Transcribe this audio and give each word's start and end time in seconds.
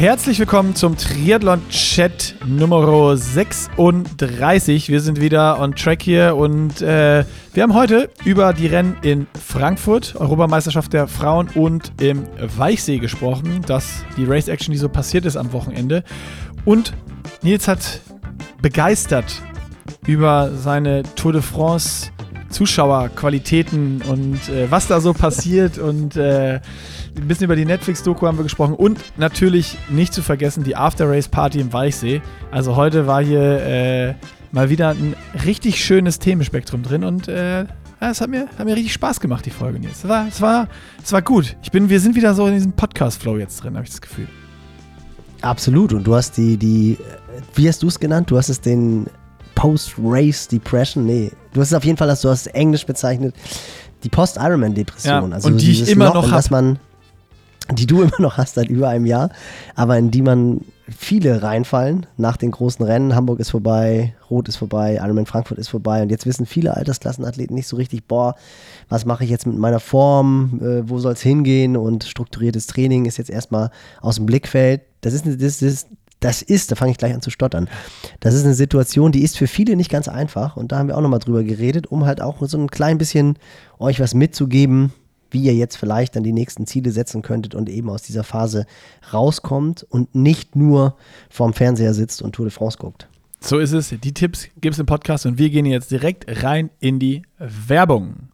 Herzlich 0.00 0.38
willkommen 0.38 0.74
zum 0.74 0.96
Triathlon-Chat 0.96 2.36
Nummer 2.46 3.18
36. 3.18 4.88
Wir 4.88 4.98
sind 4.98 5.20
wieder 5.20 5.60
on 5.60 5.74
track 5.74 6.00
hier 6.00 6.36
und 6.36 6.80
äh, 6.80 7.22
wir 7.52 7.62
haben 7.62 7.74
heute 7.74 8.08
über 8.24 8.54
die 8.54 8.66
Rennen 8.66 8.96
in 9.02 9.26
Frankfurt, 9.38 10.16
Europameisterschaft 10.16 10.94
der 10.94 11.06
Frauen 11.06 11.50
und 11.54 11.92
im 12.00 12.26
Weichsee 12.56 12.96
gesprochen, 12.96 13.60
dass 13.66 14.02
die 14.16 14.24
Race 14.24 14.48
Action, 14.48 14.72
die 14.72 14.78
so 14.78 14.88
passiert 14.88 15.26
ist 15.26 15.36
am 15.36 15.52
Wochenende. 15.52 16.02
Und 16.64 16.94
Nils 17.42 17.68
hat 17.68 18.00
begeistert 18.62 19.42
über 20.06 20.50
seine 20.56 21.02
Tour 21.14 21.34
de 21.34 21.42
France 21.42 22.10
Zuschauerqualitäten 22.48 24.00
und 24.08 24.48
äh, 24.48 24.70
was 24.70 24.86
da 24.86 25.00
so 25.00 25.12
passiert 25.12 25.76
und 25.78 26.16
äh, 26.16 26.60
ein 27.20 27.28
bisschen 27.28 27.44
über 27.44 27.56
die 27.56 27.64
Netflix-Doku 27.64 28.26
haben 28.26 28.38
wir 28.38 28.42
gesprochen 28.42 28.74
und 28.74 28.98
natürlich 29.16 29.76
nicht 29.88 30.14
zu 30.14 30.22
vergessen 30.22 30.64
die 30.64 30.76
After-Race-Party 30.76 31.60
im 31.60 31.72
Weichsee. 31.72 32.22
Also 32.50 32.76
heute 32.76 33.06
war 33.06 33.22
hier 33.22 33.60
äh, 33.62 34.14
mal 34.52 34.70
wieder 34.70 34.90
ein 34.90 35.14
richtig 35.44 35.84
schönes 35.84 36.18
Themenspektrum 36.18 36.82
drin 36.82 37.04
und 37.04 37.28
äh, 37.28 37.66
es 38.00 38.20
hat 38.20 38.30
mir, 38.30 38.48
hat 38.58 38.64
mir 38.64 38.74
richtig 38.74 38.94
Spaß 38.94 39.20
gemacht, 39.20 39.44
die 39.44 39.50
Folge 39.50 39.78
jetzt. 39.82 40.04
Es 40.04 40.08
war, 40.08 40.26
es 40.26 40.40
war, 40.40 40.68
es 41.04 41.12
war 41.12 41.20
gut. 41.20 41.56
Ich 41.62 41.70
bin, 41.70 41.90
wir 41.90 42.00
sind 42.00 42.16
wieder 42.16 42.34
so 42.34 42.46
in 42.46 42.54
diesem 42.54 42.72
Podcast-Flow 42.72 43.36
jetzt 43.36 43.62
drin, 43.62 43.74
habe 43.74 43.84
ich 43.84 43.90
das 43.90 44.00
Gefühl. 44.00 44.26
Absolut. 45.42 45.92
Und 45.92 46.04
du 46.04 46.14
hast 46.14 46.36
die, 46.36 46.56
die, 46.56 46.96
wie 47.54 47.68
hast 47.68 47.82
du 47.82 47.88
es 47.88 48.00
genannt? 48.00 48.30
Du 48.30 48.38
hast 48.38 48.48
es 48.48 48.60
den 48.60 49.06
Post-Race 49.54 50.48
Depression. 50.48 51.04
Nee, 51.04 51.30
du 51.52 51.60
hast 51.60 51.68
es 51.68 51.74
auf 51.74 51.84
jeden 51.84 51.98
Fall, 51.98 52.10
hast 52.10 52.24
du 52.24 52.30
hast 52.30 52.46
es 52.46 52.46
Englisch 52.48 52.86
bezeichnet, 52.86 53.34
die 54.02 54.08
Post-Ironman-Depression. 54.08 55.30
Ja, 55.30 55.34
also 55.34 55.48
und 55.48 55.60
die 55.60 55.72
ich 55.72 55.88
immer 55.90 56.14
noch 56.14 56.30
habe 56.30 56.78
die 57.72 57.86
du 57.86 58.02
immer 58.02 58.20
noch 58.20 58.36
hast 58.36 58.54
seit 58.54 58.68
über 58.68 58.88
einem 58.88 59.06
Jahr, 59.06 59.30
aber 59.74 59.98
in 59.98 60.10
die 60.10 60.22
man 60.22 60.60
viele 60.90 61.42
reinfallen 61.42 62.06
nach 62.16 62.36
den 62.36 62.50
großen 62.50 62.84
Rennen. 62.84 63.14
Hamburg 63.14 63.40
ist 63.40 63.50
vorbei, 63.50 64.14
Rot 64.28 64.48
ist 64.48 64.56
vorbei, 64.56 64.96
Ironman 64.96 65.26
Frankfurt 65.26 65.58
ist 65.58 65.68
vorbei 65.68 66.02
und 66.02 66.10
jetzt 66.10 66.26
wissen 66.26 66.46
viele 66.46 66.76
Altersklassenathleten 66.76 67.54
nicht 67.54 67.68
so 67.68 67.76
richtig, 67.76 68.06
boah, 68.06 68.34
was 68.88 69.04
mache 69.04 69.24
ich 69.24 69.30
jetzt 69.30 69.46
mit 69.46 69.56
meiner 69.56 69.80
Form, 69.80 70.60
äh, 70.62 70.88
wo 70.88 70.98
soll 70.98 71.12
es 71.12 71.22
hingehen 71.22 71.76
und 71.76 72.04
strukturiertes 72.04 72.66
Training 72.66 73.04
ist 73.04 73.18
jetzt 73.18 73.30
erstmal 73.30 73.70
aus 74.00 74.16
dem 74.16 74.26
Blickfeld. 74.26 74.82
Das 75.00 75.14
ist, 75.14 75.26
das 75.26 75.62
ist, 75.62 75.88
das 76.20 76.42
ist, 76.42 76.70
da 76.70 76.76
fange 76.76 76.92
ich 76.92 76.98
gleich 76.98 77.14
an 77.14 77.22
zu 77.22 77.30
stottern. 77.30 77.68
Das 78.20 78.34
ist 78.34 78.44
eine 78.44 78.54
Situation, 78.54 79.12
die 79.12 79.22
ist 79.22 79.38
für 79.38 79.46
viele 79.46 79.76
nicht 79.76 79.90
ganz 79.90 80.08
einfach 80.08 80.56
und 80.56 80.72
da 80.72 80.78
haben 80.78 80.88
wir 80.88 80.96
auch 80.96 81.02
nochmal 81.02 81.18
drüber 81.18 81.42
geredet, 81.42 81.86
um 81.86 82.04
halt 82.04 82.20
auch 82.20 82.36
so 82.46 82.58
ein 82.58 82.70
klein 82.70 82.98
bisschen 82.98 83.38
euch 83.78 84.00
was 84.00 84.12
mitzugeben, 84.14 84.92
wie 85.30 85.42
ihr 85.42 85.54
jetzt 85.54 85.76
vielleicht 85.76 86.16
dann 86.16 86.22
die 86.22 86.32
nächsten 86.32 86.66
Ziele 86.66 86.90
setzen 86.90 87.22
könntet 87.22 87.54
und 87.54 87.68
eben 87.68 87.90
aus 87.90 88.02
dieser 88.02 88.24
Phase 88.24 88.66
rauskommt 89.12 89.84
und 89.84 90.14
nicht 90.14 90.56
nur 90.56 90.96
vorm 91.28 91.52
Fernseher 91.52 91.94
sitzt 91.94 92.22
und 92.22 92.32
Tour 92.34 92.46
de 92.46 92.52
France 92.52 92.78
guckt. 92.78 93.08
So 93.40 93.58
ist 93.58 93.72
es. 93.72 93.88
Die 93.88 94.14
Tipps 94.14 94.48
gibt 94.60 94.74
es 94.74 94.78
im 94.78 94.86
Podcast 94.86 95.24
und 95.26 95.38
wir 95.38 95.50
gehen 95.50 95.66
jetzt 95.66 95.90
direkt 95.90 96.42
rein 96.42 96.70
in 96.78 96.98
die 96.98 97.22
Werbung. 97.38 98.28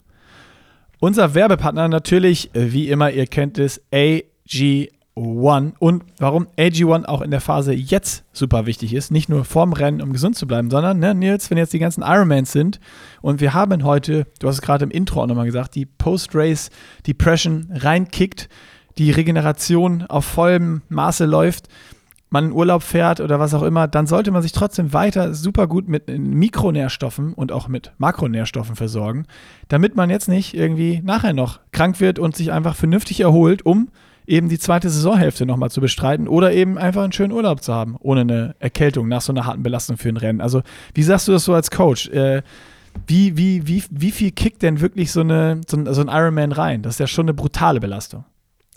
Unser 0.98 1.34
Werbepartner 1.34 1.88
natürlich, 1.88 2.50
wie 2.54 2.88
immer, 2.88 3.10
ihr 3.10 3.26
kennt 3.26 3.58
es, 3.58 3.80
AG 3.92 4.88
One 5.16 5.72
und 5.78 6.04
warum 6.18 6.46
AG1 6.58 7.06
auch 7.06 7.22
in 7.22 7.30
der 7.30 7.40
Phase 7.40 7.72
jetzt 7.72 8.24
super 8.32 8.66
wichtig 8.66 8.92
ist. 8.92 9.10
Nicht 9.10 9.30
nur 9.30 9.46
vorm 9.46 9.72
Rennen, 9.72 10.02
um 10.02 10.12
gesund 10.12 10.36
zu 10.36 10.46
bleiben, 10.46 10.70
sondern, 10.70 10.98
ne, 10.98 11.14
Nils, 11.14 11.50
wenn 11.50 11.56
jetzt 11.56 11.72
die 11.72 11.78
ganzen 11.78 12.02
Ironmans 12.02 12.52
sind 12.52 12.80
und 13.22 13.40
wir 13.40 13.54
haben 13.54 13.82
heute, 13.82 14.26
du 14.40 14.46
hast 14.46 14.56
es 14.56 14.62
gerade 14.62 14.84
im 14.84 14.90
Intro 14.90 15.22
auch 15.22 15.26
nochmal 15.26 15.46
gesagt, 15.46 15.74
die 15.74 15.86
Post-Race 15.86 16.68
Depression 17.06 17.70
reinkickt, 17.72 18.50
die 18.98 19.10
Regeneration 19.10 20.02
auf 20.02 20.26
vollem 20.26 20.82
Maße 20.90 21.24
läuft, 21.24 21.68
man 22.28 22.46
in 22.46 22.52
Urlaub 22.52 22.82
fährt 22.82 23.20
oder 23.20 23.40
was 23.40 23.54
auch 23.54 23.62
immer, 23.62 23.88
dann 23.88 24.06
sollte 24.06 24.32
man 24.32 24.42
sich 24.42 24.52
trotzdem 24.52 24.92
weiter 24.92 25.32
super 25.32 25.66
gut 25.66 25.88
mit 25.88 26.08
Mikronährstoffen 26.08 27.32
und 27.32 27.52
auch 27.52 27.68
mit 27.68 27.92
Makronährstoffen 27.96 28.76
versorgen, 28.76 29.26
damit 29.68 29.96
man 29.96 30.10
jetzt 30.10 30.28
nicht 30.28 30.52
irgendwie 30.52 31.00
nachher 31.02 31.32
noch 31.32 31.60
krank 31.72 32.00
wird 32.00 32.18
und 32.18 32.36
sich 32.36 32.52
einfach 32.52 32.76
vernünftig 32.76 33.20
erholt, 33.20 33.64
um 33.64 33.88
eben 34.26 34.48
die 34.48 34.58
zweite 34.58 34.90
Saisonhälfte 34.90 35.46
nochmal 35.46 35.70
zu 35.70 35.80
bestreiten 35.80 36.28
oder 36.28 36.52
eben 36.52 36.78
einfach 36.78 37.02
einen 37.02 37.12
schönen 37.12 37.32
Urlaub 37.32 37.62
zu 37.62 37.72
haben, 37.72 37.96
ohne 38.00 38.22
eine 38.22 38.54
Erkältung 38.58 39.08
nach 39.08 39.20
so 39.20 39.32
einer 39.32 39.46
harten 39.46 39.62
Belastung 39.62 39.96
für 39.96 40.08
ein 40.08 40.16
Rennen. 40.16 40.40
Also, 40.40 40.62
wie 40.94 41.02
sagst 41.02 41.28
du 41.28 41.32
das 41.32 41.44
so 41.44 41.54
als 41.54 41.70
Coach? 41.70 42.08
Äh, 42.08 42.42
wie, 43.06 43.36
wie, 43.36 43.66
wie, 43.66 43.84
wie 43.90 44.10
viel 44.10 44.30
kickt 44.30 44.62
denn 44.62 44.80
wirklich 44.80 45.12
so, 45.12 45.20
eine, 45.20 45.60
so, 45.68 45.76
ein, 45.76 45.92
so 45.92 46.00
ein 46.00 46.08
Ironman 46.08 46.52
rein? 46.52 46.82
Das 46.82 46.94
ist 46.94 47.00
ja 47.00 47.06
schon 47.06 47.26
eine 47.26 47.34
brutale 47.34 47.80
Belastung. 47.80 48.24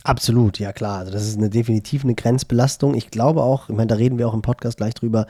Absolut, 0.04 0.60
ja 0.60 0.72
klar. 0.72 1.00
Also 1.00 1.12
das 1.12 1.28
ist 1.28 1.38
eine 1.38 1.50
definitiv 1.50 2.04
eine 2.04 2.16
Grenzbelastung. 2.16 2.96
Ich 2.96 3.12
glaube 3.12 3.44
auch, 3.44 3.70
ich 3.70 3.76
meine, 3.76 3.88
da 3.88 3.96
reden 3.96 4.18
wir 4.18 4.28
auch 4.28 4.34
im 4.34 4.42
Podcast 4.42 4.78
gleich 4.78 4.94
drüber, 4.94 5.28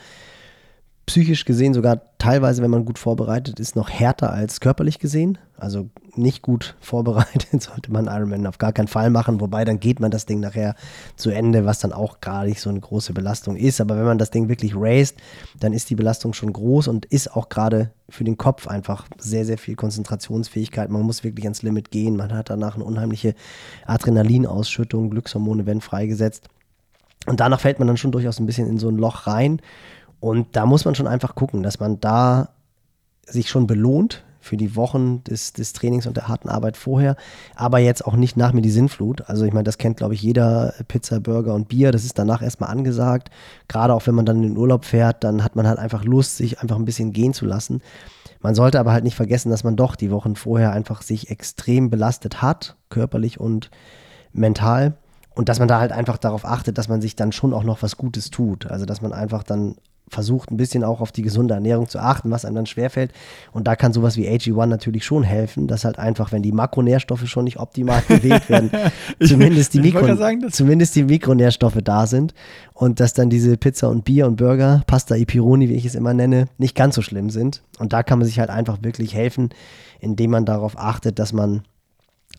psychisch 1.06 1.46
gesehen 1.46 1.74
sogar 1.74 2.01
teilweise, 2.19 2.62
wenn 2.62 2.69
man 2.69 2.86
gut 2.86 3.00
vorbereitet 3.00 3.59
ist, 3.59 3.75
noch 3.75 3.90
härter 3.90 4.31
als 4.31 4.59
körperlich 4.59 5.00
gesehen. 5.00 5.40
Also 5.59 5.90
nicht 6.16 6.42
gut 6.42 6.75
vorbereitet 6.80 7.62
sollte 7.62 7.92
man 7.92 8.08
Ironman 8.08 8.47
auf 8.47 8.58
gar 8.58 8.74
keinen 8.74 8.88
Fall 8.88 9.09
machen, 9.09 9.40
wobei 9.42 9.66
dann 9.66 9.80
geht 9.80 10.00
man 10.00 10.12
das 10.12 10.25
Ding 10.25 10.40
nachher 10.40 10.75
zu 11.16 11.30
Ende, 11.30 11.66
was 11.66 11.80
dann 11.80 11.94
auch 11.94 12.22
gar 12.22 12.46
nicht 12.46 12.62
so 12.62 12.70
eine 12.70 12.80
große 12.80 13.14
Belastung 13.14 13.56
ist. 13.56 13.81
Aber 13.81 13.98
wenn 13.98 14.06
man 14.06 14.18
das 14.18 14.31
Ding 14.31 14.50
wirklich 14.50 14.74
raced, 14.75 15.18
dann 15.59 15.74
ist 15.74 15.90
die 15.90 15.96
Belastung 15.96 16.34
schon 16.34 16.53
groß 16.53 16.88
und 16.88 17.06
ist 17.06 17.36
auch 17.36 17.50
gerade 17.50 17.92
für 18.09 18.24
den 18.24 18.38
Kopf 18.38 18.68
einfach 18.68 19.08
sehr, 19.18 19.46
sehr 19.46 19.58
viel 19.58 19.75
Konzentrationsfähigkeit. 19.75 20.90
Man 20.90 21.03
muss 21.03 21.24
wirklich 21.24 21.46
ans 21.46 21.62
Limit 21.62 21.92
gehen. 21.92 22.16
Man 22.16 22.34
hat 22.34 22.50
danach 22.50 22.75
eine 22.75 22.84
unheimliche 22.84 23.36
Adrenalinausschüttung, 23.86 25.09
Glückshormone 25.09 25.66
werden 25.66 25.81
freigesetzt. 25.81 26.48
Und 27.28 27.40
danach 27.40 27.59
fällt 27.59 27.80
man 27.80 27.88
dann 27.88 27.98
schon 27.98 28.12
durchaus 28.12 28.40
ein 28.40 28.46
bisschen 28.46 28.68
in 28.68 28.80
so 28.80 28.90
ein 28.90 28.98
Loch 28.98 29.28
rein. 29.28 29.62
Und 30.19 30.56
da 30.56 30.66
muss 30.66 30.86
man 30.86 30.96
schon 30.96 31.08
einfach 31.08 31.36
gucken, 31.36 31.64
dass 31.64 31.80
man 31.80 32.00
da 32.00 32.50
sich 33.25 33.50
schon 33.50 33.68
belohnt 33.68 34.24
für 34.39 34.57
die 34.57 34.75
Wochen 34.75 35.23
des, 35.23 35.53
des 35.53 35.73
Trainings 35.73 36.07
und 36.07 36.17
der 36.17 36.27
harten 36.27 36.50
Arbeit 36.50 36.77
vorher, 36.77 37.16
aber 37.55 37.79
jetzt 37.79 38.05
auch 38.05 38.16
nicht 38.16 38.38
nach 38.38 38.53
mir 38.53 38.61
die 38.61 38.72
Sinnflut. 38.72 39.27
Also 39.27 39.45
ich 39.45 39.53
meine, 39.53 39.66
das 39.66 39.77
kennt, 39.77 39.97
glaube 39.97 40.13
ich, 40.13 40.22
jeder 40.22 40.73
Pizza, 40.88 41.19
Burger 41.19 41.53
und 41.53 41.67
Bier. 41.67 41.91
Das 41.91 42.05
ist 42.05 42.17
danach 42.17 42.41
erstmal 42.41 42.69
angesagt. 42.69 43.29
Gerade 43.67 43.94
auch 43.94 44.07
wenn 44.07 44.16
man 44.16 44.25
dann 44.25 44.38
in 44.38 44.53
den 44.53 44.57
Urlaub 44.57 44.85
fährt, 44.85 45.23
dann 45.23 45.44
hat 45.44 45.55
man 45.55 45.67
halt 45.67 45.79
einfach 45.79 46.03
Lust, 46.03 46.38
sich 46.38 46.61
einfach 46.61 46.77
ein 46.77 46.85
bisschen 46.85 47.11
gehen 47.13 47.33
zu 47.33 47.45
lassen. 47.45 47.81
Man 48.41 48.55
sollte 48.55 48.79
aber 48.79 48.94
halt 48.94 49.03
nicht 49.03 49.16
vergessen, 49.16 49.50
dass 49.50 49.63
man 49.63 49.75
doch 49.75 49.95
die 49.95 50.11
Wochen 50.11 50.35
vorher 50.35 50.71
einfach 50.71 51.01
sich 51.01 51.29
extrem 51.29 51.89
belastet 51.89 52.41
hat, 52.41 52.77
körperlich 52.89 53.39
und 53.39 53.69
mental. 54.31 54.95
Und 55.35 55.50
dass 55.50 55.59
man 55.59 55.67
da 55.67 55.79
halt 55.79 55.91
einfach 55.91 56.17
darauf 56.17 56.45
achtet, 56.45 56.77
dass 56.77 56.88
man 56.88 57.01
sich 57.01 57.16
dann 57.16 57.31
schon 57.31 57.53
auch 57.53 57.63
noch 57.63 57.81
was 57.81 57.97
Gutes 57.97 58.29
tut. 58.29 58.67
Also 58.67 58.85
dass 58.85 59.01
man 59.01 59.13
einfach 59.13 59.44
dann 59.44 59.75
versucht 60.09 60.52
ein 60.52 60.58
bisschen 60.58 60.84
auch 60.84 61.02
auf 61.02 61.12
die 61.12 61.22
gesunde 61.22 61.53
Ernährung 61.53 61.88
zu 61.88 62.00
achten, 62.00 62.31
was 62.31 62.46
einem 62.46 62.56
dann 62.56 62.66
schwerfällt. 62.66 63.12
Und 63.52 63.68
da 63.68 63.75
kann 63.75 63.94
sowas 63.94 64.18
wie 64.18 64.28
AG1 64.28 64.66
natürlich 64.66 65.06
schon 65.06 65.24
helfen, 65.24 65.68
dass 65.68 65.86
halt 65.86 66.00
einfach, 66.00 66.31
wenn 66.31 66.42
die 66.42 66.52
Makronährstoffe 66.52 67.28
schon 67.28 67.46
nicht 67.46 67.59
optimal 67.59 68.02
gewählt 68.08 68.50
werden, 68.50 68.72
zumindest, 69.25 69.74
die 69.74 69.81
Mikro, 69.81 70.16
sagen, 70.16 70.50
zumindest 70.52 70.96
die 70.96 71.03
Mikronährstoffe 71.03 71.80
da 71.84 72.08
sind 72.08 72.34
und 72.74 73.00
dass 73.00 73.14
dann 73.14 73.30
diese 73.30 73.58
Pizza 73.58 73.90
und 73.90 74.06
Bier 74.06 74.28
und 74.28 74.38
Burger, 74.38 74.84
Pasta 74.88 75.16
Ipironi, 75.16 75.69
wie 75.69 75.75
ich 75.75 75.86
es 75.86 75.96
immer 75.96 76.14
nenne, 76.14 76.46
nicht 76.58 76.75
ganz 76.75 76.96
so 76.96 77.02
schlimm 77.02 77.30
sind. 77.30 77.62
Und 77.78 77.94
da 77.94 78.03
kann 78.03 78.19
man 78.19 78.28
sich 78.28 78.40
halt 78.40 78.50
einfach 78.50 78.80
wirklich 78.81 79.14
helfen, 79.14 79.50
indem 80.00 80.31
man 80.31 80.46
darauf 80.46 80.78
achtet, 80.78 81.19
dass 81.19 81.34
man 81.34 81.64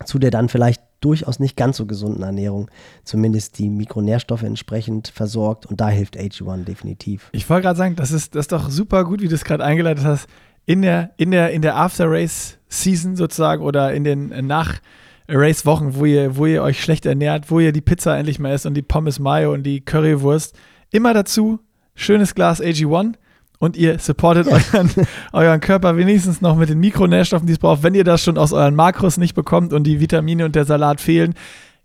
zu 0.04 0.18
der 0.18 0.30
dann 0.30 0.48
vielleicht 0.48 0.82
durchaus 1.00 1.40
nicht 1.40 1.56
ganz 1.56 1.76
so 1.76 1.86
gesunden 1.86 2.22
Ernährung 2.22 2.70
zumindest 3.04 3.58
die 3.58 3.68
Mikronährstoffe 3.68 4.42
entsprechend 4.42 5.08
versorgt 5.08 5.66
und 5.66 5.80
da 5.80 5.88
hilft 5.88 6.18
AG1 6.18 6.64
definitiv. 6.64 7.30
Ich 7.32 7.48
wollte 7.48 7.64
gerade 7.64 7.78
sagen, 7.78 7.96
das 7.96 8.12
ist, 8.12 8.34
das 8.34 8.44
ist 8.44 8.52
doch 8.52 8.70
super 8.70 9.04
gut, 9.04 9.20
wie 9.20 9.28
du 9.28 9.34
es 9.34 9.44
gerade 9.44 9.64
eingeleitet 9.64 10.04
hast. 10.04 10.28
In 10.66 10.82
der, 10.82 11.10
in 11.16 11.30
der, 11.30 11.50
in 11.50 11.62
der 11.62 11.76
After-Race-Season 11.76 13.16
sozusagen 13.16 13.62
oder 13.62 13.92
in 13.92 14.04
den 14.04 14.28
Nach-Race-Wochen, 14.46 15.96
wo 15.96 16.04
ihr, 16.04 16.36
wo 16.36 16.46
ihr 16.46 16.62
euch 16.62 16.82
schlecht 16.82 17.06
ernährt, 17.06 17.50
wo 17.50 17.60
ihr 17.60 17.72
die 17.72 17.80
Pizza 17.80 18.16
endlich 18.16 18.38
mal 18.38 18.54
isst 18.54 18.66
und 18.66 18.74
die 18.74 18.82
Pommes 18.82 19.18
Mayo 19.18 19.52
und 19.52 19.64
die 19.64 19.80
Currywurst, 19.80 20.56
immer 20.90 21.14
dazu 21.14 21.60
schönes 21.94 22.34
Glas 22.34 22.62
AG1 22.62 23.14
und 23.60 23.76
ihr 23.76 23.98
supportet 23.98 24.48
ja. 24.48 24.54
euren, 24.54 24.90
euren 25.32 25.60
Körper 25.60 25.96
wenigstens 25.96 26.40
noch 26.40 26.56
mit 26.56 26.70
den 26.70 26.80
Mikronährstoffen, 26.80 27.46
die 27.46 27.52
es 27.52 27.58
braucht, 27.58 27.82
wenn 27.84 27.94
ihr 27.94 28.04
das 28.04 28.22
schon 28.22 28.38
aus 28.38 28.52
euren 28.52 28.74
Makros 28.74 29.18
nicht 29.18 29.34
bekommt 29.34 29.72
und 29.72 29.84
die 29.84 30.00
Vitamine 30.00 30.46
und 30.46 30.56
der 30.56 30.64
Salat 30.64 31.00
fehlen. 31.00 31.34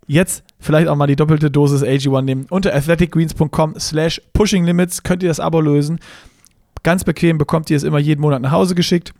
Jetzt 0.08 0.42
vielleicht 0.58 0.88
auch 0.88 0.96
mal 0.96 1.06
die 1.06 1.16
doppelte 1.16 1.50
Dosis 1.50 1.82
AG1 1.82 2.22
nehmen. 2.22 2.46
Unter 2.48 2.74
athleticgreens.com 2.74 3.78
slash 3.78 4.22
pushinglimits 4.32 5.02
könnt 5.02 5.22
ihr 5.22 5.28
das 5.28 5.38
Abo 5.38 5.60
lösen. 5.60 6.00
Ganz 6.82 7.04
bequem 7.04 7.36
bekommt 7.36 7.68
ihr 7.68 7.76
es 7.76 7.82
immer 7.82 7.98
jeden 7.98 8.22
Monat 8.22 8.40
nach 8.40 8.52
Hause 8.52 8.74
geschickt. 8.74 9.12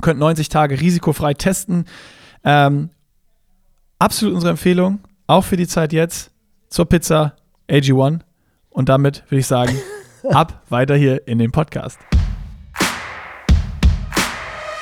Könnt 0.00 0.20
90 0.20 0.48
Tage 0.48 0.80
risikofrei 0.80 1.34
testen. 1.34 1.86
Ähm, 2.44 2.90
absolut 3.98 4.34
unsere 4.34 4.50
Empfehlung, 4.50 5.00
auch 5.26 5.42
für 5.42 5.56
die 5.56 5.66
Zeit 5.66 5.92
jetzt, 5.92 6.30
zur 6.68 6.84
Pizza 6.84 7.34
AG1. 7.68 8.20
Und 8.70 8.88
damit 8.88 9.24
würde 9.28 9.40
ich 9.40 9.46
sagen, 9.46 9.74
ab 10.30 10.62
weiter 10.68 10.96
hier 10.96 11.26
in 11.26 11.38
dem 11.38 11.52
Podcast. 11.52 11.98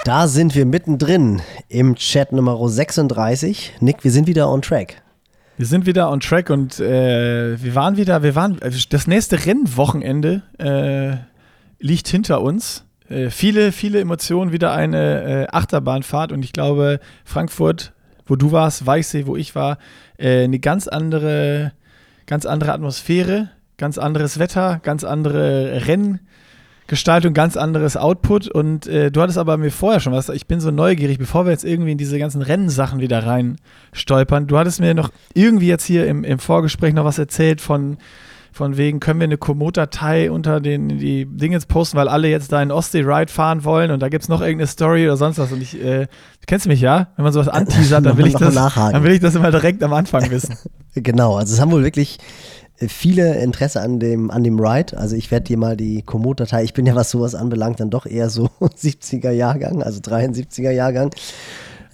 Da 0.04 0.28
sind 0.28 0.54
wir 0.54 0.66
mittendrin 0.66 1.40
im 1.68 1.94
Chat 1.96 2.32
Nummer 2.32 2.58
36. 2.68 3.74
Nick, 3.80 4.04
wir 4.04 4.10
sind 4.10 4.26
wieder 4.26 4.50
on 4.50 4.60
track. 4.60 5.02
Wir 5.56 5.66
sind 5.66 5.86
wieder 5.86 6.10
on 6.10 6.20
track 6.20 6.50
und 6.50 6.80
äh, 6.80 7.62
wir 7.62 7.74
waren 7.74 7.96
wieder, 7.96 8.22
wir 8.22 8.34
waren, 8.34 8.58
also 8.60 8.78
das 8.90 9.06
nächste 9.06 9.46
Rennwochenende 9.46 10.42
äh, 10.58 11.16
liegt 11.82 12.08
hinter 12.08 12.42
uns. 12.42 12.84
Äh, 13.08 13.30
viele, 13.30 13.72
viele 13.72 14.00
Emotionen, 14.00 14.52
wieder 14.52 14.72
eine 14.72 15.44
äh, 15.44 15.46
Achterbahnfahrt 15.52 16.32
und 16.32 16.44
ich 16.44 16.52
glaube, 16.52 17.00
Frankfurt, 17.24 17.92
wo 18.26 18.36
du 18.36 18.52
warst, 18.52 18.86
Weichsee, 18.86 19.26
wo 19.26 19.36
ich 19.36 19.54
war, 19.54 19.78
äh, 20.18 20.44
eine 20.44 20.58
ganz 20.58 20.88
andere, 20.88 21.72
ganz 22.26 22.46
andere 22.46 22.72
Atmosphäre, 22.72 23.50
ganz 23.78 23.98
anderes 23.98 24.38
Wetter, 24.38 24.80
ganz 24.82 25.04
andere 25.04 25.86
Rennen. 25.86 26.20
Gestaltung, 26.86 27.32
ganz 27.32 27.56
anderes 27.56 27.96
Output. 27.96 28.48
Und 28.48 28.86
äh, 28.86 29.10
du 29.10 29.22
hattest 29.22 29.38
aber 29.38 29.56
mir 29.56 29.70
vorher 29.70 30.00
schon 30.00 30.12
was, 30.12 30.28
ich 30.28 30.46
bin 30.46 30.60
so 30.60 30.70
neugierig, 30.70 31.18
bevor 31.18 31.46
wir 31.46 31.52
jetzt 31.52 31.64
irgendwie 31.64 31.92
in 31.92 31.98
diese 31.98 32.18
ganzen 32.18 32.42
Rennsachen 32.42 33.00
wieder 33.00 33.24
rein 33.26 33.56
stolpern. 33.92 34.46
Du 34.46 34.58
hattest 34.58 34.80
mir 34.80 34.94
noch 34.94 35.10
irgendwie 35.32 35.68
jetzt 35.68 35.84
hier 35.84 36.06
im, 36.06 36.24
im 36.24 36.38
Vorgespräch 36.38 36.92
noch 36.92 37.06
was 37.06 37.18
erzählt 37.18 37.62
von, 37.62 37.96
von 38.52 38.76
wegen, 38.76 39.00
können 39.00 39.18
wir 39.18 39.24
eine 39.24 39.38
Komoot-Datei 39.38 40.30
unter 40.30 40.60
den, 40.60 40.88
die 40.88 41.24
Dinge 41.24 41.54
jetzt 41.54 41.68
posten, 41.68 41.96
weil 41.96 42.08
alle 42.08 42.28
jetzt 42.28 42.52
da 42.52 42.62
in 42.62 42.70
Ostsee-Ride 42.70 43.32
fahren 43.32 43.64
wollen 43.64 43.90
und 43.90 44.00
da 44.00 44.10
gibt 44.10 44.24
es 44.24 44.28
noch 44.28 44.42
irgendeine 44.42 44.66
Story 44.66 45.06
oder 45.06 45.16
sonst 45.16 45.38
was. 45.38 45.52
Und 45.52 45.62
ich, 45.62 45.82
äh, 45.82 46.06
kennst 46.46 46.66
du 46.66 46.68
mich 46.68 46.82
ja? 46.82 47.08
Wenn 47.16 47.24
man 47.24 47.32
sowas 47.32 47.48
anteasert, 47.48 48.04
dann 48.04 48.16
will 48.18 48.26
ich 48.26 48.34
das, 48.34 48.54
dann 48.54 49.02
will 49.02 49.12
ich 49.12 49.20
das 49.20 49.34
immer 49.34 49.50
direkt 49.50 49.82
am 49.82 49.94
Anfang 49.94 50.30
wissen. 50.30 50.58
genau, 50.94 51.36
also 51.36 51.54
es 51.54 51.60
haben 51.60 51.70
wohl 51.70 51.82
wirklich 51.82 52.18
viele 52.76 53.36
Interesse 53.36 53.80
an 53.80 54.00
dem, 54.00 54.30
an 54.30 54.44
dem 54.44 54.58
Ride. 54.58 54.96
Also 54.96 55.16
ich 55.16 55.30
werde 55.30 55.44
dir 55.44 55.56
mal 55.56 55.76
die 55.76 56.02
Komoot-Datei, 56.02 56.64
ich 56.64 56.74
bin 56.74 56.86
ja 56.86 56.94
was 56.94 57.10
sowas 57.10 57.34
anbelangt, 57.34 57.80
dann 57.80 57.90
doch 57.90 58.06
eher 58.06 58.30
so 58.30 58.48
70er 58.60 59.30
Jahrgang, 59.30 59.82
also 59.82 60.00
73er 60.00 60.70
Jahrgang. 60.70 61.10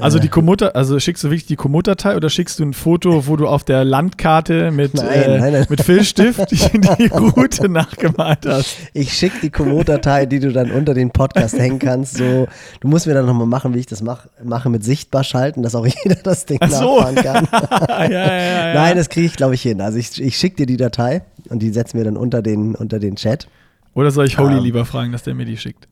Also 0.01 0.19
die 0.19 0.29
Komoot, 0.29 0.63
also 0.63 0.99
schickst 0.99 1.25
du 1.25 1.29
wirklich 1.29 1.47
die 1.47 1.57
Komoot-Datei 1.57 2.17
oder 2.17 2.31
schickst 2.31 2.59
du 2.59 2.65
ein 2.65 2.73
Foto, 2.73 3.27
wo 3.27 3.37
du 3.37 3.47
auf 3.47 3.65
der 3.65 3.85
Landkarte 3.85 4.71
mit, 4.71 4.95
nein, 4.95 5.07
äh, 5.07 5.39
nein, 5.39 5.53
nein. 5.53 5.67
mit 5.69 5.83
Filzstift 5.83 6.51
die, 6.51 6.57
die 6.57 7.07
Route 7.07 7.69
nachgemalt 7.69 8.47
hast? 8.47 8.77
Ich 8.95 9.13
schicke 9.13 9.39
die 9.43 9.51
Komoot-Datei, 9.51 10.27
die 10.27 10.41
du 10.41 10.53
dann 10.53 10.71
unter 10.71 10.95
den 10.95 11.11
Podcast 11.11 11.59
hängen 11.59 11.79
kannst. 11.79 12.17
So, 12.17 12.47
du 12.81 12.89
musst 12.89 13.07
mir 13.07 13.15
dann 13.15 13.27
nochmal 13.27 13.47
machen, 13.47 13.75
wie 13.75 13.79
ich 13.79 13.87
das 13.87 14.03
mach, 14.03 14.27
mache 14.43 14.71
mit 14.71 14.85
sichtbar 14.85 15.25
schalten, 15.25 15.63
dass 15.63 15.75
auch 15.75 15.87
jeder 16.05 16.17
das 16.17 16.47
Ding 16.47 16.59
Ach 16.61 16.71
so. 16.71 17.01
nachfahren 17.01 17.17
kann. 17.17 17.49
ja, 17.89 18.11
ja, 18.11 18.69
ja, 18.69 18.75
Nein, 18.75 18.97
das 18.97 19.09
kriege 19.09 19.27
ich, 19.27 19.37
glaube 19.37 19.55
ich, 19.55 19.63
hin. 19.63 19.81
Also 19.81 19.99
ich, 19.99 20.21
ich 20.21 20.37
schicke 20.37 20.57
dir 20.57 20.67
die 20.67 20.77
Datei 20.77 21.23
und 21.49 21.61
die 21.61 21.71
setzen 21.71 21.99
wir 21.99 22.05
dann 22.05 22.17
unter 22.17 22.43
den, 22.43 22.75
unter 22.75 22.99
den 22.99 23.17
Chat. 23.17 23.49
Oder 23.95 24.11
soll 24.11 24.27
ich 24.27 24.39
Holy 24.39 24.53
um, 24.53 24.59
ähm. 24.59 24.65
lieber 24.65 24.85
fragen, 24.85 25.13
dass 25.13 25.23
der 25.23 25.35
mir 25.35 25.47
die 25.47 25.57
schickt? 25.57 25.89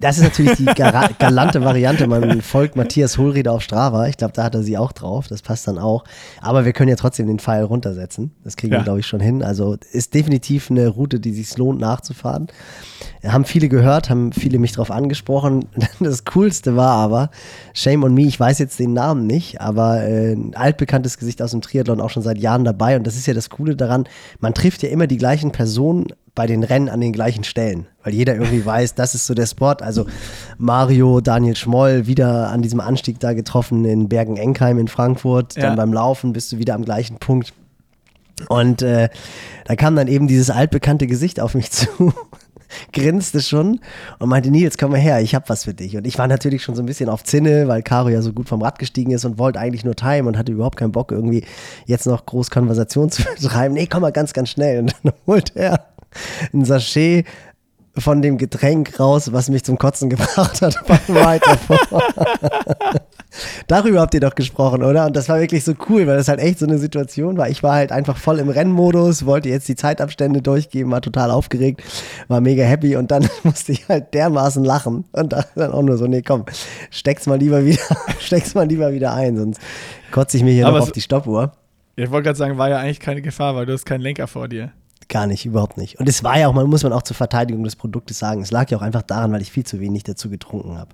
Das 0.00 0.18
ist 0.18 0.24
natürlich 0.24 0.56
die 0.56 0.64
galante 1.18 1.64
Variante. 1.64 2.06
Man 2.06 2.42
folgt 2.42 2.74
Matthias 2.74 3.16
Hohlrieder 3.16 3.52
auf 3.52 3.62
Strava. 3.62 4.08
Ich 4.08 4.16
glaube, 4.16 4.32
da 4.34 4.42
hat 4.42 4.54
er 4.54 4.62
sie 4.62 4.76
auch 4.76 4.92
drauf. 4.92 5.28
Das 5.28 5.40
passt 5.40 5.68
dann 5.68 5.78
auch. 5.78 6.04
Aber 6.40 6.64
wir 6.64 6.72
können 6.72 6.88
ja 6.88 6.96
trotzdem 6.96 7.26
den 7.28 7.38
Pfeil 7.38 7.62
runtersetzen. 7.62 8.32
Das 8.42 8.56
kriegen 8.56 8.72
ja. 8.72 8.80
wir, 8.80 8.84
glaube 8.84 9.00
ich, 9.00 9.06
schon 9.06 9.20
hin. 9.20 9.42
Also 9.42 9.76
ist 9.92 10.14
definitiv 10.14 10.70
eine 10.70 10.88
Route, 10.88 11.20
die 11.20 11.32
sich 11.32 11.56
lohnt 11.56 11.80
nachzufahren. 11.80 12.48
Haben 13.24 13.44
viele 13.44 13.68
gehört, 13.68 14.10
haben 14.10 14.32
viele 14.32 14.58
mich 14.58 14.72
darauf 14.72 14.90
angesprochen. 14.90 15.66
Das 16.00 16.24
Coolste 16.24 16.76
war 16.76 16.90
aber, 16.90 17.30
shame 17.72 18.02
on 18.04 18.14
me, 18.14 18.26
ich 18.26 18.38
weiß 18.38 18.58
jetzt 18.58 18.78
den 18.78 18.92
Namen 18.92 19.26
nicht, 19.26 19.60
aber 19.60 20.02
äh, 20.02 20.32
ein 20.32 20.54
altbekanntes 20.54 21.18
Gesicht 21.18 21.40
aus 21.40 21.52
dem 21.52 21.62
Triathlon 21.62 22.00
auch 22.00 22.10
schon 22.10 22.22
seit 22.22 22.36
Jahren 22.38 22.64
dabei. 22.64 22.96
Und 22.96 23.06
das 23.06 23.16
ist 23.16 23.26
ja 23.26 23.32
das 23.32 23.48
Coole 23.48 23.76
daran, 23.76 24.04
man 24.40 24.54
trifft 24.54 24.82
ja 24.82 24.88
immer 24.90 25.06
die 25.06 25.16
gleichen 25.16 25.52
Personen 25.52 26.08
bei 26.34 26.46
den 26.46 26.64
Rennen 26.64 26.88
an 26.88 27.00
den 27.00 27.12
gleichen 27.12 27.44
Stellen, 27.44 27.86
weil 28.02 28.14
jeder 28.14 28.34
irgendwie 28.34 28.64
weiß, 28.66 28.94
das 28.94 29.14
ist 29.14 29.26
so 29.26 29.34
der 29.34 29.46
Sport. 29.46 29.82
Also 29.82 30.06
Mario, 30.58 31.20
Daniel 31.20 31.56
Schmoll, 31.56 32.06
wieder 32.06 32.50
an 32.50 32.62
diesem 32.62 32.80
Anstieg 32.80 33.20
da 33.20 33.32
getroffen 33.32 33.84
in 33.84 34.08
Bergen-Enkheim 34.08 34.78
in 34.78 34.88
Frankfurt. 34.88 35.56
Ja. 35.56 35.62
Dann 35.62 35.76
beim 35.76 35.92
Laufen 35.92 36.32
bist 36.32 36.52
du 36.52 36.58
wieder 36.58 36.74
am 36.74 36.84
gleichen 36.84 37.18
Punkt. 37.18 37.52
Und 38.48 38.82
äh, 38.82 39.08
da 39.64 39.76
kam 39.76 39.94
dann 39.94 40.08
eben 40.08 40.26
dieses 40.26 40.50
altbekannte 40.50 41.06
Gesicht 41.06 41.40
auf 41.40 41.54
mich 41.54 41.70
zu, 41.70 42.12
grinste 42.92 43.40
schon 43.40 43.80
und 44.18 44.28
meinte, 44.28 44.50
Nils, 44.50 44.78
komm 44.78 44.92
mal 44.92 45.00
her, 45.00 45.20
ich 45.20 45.34
hab 45.34 45.48
was 45.48 45.64
für 45.64 45.74
dich. 45.74 45.96
Und 45.96 46.06
ich 46.06 46.18
war 46.18 46.26
natürlich 46.26 46.62
schon 46.62 46.74
so 46.74 46.82
ein 46.82 46.86
bisschen 46.86 47.08
auf 47.08 47.24
Zinne, 47.24 47.68
weil 47.68 47.82
Caro 47.82 48.08
ja 48.08 48.22
so 48.22 48.32
gut 48.32 48.48
vom 48.48 48.62
Rad 48.62 48.78
gestiegen 48.78 49.12
ist 49.12 49.24
und 49.24 49.38
wollte 49.38 49.60
eigentlich 49.60 49.84
nur 49.84 49.94
Time 49.94 50.24
und 50.24 50.36
hatte 50.36 50.52
überhaupt 50.52 50.76
keinen 50.76 50.92
Bock, 50.92 51.12
irgendwie 51.12 51.44
jetzt 51.86 52.06
noch 52.06 52.26
groß 52.26 52.50
Konversation 52.50 53.10
zu 53.12 53.22
betreiben. 53.22 53.74
Nee, 53.74 53.86
komm 53.86 54.02
mal 54.02 54.12
ganz, 54.12 54.32
ganz 54.32 54.50
schnell. 54.50 54.80
Und 54.80 54.94
dann 55.02 55.12
holt 55.26 55.52
er 55.54 55.93
ein 56.52 56.64
Sachet 56.64 57.26
von 57.96 58.22
dem 58.22 58.38
Getränk 58.38 58.98
raus, 58.98 59.32
was 59.32 59.48
mich 59.48 59.62
zum 59.64 59.78
Kotzen 59.78 60.10
gebracht 60.10 60.62
hat, 60.62 60.76
weiter 61.08 61.56
vor. 61.58 61.78
Darüber 63.66 64.00
habt 64.00 64.14
ihr 64.14 64.20
doch 64.20 64.34
gesprochen, 64.34 64.82
oder? 64.82 65.06
Und 65.06 65.16
das 65.16 65.28
war 65.28 65.40
wirklich 65.40 65.64
so 65.64 65.74
cool, 65.88 66.06
weil 66.06 66.16
das 66.16 66.28
halt 66.28 66.40
echt 66.40 66.58
so 66.58 66.66
eine 66.66 66.78
Situation 66.78 67.36
war. 67.36 67.48
Ich 67.48 67.62
war 67.62 67.74
halt 67.74 67.90
einfach 67.92 68.16
voll 68.16 68.38
im 68.38 68.48
Rennmodus, 68.48 69.26
wollte 69.26 69.48
jetzt 69.48 69.68
die 69.68 69.74
Zeitabstände 69.74 70.40
durchgeben, 70.42 70.90
war 70.92 71.00
total 71.00 71.30
aufgeregt, 71.30 71.82
war 72.28 72.40
mega 72.40 72.64
happy 72.64 72.96
und 72.96 73.10
dann 73.10 73.28
musste 73.42 73.72
ich 73.72 73.88
halt 73.88 74.14
dermaßen 74.14 74.64
lachen 74.64 75.04
und 75.12 75.32
dachte 75.32 75.50
dann 75.56 75.72
auch 75.72 75.82
nur 75.82 75.96
so, 75.96 76.06
nee, 76.06 76.22
komm, 76.22 76.44
steck's 76.90 77.26
mal 77.26 77.38
lieber 77.38 77.64
wieder, 77.64 77.82
steck's 78.20 78.54
mal 78.54 78.66
lieber 78.66 78.92
wieder 78.92 79.14
ein, 79.14 79.36
sonst 79.36 79.60
kotze 80.10 80.36
ich 80.36 80.42
mir 80.42 80.52
hier 80.52 80.66
Aber 80.66 80.78
noch 80.78 80.86
auf 80.86 80.92
die 80.92 81.00
Stoppuhr. 81.00 81.52
Ich 81.96 82.10
wollte 82.10 82.24
gerade 82.24 82.38
sagen, 82.38 82.58
war 82.58 82.68
ja 82.68 82.78
eigentlich 82.78 83.00
keine 83.00 83.22
Gefahr, 83.22 83.54
weil 83.54 83.66
du 83.66 83.72
hast 83.72 83.84
keinen 83.84 84.00
Lenker 84.00 84.26
vor 84.26 84.48
dir. 84.48 84.72
Gar 85.08 85.26
nicht, 85.26 85.44
überhaupt 85.44 85.76
nicht. 85.76 86.00
Und 86.00 86.08
es 86.08 86.24
war 86.24 86.38
ja 86.38 86.48
auch, 86.48 86.54
man 86.54 86.68
muss 86.68 86.82
man 86.82 86.92
auch 86.92 87.02
zur 87.02 87.16
Verteidigung 87.16 87.64
des 87.64 87.76
Produktes 87.76 88.18
sagen, 88.18 88.42
es 88.42 88.50
lag 88.50 88.70
ja 88.70 88.78
auch 88.78 88.82
einfach 88.82 89.02
daran, 89.02 89.32
weil 89.32 89.42
ich 89.42 89.52
viel 89.52 89.64
zu 89.64 89.80
wenig 89.80 90.02
dazu 90.04 90.30
getrunken 90.30 90.78
habe. 90.78 90.90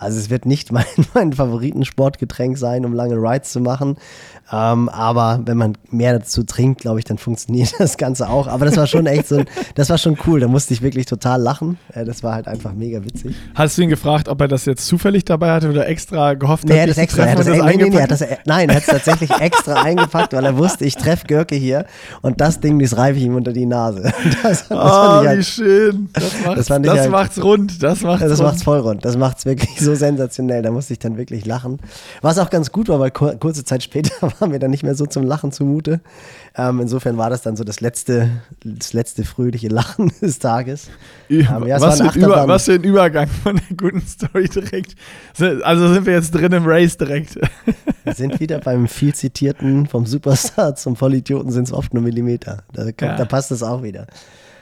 Also 0.00 0.18
es 0.18 0.30
wird 0.30 0.46
nicht 0.46 0.72
mein, 0.72 0.84
mein 1.14 1.32
Favoritensportgetränk 1.32 2.58
sein, 2.58 2.84
um 2.84 2.94
lange 2.94 3.16
Rides 3.16 3.52
zu 3.52 3.60
machen. 3.60 3.96
Ähm, 4.52 4.88
aber 4.88 5.40
wenn 5.44 5.56
man 5.56 5.78
mehr 5.90 6.18
dazu 6.18 6.42
trinkt, 6.42 6.80
glaube 6.80 6.98
ich, 6.98 7.04
dann 7.04 7.18
funktioniert 7.18 7.74
das 7.78 7.96
Ganze 7.98 8.28
auch. 8.28 8.48
Aber 8.48 8.64
das 8.64 8.76
war 8.76 8.86
schon 8.86 9.06
echt 9.06 9.28
so, 9.28 9.42
das 9.74 9.90
war 9.90 9.98
schon 9.98 10.16
cool. 10.26 10.40
Da 10.40 10.48
musste 10.48 10.74
ich 10.74 10.82
wirklich 10.82 11.06
total 11.06 11.40
lachen. 11.40 11.78
Äh, 11.92 12.04
das 12.04 12.22
war 12.22 12.34
halt 12.34 12.48
einfach 12.48 12.72
mega 12.72 13.04
witzig. 13.04 13.36
Hast 13.54 13.78
du 13.78 13.82
ihn 13.82 13.90
gefragt, 13.90 14.28
ob 14.28 14.40
er 14.40 14.48
das 14.48 14.64
jetzt 14.64 14.86
zufällig 14.86 15.24
dabei 15.24 15.52
hatte 15.52 15.68
oder 15.68 15.86
extra 15.86 16.34
gehofft 16.34 16.64
nee, 16.64 16.80
hat? 16.80 16.88
Das 16.88 16.98
extra, 16.98 17.24
er 17.24 17.32
hat 17.32 17.38
das, 17.38 17.46
das 17.46 17.56
nee, 17.58 17.76
nee, 17.76 17.90
nee, 17.90 18.00
hat 18.00 18.10
das, 18.10 18.24
nein, 18.46 18.70
er 18.70 18.76
hat 18.76 18.82
es 18.82 18.88
tatsächlich 18.88 19.30
extra 19.30 19.82
eingepackt, 19.82 20.32
weil 20.32 20.44
er 20.44 20.56
wusste, 20.56 20.84
ich 20.84 20.96
treffe 20.96 21.26
Görke 21.26 21.54
hier 21.54 21.84
und 22.22 22.40
das 22.40 22.60
Ding, 22.60 22.78
das 22.78 22.96
reife 22.96 23.18
ich 23.18 23.24
ihm 23.26 23.36
unter 23.36 23.52
die 23.52 23.66
Nase. 23.66 24.12
Das, 24.42 24.68
das 24.68 24.70
oh, 24.70 24.76
halt, 24.76 25.38
wie 25.38 25.44
schön. 25.44 26.08
Das, 26.12 26.22
macht's, 26.44 26.66
das, 26.66 26.82
das 26.82 26.98
halt, 26.98 27.10
macht's 27.10 27.42
rund. 27.42 27.82
Das 27.82 28.00
macht's, 28.00 28.22
das 28.22 28.38
rund. 28.38 28.48
macht's 28.48 28.62
voll 28.62 28.78
rund. 28.78 29.04
Das 29.04 29.16
macht's 29.16 29.44
wirklich 29.44 29.78
so 29.80 29.89
sensationell. 29.96 30.62
Da 30.62 30.70
musste 30.70 30.92
ich 30.92 30.98
dann 30.98 31.16
wirklich 31.16 31.46
lachen. 31.46 31.78
Was 32.22 32.38
auch 32.38 32.50
ganz 32.50 32.72
gut 32.72 32.88
war, 32.88 33.00
weil 33.00 33.10
kurze 33.10 33.64
Zeit 33.64 33.82
später 33.82 34.10
war 34.40 34.48
mir 34.48 34.58
dann 34.58 34.70
nicht 34.70 34.82
mehr 34.82 34.94
so 34.94 35.06
zum 35.06 35.24
Lachen 35.24 35.52
zumute. 35.52 36.00
Ähm, 36.56 36.80
insofern 36.80 37.16
war 37.16 37.30
das 37.30 37.42
dann 37.42 37.56
so 37.56 37.64
das 37.64 37.80
letzte, 37.80 38.30
das 38.64 38.92
letzte 38.92 39.24
fröhliche 39.24 39.68
Lachen 39.68 40.12
des 40.20 40.38
Tages. 40.38 40.88
Ähm, 41.28 41.66
ja, 41.66 41.80
was, 41.80 42.00
für 42.00 42.18
Über, 42.18 42.48
was, 42.48 42.64
für 42.64 42.72
ein 42.72 42.84
Übergang 42.84 43.28
von 43.28 43.56
der 43.56 43.76
guten 43.76 44.02
Story 44.02 44.48
direkt. 44.48 44.94
Also 45.62 45.92
sind 45.92 46.06
wir 46.06 46.14
jetzt 46.14 46.32
drin 46.32 46.52
im 46.52 46.64
Race 46.66 46.96
direkt. 46.96 47.38
Wir 48.04 48.14
sind 48.14 48.40
wieder 48.40 48.58
beim 48.58 48.88
viel 48.88 49.14
zitierten, 49.14 49.86
vom 49.86 50.06
Superstar 50.06 50.74
zum 50.74 50.96
Vollidioten 50.96 51.52
sind 51.52 51.64
es 51.64 51.72
oft 51.72 51.94
nur 51.94 52.02
Millimeter. 52.02 52.64
Da, 52.72 52.86
ja. 52.86 53.16
da 53.16 53.24
passt 53.24 53.52
es 53.52 53.62
auch 53.62 53.82
wieder. 53.82 54.06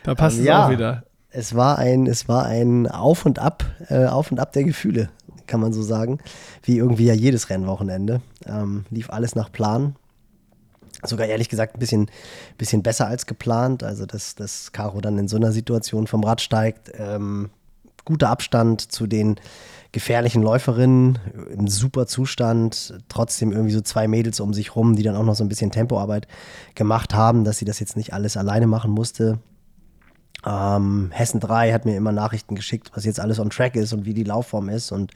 Da 0.02 0.14
passt 0.14 0.36
ähm, 0.36 0.42
es 0.42 0.46
ja, 0.46 0.66
auch 0.66 0.70
wieder. 0.70 1.04
Es 1.38 1.54
war 1.54 1.78
ein, 1.78 2.08
es 2.08 2.26
war 2.26 2.46
ein 2.46 2.88
Auf 2.88 3.24
und 3.24 3.38
Ab, 3.38 3.64
äh, 3.90 4.06
Auf 4.06 4.32
und 4.32 4.40
Ab 4.40 4.52
der 4.54 4.64
Gefühle, 4.64 5.08
kann 5.46 5.60
man 5.60 5.72
so 5.72 5.82
sagen. 5.82 6.18
Wie 6.64 6.78
irgendwie 6.78 7.06
ja 7.06 7.14
jedes 7.14 7.48
Rennwochenende. 7.48 8.22
Ähm, 8.44 8.86
lief 8.90 9.08
alles 9.10 9.36
nach 9.36 9.52
Plan 9.52 9.94
sogar 11.04 11.28
ehrlich 11.28 11.48
gesagt 11.48 11.76
ein 11.76 11.78
bisschen, 11.78 12.10
bisschen 12.56 12.82
besser 12.82 13.06
als 13.06 13.26
geplant. 13.26 13.84
Also, 13.84 14.04
dass, 14.04 14.34
dass 14.34 14.72
Caro 14.72 15.00
dann 15.00 15.16
in 15.16 15.28
so 15.28 15.36
einer 15.36 15.52
Situation 15.52 16.08
vom 16.08 16.24
Rad 16.24 16.40
steigt. 16.40 16.90
Ähm, 16.98 17.50
guter 18.04 18.30
Abstand 18.30 18.90
zu 18.90 19.06
den 19.06 19.36
gefährlichen 19.92 20.42
Läuferinnen 20.42 21.20
im 21.52 21.68
super 21.68 22.08
Zustand, 22.08 22.98
trotzdem 23.08 23.52
irgendwie 23.52 23.74
so 23.74 23.80
zwei 23.80 24.08
Mädels 24.08 24.40
um 24.40 24.52
sich 24.52 24.74
rum, 24.74 24.96
die 24.96 25.04
dann 25.04 25.14
auch 25.14 25.22
noch 25.22 25.36
so 25.36 25.44
ein 25.44 25.48
bisschen 25.48 25.70
Tempoarbeit 25.70 26.26
gemacht 26.74 27.14
haben, 27.14 27.44
dass 27.44 27.58
sie 27.58 27.64
das 27.64 27.78
jetzt 27.78 27.96
nicht 27.96 28.12
alles 28.12 28.36
alleine 28.36 28.66
machen 28.66 28.90
musste. 28.90 29.38
Ähm, 30.46 31.10
Hessen 31.12 31.40
3 31.40 31.72
hat 31.72 31.84
mir 31.84 31.96
immer 31.96 32.12
Nachrichten 32.12 32.54
geschickt, 32.54 32.90
was 32.94 33.04
jetzt 33.04 33.20
alles 33.20 33.40
on 33.40 33.50
track 33.50 33.74
ist 33.74 33.92
und 33.92 34.04
wie 34.04 34.14
die 34.14 34.24
Laufform 34.24 34.68
ist. 34.68 34.92
Und 34.92 35.12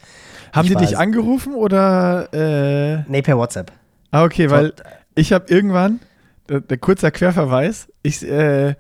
Haben 0.53 0.69
die 0.69 0.75
dich 0.75 0.99
angerufen 0.99 1.55
oder? 1.55 2.33
Äh 2.33 3.05
nee, 3.09 3.23
per 3.23 3.39
WhatsApp. 3.39 3.73
Ah, 4.11 4.25
okay, 4.25 4.51
weil 4.51 4.75
ich 5.15 5.33
habe 5.33 5.47
irgendwann, 5.49 6.01
der, 6.49 6.61
der 6.61 6.77
kurzer 6.77 7.11
Querverweis, 7.11 7.89
ich 8.03 8.29
äh, 8.29 8.75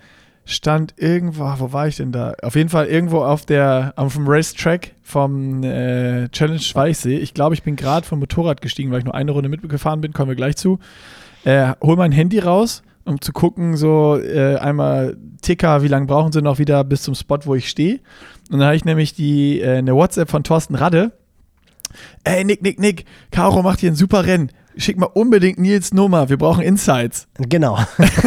stand 0.45 0.95
irgendwo, 0.97 1.45
wo 1.59 1.73
war 1.73 1.87
ich 1.87 1.97
denn 1.97 2.13
da? 2.13 2.35
Auf 2.43 2.57
jeden 2.57 2.69
Fall 2.69 2.87
irgendwo 2.87 3.23
auf 3.23 3.47
der, 3.47 3.93
auf 3.97 4.15
dem 4.15 4.27
Racetrack 4.27 4.93
vom 5.03 5.63
äh, 5.63 6.29
Challenge 6.31 6.61
Weichsee. 6.75 7.19
Ich 7.19 7.35
glaube, 7.35 7.55
ich 7.55 7.63
bin 7.63 7.77
gerade 7.77 8.07
vom 8.07 8.19
Motorrad 8.19 8.61
gestiegen, 8.61 8.91
weil 8.91 8.99
ich 8.99 9.05
nur 9.05 9.15
eine 9.15 9.31
Runde 9.31 9.49
mitgefahren 9.49 10.01
bin, 10.01 10.13
kommen 10.13 10.29
wir 10.29 10.37
gleich 10.37 10.57
zu. 10.57 10.79
Äh, 11.45 11.75
hol 11.81 11.97
mein 11.97 12.13
Handy 12.13 12.39
raus, 12.41 12.83
um 13.05 13.21
zu 13.21 13.33
gucken, 13.33 13.77
so 13.77 14.19
äh, 14.19 14.57
einmal 14.57 15.17
Ticker, 15.41 15.83
wie 15.83 15.89
lange 15.89 16.07
brauchen 16.07 16.33
sie 16.33 16.43
noch 16.43 16.59
wieder 16.59 16.85
bis 16.85 17.03
zum 17.03 17.15
Spot, 17.15 17.39
wo 17.45 17.55
ich 17.55 17.69
stehe. 17.69 18.01
Und 18.51 18.59
dann 18.59 18.65
habe 18.67 18.77
ich 18.77 18.85
nämlich 18.85 19.15
die, 19.15 19.61
äh, 19.61 19.79
eine 19.79 19.95
WhatsApp 19.95 20.31
von 20.31 20.45
Thorsten 20.45 20.75
Radde. 20.75 21.13
Ey, 22.25 22.45
Nick, 22.45 22.63
Nick, 22.63 22.79
Nick, 22.79 23.05
Caro 23.31 23.63
macht 23.63 23.81
hier 23.81 23.91
ein 23.91 23.97
super 23.97 24.25
Rennen 24.25 24.51
schick 24.77 24.99
mal 24.99 25.07
unbedingt 25.07 25.59
Nils 25.59 25.93
Nummer, 25.93 26.29
wir 26.29 26.37
brauchen 26.37 26.63
Insights. 26.63 27.27
Genau. 27.39 27.79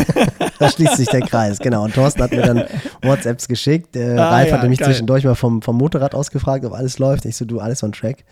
da 0.59 0.69
schließt 0.69 0.97
sich 0.97 1.07
der 1.09 1.21
Kreis, 1.21 1.59
genau. 1.59 1.83
Und 1.83 1.95
Thorsten 1.95 2.23
hat 2.23 2.31
mir 2.31 2.41
dann 2.41 2.63
WhatsApps 3.01 3.47
geschickt. 3.47 3.95
Äh, 3.95 4.17
ah, 4.17 4.29
Ralf 4.29 4.49
ja, 4.49 4.57
hatte 4.57 4.69
mich 4.69 4.79
geil. 4.79 4.89
zwischendurch 4.89 5.23
mal 5.23 5.35
vom, 5.35 5.61
vom 5.61 5.77
Motorrad 5.77 6.15
aus 6.15 6.31
gefragt, 6.31 6.65
ob 6.65 6.73
alles 6.73 6.99
läuft. 6.99 7.25
Ich 7.25 7.35
so, 7.35 7.45
du, 7.45 7.59
alles 7.59 7.83
on 7.83 7.91
track. 7.91 8.23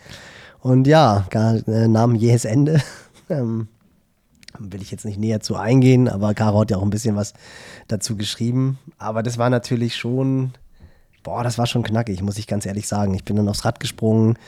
Und 0.60 0.86
ja, 0.86 1.26
gar, 1.30 1.56
äh, 1.68 1.88
Namen 1.88 2.16
jähes 2.16 2.44
Ende. 2.44 2.80
ähm, 3.28 3.68
will 4.58 4.82
ich 4.82 4.90
jetzt 4.90 5.04
nicht 5.04 5.18
näher 5.18 5.40
zu 5.40 5.56
eingehen, 5.56 6.08
aber 6.08 6.34
Caro 6.34 6.60
hat 6.60 6.70
ja 6.70 6.76
auch 6.76 6.82
ein 6.82 6.90
bisschen 6.90 7.16
was 7.16 7.34
dazu 7.88 8.16
geschrieben. 8.16 8.78
Aber 8.98 9.22
das 9.22 9.38
war 9.38 9.50
natürlich 9.50 9.96
schon, 9.96 10.52
boah, 11.22 11.42
das 11.42 11.58
war 11.58 11.66
schon 11.66 11.82
knackig, 11.82 12.22
muss 12.22 12.38
ich 12.38 12.46
ganz 12.46 12.66
ehrlich 12.66 12.86
sagen. 12.86 13.14
Ich 13.14 13.24
bin 13.24 13.36
dann 13.36 13.48
aufs 13.48 13.64
Rad 13.64 13.80
gesprungen. 13.80 14.38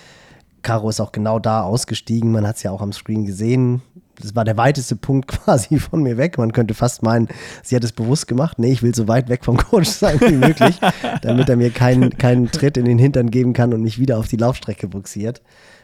Caro 0.62 0.88
ist 0.88 1.00
auch 1.00 1.12
genau 1.12 1.38
da 1.38 1.62
ausgestiegen. 1.62 2.32
Man 2.32 2.46
hat 2.46 2.56
es 2.56 2.62
ja 2.62 2.70
auch 2.70 2.80
am 2.80 2.92
Screen 2.92 3.24
gesehen. 3.24 3.82
Das 4.20 4.34
war 4.34 4.44
der 4.44 4.56
weiteste 4.56 4.96
Punkt 4.96 5.28
quasi 5.44 5.78
von 5.78 6.02
mir 6.02 6.16
weg. 6.16 6.38
Man 6.38 6.52
könnte 6.52 6.74
fast 6.74 7.02
meinen, 7.02 7.28
sie 7.62 7.76
hat 7.76 7.84
es 7.84 7.92
bewusst 7.92 8.26
gemacht. 8.26 8.58
Nee, 8.58 8.72
ich 8.72 8.82
will 8.82 8.94
so 8.94 9.08
weit 9.08 9.28
weg 9.28 9.44
vom 9.44 9.56
Coach 9.56 9.88
sein 9.88 10.20
wie 10.20 10.32
möglich, 10.32 10.78
damit 11.22 11.48
er 11.48 11.56
mir 11.56 11.70
keinen, 11.70 12.16
keinen 12.16 12.50
Tritt 12.50 12.76
in 12.76 12.84
den 12.84 12.98
Hintern 12.98 13.30
geben 13.30 13.52
kann 13.52 13.74
und 13.74 13.82
mich 13.82 13.98
wieder 13.98 14.18
auf 14.18 14.28
die 14.28 14.36
Laufstrecke 14.36 14.88
buxiert. 14.88 15.42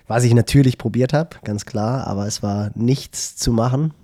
Was 0.09 0.25
ich 0.25 0.35
natürlich 0.35 0.79
probiert 0.79 1.13
habe, 1.13 1.31
ganz 1.45 1.65
klar, 1.65 2.07
aber 2.07 2.27
es 2.27 2.43
war 2.43 2.71
nichts 2.75 3.37
zu 3.37 3.53
machen 3.53 3.95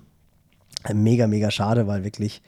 mega, 0.95 1.26
mega 1.26 1.50
schade, 1.50 1.87
weil 1.87 2.04
wirklich 2.04 2.42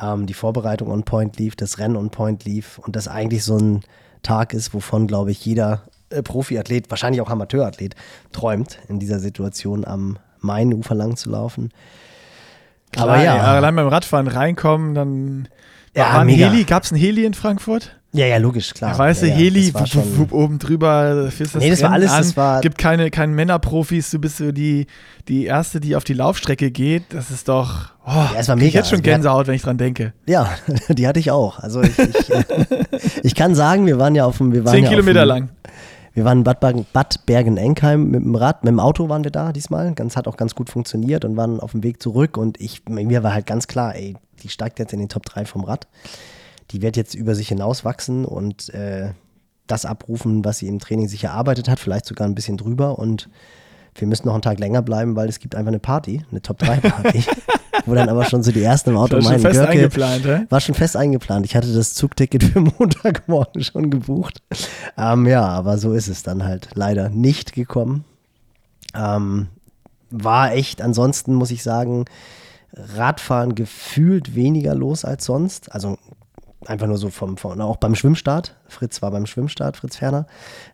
ähm, 0.00 0.26
die 0.26 0.34
Vorbereitung 0.34 0.90
on 0.90 1.04
point 1.04 1.38
lief, 1.38 1.56
das 1.56 1.78
Rennen 1.78 1.96
on 1.96 2.10
point 2.10 2.44
lief 2.44 2.78
und 2.78 2.96
das 2.96 3.08
eigentlich 3.08 3.44
so 3.44 3.56
ein 3.56 3.80
Tag 4.22 4.54
ist, 4.54 4.72
wovon, 4.72 5.06
glaube 5.06 5.30
ich, 5.30 5.44
jeder 5.44 5.82
äh, 6.10 6.22
Profiathlet, 6.22 6.90
wahrscheinlich 6.90 7.20
auch 7.20 7.30
Amateurathlet, 7.30 7.94
träumt, 8.32 8.78
in 8.88 8.98
dieser 8.98 9.18
Situation 9.18 9.84
am 9.84 10.18
Mainufer 10.40 10.94
lang 10.94 11.16
zu 11.16 11.30
laufen. 11.30 11.70
Klar, 12.92 13.08
Aber 13.08 13.22
ja. 13.22 13.36
Allein 13.36 13.74
beim 13.74 13.88
Radfahren 13.88 14.28
reinkommen, 14.28 14.94
dann 14.94 15.48
ja, 15.94 16.14
war 16.14 16.26
Heli, 16.26 16.64
gab 16.64 16.84
es 16.84 16.92
ein 16.92 16.96
Heli 16.96 17.24
in 17.24 17.34
Frankfurt? 17.34 17.98
Ja, 18.14 18.26
ja, 18.26 18.36
logisch, 18.36 18.74
klar. 18.74 18.98
Weißt 18.98 19.22
du, 19.22 19.28
ja, 19.28 19.34
Heli, 19.34 19.72
wupp, 19.72 20.18
wupp, 20.18 20.32
oben 20.32 20.58
drüber, 20.58 21.30
fährst 21.30 21.54
das, 21.54 21.62
nee, 21.62 21.70
das 21.70 21.82
war 21.82 21.92
alles, 21.92 22.10
an. 22.10 22.18
das 22.18 22.36
war 22.36 22.60
gibt 22.60 22.76
keine, 22.76 23.10
keine 23.10 23.32
Männerprofis, 23.32 24.10
du 24.10 24.18
bist 24.18 24.36
so 24.36 24.52
die, 24.52 24.86
die 25.28 25.46
Erste, 25.46 25.80
die 25.80 25.96
auf 25.96 26.04
die 26.04 26.12
Laufstrecke 26.12 26.70
geht, 26.70 27.04
das 27.08 27.30
ist 27.30 27.48
doch, 27.48 27.86
oh, 28.06 28.10
ja, 28.10 28.32
es 28.36 28.48
war 28.48 28.56
mega. 28.56 28.68
Ich 28.68 28.74
jetzt 28.74 28.90
schon 28.90 28.98
also, 28.98 29.10
Gänsehaut, 29.10 29.46
wenn 29.46 29.54
ich 29.54 29.62
dran 29.62 29.78
denke. 29.78 30.12
Ja, 30.26 30.50
die 30.90 31.06
hatte 31.06 31.20
ich 31.20 31.30
auch. 31.30 31.58
Also 31.60 31.80
ich, 31.80 31.98
ich, 31.98 32.30
ich 33.22 33.34
kann 33.34 33.54
sagen, 33.54 33.86
wir 33.86 33.98
waren 33.98 34.14
ja 34.14 34.26
auf 34.26 34.36
dem, 34.36 34.52
wir 34.52 34.62
waren 34.66 34.74
Zehn 34.74 34.84
ja 34.84 34.90
Kilometer 34.90 35.24
dem, 35.24 35.28
lang. 35.28 35.48
Wir 36.12 36.26
waren 36.26 36.38
in 36.38 36.44
Bad, 36.44 36.60
Bergen, 36.60 36.84
Bad 36.92 37.24
Bergen-Enkheim 37.24 38.10
mit 38.10 38.22
dem 38.22 38.34
Rad, 38.34 38.62
mit 38.62 38.72
dem 38.72 38.80
Auto 38.80 39.08
waren 39.08 39.24
wir 39.24 39.30
da 39.30 39.52
diesmal. 39.54 39.94
Ganz, 39.94 40.16
hat 40.16 40.28
auch 40.28 40.36
ganz 40.36 40.54
gut 40.54 40.68
funktioniert 40.68 41.24
und 41.24 41.38
waren 41.38 41.60
auf 41.60 41.72
dem 41.72 41.82
Weg 41.82 42.02
zurück 42.02 42.36
und 42.36 42.60
ich, 42.60 42.82
mir 42.90 43.22
war 43.22 43.32
halt 43.32 43.46
ganz 43.46 43.66
klar, 43.68 43.94
ey, 43.94 44.16
die 44.42 44.50
steigt 44.50 44.78
jetzt 44.78 44.92
in 44.92 44.98
den 44.98 45.08
Top 45.08 45.24
3 45.24 45.46
vom 45.46 45.64
Rad 45.64 45.86
die 46.72 46.82
wird 46.82 46.96
jetzt 46.96 47.14
über 47.14 47.34
sich 47.34 47.48
hinauswachsen 47.48 48.24
und 48.24 48.72
äh, 48.74 49.10
das 49.66 49.84
abrufen, 49.84 50.44
was 50.44 50.58
sie 50.58 50.68
im 50.68 50.78
Training 50.78 51.08
sich 51.08 51.24
erarbeitet 51.24 51.68
hat, 51.68 51.78
vielleicht 51.78 52.06
sogar 52.06 52.26
ein 52.26 52.34
bisschen 52.34 52.56
drüber. 52.56 52.98
Und 52.98 53.28
wir 53.94 54.08
müssen 54.08 54.26
noch 54.26 54.34
einen 54.34 54.42
Tag 54.42 54.58
länger 54.58 54.82
bleiben, 54.82 55.16
weil 55.16 55.28
es 55.28 55.38
gibt 55.38 55.54
einfach 55.54 55.68
eine 55.68 55.78
Party, 55.78 56.24
eine 56.30 56.42
Top-3-Party. 56.42 57.24
wo 57.86 57.94
dann 57.94 58.08
aber 58.08 58.24
schon 58.24 58.42
so 58.42 58.52
die 58.52 58.62
ersten 58.62 58.90
im 58.90 58.96
Auto 58.96 59.16
war 59.16 59.22
meinen, 59.22 59.32
schon 59.34 59.40
fest 59.40 59.54
Görke, 59.54 59.72
eingeplant, 59.72 60.24
hä? 60.24 60.46
War 60.48 60.60
schon 60.60 60.74
fest 60.74 60.96
eingeplant. 60.96 61.46
Ich 61.46 61.56
hatte 61.56 61.72
das 61.72 61.94
Zugticket 61.94 62.44
für 62.44 62.60
Montagmorgen 62.78 63.64
schon 63.64 63.90
gebucht. 63.90 64.42
Ähm, 64.96 65.26
ja, 65.26 65.44
aber 65.44 65.78
so 65.78 65.92
ist 65.92 66.08
es 66.08 66.22
dann 66.22 66.44
halt 66.44 66.70
leider 66.74 67.08
nicht 67.08 67.54
gekommen. 67.54 68.04
Ähm, 68.94 69.48
war 70.10 70.52
echt, 70.52 70.82
ansonsten 70.82 71.34
muss 71.34 71.50
ich 71.50 71.62
sagen, 71.62 72.04
Radfahren 72.74 73.54
gefühlt 73.54 74.34
weniger 74.34 74.74
los 74.74 75.04
als 75.04 75.24
sonst. 75.24 75.72
Also 75.72 75.98
einfach 76.66 76.86
nur 76.86 76.98
so 76.98 77.10
vom, 77.10 77.36
vom, 77.36 77.60
auch 77.60 77.76
beim 77.76 77.94
Schwimmstart. 77.94 78.56
Fritz 78.68 79.02
war 79.02 79.10
beim 79.10 79.26
Schwimmstart, 79.26 79.76
Fritz 79.76 79.96
Ferner. 79.96 80.26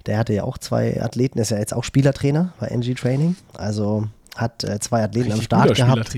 Der 0.06 0.18
hatte 0.18 0.32
ja 0.32 0.44
auch 0.44 0.58
zwei 0.58 1.00
Athleten, 1.02 1.38
ist 1.38 1.50
ja 1.50 1.58
jetzt 1.58 1.74
auch 1.74 1.84
Spielertrainer 1.84 2.52
bei 2.60 2.68
NG 2.68 2.94
Training. 2.94 3.36
Also 3.56 4.08
hat 4.36 4.64
äh, 4.64 4.78
zwei 4.80 5.02
Athleten 5.02 5.32
Richtig 5.32 5.52
am 5.52 5.66
Start 5.66 5.76
gehabt. 5.76 6.16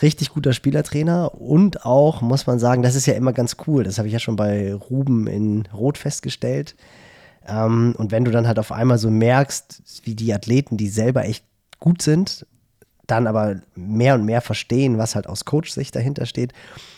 Richtig 0.00 0.30
guter 0.30 0.52
Spielertrainer 0.52 1.34
und 1.34 1.84
auch, 1.84 2.22
muss 2.22 2.46
man 2.46 2.58
sagen, 2.58 2.82
das 2.82 2.94
ist 2.94 3.06
ja 3.06 3.14
immer 3.14 3.32
ganz 3.32 3.56
cool. 3.66 3.84
Das 3.84 3.98
habe 3.98 4.08
ich 4.08 4.14
ja 4.14 4.18
schon 4.18 4.36
bei 4.36 4.74
Ruben 4.74 5.26
in 5.26 5.68
Rot 5.72 5.98
festgestellt. 5.98 6.74
Ähm, 7.46 7.94
und 7.98 8.10
wenn 8.10 8.24
du 8.24 8.30
dann 8.30 8.46
halt 8.46 8.58
auf 8.58 8.72
einmal 8.72 8.98
so 8.98 9.10
merkst, 9.10 9.82
wie 10.04 10.14
die 10.14 10.32
Athleten, 10.32 10.76
die 10.76 10.88
selber 10.88 11.24
echt 11.24 11.44
gut 11.78 12.00
sind, 12.02 12.46
dann 13.06 13.26
aber 13.26 13.56
mehr 13.74 14.14
und 14.14 14.24
mehr 14.24 14.40
verstehen, 14.40 14.98
was 14.98 15.14
halt 15.14 15.26
aus 15.26 15.44
Coach-Sicht 15.44 15.94
dahinter 15.94 16.26
steht. 16.26 16.52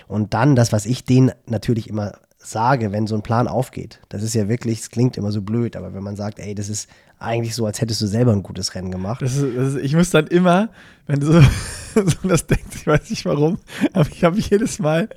Und 0.06 0.34
dann 0.34 0.56
das, 0.56 0.72
was 0.72 0.86
ich 0.86 1.04
denen 1.04 1.32
natürlich 1.46 1.88
immer 1.88 2.12
sage, 2.38 2.92
wenn 2.92 3.06
so 3.06 3.14
ein 3.14 3.22
Plan 3.22 3.48
aufgeht. 3.48 4.00
Das 4.10 4.22
ist 4.22 4.34
ja 4.34 4.48
wirklich, 4.48 4.80
es 4.80 4.90
klingt 4.90 5.16
immer 5.16 5.32
so 5.32 5.40
blöd, 5.40 5.76
aber 5.76 5.94
wenn 5.94 6.02
man 6.02 6.16
sagt, 6.16 6.38
ey, 6.38 6.54
das 6.54 6.68
ist 6.68 6.88
eigentlich 7.18 7.54
so, 7.54 7.64
als 7.64 7.80
hättest 7.80 8.02
du 8.02 8.06
selber 8.06 8.32
ein 8.32 8.42
gutes 8.42 8.74
Rennen 8.74 8.90
gemacht. 8.90 9.22
Das 9.22 9.36
ist, 9.36 9.56
das 9.56 9.74
ist, 9.74 9.82
ich 9.82 9.94
muss 9.94 10.10
dann 10.10 10.26
immer, 10.26 10.68
wenn 11.06 11.20
du 11.20 11.26
so, 11.26 11.40
so 11.94 12.28
das 12.28 12.46
denkst, 12.46 12.76
ich 12.76 12.86
weiß 12.86 13.10
nicht 13.10 13.24
warum, 13.24 13.58
aber 13.92 14.08
ich 14.10 14.24
habe 14.24 14.38
jedes 14.38 14.78
Mal 14.78 15.08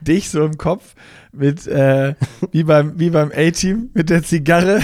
dich 0.00 0.30
so 0.30 0.44
im 0.44 0.58
Kopf 0.58 0.94
mit, 1.32 1.66
äh, 1.66 2.14
wie 2.52 2.62
beim, 2.62 2.98
wie 2.98 3.10
beim 3.10 3.32
A-Team, 3.34 3.90
mit 3.94 4.10
der 4.10 4.22
Zigarre 4.22 4.80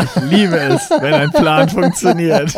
ich 0.00 0.22
liebe 0.30 0.56
es, 0.56 0.90
wenn 0.90 1.14
ein 1.14 1.30
Plan 1.30 1.68
funktioniert. 1.68 2.54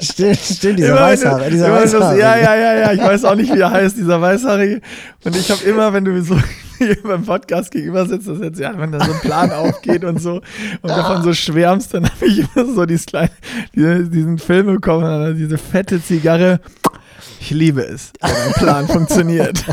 Stimmt, 0.00 0.38
stimmt 0.38 0.78
dieser 0.78 1.00
Weißhaarige. 1.00 1.50
Dieser 1.50 1.72
Weißhaarige. 1.72 2.20
Ja, 2.20 2.36
ja, 2.36 2.54
ja, 2.54 2.74
ja, 2.74 2.92
ich 2.92 3.00
weiß 3.00 3.24
auch 3.24 3.34
nicht, 3.34 3.54
wie 3.54 3.60
er 3.60 3.70
heißt, 3.70 3.96
dieser 3.96 4.20
Weißhaarige. 4.20 4.80
Und 5.24 5.36
ich 5.36 5.50
habe 5.50 5.62
immer, 5.64 5.92
wenn 5.92 6.04
du 6.04 6.22
so 6.22 6.36
beim 7.02 7.24
Podcast 7.24 7.70
gegenüber 7.70 8.06
sitzt, 8.06 8.28
das 8.28 8.38
jetzt, 8.40 8.58
ja, 8.58 8.78
wenn 8.78 8.92
da 8.92 9.04
so 9.04 9.12
ein 9.12 9.20
Plan 9.20 9.52
aufgeht 9.52 10.04
und 10.04 10.20
so 10.20 10.40
und 10.82 10.90
davon 10.90 11.22
so 11.22 11.32
schwärmst, 11.32 11.94
dann 11.94 12.04
habe 12.04 12.26
ich 12.26 12.38
immer 12.38 12.66
so 12.72 12.86
dieses 12.86 13.06
kleine, 13.06 13.30
diese, 13.74 14.08
diesen 14.08 14.38
Film 14.38 14.66
bekommen, 14.66 15.36
diese 15.36 15.58
fette 15.58 16.02
Zigarre. 16.02 16.60
Ich 17.40 17.50
liebe 17.50 17.82
es, 17.82 18.12
wenn 18.20 18.30
ein 18.30 18.52
Plan 18.52 18.88
funktioniert. 18.88 19.64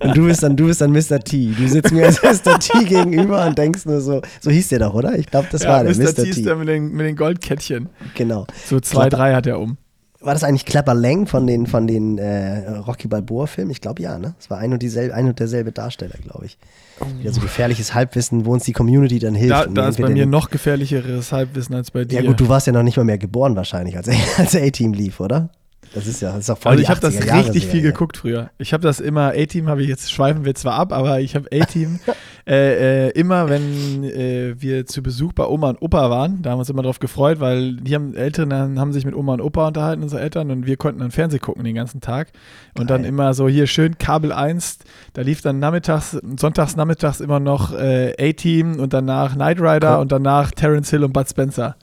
Und 0.00 0.16
du 0.16 0.26
bist 0.26 0.42
dann, 0.42 0.56
du 0.56 0.66
bist 0.66 0.80
dann 0.80 0.92
Mr. 0.92 1.20
T. 1.20 1.54
Du 1.56 1.68
sitzt 1.68 1.92
mir 1.92 2.06
als 2.06 2.22
Mr. 2.22 2.58
T 2.58 2.84
gegenüber 2.84 3.46
und 3.46 3.56
denkst 3.56 3.86
nur 3.86 4.00
so, 4.00 4.22
so 4.40 4.50
hieß 4.50 4.68
der 4.68 4.80
doch, 4.80 4.94
oder? 4.94 5.18
Ich 5.18 5.26
glaube, 5.26 5.48
das 5.50 5.62
ja, 5.62 5.70
war 5.70 5.84
der 5.84 5.94
Mr. 5.94 6.02
Mr. 6.02 6.14
T. 6.14 6.30
ist 6.30 6.46
der 6.46 6.56
mit 6.56 6.68
den, 6.68 6.92
mit 6.92 7.06
den 7.06 7.16
Goldkettchen. 7.16 7.88
Genau. 8.14 8.46
So 8.66 8.80
zwei, 8.80 9.08
Klapper, 9.08 9.16
drei 9.16 9.34
hat 9.34 9.46
er 9.46 9.58
um. 9.58 9.78
War 10.24 10.32
das 10.32 10.42
eigentlich 10.42 10.64
Clapper 10.64 10.94
Lang 10.94 11.26
von 11.26 11.46
den, 11.46 11.66
von 11.66 11.86
den 11.86 12.16
äh, 12.16 12.70
Rocky 12.78 13.08
Balboa-Filmen? 13.08 13.70
Ich 13.70 13.82
glaube 13.82 14.02
ja, 14.02 14.18
ne? 14.18 14.34
Es 14.40 14.48
war 14.48 14.56
ein 14.56 14.72
und, 14.72 14.80
dieselbe, 14.80 15.14
ein 15.14 15.26
und 15.26 15.38
derselbe 15.38 15.70
Darsteller, 15.70 16.14
glaube 16.22 16.46
ich. 16.46 16.56
Oh. 17.00 17.04
Wieder 17.18 17.32
so 17.32 17.42
gefährliches 17.42 17.92
Halbwissen, 17.92 18.46
wo 18.46 18.52
uns 18.54 18.64
die 18.64 18.72
Community 18.72 19.18
dann 19.18 19.34
hilft. 19.34 19.52
Da, 19.52 19.66
da 19.66 19.88
ist 19.88 20.00
bei 20.00 20.08
mir 20.08 20.24
noch 20.24 20.48
gefährlicheres 20.48 21.30
Halbwissen 21.30 21.74
als 21.74 21.90
bei 21.90 22.06
dir. 22.06 22.22
Ja 22.22 22.26
gut, 22.26 22.40
du 22.40 22.48
warst 22.48 22.66
ja 22.66 22.72
noch 22.72 22.82
nicht 22.82 22.96
mal 22.96 23.04
mehr 23.04 23.18
geboren 23.18 23.54
wahrscheinlich, 23.54 23.98
als, 23.98 24.08
als 24.38 24.56
A-Team 24.56 24.94
lief, 24.94 25.20
oder? 25.20 25.50
Das 25.94 26.08
ist 26.08 26.20
ja, 26.20 26.32
das 26.32 26.40
ist 26.40 26.50
auch 26.50 26.58
voll 26.58 26.72
Also 26.72 26.82
ich 26.82 26.90
habe 26.90 27.00
das 27.00 27.14
richtig 27.14 27.66
viel 27.66 27.80
geguckt 27.80 28.16
früher. 28.16 28.50
Ich 28.58 28.72
habe 28.72 28.82
das 28.82 28.98
immer, 28.98 29.28
A-Team 29.28 29.68
habe 29.68 29.82
ich 29.82 29.88
jetzt, 29.88 30.10
schweifen 30.10 30.44
wir 30.44 30.54
zwar 30.56 30.74
ab, 30.74 30.92
aber 30.92 31.20
ich 31.20 31.36
habe 31.36 31.48
A-Team 31.52 32.00
äh, 32.48 33.06
äh, 33.06 33.10
immer, 33.10 33.48
wenn 33.48 34.02
äh, 34.02 34.60
wir 34.60 34.86
zu 34.86 35.04
Besuch 35.04 35.32
bei 35.32 35.46
Oma 35.46 35.70
und 35.70 35.80
Opa 35.80 36.10
waren, 36.10 36.42
da 36.42 36.50
haben 36.50 36.56
wir 36.56 36.60
uns 36.60 36.70
immer 36.70 36.82
drauf 36.82 36.98
gefreut, 36.98 37.38
weil 37.38 37.76
die 37.76 37.94
haben 37.94 38.14
Eltern 38.14 38.52
haben 38.52 38.92
sich 38.92 39.04
mit 39.04 39.14
Oma 39.14 39.34
und 39.34 39.40
Opa 39.40 39.68
unterhalten, 39.68 40.02
unsere 40.02 40.20
Eltern, 40.20 40.50
und 40.50 40.66
wir 40.66 40.76
konnten 40.76 40.98
dann 40.98 41.12
Fernsehen 41.12 41.40
gucken 41.40 41.62
den 41.62 41.76
ganzen 41.76 42.00
Tag. 42.00 42.32
Und 42.76 42.88
Geil. 42.88 42.98
dann 42.98 43.04
immer 43.04 43.32
so 43.32 43.48
hier 43.48 43.68
schön 43.68 43.96
Kabel 43.96 44.32
1, 44.32 44.80
da 45.12 45.22
lief 45.22 45.42
dann 45.42 45.60
nachmittags, 45.60 46.18
sonntags 46.38 46.74
nachmittags 46.74 47.20
immer 47.20 47.38
noch 47.38 47.72
äh, 47.72 48.14
A-Team 48.18 48.80
und 48.80 48.92
danach 48.92 49.34
Knight 49.34 49.60
Rider 49.60 49.94
cool. 49.94 50.02
und 50.02 50.10
danach 50.10 50.50
Terence 50.50 50.90
Hill 50.90 51.04
und 51.04 51.12
Bud 51.12 51.28
Spencer. 51.28 51.76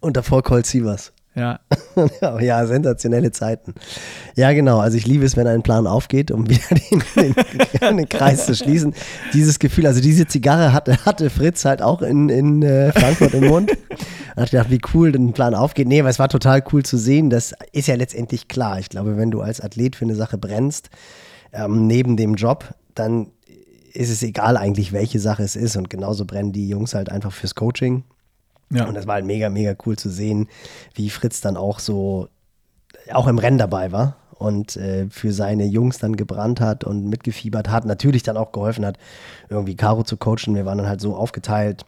Und 0.00 0.16
davor 0.16 0.42
Colt 0.42 0.66
Sievers. 0.66 1.12
Ja. 1.34 1.60
ja, 2.40 2.66
sensationelle 2.66 3.32
Zeiten. 3.32 3.74
Ja, 4.36 4.52
genau. 4.52 4.78
Also 4.80 4.98
ich 4.98 5.06
liebe 5.06 5.24
es, 5.24 5.36
wenn 5.36 5.46
ein 5.46 5.62
Plan 5.62 5.86
aufgeht, 5.86 6.30
um 6.30 6.48
wieder 6.48 6.60
den, 7.16 7.34
den, 7.80 7.96
den 7.96 8.08
Kreis 8.08 8.46
zu 8.46 8.54
schließen. 8.54 8.94
Dieses 9.32 9.58
Gefühl, 9.58 9.86
also 9.86 10.00
diese 10.00 10.26
Zigarre 10.26 10.72
hatte, 10.72 11.04
hatte 11.06 11.30
Fritz 11.30 11.64
halt 11.64 11.80
auch 11.80 12.02
in, 12.02 12.28
in 12.28 12.62
äh, 12.62 12.92
Frankfurt 12.92 13.34
im 13.34 13.46
Mund. 13.46 13.72
Da 14.36 14.44
ich, 14.44 14.70
wie 14.70 14.80
cool 14.94 15.14
ein 15.14 15.32
Plan 15.32 15.54
aufgeht. 15.54 15.88
Nee, 15.88 16.00
aber 16.00 16.10
es 16.10 16.18
war 16.18 16.28
total 16.28 16.62
cool 16.72 16.82
zu 16.82 16.98
sehen. 16.98 17.30
Das 17.30 17.54
ist 17.72 17.88
ja 17.88 17.94
letztendlich 17.94 18.48
klar. 18.48 18.78
Ich 18.78 18.90
glaube, 18.90 19.16
wenn 19.16 19.30
du 19.30 19.40
als 19.40 19.60
Athlet 19.60 19.96
für 19.96 20.04
eine 20.04 20.14
Sache 20.14 20.36
brennst, 20.36 20.90
ähm, 21.52 21.86
neben 21.86 22.16
dem 22.16 22.34
Job, 22.34 22.74
dann 22.94 23.28
ist 23.94 24.10
es 24.10 24.22
egal 24.22 24.56
eigentlich, 24.56 24.92
welche 24.92 25.18
Sache 25.18 25.42
es 25.42 25.56
ist. 25.56 25.76
Und 25.76 25.88
genauso 25.88 26.26
brennen 26.26 26.52
die 26.52 26.68
Jungs 26.68 26.94
halt 26.94 27.10
einfach 27.10 27.32
fürs 27.32 27.54
Coaching 27.54 28.04
ja. 28.72 28.86
Und 28.86 28.94
das 28.94 29.06
war 29.06 29.14
halt 29.14 29.26
mega, 29.26 29.48
mega 29.50 29.74
cool 29.86 29.96
zu 29.96 30.10
sehen, 30.10 30.48
wie 30.94 31.10
Fritz 31.10 31.40
dann 31.40 31.56
auch 31.56 31.78
so, 31.78 32.28
auch 33.12 33.26
im 33.26 33.38
Rennen 33.38 33.58
dabei 33.58 33.92
war 33.92 34.16
und 34.42 34.76
äh, 34.76 35.06
für 35.08 35.32
seine 35.32 35.64
Jungs 35.64 35.98
dann 35.98 36.16
gebrannt 36.16 36.60
hat 36.60 36.84
und 36.84 37.08
mitgefiebert 37.08 37.68
hat. 37.68 37.84
Natürlich 37.84 38.22
dann 38.22 38.36
auch 38.36 38.52
geholfen 38.52 38.84
hat, 38.84 38.98
irgendwie 39.48 39.76
Caro 39.76 40.02
zu 40.02 40.16
coachen. 40.16 40.54
Wir 40.54 40.66
waren 40.66 40.78
dann 40.78 40.88
halt 40.88 41.00
so 41.00 41.14
aufgeteilt, 41.14 41.84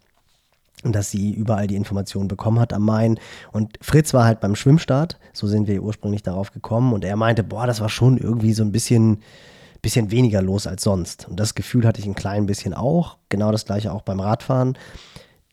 dass 0.82 1.10
sie 1.10 1.32
überall 1.32 1.66
die 1.66 1.76
Informationen 1.76 2.28
bekommen 2.28 2.60
hat 2.60 2.72
am 2.72 2.84
Main. 2.84 3.18
Und 3.52 3.78
Fritz 3.80 4.14
war 4.14 4.24
halt 4.24 4.40
beim 4.40 4.54
Schwimmstart, 4.54 5.18
so 5.32 5.46
sind 5.46 5.66
wir 5.66 5.82
ursprünglich 5.82 6.22
darauf 6.22 6.52
gekommen. 6.52 6.92
Und 6.92 7.04
er 7.04 7.16
meinte, 7.16 7.42
boah, 7.42 7.66
das 7.66 7.80
war 7.80 7.88
schon 7.88 8.18
irgendwie 8.18 8.52
so 8.52 8.62
ein 8.62 8.72
bisschen, 8.72 9.22
bisschen 9.82 10.10
weniger 10.10 10.42
los 10.42 10.66
als 10.66 10.82
sonst. 10.82 11.26
Und 11.28 11.40
das 11.40 11.54
Gefühl 11.54 11.86
hatte 11.86 12.00
ich 12.00 12.06
ein 12.06 12.14
klein 12.14 12.46
bisschen 12.46 12.74
auch. 12.74 13.16
Genau 13.30 13.50
das 13.50 13.64
gleiche 13.64 13.92
auch 13.92 14.02
beim 14.02 14.20
Radfahren. 14.20 14.78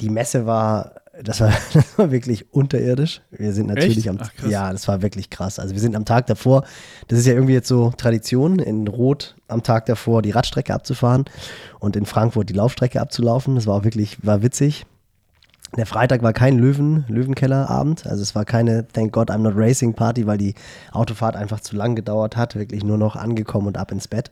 Die 0.02 0.10
Messe 0.10 0.46
war, 0.46 1.01
das 1.24 1.42
war, 1.42 1.52
das 1.74 1.98
war 1.98 2.12
wirklich 2.12 2.54
unterirdisch. 2.54 3.22
Wir 3.32 3.54
sind 3.54 3.68
natürlich 3.68 3.98
Echt? 3.98 4.10
am, 4.10 4.18
Ach, 4.20 4.32
ja, 4.48 4.72
das 4.72 4.88
war 4.88 5.02
wirklich 5.02 5.30
krass. 5.30 5.60
Also 5.60 5.74
wir 5.74 5.82
sind 5.82 5.96
am 5.96 6.06
Tag 6.06 6.28
davor, 6.28 6.64
das 7.08 7.20
ist 7.20 7.28
ja 7.28 7.34
irgendwie 7.34 7.54
jetzt 7.54 7.68
so 7.68 7.92
Tradition, 7.96 8.60
in 8.60 8.88
Rot 8.88 9.36
am 9.48 9.64
Tag 9.64 9.86
davor 9.86 10.22
die 10.22 10.32
Radstrecke 10.32 10.74
abzufahren 10.74 11.26
und 11.80 11.96
in 11.96 12.06
Frankfurt 12.06 12.50
die 12.50 12.54
Laufstrecke 12.54 13.02
abzulaufen. 13.02 13.56
Das 13.56 13.68
war 13.68 13.76
auch 13.76 13.84
wirklich, 13.84 14.26
war 14.26 14.42
witzig. 14.42 14.86
Der 15.78 15.86
Freitag 15.86 16.22
war 16.22 16.34
kein 16.34 16.58
Löwen, 16.58 17.06
Löwenkellerabend. 17.08 18.06
Also 18.06 18.24
es 18.24 18.36
war 18.36 18.44
keine 18.44 18.88
Thank 18.90 19.14
God 19.14 19.32
I'm 19.32 19.38
not 19.38 19.54
Racing 19.56 19.94
Party, 19.94 20.28
weil 20.28 20.38
die 20.38 20.54
Autofahrt 20.92 21.38
einfach 21.38 21.62
zu 21.62 21.78
lang 21.78 21.96
gedauert 21.96 22.36
hat. 22.36 22.56
Wirklich 22.56 22.84
nur 22.84 22.98
noch 22.98 23.16
angekommen 23.16 23.68
und 23.68 23.78
ab 23.78 23.94
ins 23.94 24.10
Bett. 24.10 24.32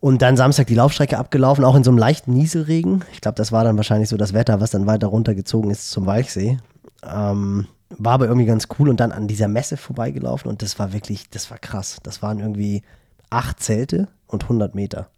Und 0.00 0.22
dann 0.22 0.36
Samstag 0.36 0.66
die 0.66 0.74
Laufstrecke 0.74 1.18
abgelaufen, 1.18 1.64
auch 1.64 1.76
in 1.76 1.84
so 1.84 1.90
einem 1.90 1.98
leichten 1.98 2.32
Nieselregen. 2.32 3.04
Ich 3.12 3.20
glaube, 3.20 3.36
das 3.36 3.52
war 3.52 3.64
dann 3.64 3.76
wahrscheinlich 3.76 4.08
so 4.08 4.16
das 4.16 4.32
Wetter, 4.32 4.60
was 4.60 4.70
dann 4.70 4.86
weiter 4.86 5.08
runtergezogen 5.08 5.70
ist 5.70 5.90
zum 5.90 6.06
Walchsee. 6.06 6.58
Ähm, 7.04 7.66
war 7.90 8.14
aber 8.14 8.26
irgendwie 8.26 8.46
ganz 8.46 8.68
cool 8.78 8.88
und 8.88 8.98
dann 9.00 9.12
an 9.12 9.28
dieser 9.28 9.48
Messe 9.48 9.76
vorbeigelaufen 9.76 10.50
und 10.50 10.62
das 10.62 10.78
war 10.78 10.92
wirklich, 10.92 11.28
das 11.28 11.50
war 11.50 11.58
krass. 11.58 11.98
Das 12.02 12.22
waren 12.22 12.38
irgendwie 12.38 12.82
acht 13.30 13.60
Zelte 13.60 14.08
und 14.26 14.44
100 14.44 14.74
Meter. 14.74 15.08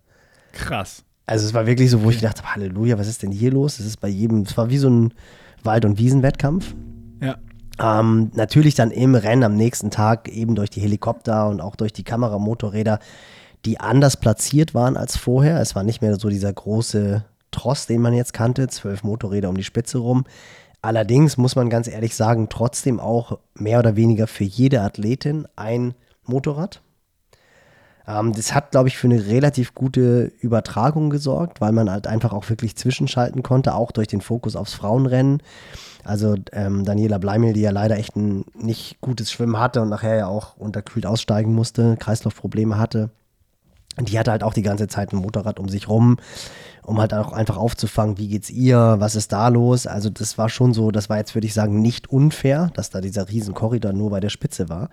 Krass. 0.52 1.04
Also 1.26 1.46
es 1.46 1.54
war 1.54 1.66
wirklich 1.66 1.90
so, 1.90 2.02
wo 2.02 2.10
ich 2.10 2.16
gedacht 2.16 2.38
habe, 2.38 2.54
Halleluja, 2.54 2.98
was 2.98 3.08
ist 3.08 3.22
denn 3.22 3.30
hier 3.30 3.52
los? 3.52 3.78
Es 3.78 3.86
ist 3.86 4.00
bei 4.00 4.08
jedem, 4.08 4.42
es 4.42 4.56
war 4.56 4.70
wie 4.70 4.78
so 4.78 4.90
ein 4.90 5.14
Wald- 5.62 5.84
und 5.84 5.98
Wiesenwettkampf. 5.98 6.74
Ja. 7.20 7.38
Ähm, 7.78 8.30
natürlich 8.34 8.74
dann 8.74 8.90
im 8.90 9.14
Rennen 9.14 9.44
am 9.44 9.54
nächsten 9.54 9.90
Tag 9.90 10.28
eben 10.28 10.54
durch 10.54 10.70
die 10.70 10.80
Helikopter 10.80 11.48
und 11.48 11.60
auch 11.60 11.76
durch 11.76 11.92
die 11.92 12.04
Kameramotorräder, 12.04 12.98
die 13.64 13.80
anders 13.80 14.16
platziert 14.16 14.74
waren 14.74 14.96
als 14.96 15.16
vorher. 15.16 15.60
Es 15.60 15.74
war 15.74 15.82
nicht 15.82 16.02
mehr 16.02 16.18
so 16.18 16.28
dieser 16.28 16.52
große 16.52 17.24
Tross, 17.50 17.86
den 17.86 18.00
man 18.00 18.14
jetzt 18.14 18.32
kannte, 18.32 18.68
zwölf 18.68 19.04
Motorräder 19.04 19.48
um 19.48 19.56
die 19.56 19.64
Spitze 19.64 19.98
rum. 19.98 20.24
Allerdings 20.80 21.36
muss 21.36 21.54
man 21.54 21.70
ganz 21.70 21.86
ehrlich 21.86 22.16
sagen, 22.16 22.48
trotzdem 22.48 22.98
auch 22.98 23.38
mehr 23.54 23.78
oder 23.78 23.94
weniger 23.94 24.26
für 24.26 24.44
jede 24.44 24.80
Athletin 24.80 25.46
ein 25.54 25.94
Motorrad. 26.24 26.80
Ähm, 28.06 28.32
das 28.32 28.52
hat, 28.52 28.72
glaube 28.72 28.88
ich, 28.88 28.98
für 28.98 29.06
eine 29.06 29.26
relativ 29.26 29.74
gute 29.74 30.32
Übertragung 30.40 31.10
gesorgt, 31.10 31.60
weil 31.60 31.70
man 31.70 31.88
halt 31.88 32.08
einfach 32.08 32.32
auch 32.32 32.48
wirklich 32.50 32.76
zwischenschalten 32.76 33.44
konnte, 33.44 33.74
auch 33.74 33.92
durch 33.92 34.08
den 34.08 34.20
Fokus 34.20 34.56
aufs 34.56 34.74
Frauenrennen. 34.74 35.40
Also 36.02 36.34
ähm, 36.50 36.84
Daniela 36.84 37.18
Bleimel, 37.18 37.52
die 37.52 37.60
ja 37.60 37.70
leider 37.70 37.96
echt 37.96 38.16
ein 38.16 38.44
nicht 38.54 39.00
gutes 39.00 39.30
Schwimmen 39.30 39.60
hatte 39.60 39.80
und 39.82 39.88
nachher 39.88 40.16
ja 40.16 40.26
auch 40.26 40.56
unterkühlt 40.56 41.06
aussteigen 41.06 41.54
musste, 41.54 41.96
Kreislaufprobleme 41.96 42.76
hatte. 42.76 43.10
Die 44.00 44.18
hatte 44.18 44.30
halt 44.30 44.42
auch 44.42 44.54
die 44.54 44.62
ganze 44.62 44.88
Zeit 44.88 45.12
ein 45.12 45.16
Motorrad 45.16 45.60
um 45.60 45.68
sich 45.68 45.88
rum, 45.88 46.16
um 46.82 46.98
halt 46.98 47.12
auch 47.12 47.32
einfach 47.32 47.56
aufzufangen, 47.56 48.18
wie 48.18 48.28
geht's 48.28 48.50
ihr, 48.50 48.96
was 48.98 49.14
ist 49.14 49.32
da 49.32 49.48
los. 49.48 49.86
Also 49.86 50.08
das 50.08 50.38
war 50.38 50.48
schon 50.48 50.72
so, 50.72 50.90
das 50.90 51.10
war 51.10 51.18
jetzt, 51.18 51.34
würde 51.34 51.46
ich 51.46 51.54
sagen, 51.54 51.82
nicht 51.82 52.10
unfair, 52.10 52.70
dass 52.74 52.90
da 52.90 53.00
dieser 53.00 53.28
riesen 53.28 53.54
Korridor 53.54 53.92
nur 53.92 54.10
bei 54.10 54.20
der 54.20 54.30
Spitze 54.30 54.68
war. 54.68 54.88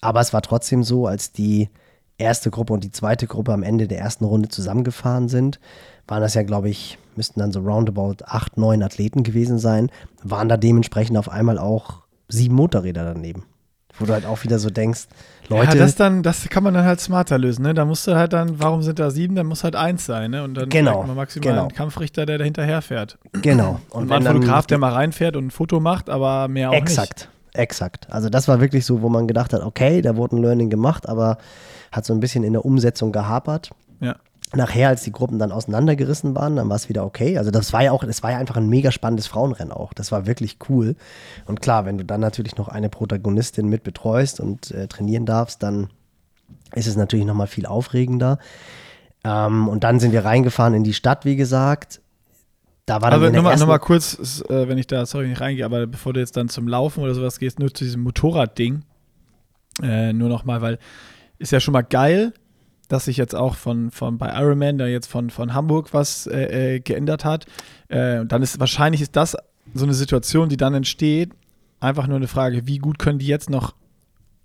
Aber 0.00 0.20
es 0.20 0.32
war 0.32 0.42
trotzdem 0.42 0.84
so, 0.84 1.06
als 1.06 1.32
die 1.32 1.68
erste 2.16 2.50
Gruppe 2.50 2.72
und 2.72 2.84
die 2.84 2.92
zweite 2.92 3.26
Gruppe 3.26 3.52
am 3.52 3.62
Ende 3.62 3.88
der 3.88 3.98
ersten 3.98 4.24
Runde 4.24 4.48
zusammengefahren 4.48 5.28
sind, 5.28 5.58
waren 6.06 6.22
das 6.22 6.34
ja, 6.34 6.42
glaube 6.42 6.68
ich, 6.68 6.98
müssten 7.16 7.40
dann 7.40 7.52
so 7.52 7.60
roundabout 7.60 8.24
acht, 8.24 8.56
neun 8.56 8.82
Athleten 8.82 9.22
gewesen 9.22 9.58
sein, 9.58 9.90
waren 10.22 10.48
da 10.48 10.56
dementsprechend 10.56 11.16
auf 11.16 11.28
einmal 11.28 11.58
auch 11.58 12.02
sieben 12.28 12.54
Motorräder 12.54 13.04
daneben. 13.04 13.44
Wo 13.98 14.06
du 14.06 14.12
halt 14.12 14.26
auch 14.26 14.42
wieder 14.42 14.58
so 14.58 14.70
denkst, 14.70 15.06
Leute. 15.48 15.76
Ja, 15.76 15.84
das 15.84 15.94
dann, 15.94 16.22
das 16.22 16.48
kann 16.48 16.64
man 16.64 16.74
dann 16.74 16.84
halt 16.84 17.00
smarter 17.00 17.38
lösen, 17.38 17.62
ne? 17.62 17.74
Da 17.74 17.84
musst 17.84 18.06
du 18.06 18.14
halt 18.14 18.32
dann, 18.32 18.60
warum 18.60 18.82
sind 18.82 18.98
da 18.98 19.10
sieben? 19.10 19.34
Dann 19.36 19.46
muss 19.46 19.62
halt 19.62 19.76
eins 19.76 20.06
sein, 20.06 20.30
ne? 20.30 20.42
Und 20.42 20.54
dann 20.54 20.68
Genau, 20.68 21.04
man 21.04 21.16
maximal 21.16 21.50
genau. 21.50 21.62
einen 21.62 21.74
Kampfrichter, 21.74 22.26
der 22.26 22.38
da 22.38 22.44
hinterher 22.44 22.82
fährt. 22.82 23.18
genau. 23.42 23.80
Und, 23.90 24.08
wenn 24.08 24.26
ein 24.26 24.34
Fotograf, 24.34 24.66
der 24.66 24.78
mal 24.78 24.92
reinfährt 24.92 25.36
und 25.36 25.46
ein 25.46 25.50
Foto 25.50 25.80
macht, 25.80 26.10
aber 26.10 26.48
mehr 26.48 26.70
auch 26.70 26.74
Exakt, 26.74 27.28
exakt. 27.52 28.08
Also 28.10 28.28
das 28.30 28.48
war 28.48 28.60
wirklich 28.60 28.84
so, 28.84 29.02
wo 29.02 29.08
man 29.08 29.28
gedacht 29.28 29.52
hat, 29.52 29.62
okay, 29.62 30.02
da 30.02 30.16
wurde 30.16 30.36
ein 30.36 30.42
Learning 30.42 30.70
gemacht, 30.70 31.08
aber 31.08 31.38
hat 31.92 32.04
so 32.04 32.12
ein 32.14 32.20
bisschen 32.20 32.42
in 32.42 32.52
der 32.52 32.64
Umsetzung 32.64 33.12
gehapert. 33.12 33.70
nicht. 34.00 34.08
Ja. 34.08 34.16
Nachher, 34.52 34.88
als 34.88 35.02
die 35.02 35.10
Gruppen 35.10 35.38
dann 35.38 35.50
auseinandergerissen 35.50 36.34
waren, 36.36 36.56
dann 36.56 36.68
war 36.68 36.76
es 36.76 36.88
wieder 36.88 37.04
okay. 37.04 37.38
Also 37.38 37.50
das 37.50 37.72
war 37.72 37.82
ja 37.82 37.92
auch, 37.92 38.04
das 38.04 38.22
war 38.22 38.30
ja 38.30 38.38
einfach 38.38 38.56
ein 38.56 38.68
mega 38.68 38.92
spannendes 38.92 39.26
Frauenrennen 39.26 39.72
auch. 39.72 39.92
Das 39.94 40.12
war 40.12 40.26
wirklich 40.26 40.58
cool. 40.68 40.96
Und 41.46 41.60
klar, 41.60 41.86
wenn 41.86 41.98
du 41.98 42.04
dann 42.04 42.20
natürlich 42.20 42.56
noch 42.56 42.68
eine 42.68 42.88
Protagonistin 42.88 43.68
mit 43.68 43.82
betreust 43.82 44.38
und 44.40 44.70
äh, 44.70 44.86
trainieren 44.86 45.26
darfst, 45.26 45.62
dann 45.62 45.88
ist 46.74 46.86
es 46.86 46.96
natürlich 46.96 47.26
nochmal 47.26 47.46
viel 47.46 47.66
aufregender. 47.66 48.38
Ähm, 49.24 49.66
und 49.68 49.82
dann 49.82 49.98
sind 49.98 50.12
wir 50.12 50.24
reingefahren 50.24 50.74
in 50.74 50.84
die 50.84 50.94
Stadt, 50.94 51.24
wie 51.24 51.36
gesagt. 51.36 52.00
Da 52.86 53.00
war 53.00 53.10
dann 53.10 53.20
Aber 53.20 53.30
nochmal 53.30 53.56
noch 53.56 53.66
mal 53.66 53.78
kurz, 53.78 54.42
äh, 54.48 54.68
wenn 54.68 54.76
ich 54.76 54.86
da, 54.86 55.06
sorry, 55.06 55.28
nicht 55.28 55.40
reingehe, 55.40 55.64
aber 55.64 55.86
bevor 55.86 56.12
du 56.12 56.20
jetzt 56.20 56.36
dann 56.36 56.50
zum 56.50 56.68
Laufen 56.68 57.02
oder 57.02 57.14
sowas 57.14 57.38
gehst, 57.38 57.58
nur 57.58 57.72
zu 57.72 57.84
diesem 57.84 58.02
Motorradding, 58.02 58.82
äh, 59.82 60.12
nur 60.12 60.28
nochmal, 60.28 60.60
weil 60.60 60.78
ist 61.38 61.50
ja 61.50 61.60
schon 61.60 61.72
mal 61.72 61.82
geil, 61.82 62.32
dass 62.88 63.06
sich 63.06 63.16
jetzt 63.16 63.34
auch 63.34 63.54
von, 63.56 63.90
von 63.90 64.18
bei 64.18 64.28
Ironman 64.38 64.78
da 64.78 64.86
jetzt 64.86 65.06
von, 65.06 65.30
von 65.30 65.54
Hamburg 65.54 65.92
was 65.92 66.26
äh, 66.26 66.76
äh, 66.76 66.80
geändert 66.80 67.24
hat. 67.24 67.46
Äh, 67.88 68.24
dann 68.26 68.42
ist 68.42 68.60
wahrscheinlich 68.60 69.00
ist 69.00 69.16
das 69.16 69.36
so 69.72 69.84
eine 69.84 69.94
Situation, 69.94 70.48
die 70.48 70.56
dann 70.56 70.74
entsteht, 70.74 71.32
einfach 71.80 72.06
nur 72.06 72.16
eine 72.16 72.28
Frage, 72.28 72.66
wie 72.66 72.78
gut 72.78 72.98
können 72.98 73.18
die 73.18 73.26
jetzt 73.26 73.50
noch 73.50 73.74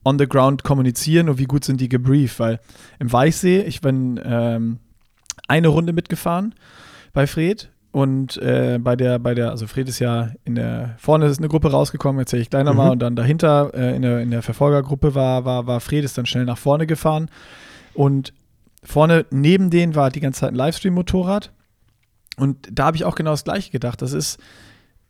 on 0.05 0.17
the 0.17 0.27
ground 0.27 0.63
kommunizieren 0.63 1.29
und 1.29 1.37
wie 1.37 1.45
gut 1.45 1.65
sind 1.65 1.81
die 1.81 1.89
gebrieft, 1.89 2.39
weil 2.39 2.59
im 2.99 3.11
Weichsee, 3.11 3.61
ich 3.61 3.81
bin 3.81 4.19
ähm, 4.23 4.79
eine 5.47 5.67
Runde 5.67 5.91
mitgefahren 5.93 6.55
bei 7.13 7.27
Fred 7.27 7.69
und 7.91 8.37
äh, 8.37 8.79
bei 8.81 8.95
der, 8.95 9.19
bei 9.19 9.33
der, 9.35 9.49
also 9.49 9.67
Fred 9.67 9.89
ist 9.89 9.99
ja 9.99 10.29
in 10.45 10.55
der, 10.55 10.95
vorne 10.97 11.25
ist 11.25 11.39
eine 11.39 11.49
Gruppe 11.49 11.71
rausgekommen, 11.71 12.19
erzähle 12.19 12.41
ich 12.43 12.49
gleich 12.49 12.63
nochmal, 12.63 12.87
Mhm. 12.87 12.91
und 12.93 12.99
dann 12.99 13.15
dahinter 13.15 13.71
äh, 13.73 13.95
in, 13.95 14.01
der, 14.03 14.19
in 14.21 14.31
der 14.31 14.41
Verfolgergruppe 14.41 15.15
war, 15.15 15.43
war, 15.43 15.67
war 15.67 15.79
Fred, 15.81 16.05
ist 16.05 16.17
dann 16.17 16.25
schnell 16.25 16.45
nach 16.45 16.57
vorne 16.57 16.87
gefahren 16.87 17.29
und 17.93 18.33
vorne 18.83 19.25
neben 19.31 19.69
denen 19.69 19.95
war 19.95 20.09
die 20.09 20.19
ganze 20.19 20.41
Zeit 20.41 20.51
ein 20.51 20.55
Livestream-Motorrad. 20.55 21.51
Und 22.37 22.67
da 22.71 22.85
habe 22.85 22.97
ich 22.97 23.03
auch 23.03 23.15
genau 23.15 23.31
das 23.31 23.43
Gleiche 23.43 23.71
gedacht. 23.71 24.01
Das 24.01 24.13
ist, 24.13 24.39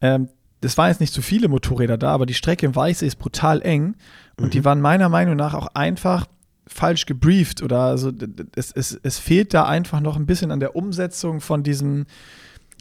ähm, 0.02 0.30
das 0.62 0.78
waren 0.78 0.90
jetzt 0.90 1.00
nicht 1.00 1.14
zu 1.14 1.22
viele 1.22 1.48
Motorräder 1.48 1.98
da, 1.98 2.12
aber 2.12 2.26
die 2.26 2.34
Strecke 2.34 2.66
im 2.66 2.76
Weiße 2.76 3.06
ist 3.06 3.18
brutal 3.18 3.62
eng. 3.62 3.96
Und 4.38 4.54
die 4.54 4.66
waren 4.66 4.82
meiner 4.82 5.10
Meinung 5.10 5.36
nach 5.36 5.54
auch 5.54 5.68
einfach 5.76 6.26
falsch 6.68 7.06
gebrieft 7.06 7.64
oder 7.64 7.82
also 7.82 8.12
es, 8.56 8.72
es, 8.72 9.00
es 9.02 9.18
fehlt 9.18 9.54
da 9.54 9.66
einfach 9.66 10.02
noch 10.02 10.16
ein 10.16 10.28
bisschen 10.28 10.52
an 10.52 10.60
der 10.60 10.76
Umsetzung 10.76 11.42
von 11.42 11.64
diesem 11.64 12.06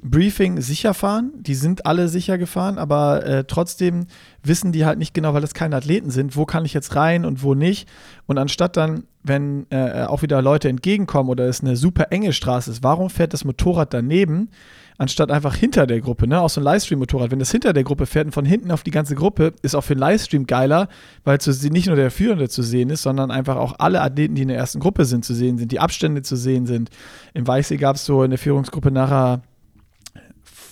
Briefing 0.03 0.61
sicher 0.61 0.95
fahren. 0.95 1.33
Die 1.37 1.55
sind 1.55 1.87
alle 1.87 2.09
sicher 2.09 2.39
gefahren, 2.39 2.79
aber 2.79 3.25
äh, 3.27 3.45
trotzdem 3.45 4.07
wissen 4.43 4.73
die 4.73 4.85
halt 4.85 4.99
nicht 4.99 5.15
genau, 5.15 5.35
weil 5.35 5.41
das 5.41 5.55
keine 5.55 5.77
Athleten 5.77 6.11
sind, 6.11 6.37
wo 6.37 6.45
kann 6.45 6.65
ich 6.65 6.75
jetzt 6.75 6.95
rein 6.95 7.25
und 7.25 7.43
wo 7.43 7.55
nicht. 7.55 7.89
Und 8.27 8.39
anstatt 8.39 8.77
dann, 8.77 9.05
wenn 9.25 9.67
äh, 9.71 10.05
auch 10.05 10.23
wieder 10.23 10.41
Leute 10.41 10.69
entgegenkommen 10.69 11.31
oder 11.31 11.47
es 11.47 11.61
eine 11.61 11.77
super 11.77 12.07
enge 12.11 12.33
Straße 12.33 12.71
ist, 12.71 12.83
warum 12.83 13.11
fährt 13.11 13.33
das 13.33 13.45
Motorrad 13.45 13.93
daneben, 13.93 14.51
anstatt 14.99 15.31
einfach 15.31 15.55
hinter 15.55 15.87
der 15.87 16.01
Gruppe, 16.01 16.27
ne? 16.27 16.41
Auch 16.41 16.51
so 16.51 16.61
ein 16.61 16.65
Livestream-Motorrad. 16.65 17.31
Wenn 17.31 17.39
das 17.39 17.51
hinter 17.51 17.73
der 17.73 17.85
Gruppe 17.85 18.07
fährt 18.07 18.27
und 18.27 18.33
von 18.33 18.45
hinten 18.45 18.71
auf 18.71 18.83
die 18.83 18.91
ganze 18.91 19.15
Gruppe, 19.15 19.53
ist 19.63 19.75
auch 19.75 19.85
für 19.85 19.95
den 19.95 20.01
Livestream 20.01 20.47
geiler, 20.47 20.89
weil 21.25 21.41
zu, 21.41 21.51
nicht 21.71 21.87
nur 21.87 21.97
der 21.97 22.11
Führende 22.11 22.49
zu 22.49 22.63
sehen 22.63 22.91
ist, 22.91 23.03
sondern 23.03 23.31
einfach 23.31 23.57
auch 23.57 23.75
alle 23.79 24.01
Athleten, 24.01 24.35
die 24.35 24.43
in 24.43 24.49
der 24.49 24.57
ersten 24.57 24.81
Gruppe 24.81 25.05
sind, 25.05 25.25
zu 25.25 25.35
sehen 25.35 25.59
sind, 25.59 25.73
die 25.73 25.81
Abstände 25.81 26.23
zu 26.23 26.37
sehen 26.37 26.67
sind. 26.67 26.91
Im 27.33 27.47
Weißsee 27.47 27.77
gab 27.77 27.97
es 27.97 28.05
so 28.05 28.23
in 28.23 28.31
der 28.31 28.39
Führungsgruppe 28.39 28.91
nachher 28.91 29.43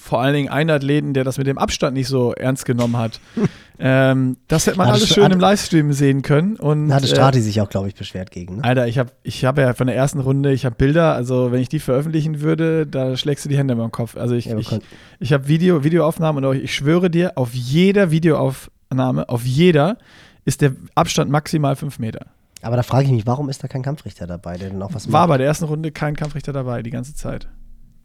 vor 0.06 0.20
allen 0.22 0.34
Dingen 0.34 0.48
einen 0.48 0.70
Athleten, 0.70 1.14
der 1.14 1.24
das 1.24 1.36
mit 1.38 1.46
dem 1.46 1.58
Abstand 1.58 1.94
nicht 1.94 2.06
so 2.08 2.32
ernst 2.32 2.64
genommen 2.64 2.96
hat. 2.96 3.18
ähm, 3.78 4.36
das 4.48 4.66
hätte 4.66 4.78
man 4.78 4.86
Hatte 4.86 4.98
alles 4.98 5.10
Sch- 5.10 5.14
schön 5.14 5.30
im 5.32 5.40
Livestream 5.40 5.92
sehen 5.92 6.22
können. 6.22 6.56
Und, 6.56 6.88
Da 6.88 6.94
hatte 6.96 7.06
äh, 7.06 7.08
Strati 7.08 7.40
sich 7.40 7.60
auch, 7.60 7.68
glaube 7.68 7.88
ich, 7.88 7.94
beschwert 7.94 8.30
gegen. 8.30 8.56
Ne? 8.58 8.64
Alter, 8.64 8.86
ich 8.86 8.98
habe 8.98 9.10
ich 9.24 9.44
hab 9.44 9.58
ja 9.58 9.74
von 9.74 9.86
der 9.88 9.96
ersten 9.96 10.20
Runde, 10.20 10.52
ich 10.52 10.64
habe 10.64 10.76
Bilder, 10.76 11.14
also 11.14 11.50
wenn 11.52 11.60
ich 11.60 11.68
die 11.68 11.80
veröffentlichen 11.80 12.40
würde, 12.40 12.86
da 12.86 13.16
schlägst 13.16 13.44
du 13.44 13.48
die 13.48 13.56
Hände 13.58 13.74
beim 13.76 13.90
Kopf. 13.90 14.16
Also 14.16 14.34
ich, 14.34 14.46
Ja, 14.46 14.56
ich, 14.58 14.78
ich 15.18 15.32
habe 15.32 15.48
Video, 15.48 15.82
Videoaufnahmen 15.84 16.44
und 16.44 16.56
ich 16.56 16.74
schwöre 16.74 17.10
dir, 17.10 17.32
auf 17.36 17.52
jeder 17.54 18.10
Videoaufnahme, 18.10 19.28
auf 19.28 19.44
jeder, 19.44 19.98
ist 20.44 20.60
der 20.60 20.72
Abstand 20.94 21.30
maximal 21.30 21.76
fünf 21.76 21.98
Meter. 21.98 22.26
Aber 22.62 22.76
da 22.76 22.82
frage 22.82 23.04
ich 23.06 23.10
mich, 23.12 23.26
warum 23.26 23.48
ist 23.48 23.62
da 23.62 23.68
kein 23.68 23.82
Kampfrichter 23.82 24.26
dabei, 24.26 24.56
der 24.56 24.70
denn 24.70 24.82
auch 24.82 24.94
was 24.94 25.12
War 25.12 25.22
macht? 25.22 25.28
bei 25.30 25.38
der 25.38 25.46
ersten 25.46 25.66
Runde 25.66 25.92
kein 25.92 26.16
Kampfrichter 26.16 26.52
dabei, 26.52 26.82
die 26.82 26.90
ganze 26.90 27.14
Zeit. 27.14 27.48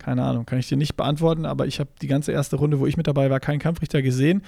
Keine 0.02 0.24
Ahnung, 0.24 0.48
kann 0.48 0.58
ich 0.58 0.68
dir 0.68 0.78
nicht 0.78 0.98
beantworten, 0.98 1.46
aber 1.46 1.68
ich 1.68 1.80
habe 1.80 1.92
die 2.02 2.08
ganze 2.08 2.32
erste 2.32 2.56
Runde, 2.56 2.80
wo 2.80 2.88
ich 2.88 2.98
mit 2.98 3.06
dabei 3.06 3.30
war, 3.30 3.40
keinen 3.40 3.60
Kampfrichter 3.60 4.02
gesehen. 4.02 4.42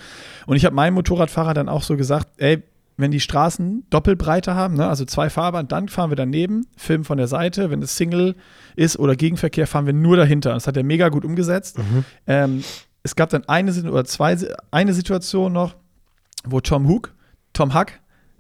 Und 0.47 0.55
ich 0.55 0.65
habe 0.65 0.75
meinem 0.75 0.95
Motorradfahrer 0.95 1.53
dann 1.53 1.69
auch 1.69 1.83
so 1.83 1.95
gesagt, 1.95 2.27
ey, 2.37 2.63
wenn 2.97 3.11
die 3.11 3.19
Straßen 3.19 3.85
Doppelbreite 3.91 4.55
haben, 4.55 4.75
ne, 4.75 4.87
also 4.87 5.05
zwei 5.05 5.29
Fahrbahn, 5.29 5.67
dann 5.67 5.89
fahren 5.89 6.09
wir 6.09 6.15
daneben, 6.15 6.65
filmen 6.75 7.03
von 7.03 7.17
der 7.17 7.27
Seite. 7.27 7.69
Wenn 7.69 7.81
es 7.81 7.95
Single 7.95 8.35
ist 8.75 8.97
oder 8.97 9.15
Gegenverkehr, 9.15 9.67
fahren 9.67 9.85
wir 9.85 9.93
nur 9.93 10.17
dahinter. 10.17 10.53
Das 10.53 10.65
hat 10.65 10.77
er 10.77 10.83
mega 10.83 11.09
gut 11.09 11.25
umgesetzt. 11.25 11.77
Mhm. 11.77 12.05
Ähm, 12.25 12.63
es 13.03 13.15
gab 13.15 13.29
dann 13.29 13.47
eine 13.47 13.71
oder 13.91 14.05
zwei, 14.05 14.37
eine 14.71 14.93
Situation 14.93 15.53
noch, 15.53 15.75
wo 16.45 16.61
Tom 16.61 16.87
Hook, 16.87 17.13
Tom 17.53 17.75
Huck, 17.75 17.91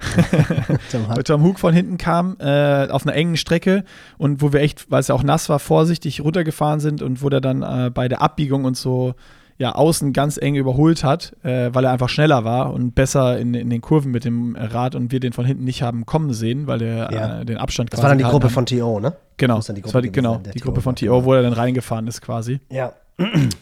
Tom, 0.91 1.09
Huck. 1.09 1.25
Tom 1.25 1.43
Hook 1.43 1.59
von 1.59 1.73
hinten 1.73 1.97
kam 1.97 2.37
äh, 2.39 2.87
auf 2.87 3.05
einer 3.05 3.15
engen 3.15 3.37
Strecke 3.37 3.83
und 4.17 4.41
wo 4.41 4.53
wir 4.53 4.61
echt, 4.61 4.89
weil 4.91 4.99
es 4.99 5.07
ja 5.07 5.15
auch 5.15 5.23
nass 5.23 5.49
war, 5.49 5.59
vorsichtig 5.59 6.21
runtergefahren 6.21 6.79
sind 6.79 7.01
und 7.01 7.21
wo 7.21 7.29
der 7.29 7.41
dann 7.41 7.61
äh, 7.61 7.89
bei 7.89 8.07
der 8.07 8.21
Abbiegung 8.21 8.65
und 8.65 8.77
so 8.77 9.15
ja 9.57 9.73
außen 9.75 10.13
ganz 10.13 10.37
eng 10.37 10.55
überholt 10.55 11.03
hat, 11.03 11.35
äh, 11.43 11.69
weil 11.73 11.85
er 11.85 11.91
einfach 11.91 12.09
schneller 12.09 12.43
war 12.43 12.73
und 12.73 12.95
besser 12.95 13.37
in, 13.37 13.53
in 13.53 13.69
den 13.69 13.81
Kurven 13.81 14.11
mit 14.11 14.25
dem 14.25 14.55
Rad 14.55 14.95
und 14.95 15.11
wir 15.11 15.19
den 15.19 15.33
von 15.33 15.45
hinten 15.45 15.63
nicht 15.63 15.81
haben 15.83 16.05
kommen 16.05 16.33
sehen, 16.33 16.67
weil 16.67 16.81
er 16.81 17.11
ja. 17.11 17.41
äh, 17.41 17.45
den 17.45 17.57
Abstand 17.57 17.93
Das 17.93 18.01
war 18.01 18.09
dann 18.09 18.17
die 18.17 18.23
Gruppe 18.23 18.47
haben. 18.47 18.53
von 18.53 18.65
TO, 18.65 18.99
ne? 18.99 19.13
Genau, 19.37 19.57
das, 19.57 19.67
das 19.67 19.93
war 19.93 20.01
die, 20.01 20.11
genau, 20.11 20.41
die 20.53 20.59
Gruppe 20.59 20.81
von 20.81 20.95
TO, 20.95 21.23
wo 21.25 21.33
er 21.33 21.43
dann 21.43 21.53
reingefahren 21.53 22.07
ist 22.07 22.21
quasi. 22.21 22.59
Ja. 22.69 22.93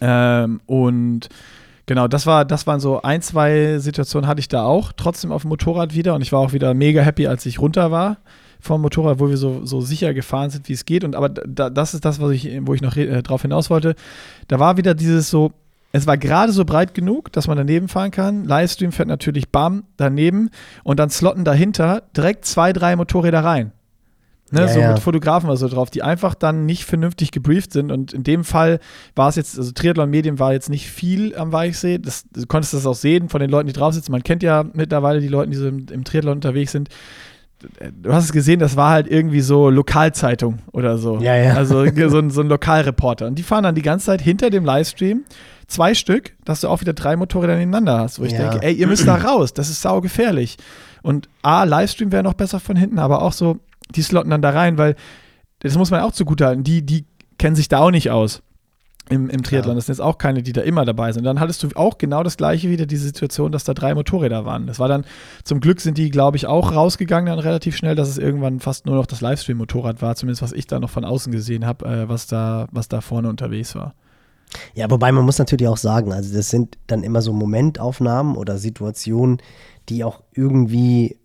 ähm, 0.01 0.61
und 0.65 1.29
Genau, 1.85 2.07
das 2.07 2.25
war, 2.25 2.45
das 2.45 2.67
waren 2.67 2.79
so 2.79 3.01
ein, 3.01 3.21
zwei 3.21 3.79
Situationen 3.79 4.27
hatte 4.27 4.39
ich 4.39 4.47
da 4.47 4.63
auch, 4.63 4.91
trotzdem 4.91 5.31
auf 5.31 5.41
dem 5.41 5.49
Motorrad 5.49 5.93
wieder 5.95 6.15
und 6.15 6.21
ich 6.21 6.31
war 6.31 6.39
auch 6.39 6.53
wieder 6.53 6.73
mega 6.73 7.01
happy, 7.01 7.27
als 7.27 7.45
ich 7.45 7.59
runter 7.59 7.91
war 7.91 8.17
vom 8.61 8.81
Motorrad, 8.81 9.19
wo 9.19 9.27
wir 9.27 9.37
so, 9.37 9.65
so 9.65 9.81
sicher 9.81 10.13
gefahren 10.13 10.51
sind, 10.51 10.69
wie 10.69 10.73
es 10.73 10.85
geht. 10.85 11.03
Und 11.03 11.15
aber 11.15 11.29
da, 11.29 11.69
das 11.69 11.93
ist 11.93 12.05
das, 12.05 12.21
was 12.21 12.31
ich, 12.31 12.47
wo 12.61 12.73
ich 12.73 12.81
noch 12.81 12.95
äh, 12.95 13.21
drauf 13.23 13.41
hinaus 13.41 13.69
wollte. 13.69 13.95
Da 14.47 14.59
war 14.59 14.77
wieder 14.77 14.93
dieses 14.93 15.29
so, 15.29 15.51
es 15.91 16.07
war 16.07 16.17
gerade 16.17 16.51
so 16.53 16.63
breit 16.63 16.93
genug, 16.93 17.31
dass 17.33 17.47
man 17.47 17.57
daneben 17.57 17.87
fahren 17.87 18.11
kann. 18.11 18.45
Livestream 18.45 18.91
fährt 18.91 19.09
natürlich 19.09 19.49
bam 19.49 19.83
daneben 19.97 20.49
und 20.83 20.99
dann 20.99 21.09
slotten 21.09 21.43
dahinter 21.43 22.03
direkt 22.15 22.45
zwei, 22.45 22.71
drei 22.71 22.95
Motorräder 22.95 23.43
rein. 23.43 23.71
Ne, 24.51 24.61
ja, 24.61 24.67
so 24.67 24.79
ja. 24.79 24.91
mit 24.91 24.99
Fotografen 24.99 25.49
oder 25.49 25.57
so 25.57 25.69
drauf, 25.69 25.89
die 25.89 26.03
einfach 26.03 26.35
dann 26.35 26.65
nicht 26.65 26.83
vernünftig 26.83 27.31
gebrieft 27.31 27.71
sind. 27.71 27.91
Und 27.91 28.13
in 28.13 28.23
dem 28.23 28.43
Fall 28.43 28.79
war 29.15 29.29
es 29.29 29.37
jetzt, 29.37 29.57
also 29.57 29.71
Triathlon 29.71 30.09
Medien 30.09 30.39
war 30.39 30.51
jetzt 30.51 30.69
nicht 30.69 30.89
viel 30.89 31.35
am 31.35 31.53
Weichsee. 31.53 31.99
Das, 31.99 32.25
du 32.33 32.45
konntest 32.47 32.73
das 32.73 32.85
auch 32.85 32.95
sehen 32.95 33.29
von 33.29 33.39
den 33.39 33.49
Leuten, 33.49 33.67
die 33.67 33.73
drauf 33.73 33.93
sitzen. 33.93 34.11
Man 34.11 34.23
kennt 34.23 34.43
ja 34.43 34.65
mittlerweile 34.73 35.21
die 35.21 35.29
Leute, 35.29 35.51
die 35.51 35.57
so 35.57 35.67
im, 35.67 35.85
im 35.89 36.03
Triathlon 36.03 36.35
unterwegs 36.35 36.73
sind. 36.73 36.89
Du 37.93 38.11
hast 38.11 38.25
es 38.25 38.31
gesehen, 38.31 38.59
das 38.59 38.75
war 38.75 38.89
halt 38.89 39.07
irgendwie 39.07 39.41
so 39.41 39.69
Lokalzeitung 39.69 40.59
oder 40.71 40.97
so. 40.97 41.19
Ja, 41.19 41.35
ja. 41.35 41.53
Also 41.53 41.85
so 41.85 42.17
ein, 42.17 42.29
so 42.29 42.41
ein 42.41 42.47
Lokalreporter. 42.47 43.27
Und 43.27 43.35
die 43.35 43.43
fahren 43.43 43.63
dann 43.63 43.75
die 43.75 43.83
ganze 43.83 44.07
Zeit 44.07 44.21
hinter 44.21 44.49
dem 44.49 44.65
Livestream 44.65 45.23
zwei 45.71 45.93
Stück, 45.93 46.33
dass 46.43 46.61
du 46.61 46.67
auch 46.67 46.81
wieder 46.81 46.93
drei 46.93 47.15
Motorräder 47.15 47.55
nebeneinander 47.55 47.99
hast, 47.99 48.19
wo 48.19 48.23
ich 48.23 48.33
ja. 48.33 48.49
denke, 48.49 48.65
ey, 48.65 48.73
ihr 48.73 48.87
müsst 48.87 49.07
da 49.07 49.15
raus, 49.15 49.53
das 49.53 49.69
ist 49.69 49.81
saugefährlich. 49.81 50.57
Und 51.01 51.29
A, 51.41 51.63
Livestream 51.63 52.11
wäre 52.11 52.23
noch 52.23 52.33
besser 52.33 52.59
von 52.59 52.75
hinten, 52.75 52.99
aber 52.99 53.21
auch 53.21 53.33
so, 53.33 53.57
die 53.95 54.03
slotten 54.03 54.31
dann 54.31 54.41
da 54.41 54.51
rein, 54.51 54.77
weil 54.77 54.95
das 55.59 55.77
muss 55.77 55.91
man 55.91 56.01
auch 56.01 56.11
zugute 56.11 56.45
halten, 56.45 56.63
die, 56.63 56.85
die 56.85 57.05
kennen 57.37 57.55
sich 57.55 57.69
da 57.69 57.79
auch 57.79 57.91
nicht 57.91 58.09
aus 58.09 58.41
im, 59.09 59.29
im 59.29 59.43
Triathlon. 59.43 59.75
Das 59.75 59.87
sind 59.87 59.93
jetzt 59.93 60.01
auch 60.01 60.17
keine, 60.17 60.41
die 60.41 60.53
da 60.53 60.61
immer 60.61 60.85
dabei 60.85 61.11
sind. 61.11 61.23
Dann 61.23 61.39
hattest 61.39 61.63
du 61.63 61.69
auch 61.75 61.97
genau 61.97 62.23
das 62.23 62.37
gleiche 62.37 62.69
wieder, 62.69 62.85
diese 62.85 63.05
Situation, 63.05 63.51
dass 63.51 63.63
da 63.63 63.73
drei 63.73 63.93
Motorräder 63.93 64.45
waren. 64.45 64.67
Das 64.67 64.79
war 64.79 64.87
dann, 64.87 65.05
zum 65.43 65.59
Glück 65.59 65.81
sind 65.81 65.97
die, 65.97 66.09
glaube 66.09 66.37
ich, 66.37 66.47
auch 66.47 66.73
rausgegangen 66.73 67.27
dann 67.27 67.39
relativ 67.39 67.75
schnell, 67.75 67.95
dass 67.95 68.09
es 68.09 68.17
irgendwann 68.17 68.59
fast 68.59 68.85
nur 68.85 68.95
noch 68.95 69.05
das 69.05 69.21
Livestream-Motorrad 69.21 70.01
war, 70.01 70.15
zumindest 70.15 70.41
was 70.41 70.53
ich 70.53 70.67
da 70.67 70.79
noch 70.79 70.89
von 70.89 71.05
außen 71.05 71.31
gesehen 71.31 71.65
habe, 71.65 71.85
äh, 71.85 72.09
was, 72.09 72.27
da, 72.27 72.67
was 72.71 72.87
da 72.87 73.01
vorne 73.01 73.29
unterwegs 73.29 73.75
war. 73.75 73.93
Ja, 74.73 74.89
wobei 74.89 75.11
man 75.11 75.25
muss 75.25 75.39
natürlich 75.39 75.67
auch 75.67 75.77
sagen, 75.77 76.11
also 76.11 76.35
das 76.35 76.49
sind 76.49 76.77
dann 76.87 77.03
immer 77.03 77.21
so 77.21 77.31
Momentaufnahmen 77.33 78.35
oder 78.35 78.57
Situationen, 78.57 79.41
die 79.89 80.03
auch 80.03 80.21
irgendwie 80.33 81.17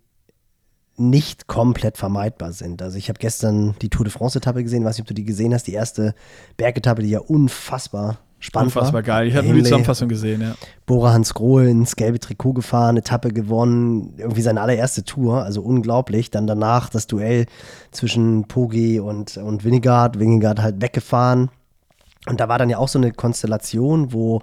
nicht 0.98 1.46
komplett 1.46 1.96
vermeidbar 1.96 2.52
sind. 2.52 2.82
Also 2.82 2.98
ich 2.98 3.08
habe 3.08 3.18
gestern 3.18 3.74
die 3.82 3.90
Tour 3.90 4.04
de 4.04 4.12
France-Etappe 4.12 4.62
gesehen, 4.62 4.84
weiß 4.84 4.96
nicht, 4.96 5.02
ob 5.02 5.08
du 5.08 5.14
die 5.14 5.24
gesehen 5.24 5.52
hast, 5.52 5.66
die 5.66 5.74
erste 5.74 6.14
Bergetappe, 6.56 7.02
die 7.02 7.10
ja 7.10 7.20
unfassbar 7.20 8.18
spannend 8.38 8.68
unfassbar 8.68 8.82
war. 8.82 8.88
Unfassbar 8.88 9.02
geil, 9.02 9.28
ich 9.28 9.36
habe 9.36 9.46
nur 9.46 9.56
die 9.56 9.62
Zusammenfassung 9.64 10.08
gesehen, 10.08 10.40
ja. 10.40 10.54
Bora 10.86 11.12
Hans 11.12 11.34
Grohl 11.34 11.66
ins 11.66 11.96
gelbe 11.96 12.20
Trikot 12.20 12.54
gefahren, 12.54 12.96
Etappe 12.96 13.30
gewonnen, 13.30 14.14
irgendwie 14.18 14.42
seine 14.42 14.60
allererste 14.60 15.04
Tour, 15.04 15.42
also 15.42 15.62
unglaublich. 15.62 16.30
Dann 16.30 16.46
danach 16.46 16.88
das 16.88 17.06
Duell 17.06 17.46
zwischen 17.90 18.46
Pogi 18.46 19.00
und, 19.00 19.36
und 19.36 19.64
Winnegard, 19.64 20.18
Winnegard 20.18 20.62
halt 20.62 20.80
weggefahren. 20.80 21.50
Und 22.28 22.40
da 22.40 22.48
war 22.48 22.58
dann 22.58 22.70
ja 22.70 22.78
auch 22.78 22.88
so 22.88 22.98
eine 22.98 23.12
Konstellation, 23.12 24.12
wo 24.12 24.42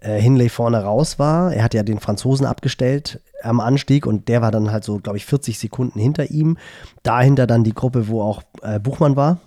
äh, 0.00 0.20
Hinley 0.20 0.48
vorne 0.48 0.82
raus 0.82 1.18
war. 1.18 1.52
Er 1.52 1.64
hat 1.64 1.74
ja 1.74 1.82
den 1.82 2.00
Franzosen 2.00 2.46
abgestellt 2.46 3.20
am 3.42 3.60
Anstieg 3.60 4.06
und 4.06 4.28
der 4.28 4.42
war 4.42 4.50
dann 4.50 4.70
halt 4.70 4.84
so, 4.84 4.98
glaube 4.98 5.18
ich, 5.18 5.26
40 5.26 5.58
Sekunden 5.58 5.98
hinter 5.98 6.30
ihm. 6.30 6.58
Dahinter 7.02 7.46
dann 7.46 7.64
die 7.64 7.74
Gruppe, 7.74 8.08
wo 8.08 8.22
auch 8.22 8.42
äh, 8.62 8.78
Buchmann 8.78 9.16
war. 9.16 9.38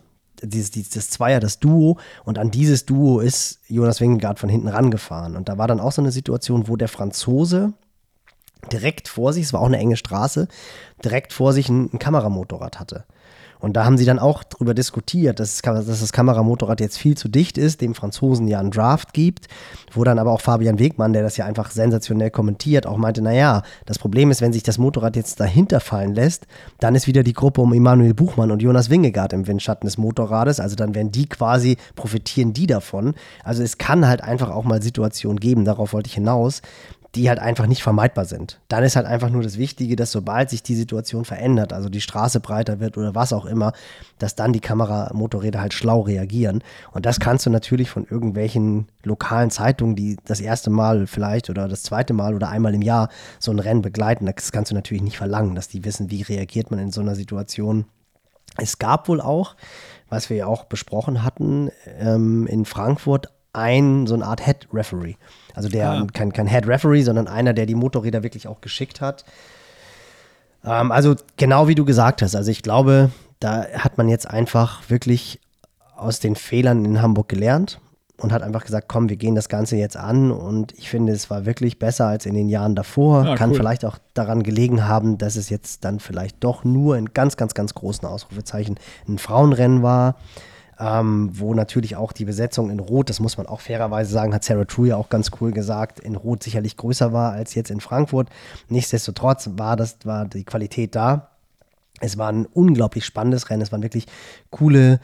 Dieses, 0.41 0.71
dieses, 0.71 0.91
das 0.91 1.09
Zweier, 1.09 1.39
das 1.39 1.59
Duo. 1.59 1.97
Und 2.23 2.37
an 2.37 2.51
dieses 2.51 2.85
Duo 2.85 3.19
ist 3.19 3.59
Jonas 3.67 3.99
Wingegaard 3.99 4.39
von 4.39 4.49
hinten 4.49 4.69
rangefahren. 4.69 5.35
Und 5.35 5.49
da 5.49 5.57
war 5.57 5.67
dann 5.67 5.79
auch 5.79 5.91
so 5.91 6.01
eine 6.01 6.11
Situation, 6.11 6.67
wo 6.67 6.77
der 6.77 6.87
Franzose 6.87 7.73
direkt 8.71 9.07
vor 9.07 9.33
sich, 9.33 9.45
es 9.45 9.53
war 9.53 9.61
auch 9.61 9.67
eine 9.67 9.77
enge 9.77 9.97
Straße, 9.97 10.47
direkt 11.03 11.33
vor 11.33 11.53
sich 11.53 11.69
ein, 11.69 11.89
ein 11.93 11.99
Kameramotorrad 11.99 12.79
hatte. 12.79 13.05
Und 13.59 13.73
da 13.73 13.83
haben 13.83 13.97
sie 13.97 14.05
dann 14.05 14.19
auch 14.19 14.43
darüber 14.43 14.73
diskutiert, 14.73 15.39
dass, 15.39 15.61
das 15.61 16.13
Kameramotorrad 16.13 16.79
jetzt 16.79 16.97
viel 16.97 17.17
zu 17.17 17.27
dicht 17.27 17.57
ist, 17.57 17.81
dem 17.81 17.93
Franzosen 17.93 18.47
ja 18.47 18.59
einen 18.59 18.71
Draft 18.71 19.13
gibt, 19.13 19.47
wo 19.91 20.03
dann 20.05 20.17
aber 20.17 20.31
auch 20.31 20.41
Fabian 20.41 20.79
Wegmann, 20.79 21.11
der 21.11 21.23
das 21.23 21.35
ja 21.35 21.45
einfach 21.45 21.71
sensationell 21.71 22.31
kommentiert, 22.31 22.87
auch 22.87 22.97
meinte, 22.97 23.21
naja, 23.21 23.63
das 23.85 23.99
Problem 23.99 24.31
ist, 24.31 24.41
wenn 24.41 24.53
sich 24.53 24.63
das 24.63 24.77
Motorrad 24.77 25.17
jetzt 25.17 25.39
dahinter 25.39 25.81
fallen 25.81 26.15
lässt, 26.15 26.47
dann 26.79 26.95
ist 26.95 27.07
wieder 27.07 27.23
die 27.23 27.33
Gruppe 27.33 27.61
um 27.61 27.73
Emanuel 27.73 28.13
Buchmann 28.13 28.51
und 28.51 28.61
Jonas 28.61 28.89
Wingegaard 28.89 29.33
im 29.33 29.45
Windschatten 29.45 29.87
des 29.87 29.97
Motorrades, 29.97 30.59
also 30.61 30.75
dann 30.75 30.95
werden 30.95 31.11
die 31.11 31.27
quasi, 31.27 31.77
profitieren 31.95 32.53
die 32.53 32.67
davon. 32.67 33.13
Also 33.43 33.61
es 33.61 33.77
kann 33.77 34.07
halt 34.07 34.23
einfach 34.23 34.49
auch 34.49 34.63
mal 34.63 34.81
Situationen 34.81 35.39
geben, 35.39 35.65
darauf 35.65 35.91
wollte 35.91 36.07
ich 36.07 36.13
hinaus, 36.13 36.61
die 37.15 37.27
halt 37.27 37.39
einfach 37.39 37.65
nicht 37.65 37.81
vermeidbar 37.81 38.25
sind. 38.25 38.59
Dann 38.67 38.83
ist 38.83 38.95
halt 38.95 39.07
einfach 39.07 39.29
nur 39.29 39.41
das 39.41 39.57
Wichtige, 39.57 39.95
dass 39.95 40.11
sobald 40.11 40.49
sich 40.49 40.61
die 40.61 40.75
Situation 40.75 41.25
verändert, 41.25 41.73
also 41.73 41.89
die 41.89 42.01
Straße 42.01 42.39
breiter 42.39 42.79
wird 42.79 42.97
oder 42.97 43.15
was 43.15 43.33
auch 43.33 43.45
immer, 43.45 43.73
dass 44.19 44.35
dann 44.35 44.53
die 44.53 44.59
Kameramotorräder 44.59 45.59
halt 45.59 45.73
schlau 45.73 46.01
reagieren. 46.01 46.63
Und 46.91 47.05
das 47.05 47.19
kannst 47.19 47.45
du 47.45 47.49
natürlich 47.49 47.89
von 47.89 48.05
irgendwelchen 48.05 48.87
lokalen 49.03 49.49
Zeitungen, 49.49 49.95
die 49.95 50.17
das 50.25 50.39
erste 50.39 50.69
Mal 50.69 51.07
vielleicht 51.07 51.49
oder 51.49 51.67
das 51.67 51.81
zweite 51.81 52.13
Mal 52.13 52.35
oder 52.35 52.49
einmal 52.49 52.75
im 52.75 52.83
Jahr 52.83 53.09
so 53.39 53.51
ein 53.51 53.59
Rennen 53.59 53.81
begleiten, 53.81 54.27
das 54.27 54.51
kannst 54.51 54.71
du 54.71 54.75
natürlich 54.75 55.03
nicht 55.03 55.17
verlangen, 55.17 55.55
dass 55.55 55.67
die 55.67 55.85
wissen, 55.85 56.11
wie 56.11 56.21
reagiert 56.21 56.69
man 56.69 56.79
in 56.79 56.91
so 56.91 57.01
einer 57.01 57.15
Situation. 57.15 57.85
Es 58.57 58.77
gab 58.77 59.07
wohl 59.07 59.21
auch, 59.21 59.55
was 60.09 60.29
wir 60.29 60.37
ja 60.37 60.47
auch 60.47 60.65
besprochen 60.65 61.23
hatten, 61.23 61.71
ähm, 61.99 62.45
in 62.47 62.65
Frankfurt 62.65 63.31
ein, 63.53 64.07
so 64.07 64.15
eine 64.15 64.25
Art 64.25 64.45
Head 64.45 64.67
Referee. 64.73 65.15
Also 65.53 65.69
der, 65.69 65.89
ah. 65.89 66.07
kein, 66.13 66.31
kein 66.33 66.47
Head 66.47 66.67
Referee, 66.67 67.01
sondern 67.01 67.27
einer, 67.27 67.53
der 67.53 67.65
die 67.65 67.75
Motorräder 67.75 68.23
wirklich 68.23 68.47
auch 68.47 68.61
geschickt 68.61 69.01
hat. 69.01 69.25
Ähm, 70.63 70.91
also 70.91 71.15
genau 71.37 71.67
wie 71.67 71.75
du 71.75 71.85
gesagt 71.85 72.21
hast. 72.21 72.35
Also 72.35 72.51
ich 72.51 72.61
glaube, 72.61 73.11
da 73.39 73.65
hat 73.73 73.97
man 73.97 74.07
jetzt 74.09 74.29
einfach 74.29 74.89
wirklich 74.89 75.39
aus 75.95 76.19
den 76.19 76.35
Fehlern 76.35 76.85
in 76.85 77.01
Hamburg 77.01 77.29
gelernt 77.29 77.79
und 78.17 78.31
hat 78.31 78.43
einfach 78.43 78.65
gesagt, 78.65 78.87
komm, 78.87 79.09
wir 79.09 79.15
gehen 79.15 79.35
das 79.35 79.49
Ganze 79.49 79.77
jetzt 79.77 79.97
an. 79.97 80.31
Und 80.31 80.73
ich 80.77 80.89
finde, 80.89 81.13
es 81.13 81.29
war 81.29 81.45
wirklich 81.45 81.79
besser 81.79 82.07
als 82.07 82.25
in 82.25 82.35
den 82.35 82.49
Jahren 82.49 82.75
davor. 82.75 83.25
Ja, 83.25 83.35
Kann 83.35 83.51
cool. 83.51 83.57
vielleicht 83.57 83.85
auch 83.85 83.97
daran 84.13 84.43
gelegen 84.43 84.87
haben, 84.87 85.17
dass 85.17 85.35
es 85.35 85.49
jetzt 85.49 85.85
dann 85.85 85.99
vielleicht 85.99 86.43
doch 86.43 86.63
nur 86.63 86.97
in 86.97 87.13
ganz, 87.13 87.37
ganz, 87.37 87.53
ganz 87.53 87.73
großen 87.73 88.07
Ausrufezeichen 88.07 88.75
ein 89.07 89.17
Frauenrennen 89.17 89.81
war 89.81 90.15
ähm, 90.79 91.29
wo 91.33 91.53
natürlich 91.53 91.97
auch 91.97 92.13
die 92.13 92.23
Besetzung 92.23 92.69
in 92.69 92.79
Rot, 92.79 93.09
das 93.09 93.19
muss 93.19 93.37
man 93.37 93.47
auch 93.47 93.59
fairerweise 93.59 94.11
sagen, 94.11 94.33
hat 94.33 94.45
Sarah 94.45 94.63
True 94.63 94.87
ja 94.87 94.95
auch 94.95 95.09
ganz 95.09 95.29
cool 95.41 95.51
gesagt, 95.51 95.99
in 95.99 96.15
Rot 96.15 96.41
sicherlich 96.41 96.77
größer 96.77 97.11
war 97.11 97.33
als 97.33 97.53
jetzt 97.53 97.69
in 97.69 97.81
Frankfurt. 97.81 98.29
Nichtsdestotrotz 98.69 99.49
war 99.57 99.75
das, 99.75 99.97
war 100.05 100.25
die 100.25 100.45
Qualität 100.45 100.95
da. 100.95 101.31
Es 101.99 102.17
war 102.17 102.31
ein 102.31 102.45
unglaublich 102.45 103.03
spannendes 103.03 103.49
Rennen, 103.49 103.61
es 103.61 103.73
waren 103.73 103.83
wirklich 103.83 104.05
coole 104.51 105.01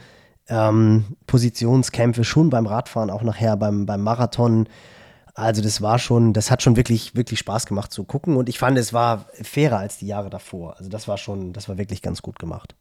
ähm, 0.48 1.16
Positionskämpfe, 1.26 2.24
schon 2.24 2.48
beim 2.48 2.66
Radfahren, 2.66 3.10
auch 3.10 3.22
nachher 3.22 3.58
beim, 3.58 3.84
beim 3.84 4.00
Marathon. 4.00 4.68
Also 5.34 5.60
das 5.60 5.82
war 5.82 5.98
schon, 5.98 6.32
das 6.32 6.50
hat 6.50 6.62
schon 6.62 6.76
wirklich, 6.76 7.14
wirklich 7.14 7.38
Spaß 7.40 7.66
gemacht 7.66 7.92
zu 7.92 8.04
gucken 8.04 8.36
und 8.36 8.48
ich 8.48 8.58
fand, 8.58 8.78
es 8.78 8.94
war 8.94 9.26
fairer 9.42 9.78
als 9.78 9.98
die 9.98 10.06
Jahre 10.06 10.30
davor. 10.30 10.78
Also 10.78 10.88
das 10.88 11.06
war 11.06 11.18
schon, 11.18 11.52
das 11.52 11.68
war 11.68 11.76
wirklich 11.76 12.00
ganz 12.00 12.22
gut 12.22 12.38
gemacht. 12.38 12.74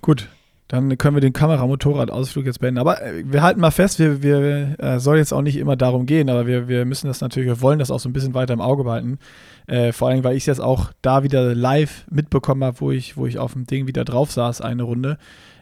Gut, 0.00 0.30
dann 0.72 0.96
können 0.96 1.14
wir 1.14 1.20
den 1.20 1.34
Kameramotorradausflug 1.34 2.46
jetzt 2.46 2.60
beenden. 2.60 2.78
Aber 2.78 3.02
äh, 3.02 3.24
wir 3.26 3.42
halten 3.42 3.60
mal 3.60 3.70
fest, 3.70 3.98
wir, 3.98 4.22
wir 4.22 4.74
äh, 4.78 4.98
soll 5.00 5.18
jetzt 5.18 5.34
auch 5.34 5.42
nicht 5.42 5.58
immer 5.58 5.76
darum 5.76 6.06
gehen, 6.06 6.30
aber 6.30 6.46
wir, 6.46 6.66
wir 6.66 6.86
müssen 6.86 7.08
das 7.08 7.20
natürlich, 7.20 7.46
wir 7.46 7.60
wollen 7.60 7.78
das 7.78 7.90
auch 7.90 8.00
so 8.00 8.08
ein 8.08 8.14
bisschen 8.14 8.32
weiter 8.32 8.54
im 8.54 8.62
Auge 8.62 8.84
behalten. 8.84 9.18
Äh, 9.66 9.92
vor 9.92 10.08
allem, 10.08 10.24
weil 10.24 10.34
ich 10.34 10.44
es 10.44 10.46
jetzt 10.46 10.62
auch 10.62 10.90
da 11.02 11.24
wieder 11.24 11.54
live 11.54 12.06
mitbekommen 12.10 12.64
habe, 12.64 12.80
wo 12.80 12.90
ich, 12.90 13.18
wo 13.18 13.26
ich 13.26 13.38
auf 13.38 13.52
dem 13.52 13.66
Ding 13.66 13.86
wieder 13.86 14.06
drauf 14.06 14.32
saß, 14.32 14.62
eine 14.62 14.84
Runde. 14.84 15.18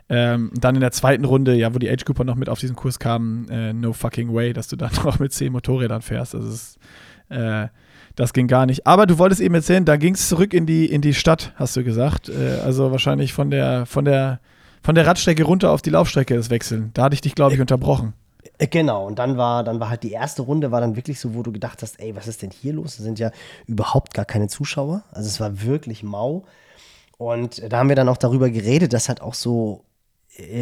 Ähm, 0.08 0.52
dann 0.54 0.76
in 0.76 0.80
der 0.80 0.92
zweiten 0.92 1.24
Runde, 1.24 1.56
ja, 1.56 1.74
wo 1.74 1.80
die 1.80 1.90
Age 1.90 2.04
Cooper 2.04 2.22
noch 2.22 2.36
mit 2.36 2.48
auf 2.48 2.60
diesen 2.60 2.76
Kurs 2.76 3.00
kamen, 3.00 3.48
äh, 3.48 3.72
no 3.72 3.92
fucking 3.92 4.32
way, 4.32 4.52
dass 4.52 4.68
du 4.68 4.76
dann 4.76 4.92
noch 5.04 5.18
mit 5.18 5.32
zehn 5.32 5.50
Motorrädern 5.52 6.02
fährst. 6.02 6.36
Also 6.36 6.48
es, 6.48 6.78
äh, 7.30 7.66
das 8.14 8.32
ging 8.32 8.46
gar 8.46 8.64
nicht. 8.64 8.86
Aber 8.86 9.06
du 9.06 9.18
wolltest 9.18 9.40
eben 9.40 9.56
erzählen, 9.56 9.84
da 9.84 9.96
ging 9.96 10.14
es 10.14 10.28
zurück 10.28 10.54
in 10.54 10.66
die, 10.66 10.86
in 10.86 11.00
die 11.00 11.14
Stadt, 11.14 11.52
hast 11.56 11.76
du 11.76 11.82
gesagt. 11.82 12.28
Äh, 12.28 12.60
also 12.64 12.92
wahrscheinlich 12.92 13.32
von 13.32 13.50
der, 13.50 13.86
von 13.86 14.04
der 14.04 14.38
von 14.82 14.94
der 14.94 15.06
Radstrecke 15.06 15.44
runter 15.44 15.70
auf 15.70 15.82
die 15.82 15.90
Laufstrecke 15.90 16.34
das 16.34 16.50
Wechseln. 16.50 16.90
Da 16.94 17.04
hatte 17.04 17.14
ich 17.14 17.20
dich, 17.20 17.34
glaube 17.34 17.54
ich, 17.54 17.60
unterbrochen. 17.60 18.14
Äh, 18.58 18.66
Genau, 18.66 19.06
und 19.06 19.18
dann 19.18 19.36
war, 19.36 19.64
dann 19.64 19.80
war 19.80 19.88
halt 19.90 20.02
die 20.02 20.12
erste 20.12 20.42
Runde, 20.42 20.70
war 20.70 20.80
dann 20.80 20.96
wirklich 20.96 21.18
so, 21.20 21.34
wo 21.34 21.42
du 21.42 21.52
gedacht 21.52 21.82
hast, 21.82 21.98
ey, 22.00 22.14
was 22.14 22.28
ist 22.28 22.42
denn 22.42 22.50
hier 22.50 22.72
los? 22.72 22.98
Es 22.98 23.04
sind 23.04 23.18
ja 23.18 23.30
überhaupt 23.66 24.14
gar 24.14 24.24
keine 24.24 24.48
Zuschauer. 24.48 25.02
Also 25.12 25.28
es 25.28 25.40
war 25.40 25.62
wirklich 25.62 26.02
mau. 26.02 26.44
Und 27.18 27.58
äh, 27.58 27.68
da 27.68 27.78
haben 27.78 27.88
wir 27.88 27.96
dann 27.96 28.08
auch 28.08 28.16
darüber 28.16 28.50
geredet, 28.50 28.92
dass 28.92 29.08
halt 29.08 29.20
auch 29.20 29.34
so 29.34 29.84
äh, 29.84 29.89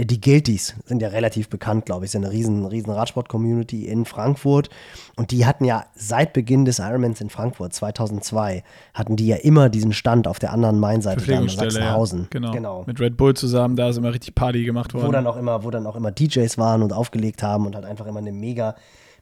die 0.05 0.21
Guilties 0.21 0.75
sind 0.85 1.03
ja 1.03 1.09
relativ 1.09 1.49
bekannt, 1.49 1.87
glaube 1.87 2.05
ich, 2.05 2.11
sind 2.11 2.25
eine 2.25 2.33
riesen, 2.33 2.65
riesen 2.67 2.91
Radsport-Community 2.91 3.87
in 3.87 4.05
Frankfurt. 4.05 4.71
Und 5.17 5.31
die 5.31 5.47
hatten 5.47 5.65
ja 5.65 5.87
seit 5.95 6.33
Beginn 6.33 6.65
des 6.65 6.79
Ironmans 6.79 7.21
in 7.21 7.31
Frankfurt 7.31 7.73
2002, 7.73 8.63
hatten 8.95 9.17
die 9.17 9.27
ja 9.27 9.37
immer 9.37 9.69
diesen 9.69 9.93
Stand 9.93 10.27
auf 10.27 10.39
der 10.39 10.53
anderen 10.53 10.79
Mainseite 10.81 11.17
da 11.17 11.21
in 11.21 11.27
Verpflegungsstelle. 11.27 11.69
Ja. 11.69 11.75
Sachsenhausen. 11.75 12.27
Genau. 12.31 12.53
genau 12.53 12.85
Mit 12.87 13.01
Red 13.01 13.17
Bull 13.17 13.35
zusammen, 13.35 13.77
da 13.77 13.89
ist 13.89 13.97
immer 13.97 14.13
richtig 14.13 14.35
Party 14.35 14.65
gemacht 14.65 14.95
worden. 14.95 15.07
wo 15.07 15.13
dann 15.13 15.27
auch 15.27 15.37
immer, 15.37 15.65
wo 15.65 15.71
dann 15.71 15.87
auch 15.87 15.97
immer 15.97 16.11
DJs 16.11 16.59
waren 16.59 16.83
und 16.83 16.93
aufgelegt 16.93 17.43
haben 17.43 17.67
und 17.67 17.75
halt 17.75 17.85
einfach 17.85 18.07
immer 18.07 18.21
eine 18.21 18.33
mega, 18.33 18.75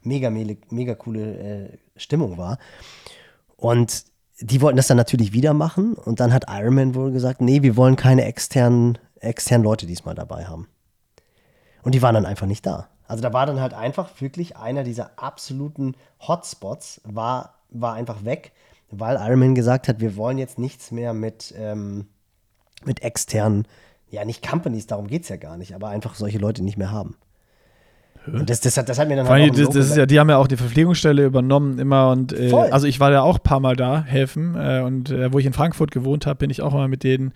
mega, 0.02 0.30
mega, 0.30 0.54
mega 0.70 0.94
coole 0.94 1.38
äh, 1.38 1.78
Stimmung 1.96 2.38
war. 2.38 2.58
Und 3.56 4.04
die 4.40 4.60
wollten 4.60 4.76
das 4.76 4.86
dann 4.86 4.96
natürlich 4.96 5.32
wieder 5.32 5.54
machen 5.54 5.94
und 5.94 6.20
dann 6.20 6.32
hat 6.32 6.44
Ironman 6.48 6.94
wohl 6.94 7.10
gesagt, 7.10 7.40
nee, 7.40 7.62
wir 7.62 7.76
wollen 7.76 7.96
keine 7.96 8.24
externen, 8.24 8.98
externen 9.26 9.64
Leute 9.64 9.86
diesmal 9.86 10.14
dabei 10.14 10.46
haben. 10.46 10.68
Und 11.82 11.94
die 11.94 12.02
waren 12.02 12.14
dann 12.14 12.26
einfach 12.26 12.46
nicht 12.46 12.66
da. 12.66 12.88
Also 13.06 13.22
da 13.22 13.32
war 13.32 13.46
dann 13.46 13.60
halt 13.60 13.74
einfach 13.74 14.20
wirklich 14.20 14.56
einer 14.56 14.82
dieser 14.82 15.18
absoluten 15.18 15.94
Hotspots, 16.26 17.00
war, 17.04 17.54
war 17.70 17.94
einfach 17.94 18.24
weg, 18.24 18.52
weil 18.90 19.16
Ironman 19.16 19.54
gesagt 19.54 19.88
hat, 19.88 20.00
wir 20.00 20.16
wollen 20.16 20.38
jetzt 20.38 20.58
nichts 20.58 20.90
mehr 20.90 21.12
mit, 21.12 21.54
ähm, 21.56 22.06
mit 22.84 23.02
externen, 23.02 23.66
ja 24.08 24.24
nicht 24.24 24.46
Companies, 24.46 24.86
darum 24.86 25.06
geht 25.06 25.22
es 25.22 25.28
ja 25.28 25.36
gar 25.36 25.56
nicht, 25.56 25.74
aber 25.74 25.88
einfach 25.88 26.14
solche 26.14 26.38
Leute 26.38 26.64
nicht 26.64 26.76
mehr 26.76 26.90
haben. 26.90 27.16
Und 28.26 28.50
das, 28.50 28.60
das, 28.60 28.76
hat, 28.76 28.88
das 28.88 28.98
hat 28.98 29.08
mir 29.08 29.16
dann 29.16 29.28
halt 29.28 29.56
das, 29.56 29.68
das 29.68 29.90
ist 29.90 29.96
ja, 29.96 30.04
die 30.04 30.18
haben 30.18 30.28
ja 30.28 30.38
auch 30.38 30.48
die 30.48 30.56
Verpflegungsstelle 30.56 31.24
übernommen 31.24 31.78
immer 31.78 32.10
und 32.10 32.32
äh, 32.32 32.52
also 32.52 32.88
ich 32.88 32.98
war 32.98 33.12
ja 33.12 33.22
auch 33.22 33.36
ein 33.36 33.42
paar 33.42 33.60
Mal 33.60 33.76
da 33.76 34.02
helfen 34.02 34.56
äh, 34.56 34.80
und 34.80 35.10
äh, 35.10 35.32
wo 35.32 35.38
ich 35.38 35.46
in 35.46 35.52
Frankfurt 35.52 35.92
gewohnt 35.92 36.26
habe, 36.26 36.36
bin 36.36 36.50
ich 36.50 36.60
auch 36.60 36.72
mal 36.72 36.88
mit 36.88 37.04
denen 37.04 37.32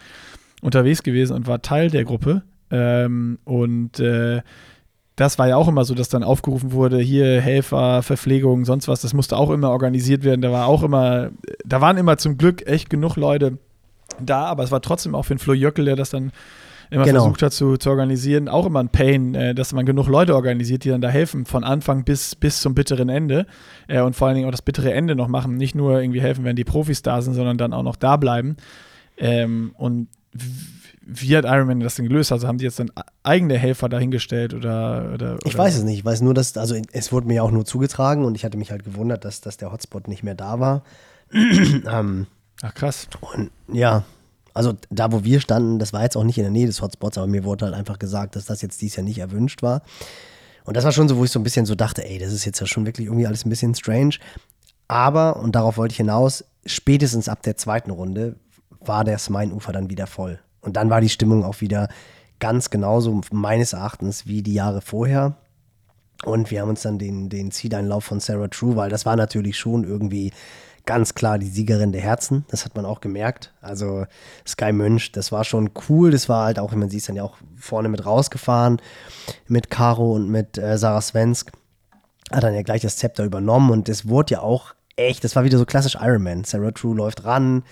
unterwegs 0.61 1.03
gewesen 1.03 1.35
und 1.35 1.47
war 1.47 1.63
Teil 1.63 1.91
der 1.91 2.05
Gruppe 2.05 2.43
ähm, 2.71 3.39
und 3.45 3.99
äh, 4.01 4.43
das 5.17 5.39
war 5.39 5.49
ja 5.49 5.57
auch 5.57 5.69
immer 5.69 5.85
so, 5.85 5.95
dass 5.95 6.09
dann 6.09 6.23
aufgerufen 6.23 6.73
wurde, 6.73 6.99
hier 6.99 7.43
Helfer, 7.43 8.03
Verpflegung, 8.03 8.65
sonst 8.65 8.89
was, 8.89 9.03
das 9.03 9.13
musste 9.13 9.37
auch 9.37 9.51
immer 9.51 9.71
organisiert 9.71 10.25
werden. 10.25 10.41
Da 10.41 10.51
war 10.51 10.67
auch 10.67 10.83
immer, 10.83 11.31
da 11.63 11.83
waren 11.83 11.99
immer 11.99 12.17
zum 12.17 12.39
Glück 12.39 12.67
echt 12.67 12.89
genug 12.89 13.17
Leute 13.17 13.59
da, 14.19 14.47
aber 14.47 14.63
es 14.63 14.71
war 14.71 14.81
trotzdem 14.81 15.15
auch 15.15 15.25
für 15.25 15.35
den 15.35 15.39
Flo 15.39 15.53
Jöckel, 15.53 15.85
der 15.85 15.97
das 15.97 16.09
dann 16.09 16.33
immer 16.91 17.05
Genau. 17.05 17.21
versucht 17.21 17.43
hat 17.43 17.53
zu, 17.53 17.77
zu 17.77 17.91
organisieren, 17.91 18.49
auch 18.49 18.65
immer 18.65 18.81
ein 18.81 18.89
Pain, 18.89 19.35
äh, 19.35 19.55
dass 19.55 19.75
man 19.75 19.85
genug 19.85 20.09
Leute 20.09 20.35
organisiert, 20.35 20.85
die 20.85 20.89
dann 20.89 21.03
da 21.03 21.09
helfen, 21.09 21.45
von 21.45 21.65
Anfang 21.65 22.05
bis, 22.05 22.35
bis 22.35 22.61
zum 22.61 22.75
bitteren 22.75 23.11
Ende 23.11 23.47
äh, 23.89 24.01
und 24.01 24.17
vor 24.17 24.27
allen 24.27 24.37
Dingen 24.37 24.49
auch 24.49 24.53
das 24.53 24.63
bittere 24.63 24.93
Ende 24.95 25.17
noch 25.17 25.29
machen, 25.29 25.57
nicht 25.57 25.75
nur 25.75 26.01
irgendwie 26.01 26.23
helfen, 26.23 26.45
wenn 26.45 26.57
die 26.57 26.65
Profis 26.65 27.03
da 27.03 27.21
sind, 27.21 27.35
sondern 27.35 27.59
dann 27.59 27.75
auch 27.75 27.83
noch 27.83 27.97
da 27.97 28.17
bleiben. 28.17 28.57
Ähm, 29.19 29.73
und 29.77 30.09
wie 30.33 31.37
hat 31.37 31.45
Ironman 31.45 31.81
das 31.81 31.97
denn 31.97 32.07
gelöst? 32.07 32.31
Also 32.31 32.47
haben 32.47 32.59
die 32.59 32.65
jetzt 32.65 32.79
dann 32.79 32.91
eigene 33.23 33.59
Helfer 33.59 33.89
dahingestellt 33.89 34.55
oder, 34.55 35.11
oder 35.15 35.39
Ich 35.45 35.57
weiß 35.57 35.77
es 35.77 35.83
nicht. 35.83 35.99
Ich 35.99 36.05
weiß 36.05 36.21
nur, 36.21 36.35
dass, 36.35 36.57
also 36.57 36.77
es 36.93 37.13
wurde 37.13 37.27
mir 37.27 37.43
auch 37.43 37.51
nur 37.51 37.65
zugetragen 37.65 38.25
und 38.25 38.35
ich 38.37 38.45
hatte 38.45 38.59
mich 38.59 38.71
halt 38.71 38.85
gewundert, 38.85 39.25
dass, 39.25 39.41
dass 39.41 39.57
der 39.57 39.73
Hotspot 39.73 40.09
nicht 40.09 40.23
mehr 40.23 40.35
da 40.35 40.61
war. 40.61 40.83
ähm, 41.33 42.27
Ach 42.63 42.75
krass. 42.75 43.09
und 43.21 43.51
ja, 43.73 44.05
also 44.55 44.75
da, 44.91 45.13
wo 45.13 45.25
wir 45.25 45.41
standen, 45.41 45.79
das 45.79 45.93
war 45.93 46.03
jetzt 46.03 46.17
auch 46.17 46.25
nicht 46.25 46.39
in 46.39 46.45
der 46.45 46.53
Nähe 46.53 46.67
des 46.67 46.83
Hotspots, 46.83 47.19
aber 47.19 47.27
mir 47.27 47.45
wurde 47.45 47.67
halt 47.67 47.75
einfach 47.75 47.99
gesagt, 47.99 48.37
dass 48.37 48.47
das 48.47 48.63
jetzt 48.63 48.81
dies 48.83 48.97
Jahr 48.97 49.05
nicht 49.05 49.19
erwünscht 49.19 49.63
war. 49.63 49.83
Und 50.65 50.77
das 50.77 50.85
war 50.85 50.93
schon 50.93 51.09
so, 51.09 51.17
wo 51.17 51.25
ich 51.25 51.31
so 51.31 51.41
ein 51.41 51.45
bisschen 51.45 51.67
so 51.67 51.75
dachte, 51.75 52.05
ey, 52.05 52.19
das 52.19 52.33
ist 52.33 52.45
jetzt 52.45 52.61
ja 52.61 52.67
schon 52.67 52.87
wirklich 52.87 53.07
irgendwie 53.07 53.27
alles 53.27 53.45
ein 53.45 53.51
bisschen 53.51 53.75
strange. 53.75 54.17
Aber, 54.89 55.37
und 55.37 55.55
darauf 55.55 55.77
wollte 55.77 55.93
ich 55.93 55.99
hinaus, 55.99 56.45
spätestens 56.67 57.29
ab 57.29 57.43
der 57.43 57.57
zweiten 57.57 57.91
Runde 57.91 58.37
war 58.81 59.05
das 59.05 59.31
Mainufer 59.31 59.73
dann 59.73 59.91
wieder 59.91 60.07
voll. 60.07 60.39
Und 60.61 60.77
dann 60.77 60.91
war 60.91 61.01
die 61.01 61.09
Stimmung 61.09 61.45
auch 61.45 61.61
wieder 61.61 61.89
ganz 62.39 62.71
genauso 62.71 63.21
meines 63.33 63.73
Erachtens 63.73 64.27
wie 64.27 64.43
die 64.43 64.55
Jahre 64.55 64.81
vorher. 64.81 65.37
Und 66.25 66.51
wir 66.51 66.61
haben 66.61 66.69
uns 66.69 66.83
dann 66.83 66.99
den, 66.99 67.29
den 67.29 67.51
Zieleinlauf 67.51 68.05
von 68.05 68.21
Sarah 68.21 68.49
True, 68.49 68.77
weil 68.77 68.91
das 68.91 69.07
war 69.07 69.17
natürlich 69.17 69.59
schon 69.59 69.85
irgendwie 69.85 70.33
ganz 70.87 71.15
klar 71.15 71.39
die 71.39 71.47
Siegerin 71.47 71.93
der 71.93 72.01
Herzen. 72.01 72.45
Das 72.49 72.65
hat 72.65 72.75
man 72.75 72.85
auch 72.85 73.01
gemerkt. 73.01 73.55
Also 73.61 74.07
Sky 74.47 74.73
Mönch, 74.73 75.13
das 75.13 75.33
war 75.33 75.45
schon 75.45 75.71
cool. 75.89 76.11
Das 76.11 76.29
war 76.29 76.47
halt 76.47 76.59
auch, 76.59 76.73
man 76.73 76.91
sieht 76.91 77.01
es 77.01 77.07
dann 77.07 77.17
ja 77.17 77.23
auch 77.23 77.37
vorne 77.57 77.89
mit 77.89 78.05
rausgefahren 78.05 78.81
mit 79.47 79.71
Caro 79.71 80.13
und 80.13 80.29
mit 80.29 80.59
äh, 80.59 80.77
Sarah 80.79 81.01
Svensk. 81.01 81.53
Hat 82.33 82.43
dann 82.43 82.55
ja 82.55 82.63
gleich 82.63 82.83
das 82.83 82.97
Zepter 82.97 83.25
übernommen 83.25 83.71
und 83.71 83.89
das 83.89 84.09
wurde 84.09 84.35
ja 84.35 84.41
auch 84.41 84.75
echt, 85.01 85.25
das 85.25 85.37
war 85.37 85.45
wieder 85.45 85.59
so 85.59 85.65
klassisch 85.65 85.97
Ironman. 86.01 86.45
Sarah 86.45 86.71
True 86.71 86.97
läuft 86.97 87.25
ran, 87.25 87.63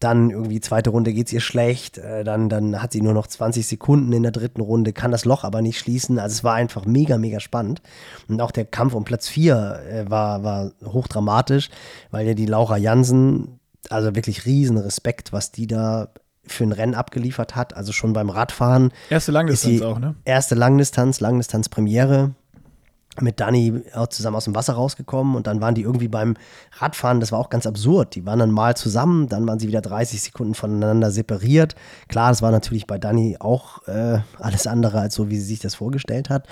dann 0.00 0.30
irgendwie 0.30 0.60
zweite 0.60 0.90
Runde 0.90 1.12
geht 1.12 1.26
es 1.26 1.32
ihr 1.32 1.40
schlecht, 1.40 1.98
äh, 1.98 2.24
dann, 2.24 2.48
dann 2.48 2.82
hat 2.82 2.92
sie 2.92 3.00
nur 3.00 3.14
noch 3.14 3.26
20 3.26 3.66
Sekunden 3.66 4.12
in 4.12 4.22
der 4.22 4.32
dritten 4.32 4.60
Runde, 4.60 4.92
kann 4.92 5.10
das 5.10 5.24
Loch 5.24 5.44
aber 5.44 5.62
nicht 5.62 5.78
schließen. 5.78 6.18
Also 6.18 6.34
es 6.34 6.44
war 6.44 6.54
einfach 6.54 6.84
mega, 6.84 7.18
mega 7.18 7.40
spannend. 7.40 7.82
Und 8.28 8.40
auch 8.40 8.50
der 8.50 8.64
Kampf 8.64 8.94
um 8.94 9.04
Platz 9.04 9.28
4 9.28 9.80
äh, 9.90 10.10
war, 10.10 10.42
war 10.42 10.72
hochdramatisch, 10.84 11.70
weil 12.10 12.26
ja 12.26 12.34
die 12.34 12.46
Laura 12.46 12.76
Jansen, 12.76 13.60
also 13.90 14.14
wirklich 14.14 14.46
riesen 14.46 14.78
Respekt, 14.78 15.32
was 15.32 15.52
die 15.52 15.66
da 15.66 16.08
für 16.44 16.64
ein 16.64 16.72
Rennen 16.72 16.94
abgeliefert 16.94 17.56
hat. 17.56 17.76
Also 17.76 17.92
schon 17.92 18.12
beim 18.12 18.30
Radfahren. 18.30 18.92
Erste 19.10 19.32
ist 19.32 19.34
Langdistanz 19.34 19.82
auch, 19.82 19.98
ne? 19.98 20.14
Erste 20.24 20.54
Langdistanz, 20.54 21.20
Langdistanz-Premiere. 21.20 22.34
Mit 23.20 23.40
Dani 23.40 23.82
auch 23.94 24.08
zusammen 24.08 24.36
aus 24.36 24.44
dem 24.44 24.54
Wasser 24.54 24.74
rausgekommen 24.74 25.36
und 25.36 25.46
dann 25.46 25.60
waren 25.60 25.74
die 25.74 25.82
irgendwie 25.82 26.08
beim 26.08 26.34
Radfahren, 26.72 27.20
das 27.20 27.32
war 27.32 27.38
auch 27.38 27.50
ganz 27.50 27.66
absurd. 27.66 28.14
Die 28.14 28.26
waren 28.26 28.38
dann 28.38 28.50
mal 28.50 28.76
zusammen, 28.76 29.28
dann 29.28 29.46
waren 29.46 29.58
sie 29.58 29.68
wieder 29.68 29.80
30 29.80 30.20
Sekunden 30.22 30.54
voneinander 30.54 31.10
separiert. 31.10 31.74
Klar, 32.08 32.30
das 32.30 32.42
war 32.42 32.50
natürlich 32.50 32.86
bei 32.86 32.98
Dani 32.98 33.36
auch 33.40 33.86
äh, 33.88 34.18
alles 34.38 34.66
andere 34.66 35.00
als 35.00 35.14
so, 35.14 35.30
wie 35.30 35.36
sie 35.36 35.46
sich 35.46 35.60
das 35.60 35.74
vorgestellt 35.74 36.30
hat. 36.30 36.46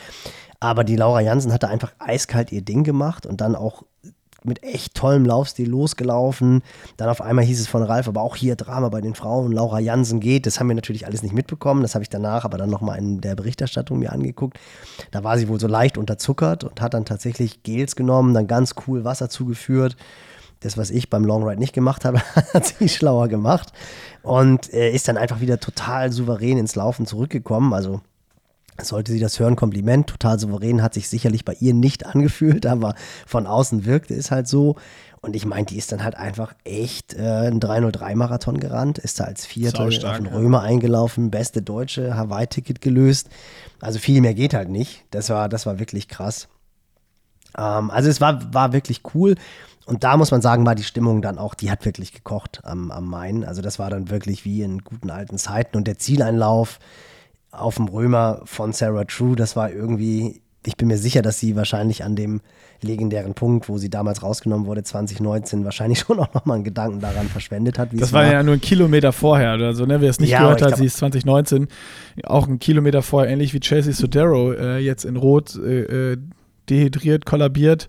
Aber 0.61 0.85
die 0.85 0.97
Laura 0.97 1.21
Jansen 1.21 1.53
hatte 1.53 1.69
einfach 1.69 1.93
eiskalt 1.99 2.51
ihr 2.51 2.63
Ding 2.63 2.85
gemacht 2.85 3.27
und 3.27 3.41
dann 3.41 3.55
auch 3.55 3.83
mit 4.45 4.63
echt 4.63 4.95
tollem 4.95 5.25
Laufstil 5.25 5.69
losgelaufen. 5.69 6.63
Dann 6.97 7.09
auf 7.09 7.21
einmal 7.21 7.45
hieß 7.45 7.61
es 7.61 7.67
von 7.67 7.83
Ralf, 7.83 8.09
aber 8.09 8.23
auch 8.23 8.37
hier 8.37 8.57
Drama 8.57 8.91
bei 8.91 9.01
den 9.01 9.15
Frauen. 9.15 9.53
Laura 9.53 9.81
Jansen 9.81 10.21
geht. 10.21 10.47
Das 10.47 10.61
haben 10.61 10.69
wir 10.69 10.75
natürlich 10.75 11.07
alles 11.07 11.23
nicht 11.23 11.35
mitbekommen. 11.35 11.83
Das 11.83 11.95
habe 11.95 12.03
ich 12.03 12.11
danach 12.11 12.45
aber 12.45 12.59
dann 12.59 12.71
nochmal 12.71 12.99
in 12.99 13.21
der 13.21 13.35
Berichterstattung 13.35 13.99
mir 13.99 14.13
angeguckt. 14.13 14.59
Da 15.11 15.25
war 15.25 15.39
sie 15.39 15.49
wohl 15.49 15.59
so 15.59 15.67
leicht 15.67 15.99
unterzuckert 15.99 16.65
und 16.65 16.81
hat 16.81 16.95
dann 16.95 17.05
tatsächlich 17.05 17.63
Gels 17.63 17.97
genommen, 17.97 18.35
dann 18.35 18.47
ganz 18.47 18.75
cool 18.87 19.05
Wasser 19.05 19.29
zugeführt. 19.29 19.97
Das, 20.61 20.79
was 20.79 20.91
ich 20.91 21.11
beim 21.11 21.25
Long 21.25 21.45
Ride 21.45 21.61
nicht 21.61 21.75
gemacht 21.75 22.05
habe, 22.05 22.21
hat 22.55 22.67
sie 22.67 22.89
schlauer 22.89 23.29
gemacht. 23.29 23.73
Und 24.23 24.73
äh, 24.73 24.91
ist 24.91 25.09
dann 25.09 25.17
einfach 25.17 25.41
wieder 25.41 25.59
total 25.59 26.13
souverän 26.13 26.59
ins 26.59 26.75
Laufen 26.75 27.07
zurückgekommen. 27.07 27.73
Also 27.73 28.01
sollte 28.81 29.13
sie 29.13 29.21
das 29.21 29.39
hören, 29.39 29.57
Kompliment, 29.57 30.09
total 30.09 30.39
souverän, 30.39 30.83
hat 30.83 30.95
sich 30.95 31.09
sicherlich 31.09 31.45
bei 31.45 31.55
ihr 31.61 31.75
nicht 31.75 32.07
angefühlt, 32.15 32.67
aber 32.67 32.95
von 33.27 33.47
außen 33.47 33.85
wirkte 33.85 34.15
es 34.15 34.31
halt 34.31 34.49
so. 34.49 34.77
Und 35.21 35.35
ich 35.35 35.47
meine, 35.47 35.65
die 35.65 35.79
ist 35.79 35.91
dann 35.91 36.05
halt 36.05 36.17
einfach 36.17 36.55
echt 36.65 37.15
äh, 37.15 37.23
einen 37.23 37.59
303-Marathon 37.59 38.61
gerannt, 38.61 38.99
ist 38.99 39.21
da 39.21 39.25
als 39.25 39.47
Vierte 39.47 39.79
Saustark, 39.79 40.13
auf 40.13 40.19
den 40.19 40.27
ja. 40.27 40.39
Römer 40.39 40.61
eingelaufen, 40.61 41.31
beste 41.31 41.63
Deutsche, 41.63 42.15
Hawaii-Ticket 42.15 42.83
gelöst. 42.83 43.31
Also 43.81 43.99
viel 43.99 44.21
mehr 44.21 44.35
geht 44.35 44.53
halt 44.53 44.69
nicht. 44.69 45.05
Das 45.11 45.31
war, 45.31 45.49
das 45.49 45.65
war 45.65 45.79
wirklich 45.79 46.09
krass. 46.09 46.49
Ähm, 47.57 47.91
also 47.91 48.11
es 48.11 48.21
war, 48.21 48.53
war 48.53 48.75
wirklich 48.75 49.01
cool. 49.15 49.37
Und 49.87 50.05
da 50.05 50.17
muss 50.17 50.31
man 50.31 50.43
sagen, 50.43 50.67
war 50.67 50.75
die 50.75 50.85
Stimmung 50.85 51.23
dann 51.23 51.39
auch, 51.39 51.55
die 51.55 51.71
hat 51.71 51.85
wirklich 51.85 52.13
gekocht 52.13 52.61
am, 52.65 52.91
am 52.91 53.07
Main. 53.07 53.45
Also 53.45 53.63
das 53.63 53.79
war 53.79 53.89
dann 53.89 54.11
wirklich 54.11 54.45
wie 54.45 54.63
in 54.63 54.79
guten 54.79 55.11
alten 55.11 55.39
Zeiten. 55.39 55.77
Und 55.77 55.87
der 55.87 55.99
Zieleinlauf 55.99 56.79
auf 57.59 57.77
dem 57.77 57.89
Römer 57.89 58.41
von 58.45 58.73
Sarah 58.73 59.05
True, 59.05 59.37
das 59.37 59.57
war 59.57 59.71
irgendwie, 59.71 60.41
ich 60.67 60.77
bin 60.77 60.89
mir 60.89 60.99
sicher, 60.99 61.23
dass 61.23 61.39
sie 61.39 61.57
wahrscheinlich 61.57 62.05
an 62.05 62.17
dem 62.17 62.41
legendären 62.83 63.35
Punkt, 63.35 63.69
wo 63.69 63.79
sie 63.79 63.89
damals 63.89 64.23
rausgenommen 64.23 64.67
wurde, 64.67 64.83
2019, 64.83 65.65
wahrscheinlich 65.65 65.99
schon 66.07 66.19
auch 66.21 66.33
nochmal 66.35 66.57
einen 66.57 66.65
Gedanken 66.65 67.01
daran 67.01 67.29
verschwendet 67.29 67.79
hat. 67.79 67.93
wie 67.93 67.97
Das 67.99 68.09
es 68.09 68.13
war 68.13 68.25
ja 68.27 68.43
nur 68.43 68.55
ein 68.55 68.61
Kilometer 68.61 69.13
vorher 69.13 69.55
oder 69.55 69.73
so, 69.75 69.87
ne? 69.87 70.01
Wer 70.01 70.11
es 70.11 70.21
nicht 70.21 70.31
Ja, 70.31 70.41
gehört 70.43 70.61
hat, 70.63 70.69
glaub- 70.69 70.79
sie 70.81 70.87
ist 70.87 70.97
2019 70.99 71.69
auch 72.25 72.47
ein 72.49 72.59
Kilometer 72.59 73.03
vorher, 73.03 73.31
ähnlich 73.33 73.55
wie 73.55 73.61
Chelsea 73.61 73.93
Sodero, 73.93 74.53
äh, 74.53 74.79
jetzt 74.79 75.05
in 75.05 75.17
Rot 75.17 75.57
äh, 75.57 76.13
äh, 76.13 76.17
dehydriert, 76.69 77.25
kollabiert 77.27 77.89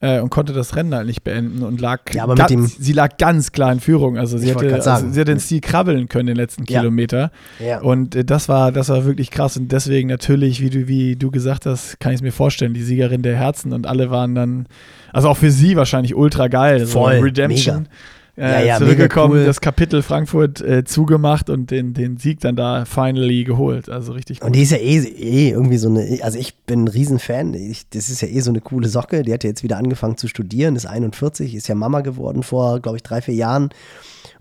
äh, 0.00 0.20
und 0.20 0.30
konnte 0.30 0.52
das 0.52 0.76
Rennen 0.76 0.94
halt 0.94 1.06
nicht 1.06 1.24
beenden 1.24 1.62
und 1.62 1.80
lag 1.80 2.00
Ja, 2.12 2.22
aber 2.22 2.34
mit 2.34 2.46
ganz, 2.48 2.76
sie 2.78 2.92
lag 2.92 3.16
ganz 3.18 3.52
klar 3.52 3.72
in 3.72 3.80
Führung. 3.80 4.16
Also 4.16 4.38
sie 4.38 4.50
hätte, 4.50 4.72
also 4.72 5.10
sie 5.10 5.24
den 5.24 5.40
Stil 5.40 5.60
krabbeln 5.60 6.08
können 6.08 6.28
den 6.28 6.36
letzten 6.36 6.64
Ja. 6.68 6.80
Kilometer. 6.80 7.30
Ja. 7.58 7.80
Und 7.80 8.14
äh, 8.14 8.24
das 8.24 8.48
war, 8.48 8.70
das 8.72 8.88
war 8.90 9.04
wirklich 9.04 9.30
krass. 9.30 9.56
Und 9.56 9.72
deswegen 9.72 10.08
natürlich, 10.08 10.60
wie 10.60 10.70
du, 10.70 10.86
wie 10.88 11.16
du 11.16 11.30
gesagt 11.30 11.66
hast, 11.66 11.98
kann 12.00 12.12
ich 12.12 12.16
es 12.18 12.22
mir 12.22 12.32
vorstellen, 12.32 12.74
die 12.74 12.82
Siegerin 12.82 13.22
der 13.22 13.36
Herzen 13.36 13.72
und 13.72 13.86
alle 13.86 14.10
waren 14.10 14.34
dann, 14.34 14.66
also 15.12 15.28
auch 15.28 15.36
für 15.36 15.50
sie 15.50 15.76
wahrscheinlich 15.76 16.14
ultra 16.14 16.48
geil. 16.48 16.86
Voll, 16.86 17.16
so 17.16 17.22
Redemption. 17.22 17.76
mega. 17.78 17.90
Äh, 18.38 18.60
Ja, 18.60 18.60
ja, 18.60 18.78
zurückgekommen, 18.78 19.38
cool. 19.38 19.44
das 19.44 19.60
Kapitel 19.60 20.02
Frankfurt 20.02 20.60
äh, 20.60 20.84
zugemacht 20.84 21.50
und 21.50 21.70
den, 21.70 21.94
den 21.94 22.16
Sieg 22.16 22.40
dann 22.40 22.56
da 22.56 22.84
finally 22.84 23.44
geholt. 23.44 23.88
Also 23.88 24.12
richtig 24.12 24.40
Und 24.40 24.48
gut. 24.48 24.56
die 24.56 24.62
ist 24.62 24.70
ja 24.72 24.78
eh, 24.78 24.98
eh 24.98 25.50
irgendwie 25.50 25.78
so 25.78 25.88
eine, 25.88 26.18
also 26.22 26.38
ich 26.38 26.56
bin 26.56 26.84
ein 26.84 26.88
Riesenfan. 26.88 27.54
Ich, 27.54 27.88
das 27.90 28.08
ist 28.08 28.20
ja 28.22 28.28
eh 28.28 28.40
so 28.40 28.50
eine 28.50 28.60
coole 28.60 28.88
Socke. 28.88 29.22
Die 29.22 29.32
hat 29.32 29.44
ja 29.44 29.50
jetzt 29.50 29.62
wieder 29.62 29.76
angefangen 29.76 30.16
zu 30.16 30.28
studieren, 30.28 30.76
ist 30.76 30.86
41, 30.86 31.54
ist 31.54 31.68
ja 31.68 31.74
Mama 31.74 32.00
geworden 32.00 32.42
vor, 32.42 32.80
glaube 32.80 32.96
ich, 32.96 33.02
drei, 33.02 33.20
vier 33.20 33.34
Jahren. 33.34 33.70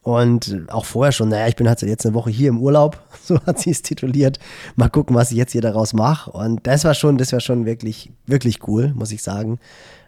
Und 0.02 0.66
auch 0.70 0.86
vorher 0.86 1.12
schon, 1.12 1.28
naja, 1.28 1.48
ich 1.48 1.58
bin 1.58 1.68
halt 1.68 1.82
jetzt 1.82 2.06
eine 2.06 2.16
Woche 2.16 2.30
hier 2.30 2.48
im 2.48 2.62
Urlaub, 2.62 2.98
so 3.24 3.42
hat 3.46 3.60
sie 3.60 3.72
es 3.72 3.82
tituliert. 3.82 4.40
Mal 4.78 4.88
gucken, 4.90 5.16
was 5.18 5.32
ich 5.32 5.38
jetzt 5.38 5.52
hier 5.52 5.62
daraus 5.62 5.92
mache. 5.92 6.32
Und 6.32 6.66
das 6.66 6.86
war 6.86 6.94
schon, 6.94 7.18
das 7.18 7.34
war 7.34 7.42
schon 7.42 7.66
wirklich, 7.66 8.12
wirklich 8.26 8.66
cool, 8.70 8.94
muss 8.96 9.12
ich 9.12 9.22
sagen. 9.22 9.60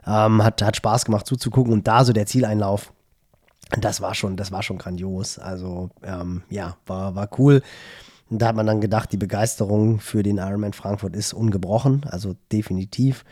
Ähm, 0.08 0.42
hat, 0.42 0.62
hat 0.62 0.78
Spaß 0.78 1.04
gemacht 1.04 1.26
zuzugucken 1.26 1.74
und 1.74 1.86
da 1.88 2.06
so 2.06 2.14
der 2.14 2.26
Zieleinlauf. 2.26 2.94
Das 3.78 4.02
war 4.02 4.16
schon, 4.16 4.36
das 4.36 4.52
war 4.52 4.64
schon 4.64 4.78
grandios. 4.78 5.38
Also 5.38 5.90
ähm, 6.04 6.44
ja, 6.50 6.78
war, 6.86 7.16
war 7.16 7.30
cool. 7.38 7.62
Da 8.32 8.48
hat 8.48 8.56
man 8.56 8.68
dann 8.68 8.82
gedacht, 8.82 9.12
die 9.12 9.18
Begeisterung 9.18 10.00
für 10.00 10.22
den 10.22 10.38
Ironman 10.38 10.74
Frankfurt 10.74 11.16
ist 11.16 11.34
ungebrochen, 11.34 12.06
also 12.10 12.36
definitiv. 12.52 13.26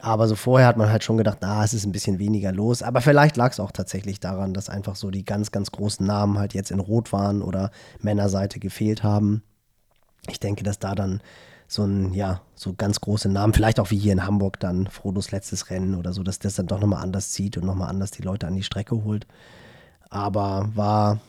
Aber 0.00 0.28
so 0.28 0.36
vorher 0.36 0.68
hat 0.68 0.76
man 0.76 0.90
halt 0.90 1.02
schon 1.02 1.16
gedacht, 1.16 1.42
ah, 1.42 1.64
es 1.64 1.74
ist 1.74 1.84
ein 1.84 1.90
bisschen 1.90 2.20
weniger 2.20 2.52
los. 2.52 2.84
Aber 2.84 3.00
vielleicht 3.00 3.36
lag 3.36 3.50
es 3.50 3.58
auch 3.58 3.72
tatsächlich 3.72 4.20
daran, 4.20 4.54
dass 4.54 4.70
einfach 4.70 4.94
so 4.94 5.10
die 5.10 5.24
ganz, 5.24 5.50
ganz 5.50 5.72
großen 5.72 6.06
Namen 6.06 6.38
halt 6.38 6.54
jetzt 6.54 6.70
in 6.70 6.78
Rot 6.78 7.12
waren 7.12 7.42
oder 7.42 7.72
Männerseite 8.00 8.60
gefehlt 8.60 9.02
haben. 9.02 9.42
Ich 10.28 10.38
denke, 10.38 10.62
dass 10.62 10.78
da 10.78 10.94
dann 10.94 11.20
so 11.66 11.84
ein, 11.84 12.14
ja, 12.14 12.42
so 12.54 12.74
ganz 12.74 13.00
große 13.00 13.28
Namen, 13.28 13.52
vielleicht 13.52 13.80
auch 13.80 13.90
wie 13.90 13.98
hier 13.98 14.12
in 14.12 14.24
Hamburg 14.24 14.60
dann 14.60 14.86
Frodos 14.86 15.32
letztes 15.32 15.68
Rennen 15.68 15.96
oder 15.96 16.12
so, 16.12 16.22
dass 16.22 16.38
das 16.38 16.54
dann 16.54 16.68
doch 16.68 16.80
nochmal 16.80 17.02
anders 17.02 17.30
zieht 17.32 17.56
und 17.56 17.64
nochmal 17.64 17.90
anders 17.90 18.12
die 18.12 18.22
Leute 18.22 18.46
an 18.46 18.54
die 18.54 18.62
Strecke 18.62 19.02
holt. 19.02 19.26
Aber 20.10 20.70
war, 20.74 21.20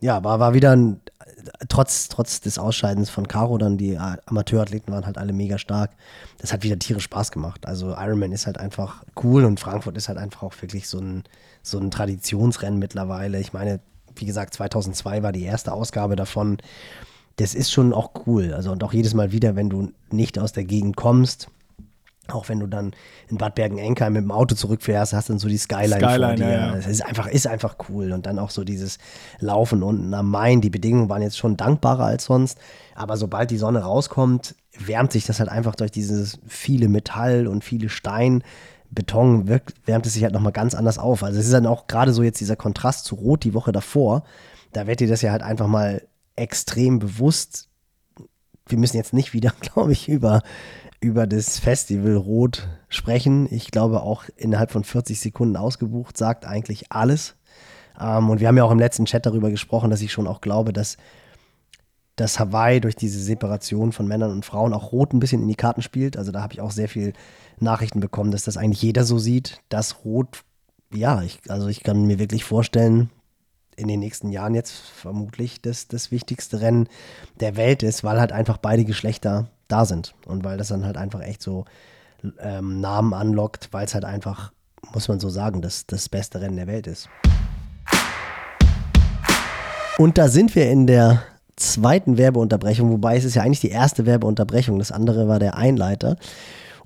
ja, 0.00 0.22
war, 0.24 0.40
war 0.40 0.54
wieder 0.54 0.74
ein, 0.74 1.00
trotz, 1.68 2.08
trotz 2.08 2.40
des 2.40 2.58
Ausscheidens 2.58 3.10
von 3.10 3.28
Caro 3.28 3.58
dann, 3.58 3.76
die 3.76 3.98
Amateurathleten 3.98 4.92
waren 4.92 5.06
halt 5.06 5.18
alle 5.18 5.32
mega 5.32 5.58
stark. 5.58 5.90
Das 6.38 6.52
hat 6.52 6.62
wieder 6.62 6.78
tierisch 6.78 7.04
Spaß 7.04 7.32
gemacht. 7.32 7.66
Also 7.66 7.90
Ironman 7.90 8.32
ist 8.32 8.46
halt 8.46 8.58
einfach 8.58 9.04
cool 9.22 9.44
und 9.44 9.60
Frankfurt 9.60 9.96
ist 9.96 10.08
halt 10.08 10.18
einfach 10.18 10.42
auch 10.42 10.54
wirklich 10.60 10.88
so 10.88 10.98
ein, 10.98 11.24
so 11.62 11.78
ein 11.78 11.90
Traditionsrennen 11.90 12.78
mittlerweile. 12.78 13.40
Ich 13.40 13.52
meine, 13.52 13.80
wie 14.14 14.26
gesagt, 14.26 14.54
2002 14.54 15.22
war 15.22 15.32
die 15.32 15.44
erste 15.44 15.72
Ausgabe 15.72 16.16
davon. 16.16 16.58
Das 17.36 17.54
ist 17.54 17.70
schon 17.70 17.92
auch 17.92 18.10
cool. 18.26 18.52
Also 18.52 18.72
und 18.72 18.82
auch 18.82 18.92
jedes 18.92 19.14
Mal 19.14 19.32
wieder, 19.32 19.54
wenn 19.54 19.70
du 19.70 19.92
nicht 20.10 20.38
aus 20.38 20.52
der 20.52 20.64
Gegend 20.64 20.96
kommst, 20.96 21.48
auch 22.32 22.48
wenn 22.48 22.60
du 22.60 22.66
dann 22.66 22.92
in 23.28 23.38
Bad 23.38 23.54
Bergen-Enkheim 23.54 24.12
mit 24.12 24.22
dem 24.22 24.30
Auto 24.30 24.54
zurückfährst, 24.54 25.12
hast 25.12 25.30
dann 25.30 25.38
so 25.38 25.48
die 25.48 25.58
Skyline, 25.58 25.96
Skyline, 25.96 26.26
vor 26.26 26.34
dir. 26.36 26.50
ja, 26.50 26.66
ja. 26.68 26.74
Es 26.76 26.86
ist 26.86 27.04
einfach, 27.04 27.26
ist 27.26 27.46
einfach 27.46 27.76
cool. 27.88 28.12
Und 28.12 28.26
dann 28.26 28.38
auch 28.38 28.50
so 28.50 28.64
dieses 28.64 28.98
Laufen 29.40 29.82
unten 29.82 30.12
am 30.14 30.30
Main. 30.30 30.60
Die 30.60 30.70
Bedingungen 30.70 31.08
waren 31.08 31.22
jetzt 31.22 31.38
schon 31.38 31.56
dankbarer 31.56 32.04
als 32.04 32.24
sonst. 32.24 32.58
Aber 32.94 33.16
sobald 33.16 33.50
die 33.50 33.58
Sonne 33.58 33.80
rauskommt, 33.80 34.54
wärmt 34.78 35.12
sich 35.12 35.26
das 35.26 35.40
halt 35.40 35.48
einfach 35.48 35.74
durch 35.74 35.90
dieses 35.90 36.38
viele 36.46 36.88
Metall 36.88 37.46
und 37.46 37.64
viele 37.64 37.88
Stein. 37.88 38.42
Beton 38.90 39.48
wirkt, 39.48 39.74
wärmt 39.86 40.06
es 40.06 40.14
sich 40.14 40.22
halt 40.22 40.32
nochmal 40.32 40.52
ganz 40.52 40.74
anders 40.74 40.98
auf. 40.98 41.22
Also 41.22 41.38
es 41.38 41.46
ist 41.46 41.52
dann 41.52 41.66
auch 41.66 41.86
gerade 41.86 42.12
so 42.12 42.22
jetzt 42.22 42.40
dieser 42.40 42.56
Kontrast 42.56 43.04
zu 43.04 43.16
Rot 43.16 43.44
die 43.44 43.54
Woche 43.54 43.72
davor. 43.72 44.24
Da 44.72 44.86
wird 44.86 45.00
dir 45.00 45.08
das 45.08 45.22
ja 45.22 45.30
halt 45.30 45.42
einfach 45.42 45.66
mal 45.66 46.02
extrem 46.36 46.98
bewusst. 46.98 47.68
Wir 48.66 48.78
müssen 48.78 48.96
jetzt 48.96 49.12
nicht 49.12 49.32
wieder, 49.32 49.52
glaube 49.60 49.92
ich, 49.92 50.08
über, 50.08 50.42
über 51.00 51.26
das 51.26 51.58
Festival 51.58 52.16
Rot 52.16 52.68
sprechen. 52.88 53.48
Ich 53.52 53.70
glaube 53.70 54.02
auch 54.02 54.24
innerhalb 54.36 54.70
von 54.70 54.84
40 54.84 55.20
Sekunden 55.20 55.56
ausgebucht, 55.56 56.16
sagt 56.16 56.44
eigentlich 56.44 56.90
alles. 56.90 57.36
Ähm, 58.00 58.30
und 58.30 58.40
wir 58.40 58.48
haben 58.48 58.56
ja 58.56 58.64
auch 58.64 58.70
im 58.70 58.78
letzten 58.78 59.04
Chat 59.04 59.26
darüber 59.26 59.50
gesprochen, 59.50 59.90
dass 59.90 60.02
ich 60.02 60.12
schon 60.12 60.26
auch 60.26 60.40
glaube, 60.40 60.72
dass 60.72 60.96
dass 62.18 62.40
Hawaii 62.40 62.80
durch 62.80 62.96
diese 62.96 63.20
Separation 63.20 63.92
von 63.92 64.08
Männern 64.08 64.32
und 64.32 64.44
Frauen 64.44 64.72
auch 64.72 64.90
Rot 64.90 65.12
ein 65.12 65.20
bisschen 65.20 65.40
in 65.40 65.46
die 65.46 65.54
Karten 65.54 65.82
spielt. 65.82 66.16
Also 66.16 66.32
da 66.32 66.42
habe 66.42 66.52
ich 66.52 66.60
auch 66.60 66.72
sehr 66.72 66.88
viel 66.88 67.12
Nachrichten 67.60 68.00
bekommen, 68.00 68.32
dass 68.32 68.42
das 68.42 68.56
eigentlich 68.56 68.82
jeder 68.82 69.04
so 69.04 69.18
sieht, 69.18 69.62
dass 69.68 70.04
Rot, 70.04 70.42
ja, 70.92 71.22
ich, 71.22 71.38
also 71.48 71.68
ich 71.68 71.84
kann 71.84 72.06
mir 72.06 72.18
wirklich 72.18 72.42
vorstellen, 72.42 73.10
in 73.76 73.86
den 73.86 74.00
nächsten 74.00 74.30
Jahren 74.30 74.56
jetzt 74.56 74.72
vermutlich 74.72 75.62
das, 75.62 75.86
das 75.86 76.10
wichtigste 76.10 76.60
Rennen 76.60 76.88
der 77.38 77.54
Welt 77.54 77.84
ist, 77.84 78.02
weil 78.02 78.18
halt 78.18 78.32
einfach 78.32 78.58
beide 78.58 78.84
Geschlechter 78.84 79.48
da 79.68 79.84
sind 79.84 80.14
und 80.26 80.44
weil 80.44 80.58
das 80.58 80.68
dann 80.68 80.84
halt 80.84 80.96
einfach 80.96 81.20
echt 81.20 81.42
so 81.42 81.64
ähm, 82.40 82.80
Namen 82.80 83.14
anlockt, 83.14 83.68
weil 83.72 83.84
es 83.84 83.94
halt 83.94 84.04
einfach, 84.04 84.52
muss 84.92 85.08
man 85.08 85.20
so 85.20 85.28
sagen, 85.28 85.62
das, 85.62 85.86
das 85.86 86.08
beste 86.08 86.40
Rennen 86.40 86.56
der 86.56 86.66
Welt 86.66 86.86
ist. 86.86 87.08
Und 89.98 90.16
da 90.16 90.28
sind 90.28 90.54
wir 90.54 90.70
in 90.70 90.86
der 90.86 91.22
zweiten 91.56 92.18
Werbeunterbrechung, 92.18 92.90
wobei 92.90 93.16
es 93.16 93.24
ist 93.24 93.34
ja 93.34 93.42
eigentlich 93.42 93.60
die 93.60 93.70
erste 93.70 94.06
Werbeunterbrechung, 94.06 94.78
das 94.78 94.92
andere 94.92 95.26
war 95.26 95.40
der 95.40 95.56
Einleiter. 95.56 96.16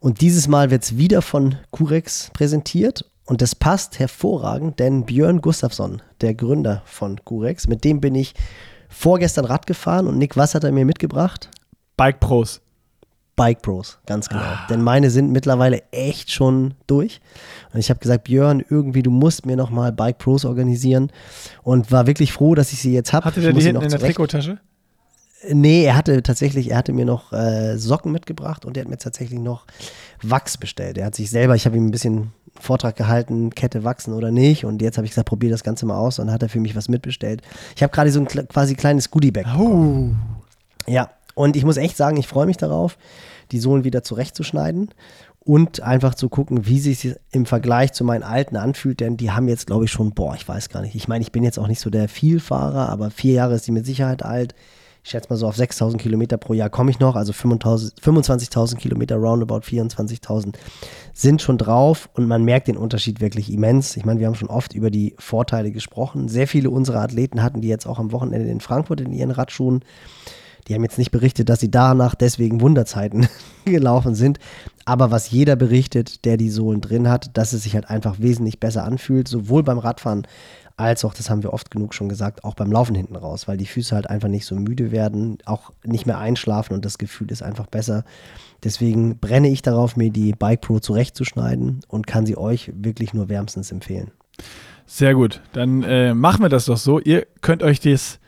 Und 0.01 0.21
dieses 0.21 0.49
Mal 0.49 0.71
wird 0.71 0.83
es 0.83 0.97
wieder 0.97 1.21
von 1.21 1.57
Curex 1.71 2.31
präsentiert 2.33 3.05
und 3.27 3.43
das 3.43 3.55
passt 3.55 3.99
hervorragend, 3.99 4.81
denn 4.81 5.05
Björn 5.05 5.43
Gustafsson, 5.43 6.01
der 6.23 6.35
Gründer 6.35 6.83
von 6.87 7.21
Curex, 7.25 7.69
mit 7.69 7.85
dem 7.85 8.01
bin 8.01 8.15
ich 8.15 8.35
vorgestern 8.89 9.45
Rad 9.45 9.67
gefahren 9.67 10.07
und 10.07 10.17
Nick, 10.17 10.37
was 10.37 10.55
hat 10.55 10.65
er 10.65 10.73
mir 10.73 10.87
mitgebracht? 10.87 11.51
Bike 11.97 12.19
Pros. 12.19 12.62
Bike 13.35 13.63
Pros, 13.63 13.99
ganz 14.07 14.29
genau. 14.29 14.43
Denn 14.69 14.83
meine 14.83 15.11
sind 15.11 15.31
mittlerweile 15.31 15.83
echt 15.91 16.31
schon 16.31 16.75
durch. 16.87 17.21
Und 17.73 17.81
ich 17.81 17.89
habe 17.89 17.99
gesagt, 17.99 18.25
Björn, 18.25 18.63
irgendwie, 18.69 19.03
du 19.03 19.11
musst 19.11 19.47
mir 19.47 19.57
nochmal 19.57 19.91
Bike 19.91 20.19
Pros 20.19 20.45
organisieren. 20.45 21.11
Und 21.63 21.91
war 21.91 22.07
wirklich 22.07 22.33
froh, 22.33 22.55
dass 22.55 22.73
ich 22.73 22.81
sie 22.81 22.93
jetzt 22.93 23.13
habe. 23.13 23.25
Hatte 23.25 23.41
der 23.41 23.53
die 23.53 23.63
hinten 23.63 23.83
in 23.83 23.89
der 23.89 23.99
Trikottasche? 23.99 24.59
Nee, 25.51 25.85
er 25.85 25.97
hatte 25.97 26.23
tatsächlich, 26.23 26.71
er 26.71 26.77
hatte 26.77 26.93
mir 26.93 27.05
noch 27.05 27.33
äh, 27.33 27.77
Socken 27.77 28.13
mitgebracht 28.13 28.65
und 28.65 28.77
er 28.77 28.85
hat 28.85 28.91
mir 28.91 28.99
tatsächlich 28.99 29.41
noch 29.41 29.67
Wachs 30.23 30.57
bestellt. 30.57 30.99
Er 30.99 31.07
hat 31.07 31.15
sich 31.15 31.31
selber, 31.31 31.57
ich 31.57 31.67
habe 31.67 31.77
ihm 31.77 31.87
ein 31.87 31.91
bisschen 31.91 32.33
Vortrag 32.61 32.97
gehalten, 32.97 33.51
Kette 33.51 33.83
wachsen 33.83 34.13
oder 34.13 34.31
nicht. 34.31 34.65
Und 34.65 34.83
jetzt 34.83 34.99
habe 34.99 35.07
ich 35.07 35.13
gesagt, 35.13 35.29
probier 35.29 35.51
das 35.51 35.65
Ganze 35.65 35.87
mal 35.87 35.97
aus 35.97 36.19
und 36.19 36.27
dann 36.27 36.35
hat 36.35 36.43
er 36.43 36.49
für 36.49 36.61
mich 36.61 36.77
was 36.77 36.89
mitbestellt. 36.89 37.43
Ich 37.75 37.83
habe 37.83 37.93
gerade 37.93 38.13
so 38.13 38.21
ein 38.21 38.27
quasi 38.27 38.75
kleines 38.75 39.11
Goodiebag. 39.11 39.47
Oh. 39.59 40.11
Ja, 40.87 41.11
und 41.35 41.57
ich 41.57 41.65
muss 41.65 41.77
echt 41.77 41.97
sagen, 41.97 42.17
ich 42.17 42.27
freue 42.27 42.47
mich 42.47 42.57
darauf, 42.57 42.99
die 43.51 43.59
Sohlen 43.59 43.85
wieder 43.85 44.03
zurechtzuschneiden 44.03 44.91
und 45.45 45.83
einfach 45.83 46.15
zu 46.15 46.29
gucken, 46.29 46.67
wie 46.67 46.79
sich 46.79 47.15
im 47.33 47.47
Vergleich 47.47 47.93
zu 47.93 48.05
meinen 48.05 48.23
alten 48.23 48.57
anfühlt, 48.57 49.01
denn 49.01 49.17
die 49.17 49.33
haben 49.33 49.49
jetzt, 49.49 49.67
glaube 49.67 49.87
ich, 49.87 49.91
schon, 49.91 50.13
boah, 50.13 50.35
ich 50.35 50.47
weiß 50.47 50.69
gar 50.69 50.83
nicht. 50.83 50.95
Ich 50.95 51.09
meine, 51.09 51.23
ich 51.23 51.33
bin 51.33 51.43
jetzt 51.43 51.59
auch 51.59 51.67
nicht 51.67 51.81
so 51.81 51.91
der 51.91 52.09
Vielfahrer, 52.09 52.89
aber 52.89 53.11
vier 53.11 53.35
Jahre 53.35 53.55
ist 53.55 53.67
die 53.67 53.73
mit 53.73 53.85
Sicherheit 53.85 54.25
alt. 54.25 54.55
Ich 55.05 55.11
schätze 55.11 55.31
mal 55.31 55.37
so 55.37 55.49
auf 55.49 55.57
6000 55.57 56.01
Kilometer 56.01 56.37
pro 56.37 56.55
Jahr 56.55 56.71
komme 56.71 56.93
ich 56.93 57.01
noch, 57.01 57.17
also 57.17 57.33
25 57.33 57.95
25.000 58.01 58.77
Kilometer 58.77 59.17
roundabout, 59.17 59.63
24.000 59.63 60.55
sind 61.13 61.43
schon 61.43 61.59
drauf 61.59 62.09
und 62.15 62.29
man 62.29 62.45
merkt 62.45 62.69
den 62.69 62.77
Unterschied 62.77 63.21
wirklich 63.21 63.53
immens. 63.53 63.97
Ich 63.97 64.05
meine, 64.05 64.21
wir 64.21 64.29
haben 64.29 64.37
schon 64.37 64.49
oft 64.49 64.75
über 64.75 64.93
die 64.93 65.17
Vorteile 65.19 65.73
gesprochen. 65.73 66.29
Sehr 66.29 66.47
viele 66.47 66.71
unserer 66.71 67.01
Athleten 67.01 67.43
hatten 67.43 67.61
die 67.61 67.69
jetzt 67.69 67.87
auch 67.87 67.99
am 67.99 68.13
Wochenende 68.13 68.49
in 68.49 68.61
Frankfurt 68.61 69.01
in 69.01 69.13
ihren 69.13 69.33
Radschuhen. 69.33 69.85
Die 70.69 70.75
haben 70.75 70.83
jetzt 70.83 70.99
nicht 70.99 71.11
berichtet, 71.11 71.49
dass 71.49 71.61
sie 71.61 71.71
danach 71.71 72.15
deswegen 72.15 72.61
Wunderzeiten 72.61 73.29
gelaufen 73.65 74.15
sind. 74.15 74.39
Aber 74.85 75.11
was 75.11 75.31
jeder 75.31 75.57
berichtet, 75.57 76.25
der 76.25 76.37
die 76.37 76.51
Sohlen 76.51 76.81
drin 76.81 77.09
hat, 77.09 77.37
dass 77.37 77.53
es 77.53 77.63
sich 77.63 77.75
halt 77.75 77.89
einfach 77.89 78.21
wesentlich 78.21 78.61
besser 78.61 78.85
anfühlt, 78.85 79.29
sowohl 79.29 79.63
beim 79.63 79.79
Radfahren 79.79 80.27
als 80.77 81.05
auch, 81.05 81.15
das 81.15 81.31
haben 81.31 81.43
wir 81.43 81.53
oft 81.53 81.71
genug 81.71 81.95
schon 81.95 82.09
gesagt, 82.09 82.45
auch 82.45 82.55
beim 82.55 82.73
Laufen 82.73 82.95
hinten 82.95 83.17
raus, 83.17 83.47
weil 83.47 83.57
die 83.57 83.67
Füße 83.67 83.95
halt 83.95 84.09
einfach 84.09 84.29
nicht 84.29 84.47
so 84.47 84.55
müde 84.57 84.91
werden, 84.91 85.39
auch 85.45 85.73
nicht 85.85 86.07
mehr 86.07 86.19
einschlafen 86.19 86.75
und 86.75 86.85
das 86.85 86.99
Gefühl 86.99 87.31
ist 87.31 87.43
einfach 87.43 87.67
besser. 87.67 88.05
Deswegen 88.65 89.19
brenne 89.19 89.49
ich 89.49 89.63
darauf, 89.63 89.97
mir 89.97 90.11
die 90.11 90.33
Bike 90.33 90.61
Pro 90.61 90.79
zurechtzuschneiden 90.79 91.81
und 91.89 92.07
kann 92.07 92.27
sie 92.27 92.37
euch 92.37 92.73
wirklich 92.75 93.13
nur 93.15 93.29
wärmstens 93.29 93.71
empfehlen. 93.71 94.11
Sehr 94.87 95.15
gut. 95.15 95.41
Dann 95.53 95.83
äh, 95.83 96.15
machen 96.15 96.43
wir 96.43 96.49
das 96.49 96.67
doch 96.67 96.77
so. 96.77 96.99
Ihr 96.99 97.27
könnt 97.41 97.63
euch 97.63 97.81
das 97.81 98.19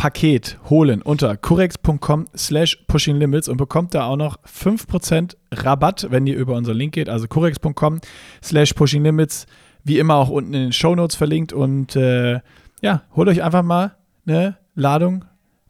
Sohlenpaket 0.00 0.58
holen 0.70 1.02
unter 1.02 1.36
curex.com 1.36 2.26
slash 2.34 2.76
pushinglimits 2.86 3.48
und 3.48 3.58
bekommt 3.58 3.94
da 3.94 4.06
auch 4.06 4.16
noch 4.16 4.38
5% 4.44 5.36
Rabatt, 5.52 6.06
wenn 6.10 6.26
ihr 6.26 6.36
über 6.36 6.54
unseren 6.54 6.78
Link 6.78 6.94
geht. 6.94 7.10
Also 7.10 7.28
curex.com 7.28 8.00
slash 8.42 8.72
pushinglimits. 8.72 9.46
Wie 9.84 9.98
immer 9.98 10.14
auch 10.14 10.30
unten 10.30 10.54
in 10.54 10.62
den 10.62 10.72
Shownotes 10.72 11.16
verlinkt. 11.16 11.52
Und 11.52 11.96
äh, 11.96 12.40
ja, 12.80 13.02
holt 13.14 13.28
euch 13.28 13.42
einfach 13.42 13.62
mal 13.62 13.96
eine 14.26 14.56
Ladung 14.74 15.26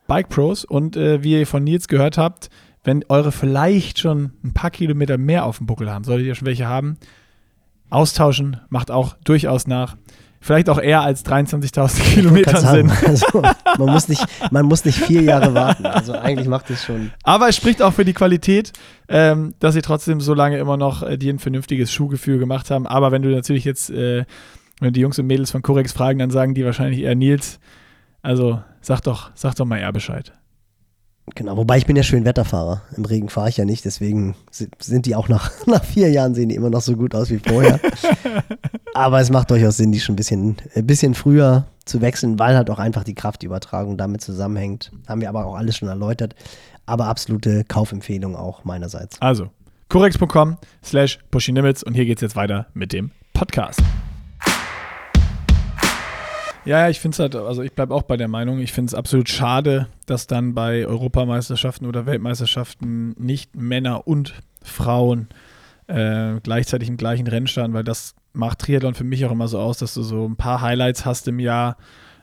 Bike 0.06 0.28
Pros. 0.28 0.64
Und 0.64 0.96
äh, 0.96 1.24
wie 1.24 1.32
ihr 1.32 1.46
von 1.46 1.64
Nils 1.64 1.88
gehört 1.88 2.16
habt, 2.16 2.50
wenn 2.84 3.04
eure 3.08 3.32
vielleicht 3.32 3.98
schon 3.98 4.32
ein 4.44 4.54
paar 4.54 4.70
Kilometer 4.70 5.18
mehr 5.18 5.44
auf 5.44 5.58
dem 5.58 5.66
Buckel 5.66 5.90
haben, 5.90 6.04
solltet 6.04 6.26
ihr 6.28 6.36
schon 6.36 6.46
welche 6.46 6.68
haben, 6.68 6.98
austauschen 7.90 8.60
macht 8.68 8.92
auch 8.92 9.16
durchaus 9.24 9.66
nach. 9.66 9.96
Vielleicht 10.42 10.70
auch 10.70 10.80
eher 10.80 11.02
als 11.02 11.24
23.000 11.26 12.00
Kilometer 12.14 12.62
haben. 12.62 12.90
Also, 13.06 13.42
man, 13.78 13.92
muss 13.92 14.08
nicht, 14.08 14.24
man 14.50 14.64
muss 14.64 14.84
nicht 14.84 14.98
vier 14.98 15.22
Jahre 15.22 15.52
warten. 15.52 15.84
Also 15.84 16.12
eigentlich 16.12 16.48
macht 16.48 16.70
es 16.70 16.84
schon. 16.84 17.10
Aber 17.24 17.48
es 17.48 17.56
spricht 17.56 17.82
auch 17.82 17.92
für 17.92 18.06
die 18.06 18.14
Qualität, 18.14 18.72
ähm, 19.08 19.54
dass 19.58 19.74
sie 19.74 19.82
trotzdem 19.82 20.20
so 20.20 20.32
lange 20.32 20.58
immer 20.58 20.76
noch 20.78 21.02
äh, 21.02 21.18
dir 21.18 21.32
ein 21.32 21.38
vernünftiges 21.38 21.92
Schuhgefühl 21.92 22.38
gemacht 22.38 22.70
haben. 22.70 22.86
Aber 22.86 23.12
wenn 23.12 23.22
du 23.22 23.28
natürlich 23.28 23.64
jetzt 23.64 23.90
äh, 23.90 24.24
Wenn 24.80 24.94
die 24.94 25.00
Jungs 25.00 25.18
und 25.18 25.26
Mädels 25.26 25.50
von 25.50 25.60
Corex 25.60 25.92
fragen, 25.92 26.18
dann 26.18 26.30
sagen 26.30 26.54
die 26.54 26.64
wahrscheinlich 26.64 27.00
eher 27.00 27.14
Nils. 27.14 27.60
Also 28.22 28.62
sag 28.80 29.02
doch, 29.02 29.30
sag 29.34 29.54
doch 29.56 29.66
mal 29.66 29.78
eher 29.78 29.92
Bescheid. 29.92 30.32
Genau, 31.34 31.56
wobei 31.56 31.78
ich 31.78 31.86
bin 31.86 31.96
ja 31.96 32.02
schön 32.02 32.24
Wetterfahrer. 32.24 32.82
Im 32.96 33.04
Regen 33.04 33.28
fahre 33.28 33.50
ich 33.50 33.56
ja 33.56 33.64
nicht, 33.64 33.84
deswegen 33.84 34.34
sind 34.50 35.06
die 35.06 35.14
auch 35.14 35.28
nach, 35.28 35.52
nach 35.66 35.84
vier 35.84 36.10
Jahren 36.10 36.34
sehen 36.34 36.48
die 36.48 36.56
immer 36.56 36.70
noch 36.70 36.80
so 36.80 36.96
gut 36.96 37.14
aus 37.14 37.30
wie 37.30 37.38
vorher. 37.38 37.78
Aber 38.94 39.20
es 39.20 39.30
macht 39.30 39.50
durchaus 39.50 39.76
Sinn, 39.76 39.92
die 39.92 40.00
schon 40.00 40.14
ein 40.14 40.16
bisschen, 40.16 40.56
ein 40.74 40.86
bisschen 40.86 41.14
früher 41.14 41.66
zu 41.84 42.00
wechseln, 42.00 42.38
weil 42.38 42.56
halt 42.56 42.70
auch 42.70 42.78
einfach 42.78 43.04
die 43.04 43.14
Kraftübertragung 43.14 43.96
damit 43.96 44.20
zusammenhängt. 44.20 44.90
Haben 45.06 45.20
wir 45.20 45.28
aber 45.28 45.46
auch 45.46 45.54
alles 45.54 45.76
schon 45.76 45.88
erläutert. 45.88 46.34
Aber 46.86 47.06
absolute 47.06 47.64
Kaufempfehlung 47.64 48.34
auch 48.34 48.64
meinerseits. 48.64 49.20
Also, 49.22 49.50
corex.com 49.88 50.56
slash 50.82 51.20
pushylimits 51.30 51.84
und 51.84 51.94
hier 51.94 52.04
geht 52.04 52.18
es 52.18 52.22
jetzt 52.22 52.36
weiter 52.36 52.66
mit 52.74 52.92
dem 52.92 53.12
Podcast. 53.32 53.80
Ja, 56.64 56.80
ja, 56.80 56.88
ich 56.90 57.00
finde 57.00 57.14
es 57.14 57.18
halt, 57.20 57.36
also 57.36 57.62
ich 57.62 57.72
bleibe 57.72 57.94
auch 57.94 58.02
bei 58.02 58.16
der 58.16 58.28
Meinung, 58.28 58.58
ich 58.58 58.72
finde 58.72 58.90
es 58.90 58.94
absolut 58.94 59.28
schade, 59.28 59.86
dass 60.06 60.26
dann 60.26 60.52
bei 60.54 60.84
Europameisterschaften 60.86 61.86
oder 61.86 62.06
Weltmeisterschaften 62.06 63.14
nicht 63.18 63.56
Männer 63.56 64.06
und 64.06 64.34
Frauen 64.62 65.28
äh, 65.86 66.34
gleichzeitig 66.42 66.88
im 66.88 66.98
gleichen 66.98 67.26
Rennen 67.26 67.46
standen, 67.46 67.72
weil 67.72 67.84
das 67.84 68.14
macht 68.32 68.60
Triathlon 68.60 68.94
für 68.94 69.04
mich 69.04 69.24
auch 69.24 69.32
immer 69.32 69.48
so 69.48 69.58
aus, 69.58 69.78
dass 69.78 69.94
du 69.94 70.02
so 70.02 70.26
ein 70.26 70.36
paar 70.36 70.60
Highlights 70.60 71.04
hast 71.04 71.28
im 71.28 71.38
Jahr. 71.38 71.76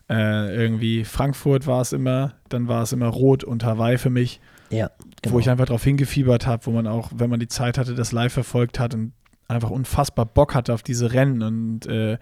Äh, 0.10 0.56
irgendwie 0.56 1.04
Frankfurt 1.04 1.68
war 1.68 1.82
es 1.82 1.92
immer, 1.92 2.34
dann 2.50 2.68
war 2.68 2.84
es 2.84 2.94
immer 2.94 3.08
Rot 3.08 3.44
und 3.44 3.64
Hawaii 3.64 3.98
für 3.98 4.10
mich. 4.10 4.40
Ja, 4.70 4.90
genau. 5.22 5.36
Wo 5.36 5.40
ich 5.40 5.50
einfach 5.50 5.66
darauf 5.66 5.84
hingefiebert 5.84 6.48
habe, 6.48 6.66
wo 6.66 6.72
man 6.72 6.88
auch, 6.88 7.12
wenn 7.16 7.30
man 7.30 7.40
die 7.40 7.48
Zeit 7.48 7.78
hatte, 7.78 7.96
das 7.96 8.12
live 8.12 8.34
verfolgt 8.34 8.80
hat 8.80 8.94
und 8.94 9.14
einfach 9.48 9.70
unfassbar 9.70 10.26
Bock 10.26 10.56
hatte 10.56 10.74
auf 10.74 10.84
diese 10.84 11.14
Rennen 11.14 11.42
und 11.42 11.86
äh, 11.88 12.18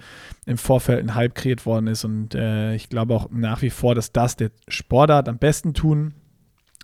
im 0.46 0.58
Vorfeld 0.58 1.00
ein 1.00 1.16
Hype 1.16 1.36
kreiert 1.36 1.66
worden 1.66 1.88
ist. 1.88 2.04
Und 2.06 2.36
äh, 2.36 2.76
ich 2.76 2.90
glaube 2.90 3.16
auch 3.16 3.30
nach 3.32 3.62
wie 3.62 3.72
vor, 3.72 3.96
dass 3.96 4.12
das 4.12 4.36
der 4.36 4.52
Sportart 4.68 5.28
am 5.28 5.38
besten 5.38 5.74
tun 5.74 6.14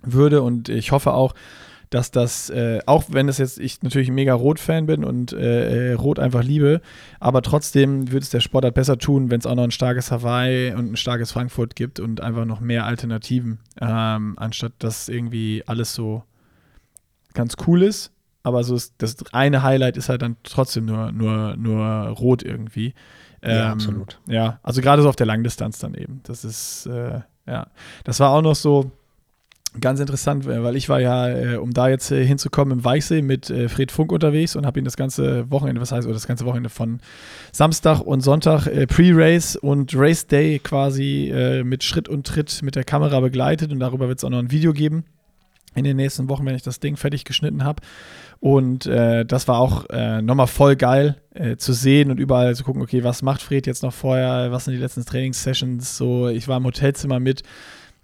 würde. 0.04 0.42
Und 0.42 0.70
ich 0.70 0.92
hoffe 0.92 1.14
auch, 1.14 1.36
dass 1.92 2.10
das, 2.10 2.50
äh, 2.50 2.80
auch 2.88 3.04
wenn 3.10 3.30
es 3.30 3.38
jetzt 3.38 3.60
ich 3.60 3.84
natürlich 3.84 4.10
ein 4.10 4.16
mega 4.16 4.34
Rot-Fan 4.34 4.88
bin 4.88 5.04
und 5.04 5.34
äh, 5.34 5.94
Rot 5.94 6.18
einfach 6.18 6.44
liebe, 6.44 6.82
aber 7.20 7.44
trotzdem 7.44 8.12
würde 8.12 8.24
es 8.24 8.32
der 8.32 8.40
Sportart 8.40 8.74
besser 8.74 8.98
tun, 8.98 9.30
wenn 9.30 9.40
es 9.40 9.46
auch 9.46 9.56
noch 9.56 9.64
ein 9.64 9.72
starkes 9.72 10.10
Hawaii 10.10 10.74
und 10.74 10.94
ein 10.94 10.98
starkes 10.98 11.32
Frankfurt 11.32 11.76
gibt 11.76 12.00
und 12.00 12.22
einfach 12.22 12.46
noch 12.46 12.60
mehr 12.60 12.86
Alternativen, 12.86 13.60
ähm, 13.80 14.34
anstatt 14.38 14.74
dass 14.80 15.08
irgendwie 15.08 15.64
alles 15.68 15.94
so 15.94 16.24
ganz 17.34 17.56
cool 17.68 17.84
ist 17.84 18.12
aber 18.44 18.64
so 18.64 18.76
ist, 18.76 18.96
das 18.98 19.16
eine 19.34 19.64
Highlight 19.64 19.98
ist 19.98 20.10
halt 20.10 20.22
dann 20.22 20.38
trotzdem 20.44 20.86
nur, 20.86 21.12
nur, 21.12 21.56
nur 21.58 21.86
rot 22.08 22.44
irgendwie. 22.44 22.94
Ähm, 23.42 23.58
ja, 23.58 23.72
absolut. 23.72 24.20
Ja, 24.28 24.60
also 24.64 24.82
gerade 24.82 25.02
so 25.02 25.10
auf 25.10 25.16
der 25.16 25.28
Langdistanz 25.28 25.80
dann 25.80 25.94
eben. 25.94 26.22
Das 26.24 26.44
ist, 26.44 26.88
äh, 26.88 27.22
ja. 27.46 27.68
Das 28.04 28.20
war 28.20 28.32
auch 28.32 28.42
noch 28.42 28.56
so 28.56 28.92
ganz 29.80 30.00
interessant, 30.00 30.46
weil 30.46 30.76
ich 30.76 30.90
war 30.90 31.00
ja, 31.00 31.30
äh, 31.30 31.56
um 31.56 31.72
da 31.72 31.88
jetzt 31.88 32.12
äh, 32.12 32.26
hinzukommen, 32.26 32.80
im 32.80 32.84
Weichsee 32.84 33.22
mit 33.22 33.50
äh, 33.50 33.70
Fred 33.70 33.92
Funk 33.92 34.12
unterwegs 34.12 34.56
und 34.56 34.66
habe 34.66 34.80
ihn 34.80 34.86
das 34.86 34.98
ganze 34.98 35.50
Wochenende, 35.50 35.80
was 35.80 35.92
heißt, 35.92 36.06
oder 36.06 36.14
das 36.14 36.28
ganze 36.28 36.46
Wochenende 36.46 36.70
von 36.70 37.00
Samstag 37.54 38.02
und 38.02 38.22
Sonntag 38.22 38.68
äh, 38.68 38.86
Pre-Race 38.86 39.56
und 39.56 39.94
Race 39.96 40.28
Day 40.28 40.60
quasi 40.60 41.32
äh, 41.34 41.64
mit 41.64 41.84
Schritt 41.84 42.10
und 42.10 42.28
Tritt 42.28 42.62
mit 42.64 42.76
der 42.76 42.84
Kamera 42.84 43.22
begleitet 43.22 43.72
und 43.72 43.80
darüber 43.80 44.10
wird 44.10 44.18
es 44.18 44.24
auch 44.26 44.30
noch 44.30 44.40
ein 44.40 44.52
Video 44.52 44.74
geben 44.74 45.06
in 45.74 45.86
den 45.86 45.96
nächsten 45.96 46.28
Wochen, 46.28 46.46
wenn 46.46 46.56
ich 46.56 46.64
das 46.64 46.82
Ding 46.82 46.98
fertig 46.98 47.24
geschnitten 47.24 47.64
habe. 47.64 47.82
Und 48.42 48.88
äh, 48.88 49.24
das 49.24 49.48
war 49.48 49.60
auch 49.60 49.86
äh, 49.90 50.22
nochmal 50.22 50.48
voll 50.48 50.76
geil 50.76 51.16
äh, 51.34 51.56
zu 51.58 51.74
sehen 51.74 52.12
und 52.12 52.20
überall 52.20 52.56
zu 52.56 52.64
gucken, 52.64 52.82
okay, 52.82 53.04
was 53.04 53.22
macht 53.22 53.42
Fred 53.42 53.68
jetzt 53.68 53.84
noch 53.84 53.94
vorher, 53.94 54.52
was 54.52 54.66
sind 54.66 54.74
die 54.74 54.80
letzten 54.80 55.06
Trainingssessions, 55.06 55.96
so, 55.96 56.28
ich 56.28 56.48
war 56.48 56.58
im 56.58 56.66
Hotelzimmer 56.66 57.20
mit, 57.20 57.44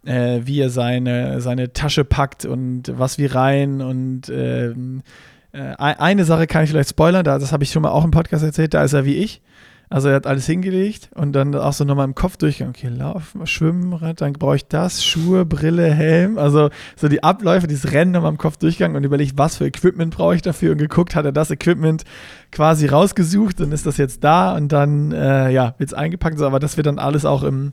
äh, 0.07 0.41
wie 0.43 0.61
er 0.61 0.69
seine, 0.69 1.41
seine 1.41 1.73
Tasche 1.73 2.05
packt 2.05 2.45
und 2.45 2.93
was 2.97 3.17
wie 3.17 3.25
rein 3.25 3.81
und 3.81 4.29
ähm, 4.29 5.03
äh, 5.51 5.75
eine 5.77 6.23
Sache 6.23 6.47
kann 6.47 6.63
ich 6.63 6.69
vielleicht 6.69 6.89
spoilern, 6.89 7.25
das 7.25 7.51
habe 7.51 7.63
ich 7.63 7.71
schon 7.71 7.81
mal 7.81 7.91
auch 7.91 8.05
im 8.05 8.11
Podcast 8.11 8.43
erzählt, 8.43 8.73
da 8.73 8.83
ist 8.83 8.93
er 8.93 9.05
wie 9.05 9.15
ich. 9.15 9.41
Also 9.89 10.09
er 10.09 10.15
hat 10.15 10.27
alles 10.27 10.45
hingelegt 10.45 11.09
und 11.15 11.31
dann 11.31 11.55
auch 11.55 11.71
so 11.71 11.85
nochmal 11.85 12.03
im 12.03 12.13
Kopf 12.13 12.35
durchgegangen, 12.35 12.75
okay, 12.77 12.89
Laufen, 12.89 13.47
Schwimmen, 13.47 13.97
dann 14.17 14.33
brauche 14.33 14.57
ich 14.57 14.65
das, 14.65 15.05
Schuhe, 15.05 15.45
Brille, 15.45 15.93
Helm, 15.93 16.37
also 16.37 16.69
so 16.97 17.07
die 17.07 17.23
Abläufe, 17.23 17.67
dieses 17.67 17.93
Rennen 17.93 18.11
nochmal 18.11 18.31
im 18.31 18.37
Kopf 18.37 18.57
durchgegangen 18.57 18.97
und 18.97 19.05
überlegt, 19.05 19.37
was 19.37 19.55
für 19.55 19.65
Equipment 19.65 20.13
brauche 20.13 20.35
ich 20.35 20.41
dafür 20.41 20.73
und 20.73 20.77
geguckt, 20.77 21.15
hat 21.15 21.23
er 21.23 21.31
das 21.31 21.51
Equipment 21.51 22.03
quasi 22.51 22.87
rausgesucht 22.87 23.61
und 23.61 23.71
ist 23.71 23.85
das 23.85 23.95
jetzt 23.95 24.25
da 24.25 24.57
und 24.57 24.73
dann, 24.73 25.13
äh, 25.13 25.51
ja, 25.51 25.75
wird 25.77 25.89
es 25.89 25.93
eingepackt, 25.93 26.41
aber 26.41 26.59
das 26.59 26.75
wird 26.75 26.87
dann 26.87 26.99
alles 26.99 27.23
auch 27.23 27.43
im, 27.43 27.71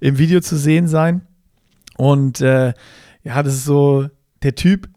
im 0.00 0.16
Video 0.16 0.40
zu 0.40 0.56
sehen 0.56 0.88
sein 0.88 1.26
und 2.00 2.40
äh, 2.40 2.72
ja, 3.24 3.42
das 3.42 3.52
ist 3.52 3.66
so, 3.66 4.08
der 4.42 4.54
Typ, 4.54 4.88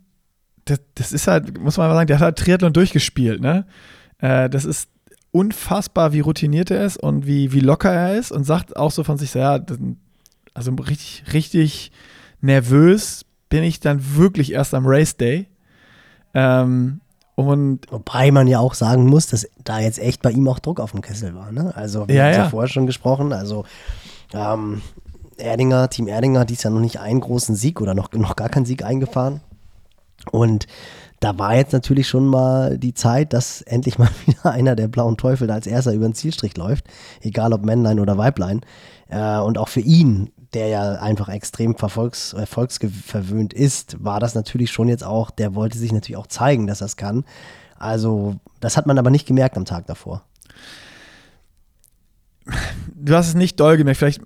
das, 0.63 0.79
das 0.95 1.11
ist 1.11 1.27
halt, 1.27 1.59
muss 1.59 1.75
man 1.75 1.89
mal 1.89 1.95
sagen, 1.95 2.07
der 2.07 2.15
hat 2.15 2.23
halt 2.23 2.37
Triathlon 2.37 2.71
durchgespielt, 2.71 3.41
ne? 3.41 3.65
Äh, 4.19 4.49
das 4.49 4.63
ist 4.63 4.87
unfassbar, 5.33 6.13
wie 6.13 6.21
routiniert 6.21 6.71
er 6.71 6.85
ist 6.85 6.95
und 6.95 7.27
wie, 7.27 7.51
wie 7.51 7.59
locker 7.59 7.91
er 7.91 8.15
ist 8.17 8.31
und 8.31 8.45
sagt 8.45 8.77
auch 8.77 8.91
so 8.91 9.03
von 9.03 9.17
sich, 9.17 9.33
ja, 9.33 9.59
also 10.53 10.71
richtig, 10.75 11.25
richtig 11.33 11.91
nervös 12.39 13.25
bin 13.49 13.65
ich 13.65 13.81
dann 13.81 14.15
wirklich 14.15 14.53
erst 14.53 14.73
am 14.73 14.85
Race 14.87 15.17
Day. 15.17 15.49
Ähm, 16.33 17.01
und 17.35 17.91
Wobei 17.91 18.31
man 18.31 18.47
ja 18.47 18.59
auch 18.59 18.75
sagen 18.75 19.07
muss, 19.07 19.27
dass 19.27 19.45
da 19.65 19.79
jetzt 19.79 19.99
echt 19.99 20.21
bei 20.21 20.31
ihm 20.31 20.47
auch 20.47 20.59
Druck 20.59 20.79
auf 20.79 20.91
dem 20.91 21.01
Kessel 21.01 21.35
war. 21.35 21.51
Ne? 21.51 21.75
Also, 21.75 22.07
wir 22.07 22.15
ja, 22.15 22.23
haben 22.23 22.31
ja. 22.31 22.37
ja 22.43 22.49
vorher 22.49 22.69
schon 22.69 22.85
gesprochen. 22.85 23.33
Also, 23.33 23.65
ähm, 24.33 24.81
Erdinger, 25.43 25.89
Team 25.89 26.07
Erdinger, 26.07 26.45
dies 26.45 26.63
ja 26.63 26.69
noch 26.69 26.79
nicht 26.79 26.99
einen 26.99 27.19
großen 27.19 27.55
Sieg 27.55 27.81
oder 27.81 27.93
noch, 27.93 28.11
noch 28.13 28.35
gar 28.35 28.49
keinen 28.49 28.65
Sieg 28.65 28.83
eingefahren. 28.83 29.41
Und 30.31 30.67
da 31.19 31.37
war 31.37 31.55
jetzt 31.55 31.73
natürlich 31.73 32.07
schon 32.07 32.25
mal 32.25 32.77
die 32.77 32.93
Zeit, 32.93 33.33
dass 33.33 33.61
endlich 33.61 33.99
mal 33.99 34.09
wieder 34.25 34.51
einer 34.51 34.75
der 34.75 34.87
blauen 34.87 35.17
Teufel 35.17 35.47
da 35.47 35.55
als 35.55 35.67
erster 35.67 35.93
über 35.93 36.07
den 36.07 36.15
Zielstrich 36.15 36.57
läuft, 36.57 36.85
egal 37.21 37.53
ob 37.53 37.63
Männlein 37.63 37.99
oder 37.99 38.17
Weiblein. 38.17 38.61
Äh, 39.09 39.39
und 39.39 39.57
auch 39.57 39.67
für 39.67 39.81
ihn, 39.81 40.31
der 40.53 40.67
ja 40.67 40.93
einfach 40.93 41.29
extrem 41.29 41.75
verfolgs 41.75 42.33
erfolgsverwöhnt 42.33 43.53
ist, 43.53 44.03
war 44.03 44.19
das 44.19 44.35
natürlich 44.35 44.71
schon 44.71 44.87
jetzt 44.87 45.03
auch, 45.03 45.31
der 45.31 45.55
wollte 45.55 45.77
sich 45.77 45.91
natürlich 45.91 46.17
auch 46.17 46.27
zeigen, 46.27 46.67
dass 46.67 46.81
er 46.81 46.85
es 46.85 46.97
kann. 46.97 47.25
Also, 47.77 48.35
das 48.59 48.77
hat 48.77 48.85
man 48.85 48.97
aber 48.97 49.09
nicht 49.09 49.27
gemerkt 49.27 49.57
am 49.57 49.65
Tag 49.65 49.87
davor 49.87 50.23
du 53.05 53.15
hast 53.15 53.27
es 53.27 53.35
nicht 53.35 53.59
doll 53.59 53.75
gemerkt, 53.75 53.97
vielleicht 53.97 54.21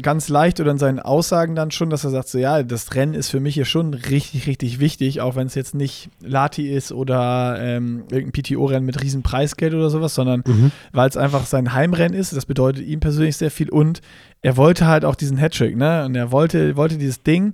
ganz 0.00 0.28
leicht 0.28 0.60
oder 0.60 0.70
in 0.70 0.78
seinen 0.78 1.00
Aussagen 1.00 1.54
dann 1.54 1.70
schon, 1.70 1.90
dass 1.90 2.04
er 2.04 2.10
sagt, 2.10 2.28
so 2.28 2.38
ja, 2.38 2.62
das 2.62 2.94
Rennen 2.94 3.14
ist 3.14 3.30
für 3.30 3.40
mich 3.40 3.54
hier 3.54 3.64
schon 3.64 3.94
richtig, 3.94 4.46
richtig 4.46 4.78
wichtig, 4.78 5.20
auch 5.20 5.34
wenn 5.34 5.48
es 5.48 5.54
jetzt 5.54 5.74
nicht 5.74 6.08
Lati 6.20 6.68
ist 6.70 6.92
oder 6.92 7.56
ähm, 7.60 8.04
irgendein 8.10 8.42
PTO-Rennen 8.42 8.86
mit 8.86 9.02
riesen 9.02 9.22
Preisgeld 9.22 9.74
oder 9.74 9.90
sowas, 9.90 10.14
sondern 10.14 10.44
mhm. 10.46 10.70
weil 10.92 11.08
es 11.08 11.16
einfach 11.16 11.46
sein 11.46 11.72
Heimrennen 11.72 12.18
ist, 12.18 12.34
das 12.34 12.46
bedeutet 12.46 12.86
ihm 12.86 13.00
persönlich 13.00 13.36
sehr 13.36 13.50
viel 13.50 13.70
und 13.70 14.00
er 14.40 14.56
wollte 14.56 14.86
halt 14.86 15.04
auch 15.04 15.16
diesen 15.16 15.36
Hattrick, 15.36 15.76
ne, 15.76 16.04
und 16.04 16.14
er 16.14 16.30
wollte, 16.30 16.76
wollte 16.76 16.98
dieses 16.98 17.22
Ding, 17.22 17.52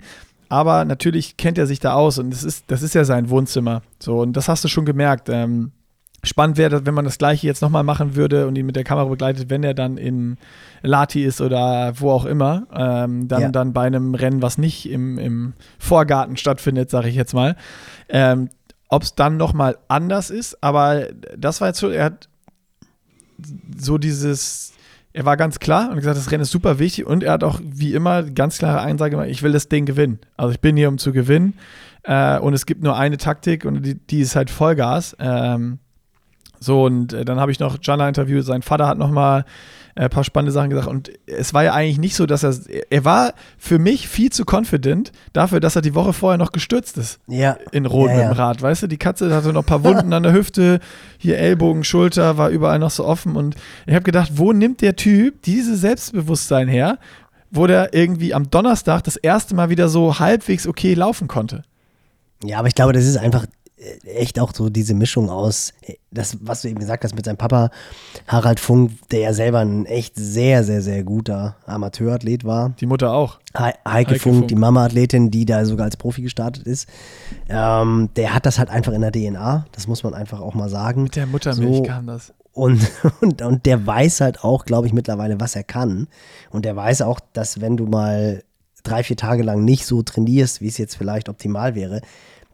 aber 0.50 0.84
natürlich 0.84 1.36
kennt 1.38 1.56
er 1.56 1.66
sich 1.66 1.80
da 1.80 1.94
aus 1.94 2.18
und 2.18 2.30
das 2.30 2.44
ist, 2.44 2.64
das 2.68 2.82
ist 2.82 2.94
ja 2.94 3.04
sein 3.04 3.30
Wohnzimmer, 3.30 3.82
so, 3.98 4.20
und 4.20 4.34
das 4.34 4.48
hast 4.48 4.64
du 4.64 4.68
schon 4.68 4.84
gemerkt, 4.84 5.28
ähm, 5.30 5.72
Spannend 6.24 6.56
wäre, 6.56 6.84
wenn 6.84 6.94
man 6.94 7.04
das 7.04 7.18
gleiche 7.18 7.46
jetzt 7.46 7.62
nochmal 7.62 7.84
machen 7.84 8.16
würde 8.16 8.48
und 8.48 8.56
ihn 8.56 8.66
mit 8.66 8.74
der 8.74 8.84
Kamera 8.84 9.06
begleitet, 9.06 9.50
wenn 9.50 9.62
er 9.62 9.72
dann 9.72 9.96
in 9.96 10.36
Lati 10.82 11.24
ist 11.24 11.40
oder 11.40 11.92
wo 12.00 12.10
auch 12.10 12.24
immer, 12.24 12.66
ähm, 12.74 13.28
dann, 13.28 13.40
ja. 13.40 13.48
dann 13.50 13.72
bei 13.72 13.86
einem 13.86 14.14
Rennen, 14.14 14.42
was 14.42 14.58
nicht 14.58 14.90
im, 14.90 15.16
im 15.18 15.52
Vorgarten 15.78 16.36
stattfindet, 16.36 16.90
sage 16.90 17.08
ich 17.08 17.14
jetzt 17.14 17.34
mal. 17.34 17.54
Ähm, 18.08 18.50
Ob 18.88 19.04
es 19.04 19.14
dann 19.14 19.36
nochmal 19.36 19.78
anders 19.86 20.30
ist, 20.30 20.62
aber 20.62 21.06
das 21.36 21.60
war 21.60 21.68
jetzt 21.68 21.78
so, 21.78 21.88
er 21.88 22.06
hat 22.06 22.28
so 23.78 23.96
dieses, 23.96 24.72
er 25.12 25.24
war 25.24 25.36
ganz 25.36 25.60
klar 25.60 25.90
und 25.90 25.96
gesagt, 25.96 26.16
das 26.16 26.32
Rennen 26.32 26.42
ist 26.42 26.50
super 26.50 26.80
wichtig 26.80 27.06
und 27.06 27.22
er 27.22 27.34
hat 27.34 27.44
auch 27.44 27.60
wie 27.62 27.94
immer 27.94 28.24
ganz 28.24 28.58
klare 28.58 28.80
Einsage 28.80 29.12
gemacht, 29.12 29.28
ich 29.28 29.44
will 29.44 29.52
das 29.52 29.68
Ding 29.68 29.86
gewinnen. 29.86 30.18
Also 30.36 30.52
ich 30.52 30.60
bin 30.60 30.76
hier, 30.76 30.88
um 30.88 30.98
zu 30.98 31.12
gewinnen 31.12 31.54
äh, 32.02 32.38
und 32.38 32.54
es 32.54 32.66
gibt 32.66 32.82
nur 32.82 32.96
eine 32.96 33.18
Taktik 33.18 33.64
und 33.64 33.82
die, 33.82 33.94
die 33.94 34.20
ist 34.20 34.34
halt 34.34 34.50
Vollgas. 34.50 35.16
Ähm, 35.20 35.78
so, 36.61 36.84
und 36.84 37.12
äh, 37.12 37.24
dann 37.24 37.40
habe 37.40 37.52
ich 37.52 37.61
noch 37.61 37.78
Jana 37.80 38.09
interviewt, 38.09 38.44
sein 38.44 38.62
Vater 38.62 38.86
hat 38.86 38.98
noch 38.98 39.11
mal 39.11 39.44
äh, 39.94 40.04
ein 40.04 40.11
paar 40.11 40.24
spannende 40.24 40.52
Sachen 40.52 40.70
gesagt 40.70 40.88
und 40.88 41.11
es 41.26 41.54
war 41.54 41.64
ja 41.64 41.72
eigentlich 41.72 41.98
nicht 41.98 42.14
so, 42.14 42.26
dass 42.26 42.42
er, 42.42 42.54
er 42.90 43.04
war 43.04 43.34
für 43.59 43.78
mich 43.78 44.09
viel 44.09 44.30
zu 44.30 44.44
confident 44.44 45.12
dafür, 45.32 45.61
dass 45.61 45.76
er 45.76 45.82
die 45.82 45.94
Woche 45.94 46.12
vorher 46.12 46.38
noch 46.38 46.52
gestürzt 46.52 46.98
ist. 46.98 47.18
Ja. 47.26 47.56
In 47.72 47.86
Rot 47.86 48.11
ja, 48.11 48.16
mit 48.16 48.24
dem 48.24 48.32
Rad, 48.32 48.62
weißt 48.62 48.84
du, 48.84 48.86
die 48.86 48.96
Katze 48.96 49.34
hatte 49.34 49.52
noch 49.52 49.62
ein 49.62 49.66
paar 49.66 49.84
Wunden 49.84 50.12
an 50.12 50.22
der 50.22 50.32
Hüfte, 50.32 50.80
hier 51.18 51.38
Ellbogen, 51.38 51.84
Schulter, 51.84 52.38
war 52.38 52.50
überall 52.50 52.78
noch 52.78 52.90
so 52.90 53.04
offen 53.04 53.36
und 53.36 53.56
ich 53.86 53.94
habe 53.94 54.04
gedacht, 54.04 54.32
wo 54.34 54.52
nimmt 54.52 54.80
der 54.80 54.96
Typ 54.96 55.42
dieses 55.42 55.80
Selbstbewusstsein 55.80 56.68
her, 56.68 56.98
wo 57.50 57.66
der 57.66 57.94
irgendwie 57.94 58.34
am 58.34 58.50
Donnerstag 58.50 59.04
das 59.04 59.16
erste 59.16 59.54
Mal 59.54 59.70
wieder 59.70 59.88
so 59.88 60.18
halbwegs 60.18 60.66
okay 60.66 60.94
laufen 60.94 61.28
konnte? 61.28 61.62
Ja, 62.44 62.59
aber 62.59 62.68
ich 62.68 62.74
glaube, 62.74 62.92
das 62.92 63.04
ist 63.04 63.16
einfach 63.16 63.46
echt 64.05 64.41
auch 64.41 64.53
so 64.55 64.68
diese 64.68 64.95
Mischung 64.95 65.31
aus, 65.31 65.72
das, 66.11 66.39
was 66.41 66.62
du 66.62 66.68
eben 66.68 66.79
gesagt 66.79 67.05
hast 67.05 67.14
mit 67.14 67.24
seinem 67.24 67.37
Papa 67.37 67.70
Harald 68.26 68.61
Funk, 68.61 68.93
der 69.11 69.20
ja 69.20 69.33
selber 69.33 69.61
ein 69.61 69.87
echt 69.87 70.14
sehr, 70.16 70.64
sehr, 70.64 70.83
sehr 70.83 71.05
guter 71.05 71.57
Amateurathlet 71.66 72.45
war. 72.45 72.70
Die 72.81 72.87
Mutter 72.87 73.12
auch. 73.12 73.39
He 73.57 73.62
Heike, 73.62 73.79
Heike 73.87 74.18
Funk, 74.18 74.37
Funk, 74.37 74.49
die 74.49 74.55
Mama-Athletin, 74.57 75.31
die 75.31 75.45
da 75.45 75.64
sogar 75.64 75.85
als 75.85 75.97
Profi 75.97 76.22
gestartet 76.22 76.66
ist. 76.66 76.89
Ähm, 77.49 78.09
der 78.16 78.35
hat 78.35 78.47
das 78.47 78.59
halt 78.59 78.70
einfach 78.70 78.93
in 78.93 79.01
der 79.01 79.12
DNA, 79.12 79.66
das 79.72 79.87
muss 79.87 80.03
man 80.03 80.14
einfach 80.14 80.41
auch 80.41 80.55
mal 80.55 80.68
sagen. 80.68 81.05
Mit 81.05 81.16
der 81.16 81.26
Muttermilch 81.26 81.76
so, 81.76 81.83
kam 81.85 82.07
das. 82.07 82.33
Und, 82.53 82.81
und, 83.20 83.43
und 83.43 83.66
der 83.66 83.87
weiß 83.87 84.20
halt 84.20 84.43
auch, 84.43 84.64
glaube 84.64 84.87
ich, 84.87 84.93
mittlerweile, 84.93 85.41
was 85.41 85.55
er 85.55 85.64
kann. 85.64 86.09
Und 86.51 86.64
der 86.64 86.74
weiß 86.74 87.03
auch, 87.03 87.20
dass 87.33 87.61
wenn 87.61 87.76
du 87.76 87.87
mal 87.87 88.43
drei, 88.83 89.03
vier 89.03 89.16
Tage 89.16 89.43
lang 89.43 89.64
nicht 89.64 89.87
so 89.87 90.03
trainierst, 90.03 90.61
wie 90.61 90.68
es 90.68 90.79
jetzt 90.79 90.97
vielleicht 90.97 91.29
optimal 91.29 91.74
wäre, 91.74 92.01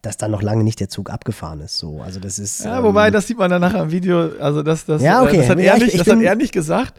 dass 0.05 0.16
dann 0.16 0.30
noch 0.30 0.42
lange 0.42 0.64
nicht 0.64 0.80
der 0.80 0.88
Zug 0.88 1.11
abgefahren 1.11 1.61
ist. 1.61 1.78
So, 1.78 2.00
also 2.02 2.20
das 2.20 2.38
ist. 2.38 2.64
Ja, 2.64 2.78
ähm, 2.78 2.84
wobei, 2.84 3.11
das 3.11 3.26
sieht 3.26 3.38
man 3.38 3.50
dann 3.50 3.61
nachher 3.61 3.82
im 3.82 3.90
Video. 3.90 4.30
Also 4.38 4.62
das, 4.62 4.84
das, 4.84 5.02
ja, 5.02 5.22
okay. 5.22 5.38
das, 5.38 5.48
hat, 5.48 5.59
ja, 5.59 5.74
er 5.74 5.78
nicht, 5.78 5.98
das 5.98 6.07
hat 6.07 6.20
er 6.20 6.34
nicht 6.34 6.52
gesagt, 6.52 6.94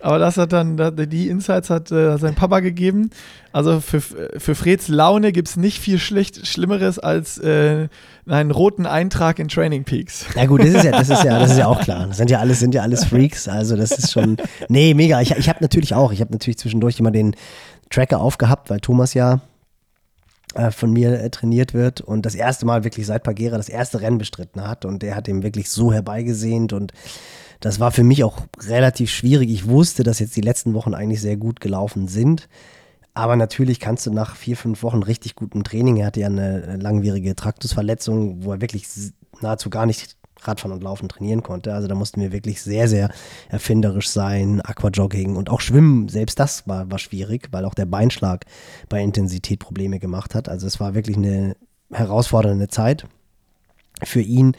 aber 0.00 0.18
das 0.18 0.36
hat 0.36 0.52
dann 0.52 0.76
die 1.08 1.28
Insights 1.28 1.70
hat 1.70 1.90
äh, 1.90 2.16
sein 2.18 2.34
Papa 2.34 2.60
gegeben. 2.60 3.10
Also 3.52 3.80
für, 3.80 4.00
für 4.00 4.54
Freds 4.54 4.88
Laune 4.88 5.32
gibt 5.32 5.48
es 5.48 5.56
nicht 5.56 5.80
viel 5.80 5.98
schlecht, 5.98 6.46
Schlimmeres 6.46 6.98
als 6.98 7.38
äh, 7.38 7.88
einen 8.28 8.50
roten 8.50 8.86
Eintrag 8.86 9.38
in 9.38 9.48
Training 9.48 9.84
Peaks. 9.84 10.26
Ja 10.36 10.46
gut, 10.46 10.60
das 10.60 10.68
ist 10.68 10.84
ja, 10.84 10.92
das 10.92 11.08
ist 11.08 11.24
ja, 11.24 11.38
das 11.38 11.50
ist 11.52 11.58
ja 11.58 11.66
auch 11.66 11.80
klar. 11.84 12.06
Das 12.06 12.18
sind 12.18 12.30
ja 12.30 12.38
alles, 12.38 12.60
sind 12.60 12.74
ja 12.74 12.82
alles 12.82 13.04
Freaks. 13.04 13.48
Also 13.48 13.76
das 13.76 13.92
ist 13.92 14.12
schon. 14.12 14.36
Nee, 14.68 14.94
mega. 14.94 15.20
Ich, 15.20 15.32
ich 15.32 15.48
habe 15.48 15.58
natürlich 15.60 15.94
auch, 15.94 16.12
ich 16.12 16.20
habe 16.20 16.32
natürlich 16.32 16.58
zwischendurch 16.58 17.00
immer 17.00 17.10
den 17.10 17.34
Tracker 17.90 18.20
aufgehabt, 18.20 18.70
weil 18.70 18.80
Thomas 18.80 19.14
ja 19.14 19.34
äh, 19.34 19.38
von 20.72 20.92
mir 20.92 21.20
äh, 21.20 21.30
trainiert 21.30 21.74
wird 21.74 22.00
und 22.00 22.26
das 22.26 22.34
erste 22.34 22.66
Mal 22.66 22.84
wirklich 22.84 23.06
seit 23.06 23.22
Pagera 23.22 23.56
das 23.56 23.68
erste 23.68 24.00
Rennen 24.00 24.18
bestritten 24.18 24.66
hat 24.66 24.84
und 24.84 25.02
der 25.02 25.14
hat 25.14 25.28
ihm 25.28 25.42
wirklich 25.42 25.70
so 25.70 25.92
herbeigesehnt 25.92 26.72
und 26.72 26.92
das 27.60 27.78
war 27.78 27.92
für 27.92 28.04
mich 28.04 28.24
auch 28.24 28.38
relativ 28.66 29.10
schwierig. 29.10 29.50
Ich 29.50 29.68
wusste, 29.68 30.02
dass 30.02 30.18
jetzt 30.18 30.34
die 30.34 30.40
letzten 30.40 30.74
Wochen 30.74 30.94
eigentlich 30.94 31.20
sehr 31.20 31.36
gut 31.36 31.60
gelaufen 31.60 32.08
sind. 32.08 32.48
Aber 33.12 33.36
natürlich 33.36 33.80
kannst 33.80 34.06
du 34.06 34.12
nach 34.12 34.36
vier, 34.36 34.56
fünf 34.56 34.82
Wochen 34.82 35.02
richtig 35.02 35.34
gutem 35.34 35.64
Training, 35.64 35.96
er 35.96 36.06
hatte 36.06 36.20
ja 36.20 36.28
eine 36.28 36.76
langwierige 36.76 37.34
Traktusverletzung, 37.34 38.44
wo 38.44 38.52
er 38.52 38.60
wirklich 38.60 38.86
nahezu 39.40 39.68
gar 39.68 39.84
nicht 39.84 40.16
Radfahren 40.42 40.72
und 40.72 40.82
Laufen 40.82 41.08
trainieren 41.08 41.42
konnte. 41.42 41.74
Also 41.74 41.88
da 41.88 41.94
mussten 41.94 42.20
wir 42.20 42.32
wirklich 42.32 42.62
sehr, 42.62 42.88
sehr 42.88 43.10
erfinderisch 43.48 44.08
sein. 44.08 44.60
Aquajogging 44.60 45.36
und 45.36 45.50
auch 45.50 45.60
Schwimmen, 45.60 46.08
selbst 46.08 46.38
das 46.38 46.66
war, 46.66 46.90
war 46.90 46.98
schwierig, 46.98 47.48
weil 47.50 47.64
auch 47.64 47.74
der 47.74 47.86
Beinschlag 47.86 48.44
bei 48.88 49.02
Intensität 49.02 49.60
Probleme 49.60 49.98
gemacht 49.98 50.34
hat. 50.34 50.48
Also 50.48 50.66
es 50.66 50.80
war 50.80 50.94
wirklich 50.94 51.16
eine 51.16 51.56
herausfordernde 51.92 52.68
Zeit 52.68 53.06
für 54.04 54.20
ihn. 54.20 54.56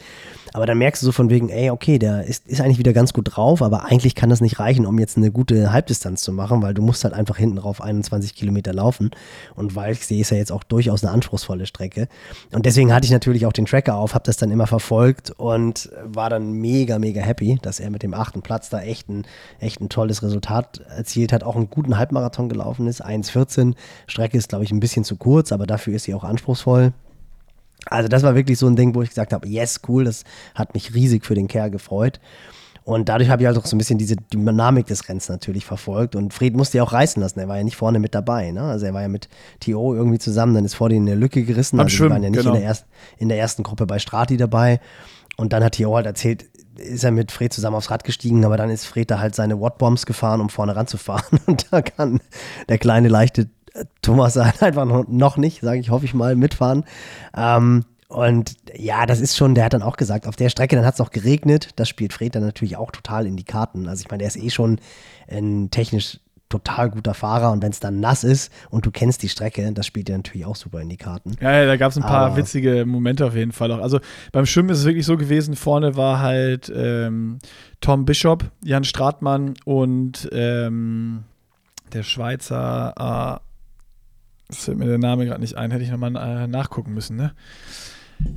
Aber 0.54 0.66
dann 0.66 0.78
merkst 0.78 1.02
du 1.02 1.06
so 1.06 1.12
von 1.12 1.30
wegen, 1.30 1.48
ey, 1.48 1.70
okay, 1.70 1.98
der 1.98 2.24
ist, 2.24 2.46
ist 2.46 2.60
eigentlich 2.60 2.78
wieder 2.78 2.92
ganz 2.92 3.12
gut 3.12 3.36
drauf, 3.36 3.62
aber 3.62 3.86
eigentlich 3.86 4.14
kann 4.14 4.28
das 4.28 4.42
nicht 4.42 4.58
reichen, 4.58 4.84
um 4.84 4.98
jetzt 4.98 5.16
eine 5.16 5.30
gute 5.30 5.72
Halbdistanz 5.72 6.20
zu 6.20 6.32
machen, 6.32 6.62
weil 6.62 6.74
du 6.74 6.82
musst 6.82 7.04
halt 7.04 7.14
einfach 7.14 7.38
hinten 7.38 7.56
drauf 7.56 7.80
21 7.80 8.34
Kilometer 8.34 8.74
laufen. 8.74 9.10
Und 9.54 9.74
Walchsee 9.74 10.20
ist 10.20 10.30
ja 10.30 10.36
jetzt 10.36 10.52
auch 10.52 10.62
durchaus 10.62 11.02
eine 11.02 11.12
anspruchsvolle 11.12 11.64
Strecke. 11.64 12.08
Und 12.52 12.66
deswegen 12.66 12.92
hatte 12.92 13.06
ich 13.06 13.10
natürlich 13.10 13.46
auch 13.46 13.52
den 13.52 13.64
Tracker 13.64 13.96
auf, 13.96 14.14
habe 14.14 14.24
das 14.24 14.36
dann 14.36 14.50
immer 14.50 14.66
verfolgt 14.66 15.30
und 15.30 15.90
war 16.04 16.28
dann 16.28 16.52
mega, 16.52 16.98
mega 16.98 17.22
happy, 17.22 17.58
dass 17.62 17.80
er 17.80 17.90
mit 17.90 18.02
dem 18.02 18.12
achten 18.12 18.42
Platz 18.42 18.68
da 18.68 18.82
echt 18.82 19.08
ein, 19.08 19.24
echt 19.58 19.80
ein 19.80 19.88
tolles 19.88 20.22
Resultat 20.22 20.82
erzielt 20.94 21.32
hat, 21.32 21.44
auch 21.44 21.56
einen 21.56 21.70
guten 21.70 21.96
Halbmarathon 21.96 22.50
gelaufen 22.50 22.86
ist. 22.88 23.04
1,14. 23.04 23.74
Strecke 24.06 24.36
ist, 24.36 24.50
glaube 24.50 24.64
ich, 24.64 24.70
ein 24.70 24.80
bisschen 24.80 25.04
zu 25.04 25.16
kurz, 25.16 25.50
aber 25.50 25.66
dafür 25.66 25.94
ist 25.94 26.04
sie 26.04 26.14
auch 26.14 26.24
anspruchsvoll. 26.24 26.92
Also 27.86 28.08
das 28.08 28.22
war 28.22 28.34
wirklich 28.34 28.58
so 28.58 28.66
ein 28.66 28.76
Ding, 28.76 28.94
wo 28.94 29.02
ich 29.02 29.08
gesagt 29.08 29.32
habe, 29.32 29.48
yes, 29.48 29.80
cool, 29.88 30.04
das 30.04 30.24
hat 30.54 30.74
mich 30.74 30.94
riesig 30.94 31.24
für 31.24 31.34
den 31.34 31.48
Kerl 31.48 31.70
gefreut. 31.70 32.20
Und 32.84 33.08
dadurch 33.08 33.30
habe 33.30 33.42
ich 33.42 33.46
halt 33.46 33.56
auch 33.56 33.66
so 33.66 33.76
ein 33.76 33.78
bisschen 33.78 33.98
diese 33.98 34.16
Dynamik 34.16 34.86
des 34.86 35.08
Rennens 35.08 35.28
natürlich 35.28 35.64
verfolgt. 35.64 36.16
Und 36.16 36.34
Fred 36.34 36.56
musste 36.56 36.78
ja 36.78 36.84
auch 36.84 36.92
reißen 36.92 37.22
lassen. 37.22 37.38
Er 37.38 37.46
war 37.46 37.56
ja 37.56 37.62
nicht 37.62 37.76
vorne 37.76 38.00
mit 38.00 38.14
dabei. 38.14 38.50
Ne? 38.50 38.62
Also 38.62 38.86
er 38.86 38.94
war 38.94 39.02
ja 39.02 39.08
mit 39.08 39.28
T.O. 39.60 39.94
irgendwie 39.94 40.18
zusammen. 40.18 40.54
Dann 40.54 40.64
ist 40.64 40.74
vor 40.74 40.88
denen 40.88 41.06
eine 41.06 41.14
Lücke 41.14 41.44
gerissen. 41.44 41.76
Beim 41.76 41.86
also 41.86 41.96
Schwimmen, 41.96 42.14
waren 42.14 42.22
ja 42.24 42.30
nicht 42.30 42.40
genau. 42.40 42.54
in, 42.54 42.60
der 42.60 42.68
erst, 42.68 42.86
in 43.18 43.28
der 43.28 43.38
ersten 43.38 43.62
Gruppe 43.62 43.86
bei 43.86 44.00
Strati 44.00 44.36
dabei. 44.36 44.80
Und 45.36 45.52
dann 45.52 45.62
hat 45.62 45.74
T.O. 45.74 45.94
halt 45.94 46.06
erzählt, 46.06 46.46
ist 46.76 47.04
er 47.04 47.12
mit 47.12 47.30
Fred 47.30 47.52
zusammen 47.52 47.76
aufs 47.76 47.90
Rad 47.90 48.02
gestiegen, 48.02 48.44
aber 48.44 48.56
dann 48.56 48.70
ist 48.70 48.86
Fred 48.86 49.10
da 49.10 49.20
halt 49.20 49.34
seine 49.34 49.60
Wattbombs 49.60 50.04
gefahren, 50.04 50.40
um 50.40 50.48
vorne 50.48 50.74
ranzufahren. 50.74 51.38
Und 51.46 51.66
da 51.70 51.82
kann 51.82 52.20
der 52.68 52.78
kleine, 52.78 53.08
leichte 53.08 53.48
Thomas 54.02 54.36
halt 54.36 54.62
einfach 54.62 54.86
noch 55.08 55.36
nicht, 55.36 55.60
sage 55.60 55.80
ich, 55.80 55.90
hoffe 55.90 56.04
ich 56.04 56.14
mal, 56.14 56.36
mitfahren. 56.36 56.84
Ähm, 57.36 57.84
und 58.08 58.56
ja, 58.76 59.06
das 59.06 59.20
ist 59.20 59.36
schon, 59.36 59.54
der 59.54 59.64
hat 59.64 59.72
dann 59.72 59.82
auch 59.82 59.96
gesagt, 59.96 60.26
auf 60.26 60.36
der 60.36 60.50
Strecke, 60.50 60.76
dann 60.76 60.84
hat 60.84 60.94
es 60.94 61.00
auch 61.00 61.10
geregnet. 61.10 61.70
Das 61.76 61.88
spielt 61.88 62.12
Fred 62.12 62.34
dann 62.34 62.44
natürlich 62.44 62.76
auch 62.76 62.90
total 62.90 63.26
in 63.26 63.36
die 63.36 63.44
Karten. 63.44 63.88
Also 63.88 64.02
ich 64.02 64.10
meine, 64.10 64.18
der 64.18 64.28
ist 64.28 64.36
eh 64.36 64.50
schon 64.50 64.78
ein 65.28 65.70
technisch 65.70 66.18
total 66.50 66.90
guter 66.90 67.14
Fahrer 67.14 67.50
und 67.50 67.62
wenn 67.62 67.72
es 67.72 67.80
dann 67.80 68.00
nass 68.00 68.24
ist 68.24 68.52
und 68.68 68.84
du 68.84 68.90
kennst 68.90 69.22
die 69.22 69.30
Strecke, 69.30 69.72
das 69.72 69.86
spielt 69.86 70.08
dir 70.08 70.16
natürlich 70.18 70.44
auch 70.44 70.56
super 70.56 70.82
in 70.82 70.90
die 70.90 70.98
Karten. 70.98 71.32
Ja, 71.40 71.52
ja 71.52 71.66
da 71.66 71.78
gab 71.78 71.92
es 71.92 71.96
ein 71.96 72.02
paar 72.02 72.26
Aber 72.26 72.36
witzige 72.36 72.84
Momente 72.84 73.24
auf 73.24 73.34
jeden 73.34 73.52
Fall 73.52 73.72
auch. 73.72 73.78
Also 73.78 74.00
beim 74.32 74.44
Schwimmen 74.44 74.68
ist 74.68 74.80
es 74.80 74.84
wirklich 74.84 75.06
so 75.06 75.16
gewesen, 75.16 75.56
vorne 75.56 75.96
war 75.96 76.20
halt 76.20 76.70
ähm, 76.74 77.38
Tom 77.80 78.04
Bishop, 78.04 78.44
Jan 78.62 78.84
Stratmann 78.84 79.54
und 79.64 80.28
ähm, 80.32 81.24
der 81.94 82.02
Schweizer, 82.02 83.40
äh, 83.40 83.51
das 84.52 84.64
fällt 84.66 84.78
mir 84.78 84.86
der 84.86 84.98
Name 84.98 85.24
gerade 85.24 85.40
nicht 85.40 85.56
ein, 85.56 85.70
hätte 85.70 85.82
ich 85.82 85.90
nochmal 85.90 86.14
äh, 86.16 86.46
nachgucken 86.46 86.92
müssen, 86.92 87.16
ne? 87.16 87.32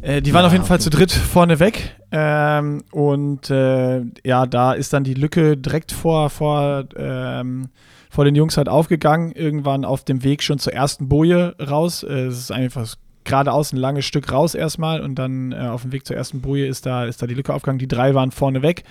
Äh, 0.02 0.22
die 0.22 0.34
waren 0.34 0.42
ja, 0.42 0.48
auf 0.48 0.54
jeden 0.54 0.66
Fall 0.66 0.80
zu 0.80 0.90
dritt 0.90 1.12
vorne 1.12 1.60
weg. 1.60 1.96
Ähm, 2.12 2.84
und 2.92 3.50
äh, 3.50 4.02
ja, 4.24 4.46
da 4.46 4.74
ist 4.74 4.94
dann 4.94 5.04
die 5.04 5.14
Lücke 5.14 5.58
direkt 5.58 5.92
vor, 5.92 6.30
vor, 6.30 6.86
ähm, 6.96 7.70
vor 8.10 8.26
den 8.26 8.36
Jungs 8.36 8.58
halt 8.58 8.70
aufgegangen. 8.70 9.32
Irgendwann 9.34 9.86
auf 9.86 10.04
dem 10.04 10.24
Weg 10.24 10.42
schon 10.42 10.58
zur 10.58 10.74
ersten 10.74 11.08
Boje 11.10 11.56
raus. 11.60 12.04
Äh, 12.04 12.28
es 12.28 12.40
ist 12.40 12.52
einfach 12.52 12.96
geradeaus 13.26 13.74
ein 13.74 13.78
langes 13.78 14.06
Stück 14.06 14.32
raus 14.32 14.56
erstmal 14.56 15.02
und 15.02 15.16
dann 15.16 15.52
äh, 15.52 15.68
auf 15.68 15.82
dem 15.82 15.92
Weg 15.92 16.06
zur 16.06 16.16
ersten 16.16 16.42
Boje 16.42 16.68
ist 16.68 16.86
da, 16.86 17.06
ist 17.06 17.22
da 17.22 17.28
die 17.28 17.34
Lücke 17.34 17.54
aufgegangen. 17.54 17.80
Die 17.80 17.88
drei 17.88 18.16
waren 18.16 18.32
vorne 18.32 18.62
weg. 18.62 18.84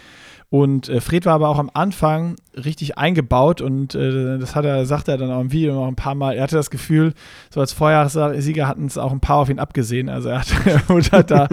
Und 0.54 0.88
äh, 0.88 1.00
Fred 1.00 1.26
war 1.26 1.34
aber 1.34 1.48
auch 1.48 1.58
am 1.58 1.68
Anfang 1.74 2.36
richtig 2.54 2.96
eingebaut 2.96 3.60
und 3.60 3.96
äh, 3.96 4.38
das 4.38 4.54
hat 4.54 4.64
er, 4.64 4.86
sagt 4.86 5.08
er 5.08 5.18
dann 5.18 5.32
auch 5.32 5.40
im 5.40 5.50
Video 5.50 5.74
noch 5.74 5.88
ein 5.88 5.96
paar 5.96 6.14
Mal. 6.14 6.36
Er 6.36 6.44
hatte 6.44 6.54
das 6.54 6.70
Gefühl, 6.70 7.12
so 7.50 7.58
als 7.58 7.72
Vorjahressieger 7.72 8.68
hatten 8.68 8.86
es 8.86 8.96
auch 8.96 9.10
ein 9.10 9.18
paar 9.18 9.38
auf 9.38 9.48
ihn 9.48 9.58
abgesehen. 9.58 10.08
Also 10.08 10.28
er 10.28 10.38
hat, 10.38 10.54
hat 11.12 11.32
da 11.32 11.48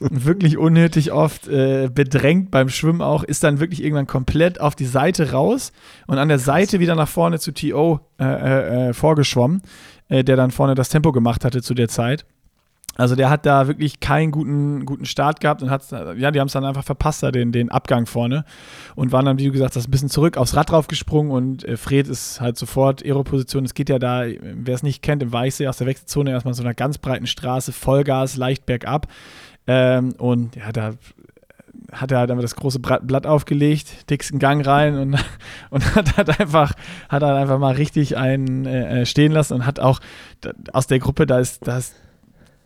wirklich 0.00 0.58
unnötig 0.58 1.12
oft 1.12 1.46
äh, 1.46 1.90
bedrängt 1.94 2.50
beim 2.50 2.70
Schwimmen 2.70 3.02
auch, 3.02 3.22
ist 3.22 3.44
dann 3.44 3.60
wirklich 3.60 3.84
irgendwann 3.84 4.08
komplett 4.08 4.60
auf 4.60 4.74
die 4.74 4.84
Seite 4.84 5.30
raus 5.30 5.70
und 6.08 6.18
an 6.18 6.26
der 6.26 6.40
Seite 6.40 6.80
wieder 6.80 6.96
nach 6.96 7.06
vorne 7.06 7.38
zu 7.38 7.52
T.O. 7.52 8.00
Äh, 8.18 8.24
äh, 8.24 8.88
äh, 8.88 8.92
vorgeschwommen, 8.94 9.62
der 10.08 10.24
dann 10.24 10.50
vorne 10.50 10.74
das 10.74 10.88
Tempo 10.88 11.12
gemacht 11.12 11.44
hatte 11.44 11.62
zu 11.62 11.72
der 11.72 11.86
Zeit. 11.86 12.26
Also 12.96 13.14
der 13.14 13.30
hat 13.30 13.46
da 13.46 13.66
wirklich 13.66 14.00
keinen 14.00 14.30
guten, 14.30 14.84
guten 14.84 15.04
Start 15.04 15.40
gehabt 15.40 15.62
und 15.62 15.70
hat, 15.70 15.90
ja, 15.90 16.30
die 16.30 16.40
haben 16.40 16.48
es 16.48 16.52
dann 16.52 16.64
einfach 16.64 16.84
verpasst, 16.84 17.22
da 17.22 17.30
den, 17.30 17.52
den 17.52 17.70
Abgang 17.70 18.06
vorne 18.06 18.44
und 18.94 19.12
waren 19.12 19.24
dann, 19.24 19.38
wie 19.38 19.46
du 19.46 19.52
gesagt 19.52 19.76
hast, 19.76 19.88
ein 19.88 19.90
bisschen 19.90 20.10
zurück 20.10 20.36
aufs 20.36 20.54
Rad 20.54 20.70
drauf 20.70 20.88
gesprungen 20.88 21.30
und 21.30 21.64
äh, 21.64 21.76
Fred 21.76 22.08
ist 22.08 22.40
halt 22.40 22.58
sofort 22.58 23.02
Aeroposition. 23.04 23.64
Es 23.64 23.74
geht 23.74 23.88
ja 23.88 23.98
da, 23.98 24.24
wer 24.26 24.74
es 24.74 24.82
nicht 24.82 25.02
kennt, 25.02 25.22
im 25.22 25.32
Weichsee 25.32 25.68
aus 25.68 25.78
der 25.78 25.86
Wechselzone 25.86 26.30
erstmal 26.30 26.54
so 26.54 26.62
einer 26.62 26.74
ganz 26.74 26.98
breiten 26.98 27.26
Straße, 27.26 27.72
Vollgas, 27.72 28.36
leicht 28.36 28.66
bergab. 28.66 29.06
Ähm, 29.66 30.14
und 30.18 30.56
ja, 30.56 30.72
da 30.72 30.94
hat 31.92 32.12
er 32.12 32.18
halt 32.18 32.30
einfach 32.30 32.42
das 32.42 32.56
große 32.56 32.80
Blatt 32.80 33.26
aufgelegt, 33.26 34.10
dicksten 34.10 34.38
Gang 34.38 34.66
rein 34.66 34.96
und, 34.98 35.16
und 35.70 35.94
hat, 35.94 36.16
hat 36.16 36.40
einfach, 36.40 36.72
hat 37.08 37.22
halt 37.22 37.36
einfach 37.36 37.58
mal 37.58 37.74
richtig 37.74 38.16
einen 38.16 38.66
äh, 38.66 39.06
stehen 39.06 39.32
lassen 39.32 39.54
und 39.54 39.66
hat 39.66 39.80
auch 39.80 40.00
aus 40.72 40.86
der 40.86 40.98
Gruppe, 40.98 41.26
da 41.26 41.38
ist, 41.38 41.66
da 41.66 41.78
ist 41.78 41.94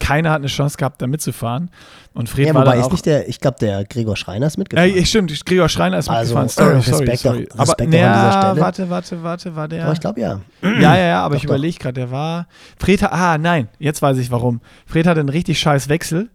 keiner 0.00 0.30
hat 0.30 0.38
eine 0.38 0.48
Chance 0.48 0.76
gehabt, 0.76 1.00
da 1.00 1.06
mitzufahren. 1.06 1.70
Und 2.12 2.28
Fred 2.28 2.48
ja, 2.48 2.54
war 2.54 2.66
wobei 2.66 2.78
ist 2.78 2.92
nicht 2.92 3.06
der, 3.06 3.28
ich 3.28 3.40
glaube, 3.40 3.56
der 3.60 3.84
Gregor 3.84 4.16
Schreiner 4.16 4.46
ist 4.46 4.58
mitgefahren. 4.58 4.94
Äh, 4.94 5.04
stimmt, 5.06 5.46
Gregor 5.46 5.68
Schreiner 5.68 5.98
ist 5.98 6.08
also, 6.08 6.38
mitgefahren. 6.38 6.82
Sorry, 6.84 6.96
Respekt 6.96 7.18
sorry, 7.20 7.36
sorry. 7.36 7.48
Auch, 7.54 7.60
Respekt 7.60 7.94
aber, 7.94 8.04
auch 8.04 8.10
an 8.10 8.30
dieser 8.30 8.32
Stelle. 8.32 8.60
warte, 8.60 8.90
warte, 8.90 9.22
warte, 9.22 9.56
war 9.56 9.68
der. 9.68 9.84
Aber 9.84 9.92
ich 9.92 10.00
glaube, 10.00 10.20
ja. 10.20 10.40
Ja, 10.62 10.70
ja, 10.70 10.96
ja, 10.96 11.22
aber 11.22 11.34
doch, 11.34 11.38
ich 11.38 11.44
überlege 11.44 11.78
gerade, 11.78 11.94
der 11.94 12.10
war. 12.10 12.46
Fred, 12.78 13.02
ah, 13.02 13.38
nein, 13.38 13.68
jetzt 13.78 14.02
weiß 14.02 14.18
ich 14.18 14.30
warum. 14.30 14.60
Fred 14.86 15.06
hatte 15.06 15.20
einen 15.20 15.28
richtig 15.28 15.58
scheiß 15.58 15.88
Wechsel. 15.88 16.28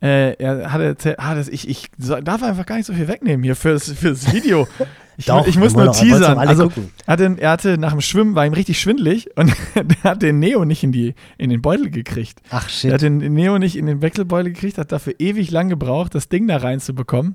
Äh, 0.00 0.34
er 0.34 0.72
hatte 0.72 0.84
erzählt, 0.84 1.16
ah, 1.18 1.34
das, 1.34 1.48
ich, 1.48 1.68
ich 1.68 1.88
darf 1.98 2.42
einfach 2.42 2.66
gar 2.66 2.76
nicht 2.76 2.86
so 2.86 2.92
viel 2.92 3.08
wegnehmen 3.08 3.42
hier 3.42 3.56
fürs, 3.56 3.90
fürs 3.92 4.32
Video. 4.32 4.68
Ich, 5.20 5.26
Doch, 5.26 5.46
ich 5.48 5.58
muss 5.58 5.74
nur 5.74 5.90
teasern. 5.90 6.38
Also, 6.38 6.70
er 7.04 7.12
hatte, 7.12 7.36
er 7.40 7.50
hatte 7.50 7.76
nach 7.76 7.90
dem 7.90 8.00
Schwimmen, 8.00 8.36
war 8.36 8.46
ihm 8.46 8.52
richtig 8.52 8.80
schwindlig 8.80 9.28
und 9.36 9.52
der 9.74 10.10
hat 10.12 10.22
den 10.22 10.38
Neo 10.38 10.64
nicht 10.64 10.84
in, 10.84 10.92
die, 10.92 11.14
in 11.38 11.50
den 11.50 11.60
Beutel 11.60 11.90
gekriegt. 11.90 12.40
Ach 12.50 12.68
shit. 12.68 12.90
Er 12.90 12.94
hat 12.94 13.02
den 13.02 13.18
Neo 13.18 13.58
nicht 13.58 13.76
in 13.76 13.86
den 13.86 14.00
Wechselbeutel 14.00 14.52
gekriegt, 14.52 14.78
hat 14.78 14.92
dafür 14.92 15.14
ewig 15.18 15.50
lang 15.50 15.68
gebraucht, 15.68 16.14
das 16.14 16.28
Ding 16.28 16.46
da 16.46 16.58
reinzubekommen. 16.58 17.34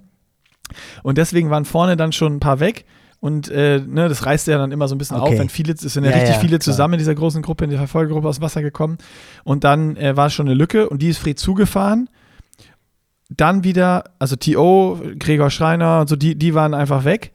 Und 1.04 1.18
deswegen 1.18 1.50
waren 1.50 1.66
vorne 1.66 1.98
dann 1.98 2.14
schon 2.14 2.36
ein 2.38 2.40
paar 2.40 2.62
weg. 2.62 2.86
Und 3.20 3.50
äh, 3.50 3.80
ne, 3.86 4.08
das 4.08 4.26
reißt 4.26 4.48
ja 4.48 4.58
dann 4.58 4.72
immer 4.72 4.88
so 4.88 4.96
ein 4.96 4.98
bisschen 4.98 5.18
Okay. 5.18 5.34
auf, 5.34 5.40
wenn 5.40 5.50
viele, 5.50 5.74
es 5.74 5.82
sind 5.82 6.06
ja, 6.06 6.10
Ja, 6.12 6.16
richtig 6.18 6.36
ja, 6.36 6.40
viele 6.42 6.58
klar. 6.60 6.62
zusammen 6.62 6.94
in 6.96 7.00
dieser 7.00 7.16
großen 7.16 7.42
Gruppe, 7.42 7.66
in 7.66 7.70
der 7.70 7.80
Verfolgergruppe 7.80 8.28
aus 8.30 8.38
dem 8.40 8.44
Wasser 8.44 8.62
gekommen. 8.62 8.98
Und 9.44 9.66
dann 9.66 9.98
äh, 9.98 10.16
war 10.16 10.30
schon 10.30 10.46
eine 10.48 10.56
Lücke 10.56 10.88
und 10.90 11.02
die 11.02 11.10
ist 11.10 11.18
Fred 11.18 11.38
zugefahren. 11.38 12.08
dann 13.30 13.64
wieder, 13.64 14.04
also 14.20 14.36
T.O., 14.36 15.00
Gregor 15.20 15.50
Schreiner 15.50 16.02
und 16.02 16.10
so, 16.10 16.16
die, 16.16 16.36
die 16.38 16.54
waren 16.54 16.74
einfach 16.74 17.04
weg. 17.04 17.32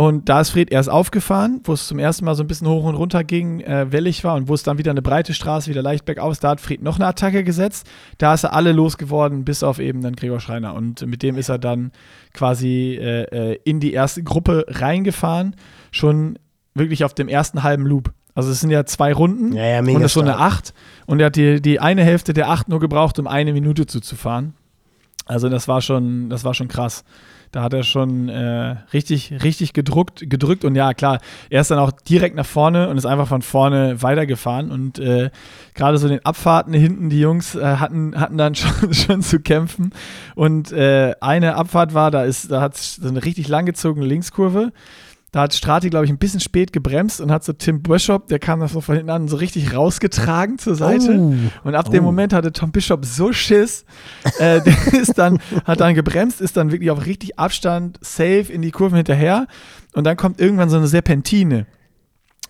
Und 0.00 0.30
da 0.30 0.40
ist 0.40 0.48
Fred 0.48 0.72
erst 0.72 0.88
aufgefahren, 0.88 1.60
wo 1.64 1.74
es 1.74 1.86
zum 1.86 1.98
ersten 1.98 2.24
Mal 2.24 2.34
so 2.34 2.42
ein 2.42 2.46
bisschen 2.46 2.66
hoch 2.66 2.84
und 2.84 2.94
runter 2.94 3.22
ging, 3.22 3.60
äh, 3.60 3.92
wellig 3.92 4.24
war 4.24 4.34
und 4.34 4.48
wo 4.48 4.54
es 4.54 4.62
dann 4.62 4.78
wieder 4.78 4.92
eine 4.92 5.02
breite 5.02 5.34
Straße, 5.34 5.68
wieder 5.68 5.82
leicht 5.82 6.06
bergauf 6.06 6.32
ist, 6.32 6.42
da 6.42 6.48
hat 6.48 6.62
Fred 6.62 6.80
noch 6.82 6.96
eine 6.96 7.06
Attacke 7.06 7.44
gesetzt. 7.44 7.86
Da 8.16 8.32
ist 8.32 8.44
er 8.44 8.54
alle 8.54 8.72
losgeworden, 8.72 9.44
bis 9.44 9.62
auf 9.62 9.78
eben 9.78 10.00
dann 10.00 10.16
Gregor 10.16 10.40
Schreiner. 10.40 10.72
Und 10.72 11.06
mit 11.06 11.22
dem 11.22 11.36
ist 11.36 11.50
er 11.50 11.58
dann 11.58 11.92
quasi 12.32 12.98
äh, 12.98 13.24
äh, 13.24 13.58
in 13.64 13.78
die 13.78 13.92
erste 13.92 14.22
Gruppe 14.22 14.64
reingefahren, 14.68 15.54
schon 15.90 16.38
wirklich 16.72 17.04
auf 17.04 17.12
dem 17.12 17.28
ersten 17.28 17.62
halben 17.62 17.84
Loop. 17.84 18.10
Also 18.34 18.50
es 18.52 18.60
sind 18.60 18.70
ja 18.70 18.86
zwei 18.86 19.12
Runden 19.12 19.52
Ja, 19.52 19.66
ja, 19.66 19.78
und 19.80 19.88
es 19.96 20.02
ist 20.02 20.12
so 20.14 20.22
eine. 20.22 20.38
Acht. 20.38 20.72
Und 21.04 21.20
er 21.20 21.26
hat 21.26 21.36
die, 21.36 21.60
die 21.60 21.78
eine 21.78 22.04
Hälfte 22.04 22.32
der 22.32 22.48
Acht 22.48 22.70
nur 22.70 22.80
gebraucht, 22.80 23.18
um 23.18 23.26
eine 23.26 23.52
Minute 23.52 23.84
zuzufahren. 23.84 24.54
Also 25.26 25.50
das 25.50 25.68
war 25.68 25.82
schon, 25.82 26.30
das 26.30 26.42
war 26.42 26.54
schon 26.54 26.68
krass. 26.68 27.04
Da 27.52 27.62
hat 27.62 27.72
er 27.74 27.82
schon 27.82 28.28
äh, 28.28 28.76
richtig, 28.92 29.42
richtig 29.42 29.72
gedruckt, 29.72 30.30
gedrückt 30.30 30.64
und 30.64 30.76
ja, 30.76 30.94
klar, 30.94 31.18
er 31.48 31.60
ist 31.60 31.70
dann 31.72 31.80
auch 31.80 31.90
direkt 31.90 32.36
nach 32.36 32.46
vorne 32.46 32.88
und 32.88 32.96
ist 32.96 33.06
einfach 33.06 33.26
von 33.26 33.42
vorne 33.42 34.02
weitergefahren. 34.02 34.70
Und 34.70 35.00
äh, 35.00 35.30
gerade 35.74 35.98
so 35.98 36.06
in 36.06 36.12
den 36.12 36.24
Abfahrten 36.24 36.72
hinten, 36.72 37.10
die 37.10 37.18
Jungs 37.18 37.56
äh, 37.56 37.76
hatten, 37.76 38.18
hatten 38.18 38.38
dann 38.38 38.54
schon, 38.56 38.94
schon 38.94 39.22
zu 39.22 39.40
kämpfen. 39.40 39.92
Und 40.36 40.70
äh, 40.70 41.14
eine 41.20 41.56
Abfahrt 41.56 41.92
war, 41.92 42.12
da 42.12 42.24
da 42.48 42.60
hat 42.60 42.76
so 42.76 43.08
eine 43.08 43.24
richtig 43.24 43.48
langgezogene 43.48 44.06
Linkskurve. 44.06 44.72
Da 45.32 45.42
hat 45.42 45.54
Strati, 45.54 45.90
glaube 45.90 46.06
ich, 46.06 46.10
ein 46.10 46.18
bisschen 46.18 46.40
spät 46.40 46.72
gebremst 46.72 47.20
und 47.20 47.30
hat 47.30 47.44
so 47.44 47.52
Tim 47.52 47.82
Bishop, 47.82 48.26
der 48.28 48.40
kam 48.40 48.58
da 48.60 48.66
so 48.66 48.80
von 48.80 48.96
hinten 48.96 49.10
an, 49.10 49.28
so 49.28 49.36
richtig 49.36 49.74
rausgetragen 49.74 50.58
zur 50.58 50.74
Seite. 50.74 51.16
Oh. 51.18 51.34
Und 51.62 51.74
ab 51.76 51.90
dem 51.90 52.02
Oh. 52.02 52.06
Moment 52.06 52.32
hatte 52.32 52.52
Tom 52.52 52.72
Bishop 52.72 53.04
so 53.04 53.32
Schiss, 53.32 53.84
äh, 54.40 54.60
der 54.64 54.92
ist 54.94 55.18
dann, 55.18 55.38
hat 55.64 55.80
dann 55.80 55.94
gebremst, 55.94 56.40
ist 56.40 56.56
dann 56.56 56.72
wirklich 56.72 56.90
auf 56.90 57.06
richtig 57.06 57.38
Abstand 57.38 57.98
safe 58.00 58.46
in 58.52 58.60
die 58.60 58.72
Kurven 58.72 58.96
hinterher. 58.96 59.46
Und 59.92 60.04
dann 60.04 60.16
kommt 60.16 60.40
irgendwann 60.40 60.68
so 60.68 60.76
eine 60.76 60.88
Serpentine, 60.88 61.66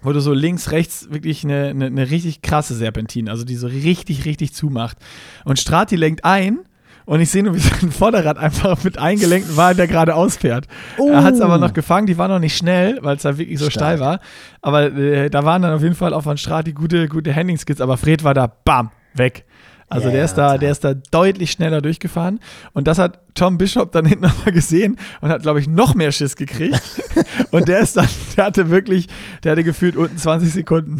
wo 0.02 0.12
du 0.12 0.20
so 0.20 0.32
links, 0.32 0.70
rechts 0.70 1.08
wirklich 1.10 1.44
eine, 1.44 1.68
eine, 1.68 1.86
eine 1.86 2.10
richtig 2.10 2.40
krasse 2.40 2.74
Serpentine, 2.74 3.30
also 3.30 3.44
die 3.44 3.56
so 3.56 3.66
richtig, 3.66 4.24
richtig 4.24 4.54
zumacht. 4.54 4.96
Und 5.44 5.58
Strati 5.58 5.96
lenkt 5.96 6.24
ein. 6.24 6.60
Und 7.10 7.20
ich 7.20 7.28
sehe 7.28 7.42
nur, 7.42 7.56
wie 7.56 7.58
sein 7.58 7.90
Vorderrad 7.90 8.38
einfach 8.38 8.84
mit 8.84 8.96
eingelenkten 8.96 9.56
Wagen 9.56 9.78
der 9.78 9.88
gerade 9.88 10.14
ausfährt. 10.14 10.68
Er 10.96 11.24
hat 11.24 11.34
es 11.34 11.40
aber 11.40 11.58
noch 11.58 11.72
gefangen, 11.72 12.06
die 12.06 12.16
war 12.16 12.28
noch 12.28 12.38
nicht 12.38 12.56
schnell, 12.56 13.00
weil 13.02 13.16
es 13.16 13.22
da 13.22 13.36
wirklich 13.36 13.58
so 13.58 13.68
Stark. 13.68 13.96
steil 13.96 13.98
war. 13.98 14.20
Aber 14.62 14.92
äh, 14.92 15.28
da 15.28 15.44
waren 15.44 15.60
dann 15.60 15.74
auf 15.74 15.82
jeden 15.82 15.96
Fall 15.96 16.14
auch 16.14 16.22
von 16.22 16.36
Strati 16.36 16.72
gute, 16.72 17.08
gute 17.08 17.34
Handling-Skills, 17.34 17.80
aber 17.80 17.96
Fred 17.96 18.22
war 18.22 18.32
da, 18.32 18.46
bam, 18.46 18.92
weg. 19.14 19.44
Also 19.88 20.06
Ja, 20.06 20.12
der 20.12 20.24
ist 20.24 20.34
da, 20.34 20.56
der 20.56 20.70
ist 20.70 20.84
da 20.84 20.94
deutlich 20.94 21.50
schneller 21.50 21.82
durchgefahren. 21.82 22.38
Und 22.74 22.86
das 22.86 23.00
hat 23.00 23.18
Tom 23.34 23.58
Bishop 23.58 23.90
dann 23.90 24.04
hinten 24.06 24.26
nochmal 24.26 24.52
gesehen 24.52 24.96
und 25.20 25.30
hat, 25.30 25.42
glaube 25.42 25.58
ich, 25.58 25.66
noch 25.66 25.96
mehr 25.96 26.12
Schiss 26.12 26.36
gekriegt. 26.36 26.80
und 27.50 27.66
der 27.66 27.80
ist 27.80 27.96
dann, 27.96 28.06
der 28.36 28.44
hatte 28.44 28.70
wirklich, 28.70 29.08
der 29.42 29.50
hatte 29.50 29.64
gefühlt 29.64 29.96
unten 29.96 30.16
20 30.16 30.52
Sekunden 30.52 30.98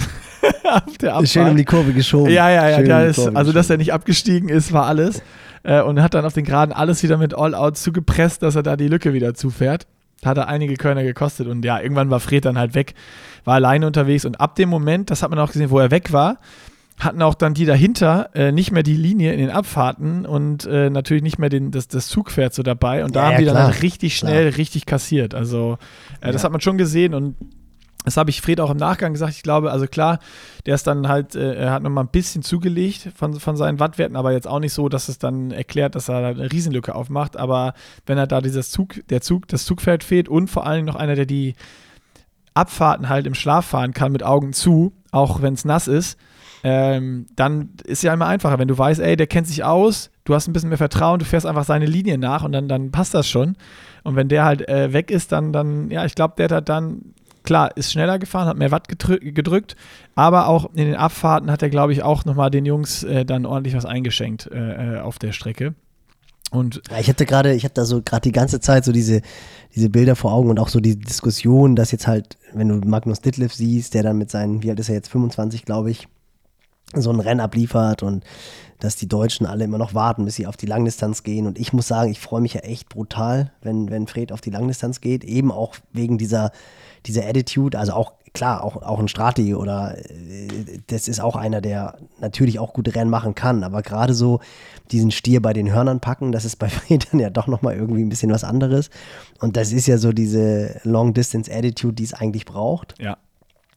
auf 0.65 0.99
der 0.99 1.11
Abfahrt. 1.13 1.29
Schön 1.29 1.47
um 1.51 1.57
die 1.57 1.65
Kurve 1.65 1.93
geschoben. 1.93 2.33
Ja, 2.33 2.51
ja, 2.51 2.69
ja, 2.69 2.77
Schön 2.79 2.87
der 2.87 3.05
die 3.05 3.11
ist, 3.11 3.37
also 3.37 3.53
dass 3.53 3.71
er 3.71 3.77
nicht 3.77 3.93
abgestiegen 3.93 4.49
ist, 4.49 4.73
war 4.73 4.87
alles. 4.87 5.23
Äh, 5.63 5.83
und 5.83 6.03
hat 6.03 6.15
dann 6.15 6.25
auf 6.25 6.33
den 6.33 6.45
Geraden 6.45 6.73
alles 6.73 7.03
wieder 7.03 7.17
mit 7.19 7.35
All-Out 7.37 7.77
zugepresst, 7.77 8.43
dass 8.43 8.55
er 8.57 8.63
da 8.63 8.77
die 8.77 8.89
Lücke 8.89 9.13
wieder 9.13 9.35
zufährt. 9.35 9.87
Hat 10.25 10.37
er 10.39 10.49
einige 10.49 10.75
Körner 10.75 11.03
gekostet 11.03 11.47
und 11.49 11.65
ja, 11.65 11.81
irgendwann 11.81 12.11
war 12.11 12.21
Fred 12.21 12.45
dann 12.45 12.59
halt 12.59 12.75
weg, 12.75 12.95
war 13.45 13.55
alleine 13.55 13.87
unterwegs 13.87 14.25
und 14.27 14.39
ab 14.41 14.55
dem 14.55 14.69
Moment, 14.69 15.11
das 15.11 15.23
hat 15.23 15.31
man 15.31 15.39
auch 15.39 15.51
gesehen, 15.53 15.71
wo 15.71 15.79
er 15.79 15.91
weg 15.91 16.13
war, 16.13 16.39
hatten 16.99 17.23
auch 17.23 17.33
dann 17.35 17.55
die 17.55 17.65
dahinter 17.65 18.29
äh, 18.35 18.53
nicht 18.53 18.71
mehr 18.71 18.83
die 18.83 18.97
Linie 18.97 19.33
in 19.33 19.39
den 19.39 19.49
Abfahrten 19.51 20.27
und 20.27 20.67
äh, 20.67 20.91
natürlich 20.91 21.23
nicht 21.23 21.39
mehr 21.39 21.49
den, 21.49 21.71
das, 21.71 21.89
das 21.89 22.09
Zugpferd 22.09 22.53
so 22.53 22.63
dabei 22.63 23.03
und 23.05 23.17
da 23.17 23.21
Ja, 23.21 23.27
haben 23.27 23.33
ja, 23.33 23.39
die 23.39 23.45
dann 23.47 23.55
klar. 23.55 23.67
halt 23.73 23.83
richtig 23.83 24.17
schnell, 24.17 24.49
richtig 24.51 24.85
kassiert. 24.85 25.35
Also 25.35 25.79
äh, 26.21 26.33
das 26.33 26.43
Ja. 26.43 26.47
hat 26.47 26.53
man 26.53 26.61
schon 26.61 26.77
gesehen 26.77 27.15
und 27.15 27.37
das 28.05 28.17
habe 28.17 28.31
ich 28.31 28.41
Fred 28.41 28.61
auch 28.61 28.71
im 28.71 28.79
Nachgang 28.79 29.13
gesagt. 29.13 29.35
Ich 29.35 29.43
glaube, 29.43 29.71
also 29.71 29.87
klar, 29.87 30.19
der 30.67 30.75
ist 30.75 30.87
dann 30.87 31.09
halt, 31.09 31.35
äh, 31.35 31.55
er 31.55 31.73
hat 31.73 31.83
nochmal 31.83 32.05
ein 32.05 32.11
bisschen 32.11 32.43
zugelegt 32.43 33.11
von, 33.15 33.39
von 33.39 33.57
seinen 33.57 33.79
Wattwerten, 33.79 34.17
aber 34.17 34.33
jetzt 34.33 34.49
auch 34.49 34.61
nicht 34.61 34.73
so, 34.73 34.89
dass 34.89 35.09
es 35.09 35.19
dann 35.19 35.51
erklärt, 35.51 35.95
dass 35.95 36.09
er 36.09 36.23
da 36.23 36.29
eine 36.29 36.51
Riesenlücke 36.51 36.95
aufmacht. 36.95 37.37
Aber 37.37 37.75
wenn 38.07 38.17
er 38.17 38.27
da 38.27 38.41
dieses 38.41 38.71
Zug, 38.71 39.07
der 39.09 39.21
Zug, 39.21 39.49
das 39.49 39.65
Zugfeld 39.65 40.03
fehlt 40.03 40.29
und 40.29 40.49
vor 40.49 40.67
allem 40.67 40.87
noch 40.87 40.97
einer, 40.97 41.15
der 41.15 41.27
die 41.27 41.55
Abfahrten 42.55 43.09
halt 43.09 43.27
im 43.27 43.35
Schlaf 43.35 43.67
fahren 43.67 43.93
kann 43.93 44.13
mit 44.13 44.23
Augen 44.23 44.53
zu, 44.53 44.93
auch 45.13 45.43
wenn 45.43 45.55
es 45.55 45.65
nass 45.65 45.87
ist, 45.87 46.19
ähm, 46.63 47.27
dann 47.37 47.71
ist 47.85 48.03
ja 48.03 48.13
immer 48.13 48.27
einfacher, 48.27 48.59
wenn 48.59 48.69
du 48.69 48.77
weißt, 48.77 49.01
ey, 49.01 49.17
der 49.17 49.27
kennt 49.27 49.47
sich 49.47 49.65
aus, 49.65 50.11
du 50.25 50.35
hast 50.35 50.47
ein 50.47 50.53
bisschen 50.53 50.69
mehr 50.69 50.79
Vertrauen, 50.79 51.19
du 51.19 51.25
fährst 51.25 51.47
einfach 51.47 51.65
seine 51.65 51.87
Linie 51.87 52.19
nach 52.19 52.45
und 52.45 52.53
dann, 52.53 52.69
dann 52.69 52.91
passt 52.91 53.15
das 53.15 53.29
schon. 53.29 53.57
Und 54.03 54.17
wenn 54.17 54.29
der 54.29 54.45
halt 54.45 54.69
äh, 54.69 54.93
weg 54.93 55.11
ist, 55.11 55.33
dann, 55.33 55.53
dann, 55.53 55.91
ja, 55.91 56.05
ich 56.05 56.15
glaube, 56.15 56.35
der 56.37 56.55
hat 56.57 56.69
dann, 56.69 57.15
klar, 57.43 57.77
ist 57.77 57.93
schneller 57.93 58.19
gefahren, 58.19 58.49
hat 58.49 58.57
mehr 58.57 58.71
Watt 58.71 58.89
gedrückt, 58.89 59.77
aber 60.15 60.49
auch 60.49 60.71
in 60.75 60.87
den 60.87 60.97
Abfahrten 60.97 61.51
hat 61.51 61.63
er, 61.63 61.71
glaube 61.71 61.93
ich, 61.93 62.03
auch 62.03 62.25
nochmal 62.25 62.51
den 62.51 62.67
Jungs 62.67 63.03
äh, 63.03 63.25
dann 63.25 63.47
ordentlich 63.47 63.75
was 63.75 63.85
eingeschenkt 63.85 64.49
äh, 64.53 64.97
äh, 64.97 65.01
auf 65.01 65.19
der 65.19 65.33
Strecke. 65.33 65.75
Und 66.51 66.83
ich 66.99 67.09
hatte 67.09 67.27
gerade, 67.27 67.55
ich 67.55 67.65
hatte 67.65 67.75
da 67.75 67.85
so 67.85 68.03
gerade 68.03 68.23
die 68.23 68.33
ganze 68.33 68.61
Zeit 68.61 68.85
so 68.85 68.91
diese, 68.91 69.23
diese 69.75 69.89
Bilder 69.89 70.17
vor 70.17 70.33
Augen 70.33 70.51
und 70.51 70.59
auch 70.59 70.69
so 70.69 70.81
die 70.81 70.99
Diskussion, 70.99 71.77
dass 71.77 71.93
jetzt 71.93 72.09
halt, 72.09 72.37
wenn 72.53 72.69
du 72.69 72.77
Magnus 72.87 73.21
Ditlev 73.21 73.55
siehst, 73.55 73.95
der 73.95 74.03
dann 74.03 74.19
mit 74.19 74.31
seinen, 74.31 74.63
wie 74.63 74.71
alt 74.71 74.81
ist 74.81 74.89
er 74.89 74.97
jetzt, 74.97 75.09
25, 75.11 75.65
glaube 75.65 75.93
ich, 75.93 76.09
so 76.93 77.11
ein 77.11 77.21
Rennen 77.21 77.41
abliefert 77.41 78.03
und 78.03 78.25
dass 78.81 78.97
die 78.97 79.07
Deutschen 79.07 79.47
alle 79.47 79.65
immer 79.65 79.79
noch 79.79 79.95
warten, 79.95 80.25
bis 80.25 80.37
sie 80.37 80.47
auf 80.47 80.57
die 80.57 80.67
Langdistanz 80.67 81.23
gehen. 81.23 81.47
Und 81.47 81.59
ich 81.59 81.73
muss 81.73 81.87
sagen, 81.87 82.11
ich 82.11 82.19
freue 82.19 82.41
mich 82.41 82.55
ja 82.55 82.61
echt 82.63 82.89
brutal, 82.89 83.53
wenn, 83.63 83.91
wenn 83.91 84.07
Fred 84.07 84.33
auf 84.33 84.41
die 84.41 84.51
Langdistanz 84.51 85.01
geht, 85.01 85.23
eben 85.23 85.53
auch 85.53 85.77
wegen 85.93 86.19
dieser, 86.19 86.51
dieser 87.07 87.27
Attitude, 87.27 87.79
also 87.79 87.93
auch 87.93 88.13
klar, 88.33 88.63
auch, 88.63 88.77
auch 88.83 88.99
ein 88.99 89.09
Strati 89.09 89.55
oder 89.55 89.97
äh, 89.99 90.49
das 90.87 91.09
ist 91.09 91.21
auch 91.21 91.37
einer, 91.37 91.61
der 91.61 91.99
natürlich 92.21 92.59
auch 92.59 92.73
gute 92.73 92.95
Rennen 92.95 93.11
machen 93.11 93.35
kann, 93.35 93.65
aber 93.65 93.83
gerade 93.83 94.15
so 94.15 94.41
diesen 94.91 95.11
Stier 95.11 95.43
bei 95.43 95.53
den 95.53 95.73
Hörnern 95.73 96.01
packen, 96.01 96.33
das 96.33 96.45
ist 96.45 96.57
bei 96.57 96.69
Fred 96.71 97.09
dann 97.11 97.21
ja 97.21 97.31
doch 97.31 97.47
nochmal 97.47 97.75
irgendwie 97.75 98.03
ein 98.03 98.09
bisschen 98.09 98.31
was 98.31 98.45
anderes. 98.45 98.91
Und 99.41 99.57
das 99.57 99.73
ist 99.73 99.87
ja 99.87 99.99
so 99.99 100.13
diese 100.13 100.81
Long-Distance-Attitude, 100.85 101.95
die 101.95 102.05
es 102.05 102.15
eigentlich 102.15 102.45
braucht. 102.45 102.95
ja, 102.99 103.17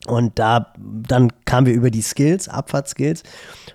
Und 0.08 0.38
da, 0.38 0.74
dann 0.78 1.32
kamen 1.46 1.68
wir 1.68 1.74
über 1.74 1.90
die 1.90 2.02
Skills, 2.02 2.50
Abfahrtskills. 2.50 3.24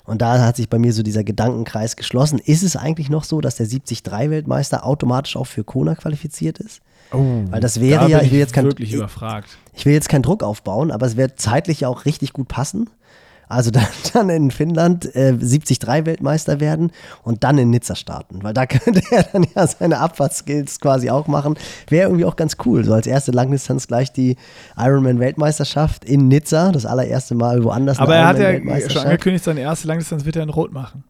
Und 0.04 0.20
da 0.20 0.44
hat 0.44 0.56
sich 0.56 0.68
bei 0.68 0.78
mir 0.78 0.92
so 0.92 1.02
dieser 1.02 1.24
Gedankenkreis 1.24 1.96
geschlossen. 1.96 2.38
Ist 2.38 2.62
es 2.62 2.76
eigentlich 2.76 3.08
noch 3.08 3.24
so, 3.24 3.40
dass 3.40 3.56
der 3.56 3.66
73-Weltmeister 3.66 4.84
automatisch 4.84 5.36
auch 5.36 5.46
für 5.46 5.64
Kona 5.64 5.94
qualifiziert 5.94 6.58
ist? 6.58 6.80
Weil 7.10 7.60
das 7.60 7.80
wäre 7.80 8.02
da 8.02 8.08
ja, 8.08 8.22
ich 8.22 8.32
will 8.32 8.38
jetzt 8.38 8.52
kein, 8.52 8.64
wirklich 8.64 8.92
überfragt. 8.92 9.48
ich 9.74 9.86
will 9.86 9.94
jetzt 9.94 10.08
keinen 10.08 10.22
Druck 10.22 10.42
aufbauen, 10.42 10.90
aber 10.90 11.06
es 11.06 11.16
wird 11.16 11.40
zeitlich 11.40 11.80
ja 11.80 11.88
auch 11.88 12.04
richtig 12.04 12.32
gut 12.32 12.48
passen. 12.48 12.90
Also 13.48 13.70
dann, 13.72 13.86
dann 14.12 14.30
in 14.30 14.50
Finnland 14.50 15.14
äh, 15.16 15.32
73-Weltmeister 15.32 16.60
werden 16.60 16.92
und 17.22 17.44
dann 17.44 17.58
in 17.58 17.70
Nizza 17.70 17.94
starten. 17.94 18.42
Weil 18.42 18.54
da 18.54 18.66
könnte 18.66 19.02
er 19.10 19.24
dann 19.24 19.46
ja 19.54 19.66
seine 19.66 19.98
Abfahrtskills 19.98 20.80
quasi 20.80 21.10
auch 21.10 21.26
machen. 21.26 21.54
Wäre 21.88 22.08
irgendwie 22.08 22.24
auch 22.24 22.36
ganz 22.36 22.56
cool. 22.66 22.84
So 22.84 22.92
als 22.92 23.06
erste 23.06 23.32
Langdistanz 23.32 23.86
gleich 23.86 24.12
die 24.12 24.36
Ironman-Weltmeisterschaft 24.76 26.04
in 26.04 26.28
Nizza. 26.28 26.72
Das 26.72 26.86
allererste 26.86 27.34
Mal 27.34 27.64
woanders 27.64 27.98
Aber 27.98 28.16
er 28.16 28.26
hat 28.28 28.38
ja 28.38 28.90
schon 28.90 29.02
angekündigt, 29.02 29.44
seine 29.44 29.60
erste 29.60 29.88
Langdistanz 29.88 30.24
wird 30.24 30.36
er 30.36 30.42
in 30.42 30.50
Rot 30.50 30.72
machen. 30.72 31.04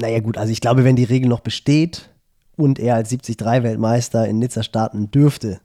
Naja, 0.00 0.20
gut, 0.20 0.38
also 0.38 0.50
ich 0.50 0.60
glaube, 0.60 0.84
wenn 0.84 0.96
die 0.96 1.04
Regel 1.04 1.28
noch 1.28 1.40
besteht 1.40 2.11
und 2.56 2.78
er 2.78 2.96
als 2.96 3.10
73-Weltmeister 3.10 4.26
in 4.26 4.38
Nizza 4.38 4.62
starten 4.62 5.10
dürfte, 5.10 5.60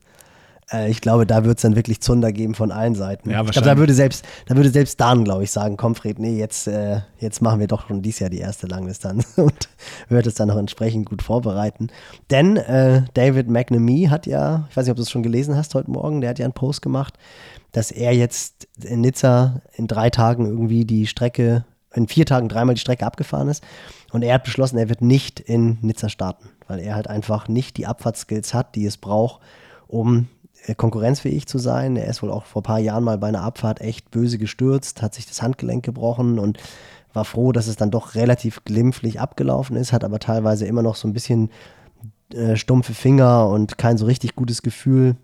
äh, 0.71 0.89
ich 0.89 1.01
glaube, 1.01 1.25
da 1.25 1.45
wird 1.45 1.57
es 1.57 1.61
dann 1.61 1.75
wirklich 1.75 2.01
Zunder 2.01 2.31
geben 2.31 2.55
von 2.55 2.71
allen 2.71 2.95
Seiten. 2.95 3.29
Ja, 3.29 3.43
ich 3.43 3.51
glaube, 3.51 3.67
da 3.67 3.77
würde 3.77 3.93
selbst, 3.93 4.25
da 4.47 4.55
würde 4.55 4.69
selbst 4.69 4.99
Dan, 4.99 5.23
glaube 5.23 5.43
ich, 5.43 5.51
sagen, 5.51 5.77
komm 5.77 5.95
Fred, 5.95 6.19
nee, 6.19 6.37
jetzt, 6.37 6.67
äh, 6.67 7.01
jetzt 7.19 7.41
machen 7.41 7.59
wir 7.59 7.67
doch 7.67 7.87
schon 7.87 8.01
dieses 8.01 8.19
Jahr 8.19 8.29
die 8.29 8.39
erste 8.39 8.67
Langdistanz 8.67 9.33
und 9.37 9.69
wird 10.09 10.27
es 10.27 10.35
dann 10.35 10.47
noch 10.47 10.57
entsprechend 10.57 11.09
gut 11.09 11.21
vorbereiten. 11.21 11.87
Denn 12.29 12.57
äh, 12.57 13.03
David 13.13 13.49
McNamee 13.49 14.09
hat 14.09 14.25
ja, 14.27 14.67
ich 14.69 14.77
weiß 14.77 14.85
nicht, 14.85 14.91
ob 14.91 14.97
du 14.97 15.03
es 15.03 15.11
schon 15.11 15.23
gelesen 15.23 15.55
hast 15.55 15.75
heute 15.75 15.91
Morgen, 15.91 16.21
der 16.21 16.31
hat 16.31 16.39
ja 16.39 16.45
einen 16.45 16.53
Post 16.53 16.81
gemacht, 16.81 17.17
dass 17.71 17.91
er 17.91 18.13
jetzt 18.13 18.67
in 18.83 19.01
Nizza 19.01 19.61
in 19.75 19.87
drei 19.87 20.09
Tagen 20.09 20.45
irgendwie 20.45 20.85
die 20.85 21.07
Strecke, 21.07 21.65
in 21.93 22.07
vier 22.07 22.25
Tagen 22.25 22.49
dreimal 22.49 22.75
die 22.75 22.81
Strecke 22.81 23.05
abgefahren 23.05 23.49
ist. 23.49 23.63
Und 24.11 24.23
er 24.23 24.35
hat 24.35 24.43
beschlossen, 24.43 24.77
er 24.77 24.89
wird 24.89 25.01
nicht 25.01 25.39
in 25.39 25.77
Nizza 25.81 26.09
starten, 26.09 26.49
weil 26.67 26.79
er 26.79 26.95
halt 26.95 27.09
einfach 27.09 27.47
nicht 27.47 27.77
die 27.77 27.87
Abfahrtskills 27.87 28.53
hat, 28.53 28.75
die 28.75 28.85
es 28.85 28.97
braucht, 28.97 29.41
um 29.87 30.27
äh, 30.65 30.75
konkurrenzfähig 30.75 31.47
zu 31.47 31.57
sein. 31.57 31.95
Er 31.95 32.07
ist 32.07 32.21
wohl 32.21 32.31
auch 32.31 32.45
vor 32.45 32.61
ein 32.61 32.63
paar 32.63 32.79
Jahren 32.79 33.03
mal 33.03 33.17
bei 33.17 33.27
einer 33.27 33.43
Abfahrt 33.43 33.81
echt 33.81 34.11
böse 34.11 34.37
gestürzt, 34.37 35.01
hat 35.01 35.13
sich 35.13 35.25
das 35.25 35.41
Handgelenk 35.41 35.83
gebrochen 35.85 36.39
und 36.39 36.59
war 37.13 37.25
froh, 37.25 37.51
dass 37.51 37.67
es 37.67 37.75
dann 37.77 37.91
doch 37.91 38.15
relativ 38.15 38.63
glimpflich 38.63 39.19
abgelaufen 39.19 39.75
ist, 39.75 39.93
hat 39.93 40.03
aber 40.03 40.19
teilweise 40.19 40.65
immer 40.65 40.83
noch 40.83 40.95
so 40.95 41.07
ein 41.07 41.13
bisschen 41.13 41.49
äh, 42.33 42.55
stumpfe 42.55 42.93
Finger 42.93 43.47
und 43.47 43.77
kein 43.77 43.97
so 43.97 44.05
richtig 44.05 44.35
gutes 44.35 44.61
Gefühl. 44.61 45.15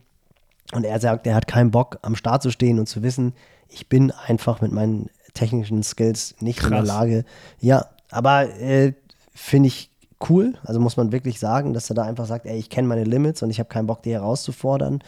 Und 0.71 0.85
er 0.85 0.99
sagt, 0.99 1.27
er 1.27 1.35
hat 1.35 1.47
keinen 1.47 1.71
Bock, 1.71 1.99
am 2.01 2.15
Start 2.15 2.41
zu 2.41 2.49
stehen 2.49 2.79
und 2.79 2.87
zu 2.87 3.03
wissen, 3.03 3.33
ich 3.67 3.89
bin 3.89 4.11
einfach 4.11 4.61
mit 4.61 4.71
meinen 4.71 5.09
technischen 5.33 5.83
Skills 5.83 6.35
nicht 6.39 6.63
in 6.63 6.69
der 6.69 6.79
Krass. 6.79 6.87
Lage. 6.87 7.25
Ja, 7.59 7.87
aber 8.09 8.49
äh, 8.59 8.93
finde 9.33 9.67
ich 9.67 9.89
cool. 10.29 10.53
Also 10.63 10.79
muss 10.79 10.97
man 10.97 11.11
wirklich 11.11 11.39
sagen, 11.39 11.73
dass 11.73 11.89
er 11.89 11.95
da 11.95 12.03
einfach 12.03 12.25
sagt, 12.25 12.45
ey, 12.45 12.57
ich 12.57 12.69
kenne 12.69 12.87
meine 12.87 13.03
Limits 13.03 13.43
und 13.43 13.49
ich 13.49 13.59
habe 13.59 13.69
keinen 13.69 13.87
Bock, 13.87 14.03
die 14.03 14.11
herauszufordern. 14.11 15.03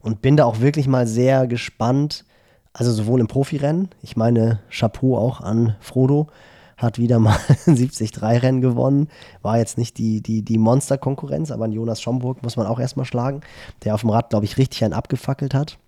Und 0.00 0.22
bin 0.22 0.36
da 0.36 0.44
auch 0.44 0.60
wirklich 0.60 0.86
mal 0.86 1.06
sehr 1.06 1.46
gespannt. 1.46 2.24
Also 2.72 2.92
sowohl 2.92 3.20
im 3.20 3.26
Profirennen, 3.26 3.88
ich 4.02 4.16
meine, 4.16 4.60
Chapeau 4.70 5.16
auch 5.16 5.40
an 5.40 5.76
Frodo, 5.80 6.28
hat 6.76 6.98
wieder 6.98 7.18
mal 7.18 7.36
ein 7.66 7.76
70-3-Rennen 7.76 8.60
gewonnen. 8.60 9.08
War 9.42 9.58
jetzt 9.58 9.78
nicht 9.78 9.98
die, 9.98 10.22
die, 10.22 10.42
die 10.42 10.58
Monster-Konkurrenz, 10.58 11.50
aber 11.50 11.64
an 11.64 11.72
Jonas 11.72 12.00
Schomburg 12.00 12.42
muss 12.42 12.56
man 12.56 12.66
auch 12.66 12.78
erstmal 12.78 13.06
schlagen, 13.06 13.40
der 13.84 13.94
auf 13.94 14.02
dem 14.02 14.10
Rad, 14.10 14.30
glaube 14.30 14.44
ich, 14.44 14.56
richtig 14.56 14.84
einen 14.84 14.94
abgefackelt 14.94 15.54
hat. 15.54 15.78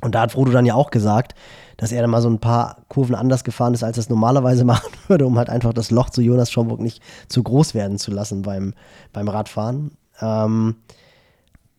Und 0.00 0.14
da 0.14 0.22
hat 0.22 0.32
Frodo 0.32 0.52
dann 0.52 0.66
ja 0.66 0.74
auch 0.74 0.90
gesagt, 0.90 1.34
dass 1.76 1.92
er 1.92 2.00
dann 2.02 2.10
mal 2.10 2.22
so 2.22 2.28
ein 2.28 2.38
paar 2.38 2.84
Kurven 2.88 3.14
anders 3.14 3.44
gefahren 3.44 3.74
ist, 3.74 3.82
als 3.82 3.98
er 3.98 4.02
es 4.02 4.08
normalerweise 4.08 4.64
machen 4.66 4.90
würde, 5.08 5.26
um 5.26 5.38
halt 5.38 5.50
einfach 5.50 5.72
das 5.72 5.90
Loch 5.90 6.10
zu 6.10 6.22
Jonas 6.22 6.50
Schomburg 6.50 6.80
nicht 6.80 7.02
zu 7.28 7.42
groß 7.42 7.74
werden 7.74 7.98
zu 7.98 8.10
lassen 8.10 8.42
beim, 8.42 8.74
beim 9.12 9.28
Radfahren. 9.28 9.92
Ähm, 10.20 10.76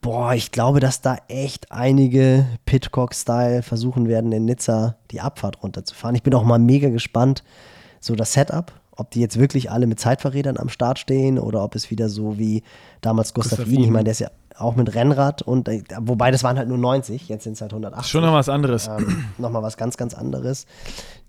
boah, 0.02 0.34
ich 0.34 0.52
glaube, 0.52 0.80
dass 0.80 1.02
da 1.02 1.18
echt 1.28 1.72
einige 1.72 2.46
Pitcock-Style 2.66 3.64
versuchen 3.64 4.08
werden, 4.08 4.32
in 4.32 4.46
Nizza 4.46 4.96
die 5.12 5.22
Abfahrt 5.22 5.64
runterzufahren. 5.64 6.16
Ich 6.16 6.24
bin 6.24 6.34
auch 6.34 6.44
mal 6.44 6.60
mega 6.60 6.90
gespannt, 6.90 7.44
so 8.00 8.16
das 8.16 8.34
Setup, 8.34 8.72
ob 8.92 9.12
die 9.12 9.20
jetzt 9.20 9.40
wirklich 9.40 9.72
alle 9.72 9.88
mit 9.88 10.00
Zeitverrädern 10.00 10.58
am 10.58 10.70
Start 10.70 11.00
stehen 11.00 11.40
oder 11.40 11.64
ob 11.64 11.76
es 11.76 11.92
wieder 11.92 12.10
so 12.10 12.38
wie 12.38 12.64
damals 13.02 13.34
Gustav, 13.34 13.60
Gustav 13.60 13.74
Ihn, 13.74 13.84
ich 13.84 13.90
meine, 13.90 14.06
der 14.06 14.12
ist 14.12 14.20
ja 14.20 14.32
auch 14.58 14.76
mit 14.76 14.94
Rennrad 14.96 15.42
und 15.42 15.68
äh, 15.68 15.84
wobei 16.00 16.32
das 16.32 16.44
waren 16.44 16.58
halt 16.58 16.68
nur 16.68 16.78
90, 16.78 17.30
jetzt 17.30 17.44
sind 17.44 17.54
es 17.54 17.62
halt 17.62 17.72
180. 17.72 18.12
Schon 18.12 18.24
noch 18.24 18.34
was 18.34 18.50
anderes. 18.50 18.88
Ähm, 18.88 19.26
nochmal 19.38 19.64
was 19.64 19.78
ganz, 19.78 19.98
ganz 19.98 20.14
anderes. 20.14 20.66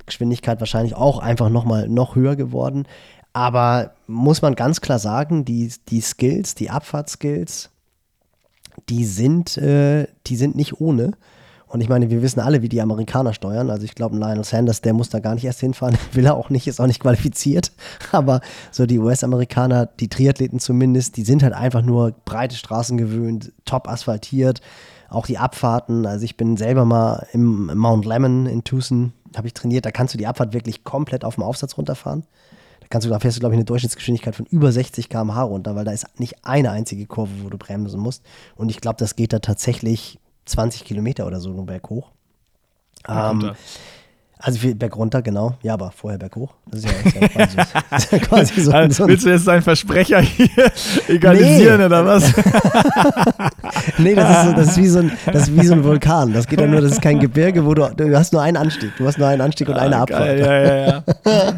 Geschwindigkeit 0.06 0.60
wahrscheinlich 0.60 0.94
auch 0.94 1.18
einfach 1.18 1.50
nochmal 1.50 1.88
noch 1.88 2.16
höher 2.16 2.36
geworden. 2.36 2.86
Aber 3.32 3.92
muss 4.06 4.42
man 4.42 4.54
ganz 4.54 4.80
klar 4.80 4.98
sagen, 4.98 5.44
die, 5.44 5.72
die 5.88 6.00
Skills, 6.00 6.54
die 6.54 6.70
Abfahrtskills, 6.70 7.70
die 8.88 9.04
sind, 9.04 9.56
äh, 9.58 10.08
die 10.26 10.36
sind 10.36 10.56
nicht 10.56 10.80
ohne. 10.80 11.12
Und 11.68 11.82
ich 11.82 11.88
meine, 11.88 12.08
wir 12.10 12.22
wissen 12.22 12.40
alle, 12.40 12.62
wie 12.62 12.68
die 12.68 12.80
Amerikaner 12.80 13.34
steuern. 13.34 13.70
Also 13.70 13.84
ich 13.84 13.94
glaube, 13.94 14.16
Lionel 14.16 14.44
Sanders, 14.44 14.80
der 14.80 14.94
muss 14.94 15.10
da 15.10 15.20
gar 15.20 15.34
nicht 15.34 15.44
erst 15.44 15.60
hinfahren, 15.60 15.98
will 16.12 16.26
er 16.26 16.36
auch 16.36 16.50
nicht, 16.50 16.66
ist 16.66 16.80
auch 16.80 16.86
nicht 16.86 17.00
qualifiziert. 17.00 17.72
Aber 18.12 18.40
so 18.70 18.86
die 18.86 18.98
US-Amerikaner, 18.98 19.86
die 19.86 20.08
Triathleten 20.08 20.60
zumindest, 20.60 21.16
die 21.16 21.24
sind 21.24 21.42
halt 21.42 21.52
einfach 21.52 21.82
nur 21.82 22.12
breite 22.24 22.56
Straßen 22.56 22.96
gewöhnt, 22.96 23.52
top 23.64 23.88
asphaltiert. 23.88 24.60
Auch 25.10 25.26
die 25.26 25.38
Abfahrten, 25.38 26.04
also 26.04 26.24
ich 26.24 26.36
bin 26.36 26.56
selber 26.56 26.84
mal 26.84 27.26
im 27.32 27.74
Mount 27.76 28.04
Lemmon 28.04 28.46
in 28.46 28.64
Tucson, 28.64 29.12
habe 29.36 29.46
ich 29.46 29.54
trainiert, 29.54 29.86
da 29.86 29.90
kannst 29.90 30.12
du 30.12 30.18
die 30.18 30.26
Abfahrt 30.26 30.52
wirklich 30.52 30.84
komplett 30.84 31.24
auf 31.24 31.36
dem 31.36 31.44
Aufsatz 31.44 31.76
runterfahren. 31.78 32.24
Kannst 32.90 33.06
du, 33.06 33.10
da 33.10 33.18
fährst 33.18 33.36
du, 33.36 33.40
glaube 33.40 33.54
ich, 33.54 33.58
eine 33.58 33.66
Durchschnittsgeschwindigkeit 33.66 34.34
von 34.34 34.46
über 34.46 34.72
60 34.72 35.10
km/h 35.10 35.42
runter, 35.42 35.76
weil 35.76 35.84
da 35.84 35.92
ist 35.92 36.06
nicht 36.18 36.46
eine 36.46 36.70
einzige 36.70 37.06
Kurve, 37.06 37.32
wo 37.42 37.50
du 37.50 37.58
bremsen 37.58 38.00
musst. 38.00 38.22
Und 38.56 38.70
ich 38.70 38.80
glaube, 38.80 38.96
das 38.98 39.14
geht 39.14 39.32
da 39.32 39.40
tatsächlich 39.40 40.18
20 40.48 40.84
Kilometer 40.84 41.26
oder 41.26 41.40
so 41.40 41.50
nur 41.50 41.66
berghoch. 41.66 42.10
Ähm, 43.08 43.52
also 44.40 44.60
viel 44.60 44.76
berg 44.76 44.96
runter, 44.96 45.20
genau. 45.20 45.54
Ja, 45.62 45.74
aber 45.74 45.90
vorher 45.90 46.18
berghoch. 46.18 46.54
Das 46.66 46.84
ist 46.84 46.86
ja, 46.86 46.92
ist 46.92 47.14
ja 47.14 47.28
quasi, 47.28 47.56
ist 47.96 48.12
ja 48.12 48.18
quasi 48.18 48.60
so, 48.60 48.70
also, 48.72 49.02
so 49.02 49.08
Willst 49.08 49.26
du 49.26 49.30
jetzt 49.30 49.48
deinen 49.48 49.62
Versprecher 49.62 50.20
hier 50.20 50.70
egalisieren 51.08 51.78
nee. 51.78 51.86
oder 51.86 52.06
was? 52.06 52.32
nee, 53.98 54.14
das 54.14 54.30
ist, 54.30 54.44
so, 54.44 54.52
das, 54.52 54.68
ist 54.68 54.76
wie 54.76 54.86
so 54.86 54.98
ein, 55.00 55.12
das 55.26 55.42
ist 55.48 55.56
wie 55.56 55.66
so 55.66 55.74
ein 55.74 55.82
Vulkan. 55.82 56.32
Das 56.32 56.46
geht 56.46 56.60
ja 56.60 56.68
nur, 56.68 56.80
das 56.80 56.92
ist 56.92 57.02
kein 57.02 57.18
Gebirge, 57.18 57.66
wo 57.66 57.74
du, 57.74 57.88
du 57.96 58.16
hast 58.16 58.32
nur 58.32 58.40
einen 58.40 58.56
Anstieg. 58.56 58.96
Du 58.96 59.06
hast 59.06 59.18
nur 59.18 59.26
einen 59.26 59.40
Anstieg 59.40 59.68
und 59.68 59.74
ah, 59.74 59.82
eine 59.82 59.96
Abfahrt. 59.96 60.38
Ja, 60.38 60.62
ja, 60.62 60.86
ja. 60.86 61.04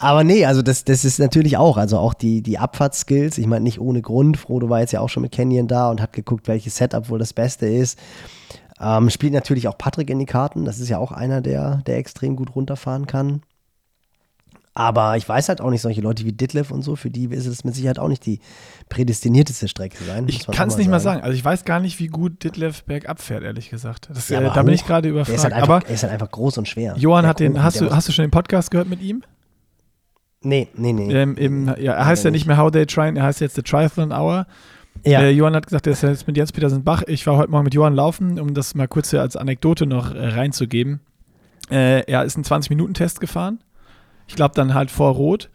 aber 0.00 0.24
nee, 0.24 0.46
also 0.46 0.62
das, 0.62 0.84
das 0.84 1.04
ist 1.04 1.18
natürlich 1.18 1.58
auch, 1.58 1.76
also 1.76 1.98
auch 1.98 2.14
die, 2.14 2.40
die 2.40 2.58
Abfahrtskills, 2.58 3.36
ich 3.36 3.46
meine 3.46 3.62
nicht 3.62 3.80
ohne 3.80 4.00
Grund. 4.00 4.38
Frodo 4.38 4.70
war 4.70 4.80
jetzt 4.80 4.92
ja 4.92 5.00
auch 5.00 5.10
schon 5.10 5.22
mit 5.22 5.32
Canyon 5.32 5.68
da 5.68 5.90
und 5.90 6.00
hat 6.00 6.14
geguckt, 6.14 6.48
welches 6.48 6.76
Setup 6.76 7.10
wohl 7.10 7.18
das 7.18 7.34
Beste 7.34 7.66
ist. 7.66 7.98
Ähm, 8.80 9.10
spielt 9.10 9.34
natürlich 9.34 9.68
auch 9.68 9.76
Patrick 9.76 10.08
in 10.08 10.18
die 10.18 10.24
Karten. 10.24 10.64
Das 10.64 10.80
ist 10.80 10.88
ja 10.88 10.96
auch 10.96 11.12
einer, 11.12 11.42
der, 11.42 11.82
der 11.86 11.98
extrem 11.98 12.34
gut 12.34 12.54
runterfahren 12.56 13.06
kann. 13.06 13.42
Aber 14.72 15.18
ich 15.18 15.28
weiß 15.28 15.50
halt 15.50 15.60
auch 15.60 15.68
nicht, 15.68 15.82
solche 15.82 16.00
Leute 16.00 16.24
wie 16.24 16.32
Ditlev 16.32 16.72
und 16.72 16.80
so, 16.80 16.96
für 16.96 17.10
die 17.10 17.26
ist 17.26 17.44
es 17.44 17.64
mit 17.64 17.74
Sicherheit 17.74 17.98
auch 17.98 18.08
nicht 18.08 18.24
die 18.24 18.40
prädestinierteste 18.88 19.68
Strecke 19.68 20.02
sein. 20.02 20.24
Ich 20.28 20.46
kann 20.46 20.68
es 20.68 20.78
nicht 20.78 20.86
sagen. 20.86 20.90
mal 20.92 21.00
sagen. 21.00 21.20
Also 21.22 21.34
ich 21.34 21.44
weiß 21.44 21.66
gar 21.66 21.80
nicht, 21.80 21.98
wie 21.98 22.06
gut 22.06 22.42
Ditlev 22.42 22.84
bergab 22.84 23.20
fährt, 23.20 23.42
ehrlich 23.42 23.68
gesagt. 23.68 24.08
Das, 24.10 24.30
ja, 24.30 24.40
äh, 24.40 24.50
da 24.54 24.62
bin 24.62 24.72
ich 24.72 24.86
gerade 24.86 25.10
überfragt. 25.10 25.28
Er 25.28 25.34
ist, 25.34 25.44
halt 25.44 25.52
einfach, 25.52 25.68
aber 25.68 25.86
er 25.86 25.94
ist 25.94 26.02
halt 26.04 26.12
einfach 26.14 26.30
groß 26.30 26.56
und 26.56 26.68
schwer. 26.68 26.94
Johann 26.96 27.26
hat 27.26 27.40
den, 27.40 27.62
hast 27.62 27.82
du, 27.82 27.90
hast 27.90 28.08
du 28.08 28.12
schon 28.12 28.24
den 28.24 28.30
Podcast 28.30 28.70
gehört 28.70 28.88
mit 28.88 29.02
ihm? 29.02 29.22
Nee, 30.42 30.68
nee, 30.74 30.92
nee. 30.92 31.12
Ähm, 31.12 31.36
im, 31.36 31.66
ja, 31.78 31.92
er 31.92 32.06
heißt 32.06 32.24
ja 32.24 32.30
nicht 32.30 32.46
mehr 32.46 32.56
How 32.56 32.70
They 32.70 32.86
Try, 32.86 33.12
er 33.14 33.22
heißt 33.22 33.40
jetzt 33.40 33.56
The 33.56 33.62
Triathlon 33.62 34.12
Hour. 34.12 34.46
Ja. 35.04 35.20
Äh, 35.20 35.30
Johann 35.30 35.54
hat 35.54 35.66
gesagt, 35.66 35.86
er 35.86 35.92
ist 35.92 36.02
jetzt 36.02 36.26
mit 36.26 36.36
Jens 36.36 36.52
Petersen 36.52 36.82
Bach. 36.82 37.02
Ich 37.06 37.26
war 37.26 37.36
heute 37.36 37.50
Morgen 37.50 37.64
mit 37.64 37.74
Johann 37.74 37.94
laufen, 37.94 38.40
um 38.40 38.54
das 38.54 38.74
mal 38.74 38.88
kurz 38.88 39.12
als 39.14 39.36
Anekdote 39.36 39.86
noch 39.86 40.14
äh, 40.14 40.28
reinzugeben. 40.28 41.00
Äh, 41.70 42.04
er 42.10 42.24
ist 42.24 42.36
einen 42.36 42.44
20-Minuten-Test 42.44 43.20
gefahren. 43.20 43.60
Ich 44.28 44.34
glaube 44.36 44.54
dann 44.54 44.74
halt 44.74 44.90
vor 44.90 45.12
Rot. 45.12 45.50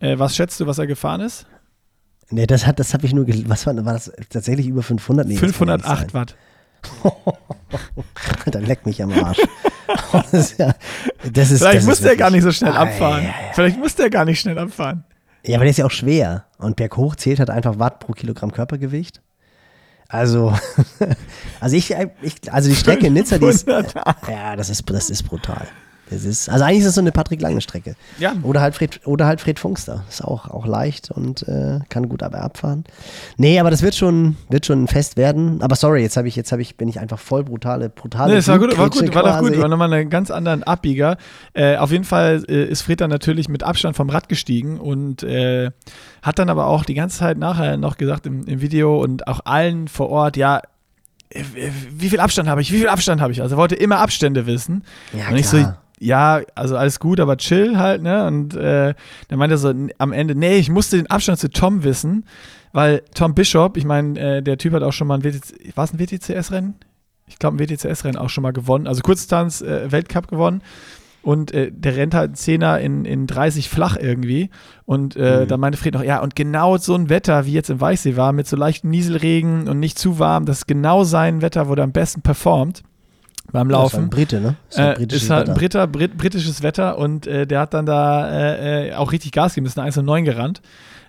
Äh, 0.00 0.18
was 0.18 0.36
schätzt 0.36 0.60
du, 0.60 0.66
was 0.66 0.78
er 0.78 0.86
gefahren 0.86 1.20
ist? 1.20 1.46
Nee, 2.30 2.46
das, 2.46 2.66
hat, 2.66 2.78
das 2.78 2.94
habe 2.94 3.06
ich 3.06 3.12
nur, 3.12 3.26
was 3.48 3.66
war, 3.66 3.76
war 3.84 3.92
das 3.92 4.12
tatsächlich 4.30 4.66
über 4.66 4.82
500? 4.82 5.26
Nee, 5.26 5.36
508 5.36 6.14
Watt. 6.14 6.36
dann 8.46 8.64
leck 8.64 8.86
mich 8.86 9.02
am 9.02 9.12
Arsch. 9.12 9.38
das 10.12 10.32
ist 10.32 10.58
ja, 10.58 10.74
das 11.32 11.50
ist, 11.50 11.60
Vielleicht 11.60 11.86
muss 11.86 12.00
der 12.00 12.16
gar 12.16 12.30
nicht 12.30 12.42
so 12.42 12.52
schnell 12.52 12.72
abfahren. 12.72 13.28
Vielleicht 13.52 13.78
muss 13.78 13.94
der 13.94 14.10
gar 14.10 14.24
nicht 14.24 14.40
schnell 14.40 14.58
abfahren. 14.58 15.04
Ja, 15.46 15.56
aber 15.56 15.64
der 15.64 15.70
ist 15.70 15.78
ja 15.78 15.86
auch 15.86 15.90
schwer. 15.90 16.46
Und 16.58 16.76
berghoch 16.76 17.16
zählt 17.16 17.38
halt 17.38 17.50
einfach 17.50 17.78
Watt 17.78 18.00
pro 18.00 18.12
Kilogramm 18.12 18.52
Körpergewicht. 18.52 19.20
Also, 20.08 20.56
also 21.60 21.76
ich, 21.76 21.94
ich, 22.22 22.52
also 22.52 22.68
die 22.68 22.76
Strecke 22.76 23.08
in 23.08 23.14
Nizza, 23.14 23.38
die 23.38 23.46
ist, 23.46 23.66
ja, 23.66 24.56
das 24.56 24.70
ist, 24.70 24.88
das 24.88 25.10
ist 25.10 25.24
brutal. 25.24 25.66
Das 26.10 26.24
ist, 26.24 26.48
also 26.48 26.64
eigentlich 26.64 26.80
ist 26.80 26.86
es 26.86 26.94
so 26.94 27.00
eine 27.00 27.12
Patrick 27.12 27.40
Lange 27.40 27.60
Strecke. 27.60 27.96
Ja. 28.18 28.34
Oder 28.42 28.60
halt 28.60 28.74
Fred, 28.74 29.00
oder 29.06 29.26
halt 29.26 29.40
Fred 29.40 29.58
Funkster. 29.58 30.04
Ist 30.08 30.22
auch, 30.22 30.50
auch 30.50 30.66
leicht 30.66 31.10
und 31.10 31.48
äh, 31.48 31.80
kann 31.88 32.08
gut 32.08 32.22
aber 32.22 32.42
abfahren. 32.42 32.84
Nee, 33.36 33.58
aber 33.58 33.70
das 33.70 33.82
wird 33.82 33.94
schon, 33.94 34.36
wird 34.50 34.66
schon 34.66 34.84
ein 34.84 34.88
Fest 34.88 35.16
werden. 35.16 35.62
Aber 35.62 35.76
sorry, 35.76 36.02
jetzt 36.02 36.16
habe 36.16 36.28
ich, 36.28 36.36
jetzt 36.36 36.52
habe 36.52 36.60
ich, 36.60 36.76
bin 36.76 36.88
ich 36.88 37.00
einfach 37.00 37.18
voll 37.18 37.44
brutale, 37.44 37.88
brutale. 37.88 38.30
Nee, 38.30 38.36
das 38.36 38.48
war 38.48 38.58
gut, 38.58 38.76
war 38.76 38.90
gut, 38.90 39.14
war 39.14 39.22
doch 39.22 39.38
gut. 39.40 39.58
War 39.58 39.68
nochmal 39.68 39.92
einen 39.92 40.10
ganz 40.10 40.30
anderen 40.30 40.62
Abbieger. 40.62 41.16
Äh, 41.54 41.76
auf 41.76 41.90
jeden 41.90 42.04
Fall 42.04 42.44
äh, 42.48 42.64
ist 42.64 42.82
Fred 42.82 43.00
dann 43.00 43.10
natürlich 43.10 43.48
mit 43.48 43.62
Abstand 43.62 43.96
vom 43.96 44.10
Rad 44.10 44.28
gestiegen 44.28 44.78
und 44.78 45.22
äh, 45.22 45.70
hat 46.22 46.38
dann 46.38 46.50
aber 46.50 46.66
auch 46.66 46.84
die 46.84 46.94
ganze 46.94 47.18
Zeit 47.18 47.38
nachher 47.38 47.76
noch 47.76 47.96
gesagt 47.96 48.26
im, 48.26 48.46
im 48.46 48.60
Video 48.60 49.02
und 49.02 49.26
auch 49.26 49.40
allen 49.44 49.88
vor 49.88 50.10
Ort, 50.10 50.36
ja, 50.36 50.60
äh, 51.30 51.42
wie 51.90 52.08
viel 52.10 52.20
Abstand 52.20 52.48
habe 52.48 52.60
ich? 52.60 52.72
Wie 52.72 52.78
viel 52.78 52.88
Abstand 52.88 53.20
habe 53.20 53.32
ich? 53.32 53.42
Also 53.42 53.56
er 53.56 53.58
wollte 53.58 53.74
immer 53.74 53.98
Abstände 53.98 54.46
wissen. 54.46 54.84
Ja, 55.12 55.28
und 55.28 55.36
ich 55.36 55.48
klar. 55.48 55.62
so, 55.62 55.83
ja, 56.00 56.42
also 56.54 56.76
alles 56.76 56.98
gut, 56.98 57.20
aber 57.20 57.36
chill 57.36 57.78
halt, 57.78 58.02
ne? 58.02 58.26
Und 58.26 58.54
äh, 58.54 58.94
dann 59.28 59.38
meinte 59.38 59.54
er 59.54 59.58
so 59.58 59.72
am 59.98 60.12
Ende, 60.12 60.34
nee, 60.34 60.56
ich 60.56 60.70
musste 60.70 60.96
den 60.96 61.06
Abstand 61.06 61.38
zu 61.38 61.50
Tom 61.50 61.84
wissen, 61.84 62.24
weil 62.72 63.02
Tom 63.14 63.34
Bishop, 63.34 63.76
ich 63.76 63.84
meine, 63.84 64.18
äh, 64.18 64.42
der 64.42 64.58
Typ 64.58 64.72
hat 64.72 64.82
auch 64.82 64.92
schon 64.92 65.06
mal 65.06 65.14
ein 65.14 65.24
WTC, 65.24 65.76
war 65.76 65.84
es 65.84 65.92
ein 65.92 66.00
WTCS-Rennen? 66.00 66.74
Ich 67.26 67.38
glaube, 67.38 67.56
ein 67.56 67.60
WTCS-Rennen 67.60 68.18
auch 68.18 68.28
schon 68.28 68.42
mal 68.42 68.52
gewonnen, 68.52 68.86
also 68.86 69.02
Kurzdistanz 69.02 69.62
äh, 69.62 69.90
Weltcup 69.90 70.28
gewonnen. 70.28 70.62
Und 71.22 71.54
äh, 71.54 71.72
der 71.72 71.96
rennt 71.96 72.12
halt 72.12 72.28
einen 72.28 72.34
Zehner 72.34 72.80
in, 72.80 73.06
in 73.06 73.26
30 73.26 73.70
flach 73.70 73.96
irgendwie. 73.96 74.50
Und 74.84 75.16
äh, 75.16 75.40
mhm. 75.40 75.48
da 75.48 75.56
meinte 75.56 75.78
Fred 75.78 75.94
noch, 75.94 76.04
ja, 76.04 76.20
und 76.20 76.36
genau 76.36 76.76
so 76.76 76.94
ein 76.94 77.08
Wetter, 77.08 77.46
wie 77.46 77.52
jetzt 77.52 77.70
im 77.70 77.80
Weichsee 77.80 78.16
war, 78.16 78.34
mit 78.34 78.46
so 78.46 78.56
leichtem 78.56 78.90
Nieselregen 78.90 79.66
und 79.66 79.80
nicht 79.80 79.98
zu 79.98 80.18
warm, 80.18 80.44
das 80.44 80.58
ist 80.58 80.66
genau 80.66 81.04
sein 81.04 81.40
Wetter, 81.40 81.66
wo 81.70 81.74
der 81.74 81.84
am 81.84 81.92
besten 81.92 82.20
performt 82.20 82.82
beim 83.54 83.70
Laufen. 83.70 83.94
Ja, 83.94 84.00
ist 84.00 84.04
ein 84.06 84.10
Brite, 84.10 84.40
ne? 84.40 84.56
Ist, 84.68 84.78
äh, 84.78 85.16
ist 85.16 85.30
halt 85.30 85.48
ein 85.48 85.54
Britter, 85.54 85.86
Brit, 85.86 86.18
britisches 86.18 86.62
Wetter 86.62 86.98
und 86.98 87.26
äh, 87.26 87.46
der 87.46 87.60
hat 87.60 87.72
dann 87.72 87.86
da 87.86 88.28
äh, 88.28 88.88
äh 88.88 88.94
auch 88.94 89.12
richtig 89.12 89.30
Gas 89.30 89.54
gegeben, 89.54 89.66
ist 89.66 89.78
eine 89.78 89.90
1,9 89.90 90.22
gerannt. 90.24 90.60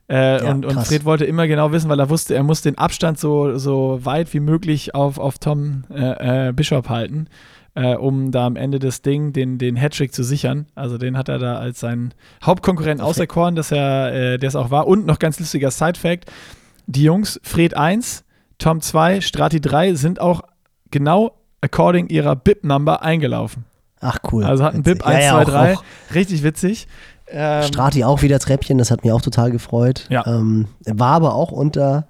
Äh, 0.08 0.44
ja, 0.44 0.52
und, 0.52 0.64
und 0.64 0.80
Fred 0.86 1.04
wollte 1.06 1.26
immer 1.26 1.48
genau 1.48 1.72
wissen, 1.72 1.90
weil 1.90 2.00
er 2.00 2.12
wusste, 2.12 2.36
er 2.36 2.44
muss 2.44 2.62
den 2.62 2.78
Abstand 2.78 3.20
so, 3.20 3.58
so 3.58 4.00
weit 4.04 4.32
wie 4.36 4.40
möglich 4.40 4.94
auf, 4.94 5.18
auf 5.18 5.40
Tom 5.40 5.86
äh, 5.90 6.54
Bishop 6.54 6.88
halten, 6.90 7.28
um 8.00 8.32
da 8.32 8.46
am 8.46 8.56
Ende 8.56 8.80
des 8.80 9.02
Ding 9.02 9.34
den, 9.34 9.58
den 9.58 9.76
Hattrick 9.76 10.14
zu 10.14 10.24
sichern. 10.24 10.68
Also 10.76 10.98
den 10.98 11.18
hat 11.18 11.28
er 11.28 11.40
da 11.40 11.58
als 11.58 11.80
seinen 11.82 12.14
Hauptkonkurrent 12.44 13.02
auserkoren, 13.02 13.56
dass 13.56 13.72
er 13.72 14.38
der 14.38 14.48
es 14.48 14.56
auch 14.56 14.70
war. 14.70 14.88
Und 14.88 15.06
noch 15.06 15.20
ganz 15.20 15.40
lustiger 15.40 15.72
Side-Fact: 15.72 16.32
Die 16.86 17.04
Jungs, 17.04 17.38
Fred 17.44 17.76
1, 17.76 18.24
Tom 18.60 18.80
2, 18.80 19.20
Strati 19.20 19.60
3 19.60 19.96
sind 19.96 20.22
auch 20.22 20.44
genau 20.90 21.34
according 21.66 22.08
ihrer 22.08 22.36
BIP-Number 22.36 23.02
eingelaufen. 23.02 23.66
Ach 24.00 24.20
cool. 24.32 24.44
Also 24.44 24.64
hatten 24.64 24.84
BIP 24.84 25.06
1, 25.06 25.26
ja, 25.26 25.44
2, 25.44 25.46
3. 25.46 25.78
Richtig 26.14 26.44
witzig. 26.44 26.88
Ähm, 27.28 27.64
Strati 27.64 28.04
auch 28.04 28.22
wieder 28.22 28.40
Treppchen, 28.40 28.78
das 28.78 28.92
hat 28.92 29.04
mich 29.04 29.12
auch 29.12 29.22
total 29.22 29.52
gefreut. 29.52 30.06
Ja. 30.10 30.26
Ähm, 30.28 30.68
war 30.86 31.14
aber 31.14 31.34
auch 31.34 31.52
unter, 31.52 32.08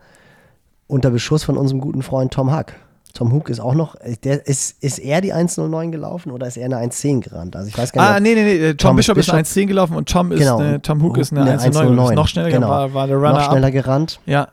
unter 0.87 1.09
Beschuss 1.09 1.43
von 1.43 1.57
unserem 1.57 1.79
guten 1.79 2.01
Freund 2.01 2.33
Tom 2.33 2.51
Hack. 2.51 2.75
Tom 3.13 3.31
Hook 3.31 3.47
ist 3.47 3.61
auch 3.61 3.75
noch, 3.75 3.95
der, 4.25 4.45
ist, 4.45 4.83
ist 4.83 4.99
er 4.99 5.21
die 5.21 5.33
1.09 5.33 5.91
gelaufen 5.91 6.31
oder 6.31 6.47
ist 6.47 6.57
er 6.57 6.65
eine 6.65 6.75
1.10 6.79 7.21
gerannt? 7.21 7.55
Also 7.55 7.69
ich 7.69 7.77
weiß 7.77 7.93
gar 7.93 8.01
nicht. 8.01 8.11
Ah, 8.11 8.19
nee, 8.19 8.35
nee, 8.35 8.43
nee. 8.43 8.73
Tom, 8.73 8.89
Tom 8.89 8.95
Bishop, 8.97 9.15
Bishop, 9.15 9.39
ist 9.39 9.55
eine 9.57 9.65
1.10 9.65 9.67
gelaufen 9.67 9.95
und 9.95 10.09
Tom, 10.09 10.33
ist 10.33 10.39
genau. 10.39 10.57
eine, 10.57 10.81
Tom 10.81 11.01
Hook 11.01 11.17
ist 11.17 11.31
eine, 11.31 11.43
eine 11.43 11.61
1.09. 11.61 12.09
Ist 12.09 12.15
noch 12.15 12.27
schneller, 12.27 12.51
genau. 12.51 12.67
war, 12.67 12.93
war 12.93 13.07
der 13.07 13.15
Runner 13.15 13.35
Noch 13.35 13.51
schneller 13.51 13.71
gerannt. 13.71 14.19
Ja. 14.25 14.49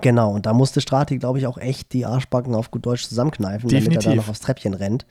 Genau, 0.00 0.32
und 0.32 0.46
da 0.46 0.52
musste 0.52 0.80
Strati, 0.80 1.18
glaube 1.18 1.38
ich, 1.38 1.46
auch 1.46 1.58
echt 1.58 1.92
die 1.92 2.06
Arschbacken 2.06 2.54
auf 2.54 2.70
gut 2.70 2.86
Deutsch 2.86 3.06
zusammenkneifen, 3.08 3.68
Definitiv. 3.68 4.04
damit 4.04 4.06
er 4.06 4.10
da 4.10 4.16
noch 4.16 4.28
aufs 4.28 4.40
Treppchen 4.40 4.74
rennt. 4.74 5.06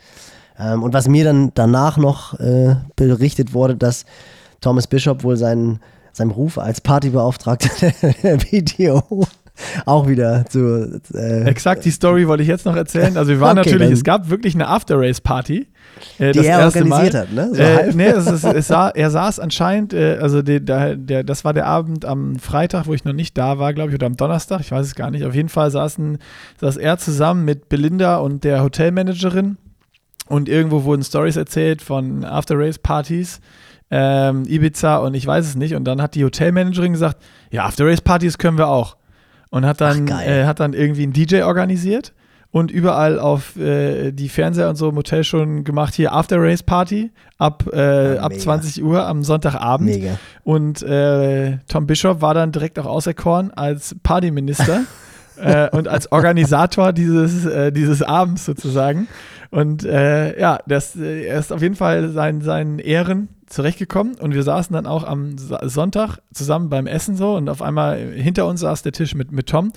Ähm, 0.57 0.83
und 0.83 0.93
was 0.93 1.07
mir 1.07 1.23
dann 1.23 1.51
danach 1.53 1.97
noch 1.97 2.39
äh, 2.39 2.75
berichtet 2.95 3.53
wurde, 3.53 3.75
dass 3.75 4.05
Thomas 4.61 4.87
Bishop 4.87 5.23
wohl 5.23 5.37
seinen, 5.37 5.79
seinem 6.11 6.31
Ruf 6.31 6.57
als 6.57 6.81
Partybeauftragter 6.81 7.91
der 8.23 8.37
BTO 8.37 9.27
auch 9.85 10.07
wieder 10.07 10.45
zu. 10.47 11.01
Äh, 11.13 11.43
Exakt, 11.43 11.85
die 11.85 11.91
Story 11.91 12.27
wollte 12.27 12.43
ich 12.43 12.49
jetzt 12.49 12.65
noch 12.65 12.75
erzählen. 12.75 13.17
Also 13.17 13.31
wir 13.31 13.39
waren 13.39 13.57
Okay, 13.63 13.71
natürlich, 13.71 13.91
es 13.91 14.03
gab 14.03 14.29
wirklich 14.29 14.55
eine 14.55 14.67
After-Race-Party. 14.67 15.67
Äh, 16.17 16.31
die 16.31 16.39
das 16.39 16.45
er 16.47 16.59
erste 16.59 16.79
organisiert 16.79 17.13
Mal. 17.13 17.21
hat, 17.21 17.33
ne? 17.33 17.49
So 17.53 17.61
äh, 17.61 17.93
nee, 17.93 18.07
es 18.07 18.27
ist, 18.27 18.43
es 18.43 18.67
sah, 18.67 18.89
er 18.89 19.11
saß 19.11 19.39
anscheinend, 19.39 19.93
äh, 19.93 20.17
also 20.19 20.41
der, 20.41 20.59
der, 20.59 20.95
der, 20.95 21.23
das 21.23 21.45
war 21.45 21.53
der 21.53 21.67
Abend 21.67 22.03
am 22.03 22.39
Freitag, 22.39 22.87
wo 22.87 22.93
ich 22.93 23.05
noch 23.05 23.13
nicht 23.13 23.37
da 23.37 23.59
war, 23.59 23.73
glaube 23.73 23.89
ich, 23.89 23.95
oder 23.95 24.07
am 24.07 24.17
Donnerstag, 24.17 24.61
ich 24.61 24.71
weiß 24.71 24.85
es 24.85 24.95
gar 24.95 25.11
nicht. 25.11 25.23
Auf 25.23 25.35
jeden 25.35 25.49
Fall 25.49 25.69
saßen, 25.69 26.17
saß 26.59 26.77
er 26.77 26.97
zusammen 26.97 27.45
mit 27.45 27.69
Belinda 27.69 28.17
und 28.17 28.43
der 28.43 28.63
Hotelmanagerin 28.63 29.57
und 30.27 30.49
irgendwo 30.49 30.83
wurden 30.83 31.03
Stories 31.03 31.35
erzählt 31.35 31.81
von 31.81 32.23
After-Race-Partys. 32.25 33.39
Ähm, 33.91 34.43
Ibiza 34.47 34.97
und 34.97 35.13
ich 35.13 35.27
weiß 35.27 35.45
es 35.45 35.55
nicht. 35.55 35.75
Und 35.75 35.83
dann 35.83 36.01
hat 36.01 36.15
die 36.15 36.25
Hotelmanagerin 36.25 36.93
gesagt, 36.93 37.21
ja, 37.51 37.65
After-Race-Partys 37.65 38.39
können 38.39 38.57
wir 38.57 38.67
auch. 38.67 38.97
Und 39.53 39.67
hat 39.67 39.81
dann, 39.81 40.09
Ach, 40.11 40.25
äh, 40.25 40.45
hat 40.45 40.59
dann 40.59 40.73
irgendwie 40.73 41.03
einen 41.03 41.13
DJ 41.13 41.43
organisiert 41.43 42.11
und 42.49 42.71
überall 42.71 43.19
auf 43.19 43.55
äh, 43.55 44.11
die 44.11 44.27
Fernseher 44.27 44.67
und 44.67 44.77
so 44.77 44.89
im 44.89 44.95
Hotel 44.95 45.23
schon 45.23 45.63
gemacht, 45.63 45.93
hier 45.93 46.11
After 46.11 46.37
Race 46.39 46.63
Party 46.63 47.11
ab, 47.37 47.63
äh, 47.71 48.15
Ja, 48.15 48.21
ab 48.21 48.31
mega. 48.31 48.41
20 48.41 48.83
Uhr 48.83 49.05
am 49.05 49.23
Sonntagabend. 49.23 49.89
Mega. 49.91 50.17
Und 50.43 50.81
äh, 50.81 51.59
Tom 51.67 51.85
Bishop 51.85 52.19
war 52.21 52.33
dann 52.33 52.51
direkt 52.51 52.79
auch 52.79 52.87
auserkoren 52.87 53.51
als 53.51 53.95
Partyminister 54.01 54.81
äh, 55.37 55.69
und 55.69 55.87
als 55.87 56.11
Organisator 56.11 56.93
dieses, 56.93 57.45
äh, 57.45 57.71
dieses 57.71 58.01
Abends 58.01 58.45
sozusagen. 58.45 59.07
Und 59.51 59.83
äh, 59.83 60.39
ja, 60.39 60.59
das, 60.67 60.95
äh, 60.95 61.25
er 61.25 61.39
ist 61.39 61.53
auf 61.53 61.61
jeden 61.61 61.75
Fall 61.75 62.09
seinen, 62.09 62.41
seinen 62.41 62.79
Ehren 62.79 63.29
zurechtgekommen 63.45 64.15
und 64.15 64.33
wir 64.33 64.41
saßen 64.41 64.73
dann 64.73 64.87
auch 64.87 65.03
am 65.03 65.37
Sonntag 65.37 66.17
zusammen 66.33 66.69
beim 66.69 66.87
Essen 66.87 67.15
so 67.15 67.35
und 67.35 67.49
auf 67.49 67.61
einmal 67.61 67.99
hinter 67.99 68.47
uns 68.47 68.61
saß 68.61 68.81
der 68.81 68.93
Tisch 68.93 69.13
mit, 69.13 69.31
mit 69.31 69.47
Tom 69.47 69.71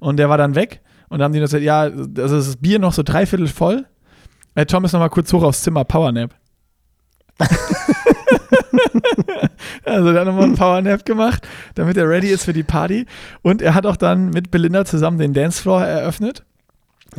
und 0.00 0.16
der 0.16 0.28
war 0.28 0.36
dann 0.36 0.56
weg 0.56 0.80
und 1.08 1.18
dann 1.18 1.26
haben 1.26 1.32
die 1.32 1.40
gesagt, 1.40 1.62
ja, 1.62 1.82
also 1.82 2.36
das 2.36 2.56
Bier 2.56 2.80
noch 2.80 2.92
so 2.92 3.04
dreiviertel 3.04 3.46
voll. 3.46 3.86
Äh, 4.56 4.66
Tom 4.66 4.84
ist 4.84 4.92
noch 4.92 5.00
mal 5.00 5.08
kurz 5.10 5.32
hoch 5.32 5.44
aufs 5.44 5.62
Zimmer, 5.62 5.84
Powernap. 5.84 6.34
Also 9.84 10.12
hat 10.12 10.26
nochmal 10.26 10.44
einen 10.44 10.56
Powernap 10.56 11.04
gemacht, 11.04 11.46
damit 11.74 11.96
er 11.96 12.08
ready 12.08 12.28
ist 12.28 12.44
für 12.44 12.52
die 12.52 12.62
Party. 12.62 13.06
Und 13.42 13.62
er 13.62 13.74
hat 13.74 13.86
auch 13.86 13.96
dann 13.96 14.30
mit 14.30 14.50
Belinda 14.50 14.84
zusammen 14.84 15.18
den 15.18 15.34
Dancefloor 15.34 15.84
eröffnet. 15.84 16.44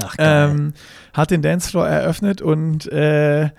Ach, 0.03 0.15
geil. 0.17 0.49
Ähm, 0.51 0.73
hat 1.13 1.31
den 1.31 1.41
Dancefloor 1.41 1.87
eröffnet 1.87 2.41
und 2.41 2.91
äh, 2.91 3.49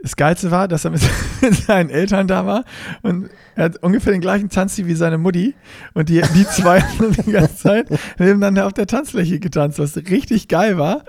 das 0.00 0.16
Geilste 0.16 0.50
war, 0.50 0.68
dass 0.68 0.84
er 0.84 0.92
mit, 0.92 1.02
mit 1.40 1.54
seinen 1.66 1.90
Eltern 1.90 2.28
da 2.28 2.46
war 2.46 2.64
und 3.02 3.30
er 3.58 3.64
hat 3.64 3.82
ungefähr 3.82 4.12
den 4.12 4.20
gleichen 4.20 4.50
Tanzstil 4.50 4.86
wie 4.86 4.94
seine 4.94 5.18
Mutti 5.18 5.52
und 5.92 6.08
die, 6.08 6.22
die 6.36 6.46
zwei 6.46 6.80
haben 6.80 7.12
die 7.26 7.32
ganze 7.32 7.56
Zeit 7.56 7.88
nebeneinander 8.16 8.66
auf 8.66 8.72
der 8.72 8.86
Tanzfläche 8.86 9.40
getanzt, 9.40 9.80
was 9.80 9.96
richtig 9.96 10.46
geil 10.46 10.78
war. 10.78 11.02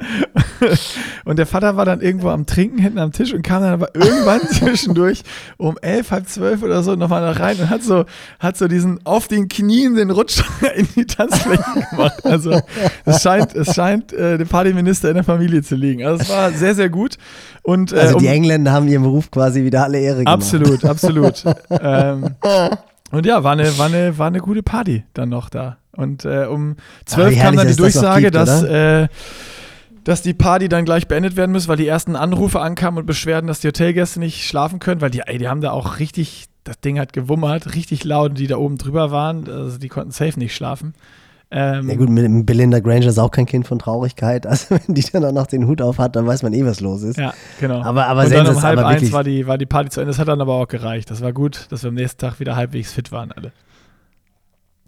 Und 1.26 1.38
der 1.38 1.45
Vater 1.45 1.78
war 1.78 1.86
dann 1.86 2.02
irgendwo 2.02 2.30
am 2.30 2.47
Trinken 2.47 2.80
hinten 2.80 2.97
am 2.97 3.12
Tisch 3.12 3.34
und 3.34 3.43
kam 3.43 3.62
dann 3.62 3.74
aber 3.74 3.93
irgendwann 3.93 4.41
zwischendurch 4.52 5.22
um 5.58 5.78
elf, 5.84 6.10
halb 6.10 6.28
zwölf 6.28 6.64
oder 6.64 6.82
so 6.82 6.95
nochmal 6.95 7.22
da 7.22 7.39
rein 7.39 7.58
und 7.60 7.70
hat 7.70 7.84
so, 7.84 8.06
hat 8.39 8.58
so 8.58 8.68
diesen 8.68 9.00
auf 9.06 9.28
den 9.28 9.47
Knien 9.47 9.93
den 9.93 10.10
Rutsch 10.10 10.41
in 10.76 10.88
die 10.95 11.06
Tanzfläche 11.06 11.64
gemacht. 11.91 12.26
Also 12.26 12.60
es 13.06 13.22
scheint, 13.22 13.54
es 13.54 13.76
scheint 13.76 14.12
äh, 14.12 14.39
dem 14.39 14.47
Partyminister 14.47 15.10
in 15.10 15.16
der 15.16 15.24
Familie 15.24 15.62
zu 15.62 15.76
liegen. 15.76 16.04
Also 16.04 16.24
es 16.24 16.30
war 16.30 16.52
sehr, 16.52 16.74
sehr 16.74 16.89
gut. 16.89 17.18
Und, 17.62 17.91
äh, 17.91 18.00
also 18.00 18.18
die 18.18 18.26
um- 18.26 18.32
Engländer 18.32 18.72
haben 18.72 18.88
ihrem 18.88 19.04
Beruf 19.04 19.30
quasi 19.30 19.64
wieder 19.64 19.84
alle 19.84 20.00
Ehre 20.00 20.20
gemacht. 20.24 20.34
Absolut, 20.34 20.84
absolut. 20.84 21.43
ähm, 21.70 22.36
und 23.12 23.26
ja, 23.26 23.44
war 23.44 23.54
eine, 23.54 23.78
war, 23.78 23.88
eine, 23.88 24.18
war 24.18 24.28
eine 24.28 24.40
gute 24.40 24.64
Party 24.64 25.04
dann 25.14 25.30
noch 25.30 25.50
da. 25.50 25.78
Und 25.92 26.26
äh, 26.26 26.46
um 26.46 26.76
zwölf 27.06 27.36
wie 27.36 27.40
kam 27.40 27.56
dann 27.56 27.68
die 27.68 27.76
dass 27.76 27.78
das 27.78 27.94
Durchsage, 27.94 28.22
gibt, 28.24 28.36
dass, 28.36 28.64
äh, 28.64 29.08
dass 30.04 30.22
die 30.22 30.34
Party 30.34 30.70
dann 30.70 30.86
gleich 30.86 31.08
beendet 31.08 31.36
werden 31.36 31.52
muss, 31.52 31.68
weil 31.68 31.78
die 31.78 31.88
ersten 31.88 32.16
Anrufe 32.16 32.62
ankamen 32.62 33.00
und 33.00 33.06
Beschwerden, 33.06 33.48
dass 33.48 33.60
die 33.60 33.68
Hotelgäste 33.68 34.20
nicht 34.20 34.48
schlafen 34.48 34.80
können, 34.80 35.02
weil 35.02 35.10
die, 35.10 35.22
ey, 35.22 35.38
die 35.38 35.48
haben 35.48 35.62
da 35.62 35.72
auch 35.72 36.00
richtig, 36.00 36.46
das 36.64 36.80
Ding 36.80 37.00
hat 37.00 37.12
gewummert, 37.14 37.76
richtig 37.76 38.04
laut, 38.04 38.38
die 38.38 38.48
da 38.48 38.58
oben 38.58 38.78
drüber 38.78 39.12
waren, 39.12 39.50
also 39.50 39.78
die 39.78 39.90
konnten 39.90 40.12
safe 40.12 40.40
nicht 40.40 40.56
schlafen. 40.56 40.94
Ähm, 41.52 41.89
Ja 41.89 41.95
gut, 41.95 42.10
mit 42.10 42.45
Belinda 42.45 42.80
Granger 42.80 43.08
ist 43.08 43.18
auch 43.18 43.32
kein 43.32 43.45
Kind 43.47 43.66
von 43.68 43.80
Traurigkeit. 43.80 44.45
Also 44.50 44.76
wenn 44.76 44.93
die 44.93 45.02
dann 45.02 45.26
auch 45.26 45.32
noch 45.32 45.47
den 45.47 45.66
Hut 45.68 45.82
auf 45.82 45.97
hat, 45.97 46.16
dann 46.16 46.28
weiß 46.28 46.43
man 46.43 46.54
eh, 46.54 46.64
was 46.66 46.80
los 46.80 47.02
ist. 47.04 47.18
Ja, 47.18 47.34
genau. 47.60 47.82
Aber, 47.82 48.06
aber 48.08 48.24
und 48.26 48.32
dann 48.34 48.47
um 48.47 48.62
halb 48.62 48.78
eins 48.80 48.95
wirklich- 49.02 49.14
war 49.14 49.24
die, 49.24 49.47
war 49.47 49.58
die 49.58 49.66
Party 49.66 49.89
zu 49.89 50.00
Ende. 50.02 50.12
Das 50.12 50.20
hat 50.20 50.28
dann 50.28 50.41
aber 50.41 50.54
auch 50.54 50.68
gereicht. 50.68 51.10
Das 51.10 51.22
war 51.22 51.34
gut, 51.34 51.66
dass 51.70 51.84
wir 51.84 51.88
am 51.89 51.95
nächsten 51.95 52.20
Tag 52.20 52.39
wieder 52.39 52.56
halbwegs 52.56 52.93
fit 52.93 53.12
waren 53.12 53.32
alle. 53.32 53.52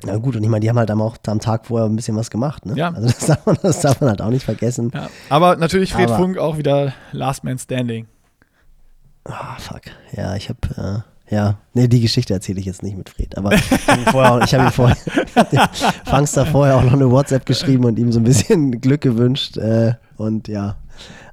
Na 0.04 0.18
gut, 0.18 0.36
und 0.36 0.42
ich 0.44 0.50
meine, 0.50 0.62
die 0.62 0.70
haben 0.70 0.80
halt 0.80 0.90
am, 0.90 1.00
auch 1.02 1.18
am 1.28 1.40
Tag 1.40 1.68
vorher 1.68 1.88
ein 1.88 1.96
bisschen 1.96 2.16
was 2.16 2.30
gemacht. 2.32 2.66
Ne? 2.66 2.74
Ja. 2.76 2.90
Also 2.92 3.08
das 3.08 3.20
darf, 3.28 3.46
man, 3.46 3.58
das 3.62 3.82
darf 3.82 4.02
man 4.02 4.10
halt 4.10 4.22
auch 4.22 4.30
nicht 4.30 4.44
vergessen. 4.46 4.92
Ja. 4.94 5.10
Aber 5.30 5.56
natürlich 5.58 5.94
Fred 5.94 6.08
Aber- 6.10 6.18
Funk 6.18 6.38
auch 6.38 6.58
wieder 6.58 6.94
Last 7.12 7.44
Man 7.44 7.58
Standing. 7.60 8.08
Ah, 9.26 9.58
fuck. 9.60 9.82
Ja, 10.16 10.36
ich 10.36 10.50
habe, 10.50 10.60
äh, 10.76 11.21
ja, 11.32 11.56
nee, 11.74 11.88
die 11.88 12.02
Geschichte 12.02 12.34
erzähle 12.34 12.60
ich 12.60 12.66
jetzt 12.66 12.84
nicht 12.84 12.96
mit 12.98 13.10
Fred. 13.10 13.38
Aber 13.38 13.54
ich 13.54 13.72
habe 13.88 14.02
ihm 14.02 14.06
vorher, 14.06 14.34
auch- 14.34 14.44
ich 14.44 14.54
habe 14.54 14.66
ihm 14.66 14.72
vorher, 14.72 14.98
Fangster 16.06 16.46
vorher 16.46 16.76
auch 16.76 16.84
noch 16.84 16.94
eine 16.94 17.10
WhatsApp 17.10 17.46
geschrieben 17.46 17.86
und 17.86 17.98
ihm 17.98 18.12
so 18.12 18.20
ein 18.20 18.24
bisschen 18.24 18.80
Glück 18.82 19.02
gewünscht. 19.02 19.58
Äh, 19.58 19.94
und 20.18 20.48
ja, 20.48 20.76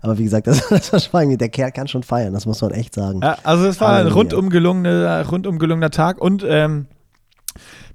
aber 0.01 0.17
wie 0.17 0.25
gesagt, 0.25 0.47
das, 0.47 0.67
das 0.71 0.93
war 0.93 1.01
schweigen. 1.01 1.37
Der 1.37 1.49
Kerl 1.51 1.73
kann 1.73 1.89
schon 1.89 2.03
feiern, 2.03 2.33
das 2.33 2.47
muss 2.47 2.63
man 2.63 2.71
echt 2.71 2.95
sagen. 2.95 3.21
Ja, 3.23 3.37
also 3.43 3.67
es 3.67 3.81
war 3.81 3.97
ein 3.97 4.07
rundum 4.07 4.49
gelungener, 4.51 5.27
rundum 5.29 5.59
gelungener 5.59 5.91
Tag 5.91 6.21
und 6.21 6.45
ähm, 6.49 6.87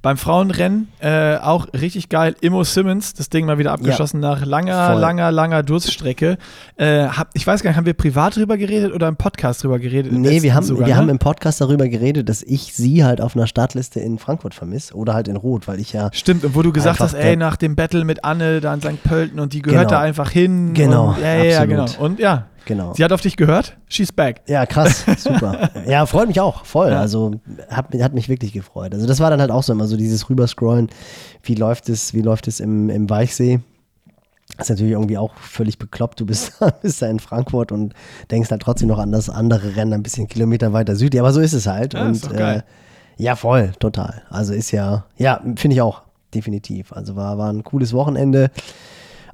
beim 0.03 0.17
Frauenrennen 0.17 0.89
äh, 0.99 1.37
auch 1.37 1.65
richtig 1.73 2.09
geil. 2.09 2.35
Immo 2.41 2.63
Simmons, 2.65 3.13
das 3.13 3.29
Ding 3.29 3.45
mal 3.45 3.57
wieder 3.57 3.71
abgeschossen 3.71 4.19
nach 4.19 4.45
langer, 4.45 4.91
Voll. 4.91 4.99
langer, 4.99 5.31
langer 5.31 5.63
Durststrecke. 5.63 6.37
Äh, 6.75 7.07
hab, 7.07 7.29
ich 7.33 7.47
weiß 7.47 7.63
gar 7.63 7.69
nicht, 7.69 7.77
haben 7.77 7.85
wir 7.85 7.93
privat 7.93 8.35
drüber 8.35 8.57
geredet 8.57 8.93
oder 8.93 9.07
im 9.07 9.15
Podcast 9.15 9.63
drüber 9.63 9.79
geredet? 9.79 10.11
Nee, 10.11 10.41
wir 10.41 10.53
haben, 10.53 10.65
sogar, 10.65 10.87
wir 10.87 10.93
ne? 10.93 10.99
haben 10.99 11.09
im 11.09 11.19
Podcast 11.19 11.61
darüber 11.61 11.87
geredet, 11.87 12.27
dass 12.27 12.43
ich 12.43 12.73
sie 12.73 13.05
halt 13.05 13.21
auf 13.21 13.33
einer 13.35 13.47
Startliste 13.47 14.01
in 14.01 14.19
Frankfurt 14.19 14.53
vermisse 14.53 14.93
oder 14.93 15.13
halt 15.13 15.29
in 15.29 15.37
Rot, 15.37 15.69
weil 15.69 15.79
ich 15.79 15.93
ja 15.93 16.09
Stimmt, 16.11 16.43
und 16.43 16.53
wo 16.53 16.61
du 16.61 16.73
gesagt 16.73 16.99
hast, 16.99 17.13
ey, 17.13 17.37
nach 17.37 17.55
dem 17.55 17.77
Battle 17.77 18.03
mit 18.03 18.25
Anne 18.25 18.59
da 18.59 18.73
in 18.73 18.81
St. 18.81 19.01
Pölten 19.03 19.39
und 19.39 19.53
die 19.53 19.61
gehört 19.61 19.87
Genau. 19.87 19.99
da 19.99 20.01
einfach 20.01 20.29
hin. 20.29 20.73
Genau, 20.73 21.11
Und, 21.11 21.21
ja, 21.21 21.35
ja, 21.35 21.43
ja, 21.45 21.65
genau. 21.65 21.83
absolut. 21.83 22.11
Und 22.11 22.19
ja, 22.19 22.47
genau. 22.65 22.93
sie 22.93 23.03
hat 23.03 23.11
auf 23.11 23.21
dich 23.21 23.37
gehört. 23.37 23.77
She's 23.87 24.11
back. 24.11 24.41
Ja, 24.47 24.65
krass, 24.65 25.05
super. 25.17 25.69
ja, 25.87 26.05
freut 26.05 26.27
mich 26.27 26.39
auch, 26.39 26.65
voll. 26.65 26.91
Ja. 26.91 26.99
Also 26.99 27.31
hat, 27.69 27.87
hat 27.99 28.13
mich 28.13 28.29
wirklich 28.29 28.53
gefreut. 28.53 28.93
Also 28.93 29.07
das 29.07 29.19
war 29.19 29.29
dann 29.29 29.41
halt 29.41 29.51
auch 29.51 29.63
so 29.63 29.73
immer 29.73 29.87
so 29.87 29.97
dieses 29.97 30.29
Rüberscrollen, 30.29 30.89
wie 31.43 31.55
läuft 31.55 31.89
es, 31.89 32.13
wie 32.13 32.21
läuft 32.21 32.47
es 32.47 32.59
im, 32.59 32.89
im 32.89 33.09
Weichsee. 33.09 33.59
Das 34.57 34.67
ist 34.67 34.69
natürlich 34.71 34.93
irgendwie 34.93 35.17
auch 35.17 35.35
völlig 35.35 35.79
bekloppt. 35.79 36.19
Du 36.19 36.25
bist, 36.25 36.59
bist 36.81 37.01
da 37.01 37.07
in 37.07 37.19
Frankfurt 37.19 37.71
und 37.71 37.93
denkst 38.29 38.51
halt 38.51 38.61
trotzdem 38.61 38.87
noch 38.87 38.99
an 38.99 39.11
das 39.11 39.29
andere 39.29 39.75
Rennen 39.75 39.93
ein 39.93 40.03
bisschen 40.03 40.27
Kilometer 40.27 40.73
weiter 40.73 40.95
südlich. 40.95 41.19
Aber 41.19 41.33
so 41.33 41.39
ist 41.39 41.53
es 41.53 41.65
halt. 41.65 41.93
Ja, 41.93 42.05
und 42.05 42.11
ist 42.11 42.25
doch 42.25 42.33
geil. 42.33 42.63
Äh, 43.17 43.23
ja, 43.23 43.35
voll, 43.35 43.71
total. 43.79 44.23
Also 44.29 44.53
ist 44.53 44.71
ja, 44.71 45.05
ja, 45.17 45.39
finde 45.55 45.75
ich 45.75 45.81
auch, 45.81 46.01
definitiv. 46.33 46.93
Also 46.93 47.15
war, 47.15 47.37
war 47.37 47.51
ein 47.51 47.63
cooles 47.63 47.93
Wochenende. 47.93 48.51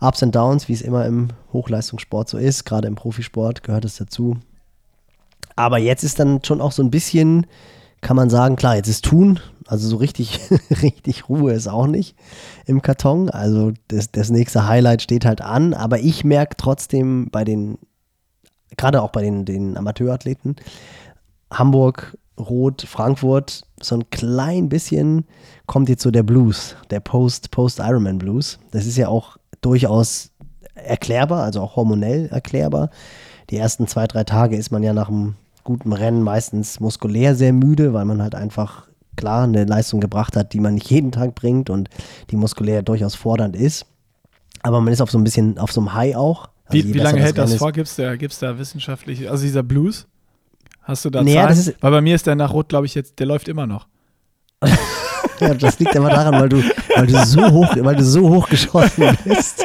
Ups 0.02 0.24
and 0.24 0.36
Downs, 0.36 0.68
wie 0.68 0.74
es 0.74 0.82
immer 0.82 1.06
im 1.06 1.30
Hochleistungssport 1.52 2.30
so 2.30 2.38
ist, 2.38 2.66
gerade 2.66 2.88
im 2.88 2.96
Profisport 2.96 3.64
gehört 3.64 3.86
es 3.86 3.98
dazu. 3.98 4.38
Aber 5.56 5.78
jetzt 5.78 6.04
ist 6.04 6.20
dann 6.20 6.44
schon 6.44 6.62
auch 6.62 6.72
so 6.72 6.82
ein 6.82 6.92
bisschen, 6.92 7.46
kann 8.02 8.16
man 8.16 8.30
sagen, 8.30 8.56
klar, 8.56 8.76
jetzt 8.78 8.88
ist 8.88 9.04
Tun. 9.04 9.40
Also 9.68 9.88
so 9.88 9.98
richtig, 9.98 10.40
richtig 10.82 11.28
Ruhe 11.28 11.52
ist 11.54 11.68
auch 11.68 11.86
nicht 11.86 12.16
im 12.66 12.82
Karton. 12.82 13.30
Also 13.30 13.74
das, 13.90 14.12
das 14.12 14.30
nächste 14.30 14.68
Highlight 14.68 15.02
steht 15.02 15.26
halt 15.26 15.42
an. 15.42 15.74
Aber 15.74 16.00
ich 16.00 16.24
merke 16.24 16.56
trotzdem 16.56 17.30
bei 17.30 17.44
den, 17.44 17.78
gerade 18.78 19.02
auch 19.02 19.12
bei 19.12 19.22
den, 19.22 19.44
den 19.44 19.78
Amateurathleten, 19.78 20.56
Hamburg, 21.52 22.18
Rot, 22.40 22.84
Frankfurt, 22.84 23.64
so 23.82 23.96
ein 23.96 24.10
klein 24.12 24.70
bisschen 24.70 25.26
kommt 25.66 25.90
jetzt 25.90 26.04
so 26.04 26.12
der 26.12 26.24
Blues, 26.24 26.76
der 26.90 27.02
Post, 27.02 27.52
Post-Ironman 27.52 28.18
Blues. 28.18 28.60
Das 28.72 28.86
ist 28.86 28.98
ja 28.98 29.10
auch 29.10 29.39
durchaus 29.62 30.32
erklärbar, 30.76 31.44
also 31.44 31.62
auch 31.62 31.76
hormonell 31.76 32.28
erklärbar. 32.28 32.90
Die 33.50 33.58
ersten 33.58 33.88
zwei, 33.88 34.08
drei 34.08 34.24
Tage 34.24 34.56
ist 34.56 34.72
man 34.72 34.84
ja 34.84 34.94
nach 34.94 35.10
einem 35.10 35.36
guten 35.64 35.94
Rennen 35.94 36.24
meistens 36.24 36.80
muskulär 36.80 37.36
sehr 37.36 37.54
müde, 37.54 37.94
weil 37.94 38.06
man 38.06 38.22
halt 38.22 38.36
einfach 38.36 38.88
klar 39.16 39.44
eine 39.44 39.66
Leistung 39.66 40.00
gebracht 40.00 40.36
hat, 40.36 40.54
die 40.54 40.60
man 40.60 40.76
nicht 40.76 40.90
jeden 40.90 41.12
Tag 41.12 41.36
bringt 41.36 41.70
und 41.70 41.90
die 42.30 42.38
muskulär 42.38 42.82
durchaus 42.82 43.16
fordernd 43.16 43.56
ist. 43.56 43.86
Aber 44.62 44.82
man 44.82 44.94
ist 44.94 45.02
auf 45.02 45.12
so 45.12 45.18
ein 45.18 45.24
bisschen 45.24 45.58
auf 45.58 45.72
so 45.72 45.82
einem 45.82 45.94
High 45.94 46.16
auch. 46.16 46.50
Also 46.66 46.88
wie, 46.88 46.94
wie 46.94 47.00
lange 47.00 47.22
hält 47.22 47.38
das, 47.38 47.52
das 47.52 47.60
vor? 47.60 47.72
Gibt 47.72 47.88
es 47.88 47.96
da, 47.96 48.16
gibt's 48.16 48.40
da 48.40 48.58
wissenschaftlich, 48.58 49.30
also 49.30 49.44
dieser 49.44 49.64
Blues? 49.64 50.08
Hast 50.82 51.06
du 51.06 51.10
da 51.10 51.22
nee, 51.22 51.34
Zahlen? 51.34 51.74
Weil 51.82 51.92
bei 51.92 52.02
mir 52.02 52.16
ist 52.16 52.28
der 52.28 52.36
nach 52.36 52.54
Rot, 52.54 52.70
glaube 52.70 52.86
ich, 52.86 52.96
jetzt, 52.96 53.20
der 53.20 53.28
läuft 53.28 53.48
immer 53.48 53.68
noch. 53.68 53.88
ja, 55.42 55.54
das 55.54 55.80
liegt 55.80 55.96
aber 55.96 56.10
daran, 56.10 56.40
weil 56.40 56.50
du, 56.50 56.64
weil 56.96 57.08
du 57.08 57.26
so 57.26 57.50
hoch, 57.52 57.76
weil 57.80 57.96
du 57.96 58.04
so 58.04 58.30
hoch 58.30 58.50
geschossen 58.50 59.18
bist. 59.24 59.64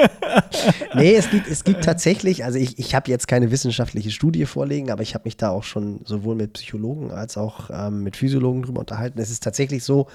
Nee, 0.94 1.14
es 1.14 1.30
gibt, 1.30 1.48
es 1.48 1.64
gibt 1.64 1.84
tatsächlich, 1.84 2.44
also 2.44 2.58
ich, 2.58 2.78
ich 2.78 2.94
habe 2.94 3.10
jetzt 3.10 3.28
keine 3.28 3.50
wissenschaftliche 3.50 4.10
Studie 4.10 4.46
vorlegen, 4.46 4.90
aber 4.90 5.02
ich 5.02 5.14
habe 5.14 5.24
mich 5.24 5.36
da 5.36 5.50
auch 5.50 5.64
schon 5.64 6.00
sowohl 6.04 6.34
mit 6.34 6.54
Psychologen 6.54 7.10
als 7.10 7.36
auch 7.36 7.70
ähm, 7.72 8.02
mit 8.02 8.16
Physiologen 8.16 8.62
drüber 8.62 8.80
unterhalten. 8.80 9.20
Es 9.20 9.30
ist 9.30 9.42
tatsächlich 9.42 9.84
so, 9.84 10.06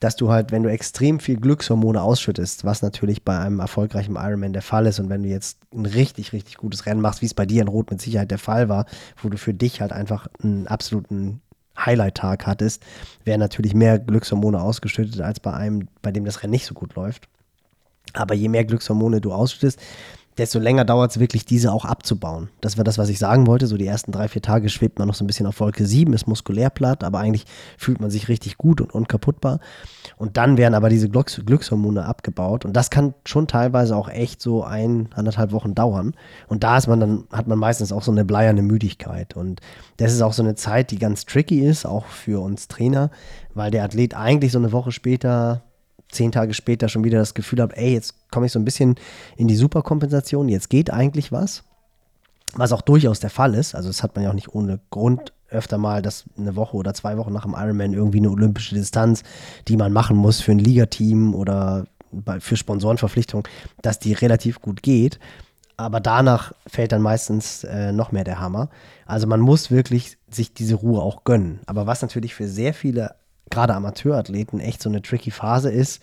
dass 0.00 0.16
du 0.16 0.30
halt, 0.30 0.52
wenn 0.52 0.62
du 0.62 0.70
extrem 0.70 1.20
viel 1.20 1.36
Glückshormone 1.36 2.02
ausschüttest, 2.02 2.64
was 2.64 2.82
natürlich 2.82 3.22
bei 3.24 3.38
einem 3.38 3.60
erfolgreichen 3.60 4.16
Ironman 4.16 4.52
der 4.52 4.62
Fall 4.62 4.86
ist 4.86 5.00
und 5.00 5.08
wenn 5.08 5.22
du 5.22 5.28
jetzt 5.28 5.58
ein 5.72 5.86
richtig, 5.86 6.32
richtig 6.32 6.56
gutes 6.56 6.86
Rennen 6.86 7.00
machst, 7.00 7.22
wie 7.22 7.26
es 7.26 7.34
bei 7.34 7.46
dir 7.46 7.62
in 7.62 7.68
Rot 7.68 7.90
mit 7.90 8.00
Sicherheit 8.00 8.30
der 8.30 8.38
Fall 8.38 8.68
war, 8.68 8.86
wo 9.22 9.28
du 9.28 9.38
für 9.38 9.54
dich 9.54 9.80
halt 9.80 9.92
einfach 9.92 10.26
einen 10.42 10.66
absoluten 10.66 11.40
Highlight-Tag 11.78 12.46
hattest, 12.46 12.82
werden 13.24 13.40
natürlich 13.40 13.74
mehr 13.74 13.98
Glückshormone 13.98 14.60
ausgeschüttet 14.60 15.20
als 15.20 15.40
bei 15.40 15.52
einem, 15.52 15.88
bei 16.02 16.12
dem 16.12 16.24
das 16.24 16.42
Rennen 16.42 16.52
nicht 16.52 16.66
so 16.66 16.74
gut 16.74 16.94
läuft. 16.94 17.28
Aber 18.12 18.34
je 18.34 18.48
mehr 18.48 18.64
Glückshormone 18.64 19.20
du 19.20 19.32
ausschüttest, 19.32 19.80
desto 20.38 20.58
länger 20.58 20.84
dauert 20.84 21.12
es 21.12 21.20
wirklich, 21.20 21.44
diese 21.44 21.72
auch 21.72 21.84
abzubauen. 21.84 22.48
Das 22.60 22.76
war 22.76 22.84
das, 22.84 22.98
was 22.98 23.08
ich 23.08 23.18
sagen 23.18 23.46
wollte. 23.46 23.66
So 23.66 23.76
die 23.76 23.86
ersten 23.86 24.10
drei, 24.10 24.28
vier 24.28 24.42
Tage 24.42 24.68
schwebt 24.68 24.98
man 24.98 25.06
noch 25.06 25.14
so 25.14 25.24
ein 25.24 25.28
bisschen 25.28 25.46
auf 25.46 25.60
Wolke 25.60 25.86
7, 25.86 26.12
ist 26.12 26.26
muskulär 26.26 26.70
platt, 26.70 27.04
aber 27.04 27.20
eigentlich 27.20 27.44
fühlt 27.78 28.00
man 28.00 28.10
sich 28.10 28.28
richtig 28.28 28.58
gut 28.58 28.80
und 28.80 28.92
unkaputtbar. 28.92 29.60
Und 30.16 30.36
dann 30.36 30.56
werden 30.56 30.74
aber 30.74 30.88
diese 30.88 31.08
Glücks 31.08 31.40
Glückshormone 31.44 32.04
abgebaut. 32.04 32.64
Und 32.64 32.72
das 32.74 32.90
kann 32.90 33.14
schon 33.24 33.46
teilweise 33.46 33.96
auch 33.96 34.08
echt 34.08 34.42
so 34.42 34.64
ein, 34.64 35.08
anderthalb 35.14 35.52
Wochen 35.52 35.74
dauern. 35.74 36.14
Und 36.48 36.64
da 36.64 36.78
ist 36.78 36.88
man 36.88 37.00
dann, 37.00 37.24
hat 37.30 37.46
man 37.46 37.58
meistens 37.58 37.92
auch 37.92 38.02
so 38.02 38.10
eine 38.10 38.24
bleierne 38.24 38.62
Müdigkeit. 38.62 39.36
Und 39.36 39.60
das 39.98 40.12
ist 40.12 40.22
auch 40.22 40.32
so 40.32 40.42
eine 40.42 40.56
Zeit, 40.56 40.90
die 40.90 40.98
ganz 40.98 41.26
tricky 41.26 41.60
ist, 41.60 41.86
auch 41.86 42.06
für 42.06 42.42
uns 42.42 42.66
Trainer, 42.66 43.10
weil 43.54 43.70
der 43.70 43.84
Athlet 43.84 44.14
eigentlich 44.14 44.52
so 44.52 44.58
eine 44.58 44.72
Woche 44.72 44.90
später 44.90 45.62
zehn 46.14 46.32
Tage 46.32 46.54
später 46.54 46.88
schon 46.88 47.04
wieder 47.04 47.18
das 47.18 47.34
Gefühl 47.34 47.60
habe, 47.60 47.76
ey, 47.76 47.92
jetzt 47.92 48.14
komme 48.30 48.46
ich 48.46 48.52
so 48.52 48.58
ein 48.58 48.64
bisschen 48.64 48.96
in 49.36 49.48
die 49.48 49.56
Superkompensation, 49.56 50.48
jetzt 50.48 50.70
geht 50.70 50.90
eigentlich 50.90 51.32
was. 51.32 51.64
Was 52.56 52.72
auch 52.72 52.82
durchaus 52.82 53.18
der 53.20 53.30
Fall 53.30 53.54
ist. 53.54 53.74
Also 53.74 53.88
das 53.88 54.02
hat 54.02 54.14
man 54.14 54.24
ja 54.24 54.30
auch 54.30 54.34
nicht 54.34 54.54
ohne 54.54 54.78
Grund 54.90 55.32
öfter 55.48 55.78
mal, 55.78 56.02
dass 56.02 56.24
eine 56.38 56.56
Woche 56.56 56.76
oder 56.76 56.94
zwei 56.94 57.16
Wochen 57.16 57.32
nach 57.32 57.44
dem 57.44 57.54
Ironman 57.56 57.92
irgendwie 57.92 58.18
eine 58.18 58.30
olympische 58.30 58.74
Distanz, 58.74 59.22
die 59.68 59.76
man 59.76 59.92
machen 59.92 60.16
muss 60.16 60.40
für 60.40 60.52
ein 60.52 60.58
Ligateam 60.58 61.34
oder 61.34 61.86
für 62.40 62.56
Sponsorenverpflichtungen, 62.56 63.44
dass 63.82 63.98
die 63.98 64.12
relativ 64.12 64.60
gut 64.60 64.82
geht. 64.82 65.18
Aber 65.76 65.98
danach 65.98 66.52
fällt 66.66 66.92
dann 66.92 67.02
meistens 67.02 67.64
äh, 67.64 67.90
noch 67.90 68.12
mehr 68.12 68.24
der 68.24 68.38
Hammer. 68.38 68.68
Also 69.06 69.26
man 69.26 69.40
muss 69.40 69.70
wirklich 69.70 70.18
sich 70.30 70.54
diese 70.54 70.76
Ruhe 70.76 71.02
auch 71.02 71.24
gönnen. 71.24 71.60
Aber 71.66 71.86
was 71.86 72.02
natürlich 72.02 72.34
für 72.34 72.46
sehr 72.46 72.74
viele 72.74 73.16
gerade 73.50 73.74
Amateurathleten 73.74 74.60
echt 74.60 74.82
so 74.82 74.88
eine 74.88 75.02
tricky 75.02 75.30
Phase 75.30 75.70
ist, 75.70 76.02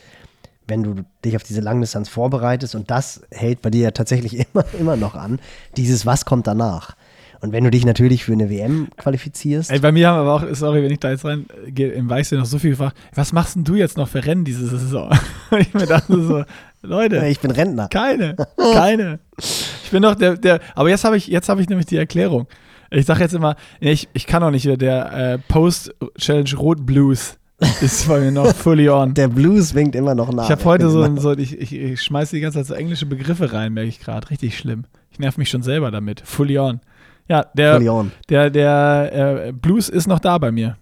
wenn 0.67 0.83
du 0.83 0.95
dich 1.25 1.35
auf 1.35 1.43
diese 1.43 1.61
Langdistanz 1.61 2.07
vorbereitest 2.09 2.75
und 2.75 2.89
das 2.91 3.21
hält 3.31 3.61
bei 3.61 3.69
dir 3.69 3.83
ja 3.83 3.91
tatsächlich 3.91 4.45
immer, 4.53 4.65
immer 4.79 4.95
noch 4.95 5.15
an, 5.15 5.39
dieses 5.77 6.05
Was 6.05 6.25
kommt 6.25 6.47
danach. 6.47 6.95
Und 7.41 7.53
wenn 7.53 7.63
du 7.63 7.71
dich 7.71 7.85
natürlich 7.85 8.23
für 8.23 8.33
eine 8.33 8.51
WM 8.51 8.89
qualifizierst. 8.97 9.71
Ey, 9.71 9.79
bei 9.79 9.91
mir 9.91 10.09
haben 10.09 10.19
aber 10.19 10.33
auch, 10.35 10.55
sorry, 10.55 10.83
wenn 10.83 10.91
ich 10.91 10.99
da 10.99 11.09
jetzt 11.09 11.25
reingehe, 11.25 11.91
im 11.91 12.07
Weiße 12.07 12.35
noch 12.35 12.45
so 12.45 12.59
viel 12.59 12.71
gefragt, 12.71 12.95
was 13.15 13.33
machst 13.33 13.55
denn 13.55 13.63
du 13.63 13.73
jetzt 13.73 13.97
noch 13.97 14.07
für 14.07 14.23
Rennen 14.23 14.45
diese 14.45 14.67
Saison? 14.67 15.11
ich 15.59 15.73
mir 15.73 15.87
dachte 15.87 16.21
so, 16.21 16.43
Leute. 16.83 17.25
Ich 17.27 17.39
bin 17.39 17.49
Rentner. 17.49 17.87
Keine, 17.87 18.35
keine. 18.73 19.19
Ich 19.39 19.89
bin 19.89 20.03
doch 20.03 20.13
der, 20.13 20.37
der, 20.37 20.59
aber 20.75 20.89
jetzt 20.89 21.03
habe 21.03 21.17
ich, 21.17 21.27
jetzt 21.27 21.49
habe 21.49 21.61
ich 21.61 21.67
nämlich 21.67 21.87
die 21.87 21.97
Erklärung. 21.97 22.47
Ich 22.91 23.05
sage 23.05 23.21
jetzt 23.21 23.33
immer, 23.33 23.55
ich, 23.79 24.09
ich 24.13 24.27
kann 24.27 24.43
auch 24.43 24.51
nicht 24.51 24.65
wieder 24.65 24.77
der 24.77 25.13
äh, 25.13 25.37
Post-Challenge 25.37 26.55
Rot 26.57 26.85
Blues 26.85 27.37
ist 27.81 28.07
bei 28.07 28.19
mir 28.19 28.31
noch 28.31 28.53
fully 28.55 28.89
on. 28.89 29.13
Der 29.13 29.27
Blues 29.27 29.73
winkt 29.73 29.95
immer 29.95 30.15
noch 30.15 30.31
nach. 30.31 30.45
Ich 30.45 30.51
habe 30.51 30.65
heute 30.65 30.89
so, 30.89 31.15
so 31.17 31.37
ich, 31.37 31.57
ich, 31.59 31.73
ich 31.73 32.01
schmeiße 32.01 32.35
die 32.35 32.41
ganze 32.41 32.59
Zeit 32.59 32.67
so 32.67 32.73
englische 32.73 33.05
Begriffe 33.05 33.53
rein, 33.53 33.73
merke 33.73 33.89
ich 33.89 33.99
gerade. 33.99 34.29
Richtig 34.29 34.57
schlimm. 34.57 34.85
Ich 35.11 35.19
nerv 35.19 35.37
mich 35.37 35.49
schon 35.49 35.61
selber 35.61 35.91
damit. 35.91 36.21
Fully 36.25 36.57
on. 36.57 36.81
Ja, 37.27 37.45
der, 37.53 37.75
fully 37.75 37.89
on. 37.89 38.11
der, 38.29 38.49
der 38.49 39.47
äh, 39.47 39.51
Blues 39.51 39.89
ist 39.89 40.07
noch 40.07 40.19
da 40.19 40.37
bei 40.37 40.51
mir. 40.51 40.77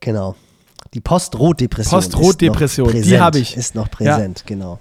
Genau. 0.00 0.34
Die 0.94 1.00
Post-Rot-Depression. 1.00 2.00
Post-Rot-Depression, 2.00 3.02
die 3.02 3.20
habe 3.20 3.38
ich. 3.38 3.56
Ist 3.56 3.74
noch 3.74 3.90
präsent, 3.90 4.40
ja. 4.40 4.46
genau. 4.46 4.78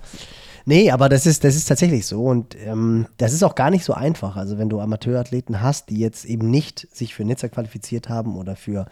Nee, 0.66 0.92
aber 0.92 1.10
das 1.10 1.26
ist, 1.26 1.44
das 1.44 1.56
ist 1.56 1.66
tatsächlich 1.66 2.06
so 2.06 2.24
und 2.24 2.56
ähm, 2.66 3.08
das 3.18 3.34
ist 3.34 3.44
auch 3.44 3.56
gar 3.56 3.70
nicht 3.70 3.84
so 3.84 3.94
einfach. 3.94 4.38
Also 4.38 4.58
wenn 4.58 4.70
du 4.70 4.80
Amateurathleten 4.80 5.62
hast, 5.62 5.90
die 5.90 6.00
jetzt 6.00 6.24
eben 6.26 6.50
nicht 6.50 6.88
sich 6.96 7.14
für 7.14 7.26
Nizza 7.26 7.50
qualifiziert 7.50 8.08
haben 8.08 8.38
oder 8.38 8.56
für 8.56 8.86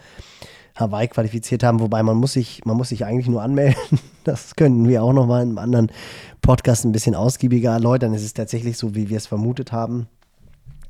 Hawaii 0.75 1.07
qualifiziert 1.07 1.63
haben, 1.63 1.79
wobei 1.79 2.03
man 2.03 2.17
muss 2.17 2.33
sich, 2.33 2.65
man 2.65 2.75
muss 2.75 2.89
sich 2.89 3.05
eigentlich 3.05 3.27
nur 3.27 3.41
anmelden. 3.41 3.75
Das 4.23 4.55
könnten 4.55 4.87
wir 4.87 5.01
auch 5.01 5.13
nochmal 5.13 5.41
in 5.41 5.49
einem 5.49 5.57
anderen 5.57 5.91
Podcast 6.43 6.85
ein 6.85 6.91
bisschen 6.91 7.15
ausgiebiger 7.15 7.71
erläutern. 7.71 8.13
Es 8.13 8.23
ist 8.23 8.37
tatsächlich 8.37 8.77
so, 8.77 8.93
wie 8.93 9.09
wir 9.09 9.17
es 9.17 9.25
vermutet 9.25 9.71
haben, 9.71 10.07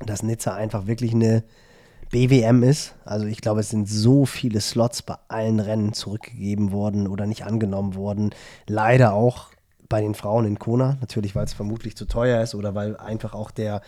dass 0.04 0.22
Nizza 0.22 0.54
einfach 0.54 0.86
wirklich 0.86 1.14
eine 1.14 1.42
BWM 2.10 2.62
ist. 2.62 2.94
Also 3.06 3.24
ich 3.24 3.40
glaube, 3.40 3.60
es 3.60 3.70
sind 3.70 3.88
so 3.88 4.26
viele 4.26 4.60
Slots 4.60 5.00
bei 5.00 5.14
allen 5.28 5.60
Rennen 5.60 5.94
zurückgegeben 5.94 6.72
worden 6.72 7.08
oder 7.08 7.24
nicht 7.24 7.46
angenommen 7.46 7.94
worden. 7.94 8.34
Leider 8.66 9.14
auch 9.14 9.51
bei 9.92 10.00
den 10.00 10.14
Frauen 10.14 10.46
in 10.46 10.58
Kona, 10.58 10.96
natürlich, 11.02 11.36
weil 11.36 11.44
es 11.44 11.52
vermutlich 11.52 11.98
zu 11.98 12.06
teuer 12.06 12.42
ist 12.42 12.54
oder 12.54 12.74
weil 12.74 12.96
einfach 12.96 13.34
auch 13.34 13.50
der, 13.50 13.82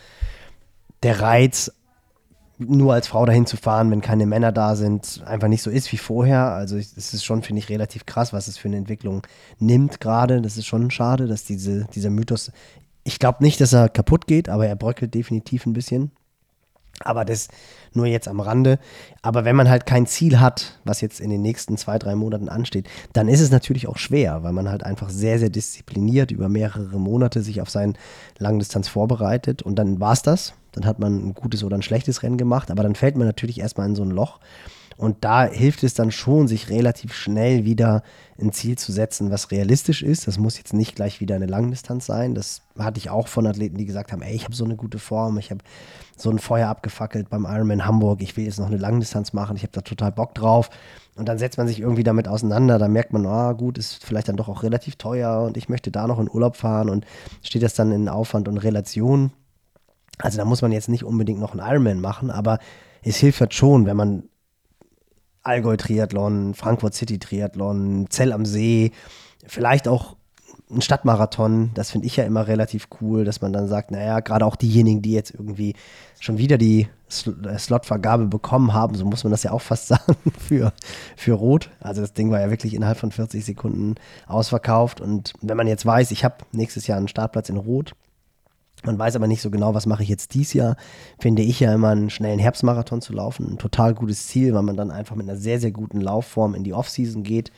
der 1.01 1.19
Reiz 1.19 1.73
nur 2.59 2.93
als 2.93 3.07
Frau 3.07 3.25
dahin 3.25 3.47
zu 3.47 3.57
fahren, 3.57 3.89
wenn 3.89 4.01
keine 4.01 4.27
Männer 4.27 4.51
da 4.51 4.75
sind, 4.75 5.23
einfach 5.25 5.47
nicht 5.47 5.63
so 5.63 5.71
ist 5.71 5.91
wie 5.91 5.97
vorher. 5.97 6.51
Also 6.51 6.77
es 6.77 6.95
ist 6.95 7.25
schon, 7.25 7.41
finde 7.41 7.59
ich, 7.59 7.69
relativ 7.69 8.05
krass, 8.05 8.33
was 8.33 8.47
es 8.47 8.55
für 8.55 8.67
eine 8.67 8.77
Entwicklung 8.77 9.23
nimmt 9.57 9.99
gerade. 9.99 10.43
Das 10.43 10.57
ist 10.57 10.67
schon 10.67 10.91
schade, 10.91 11.25
dass 11.25 11.43
diese, 11.43 11.85
dieser 11.85 12.11
Mythos, 12.11 12.51
ich 13.03 13.17
glaube 13.17 13.43
nicht, 13.43 13.59
dass 13.59 13.73
er 13.73 13.89
kaputt 13.89 14.27
geht, 14.27 14.47
aber 14.47 14.67
er 14.67 14.75
bröckelt 14.75 15.15
definitiv 15.15 15.65
ein 15.65 15.73
bisschen. 15.73 16.11
Aber 17.01 17.25
das 17.25 17.49
nur 17.95 18.05
jetzt 18.05 18.27
am 18.27 18.39
Rande. 18.39 18.79
Aber 19.21 19.45
wenn 19.45 19.55
man 19.55 19.69
halt 19.69 19.85
kein 19.85 20.05
Ziel 20.05 20.39
hat, 20.39 20.79
was 20.83 21.01
jetzt 21.01 21.19
in 21.19 21.29
den 21.29 21.41
nächsten 21.41 21.77
zwei, 21.77 21.97
drei 21.97 22.15
Monaten 22.15 22.49
ansteht, 22.49 22.87
dann 23.13 23.27
ist 23.27 23.41
es 23.41 23.51
natürlich 23.51 23.87
auch 23.87 23.97
schwer, 23.97 24.43
weil 24.43 24.53
man 24.53 24.69
halt 24.69 24.83
einfach 24.83 25.09
sehr, 25.09 25.39
sehr 25.39 25.49
diszipliniert 25.49 26.31
über 26.31 26.49
mehrere 26.49 26.99
Monate 26.99 27.41
sich 27.41 27.61
auf 27.61 27.69
seinen 27.69 27.97
Langdistanz 28.37 28.87
vorbereitet 28.87 29.61
und 29.61 29.75
dann 29.75 29.99
war 29.99 30.13
es 30.13 30.21
das. 30.21 30.53
Dann 30.73 30.85
hat 30.85 30.99
man 30.99 31.29
ein 31.29 31.33
gutes 31.33 31.63
oder 31.63 31.77
ein 31.77 31.81
schlechtes 31.81 32.21
Rennen 32.21 32.37
gemacht, 32.37 32.69
aber 32.69 32.83
dann 32.83 32.95
fällt 32.95 33.15
man 33.15 33.27
natürlich 33.27 33.61
erstmal 33.61 33.87
in 33.87 33.95
so 33.95 34.03
ein 34.03 34.11
Loch. 34.11 34.39
Und 34.97 35.25
da 35.25 35.43
hilft 35.43 35.83
es 35.83 35.93
dann 35.93 36.11
schon, 36.11 36.47
sich 36.47 36.69
relativ 36.69 37.13
schnell 37.13 37.65
wieder 37.65 38.01
ein 38.39 38.53
Ziel 38.53 38.77
zu 38.77 38.93
setzen, 38.93 39.29
was 39.29 39.51
realistisch 39.51 40.01
ist. 40.01 40.27
Das 40.27 40.37
muss 40.37 40.57
jetzt 40.57 40.73
nicht 40.73 40.95
gleich 40.95 41.19
wieder 41.19 41.35
eine 41.35 41.47
Langdistanz 41.47 42.05
sein. 42.05 42.33
Das 42.33 42.61
hatte 42.79 42.97
ich 42.97 43.09
auch 43.09 43.27
von 43.27 43.45
Athleten, 43.45 43.77
die 43.77 43.85
gesagt 43.85 44.13
haben, 44.13 44.21
ey, 44.21 44.33
ich 44.33 44.45
habe 44.45 44.55
so 44.55 44.63
eine 44.63 44.77
gute 44.77 44.99
Form, 44.99 45.37
ich 45.37 45.51
habe 45.51 45.63
so 46.15 46.29
ein 46.29 46.39
Feuer 46.39 46.69
abgefackelt 46.69 47.29
beim 47.29 47.45
Ironman 47.45 47.85
Hamburg, 47.85 48.21
ich 48.21 48.37
will 48.37 48.45
jetzt 48.45 48.59
noch 48.59 48.67
eine 48.67 48.77
Langdistanz 48.77 49.33
machen, 49.33 49.57
ich 49.57 49.63
habe 49.63 49.73
da 49.73 49.81
total 49.81 50.13
Bock 50.13 50.33
drauf. 50.33 50.69
Und 51.15 51.27
dann 51.27 51.37
setzt 51.37 51.57
man 51.57 51.67
sich 51.67 51.81
irgendwie 51.81 52.03
damit 52.03 52.27
auseinander, 52.27 52.77
dann 52.77 52.93
merkt 52.93 53.11
man, 53.11 53.25
ah 53.25 53.51
gut, 53.51 53.77
ist 53.77 54.05
vielleicht 54.05 54.29
dann 54.29 54.37
doch 54.37 54.47
auch 54.47 54.63
relativ 54.63 54.95
teuer 54.95 55.41
und 55.41 55.57
ich 55.57 55.67
möchte 55.67 55.91
da 55.91 56.07
noch 56.07 56.19
in 56.19 56.29
Urlaub 56.29 56.55
fahren 56.55 56.89
und 56.89 57.05
steht 57.41 57.63
das 57.63 57.73
dann 57.73 57.91
in 57.91 58.07
Aufwand 58.07 58.47
und 58.47 58.57
Relation. 58.57 59.31
Also 60.19 60.37
da 60.37 60.45
muss 60.45 60.61
man 60.61 60.71
jetzt 60.71 60.87
nicht 60.87 61.03
unbedingt 61.03 61.39
noch 61.39 61.51
einen 61.51 61.69
Ironman 61.69 61.99
machen, 61.99 62.31
aber 62.31 62.59
es 63.03 63.17
hilft 63.17 63.41
halt 63.41 63.53
schon, 63.53 63.85
wenn 63.85 63.97
man 63.97 64.23
Allgäu-Triathlon, 65.45 66.53
Frankfurt 66.53 66.93
City-Triathlon, 66.93 68.07
Zell 68.09 68.33
am 68.33 68.45
See, 68.45 68.91
vielleicht 69.45 69.87
auch 69.87 70.15
ein 70.71 70.81
Stadtmarathon, 70.81 71.71
das 71.75 71.91
finde 71.91 72.07
ich 72.07 72.15
ja 72.15 72.23
immer 72.23 72.47
relativ 72.47 72.87
cool, 72.99 73.23
dass 73.23 73.41
man 73.41 73.53
dann 73.53 73.67
sagt, 73.67 73.91
naja, 73.91 74.19
gerade 74.19 74.45
auch 74.45 74.55
diejenigen, 74.55 75.01
die 75.01 75.13
jetzt 75.13 75.31
irgendwie 75.31 75.75
schon 76.19 76.37
wieder 76.39 76.57
die 76.57 76.87
äh, 77.45 77.57
Slotvergabe 77.57 78.25
bekommen 78.25 78.73
haben, 78.73 78.95
so 78.95 79.05
muss 79.05 79.23
man 79.23 79.31
das 79.31 79.43
ja 79.43 79.51
auch 79.51 79.61
fast 79.61 79.87
sagen, 79.89 80.15
für, 80.39 80.73
für 81.15 81.33
Rot. 81.33 81.69
Also 81.79 82.01
das 82.01 82.13
Ding 82.13 82.31
war 82.31 82.41
ja 82.41 82.49
wirklich 82.49 82.73
innerhalb 82.73 82.97
von 82.97 83.11
40 83.11 83.45
Sekunden 83.45 83.95
ausverkauft. 84.27 85.01
Und 85.01 85.33
wenn 85.41 85.57
man 85.57 85.67
jetzt 85.67 85.85
weiß, 85.85 86.11
ich 86.11 86.25
habe 86.25 86.37
nächstes 86.51 86.87
Jahr 86.87 86.97
einen 86.97 87.07
Startplatz 87.07 87.49
in 87.49 87.57
Rot, 87.57 87.93
man 88.85 88.97
weiß 88.99 89.15
aber 89.15 89.27
nicht 89.27 89.41
so 89.41 89.49
genau, 89.49 89.73
was 89.73 89.85
mache 89.85 90.03
ich 90.03 90.09
jetzt 90.09 90.33
dies 90.33 90.53
Jahr. 90.53 90.75
Finde 91.19 91.41
ich 91.41 91.59
ja 91.59 91.73
immer 91.73 91.89
einen 91.89 92.09
schnellen 92.09 92.39
Herbstmarathon 92.39 93.01
zu 93.01 93.13
laufen. 93.13 93.53
Ein 93.53 93.57
total 93.57 93.93
gutes 93.93 94.27
Ziel, 94.27 94.53
weil 94.53 94.63
man 94.63 94.77
dann 94.77 94.91
einfach 94.91 95.15
mit 95.15 95.27
einer 95.27 95.37
sehr, 95.37 95.59
sehr 95.59 95.71
guten 95.71 96.01
Laufform 96.01 96.55
in 96.55 96.63
die 96.63 96.73
Offseason 96.73 97.23
geht, 97.23 97.51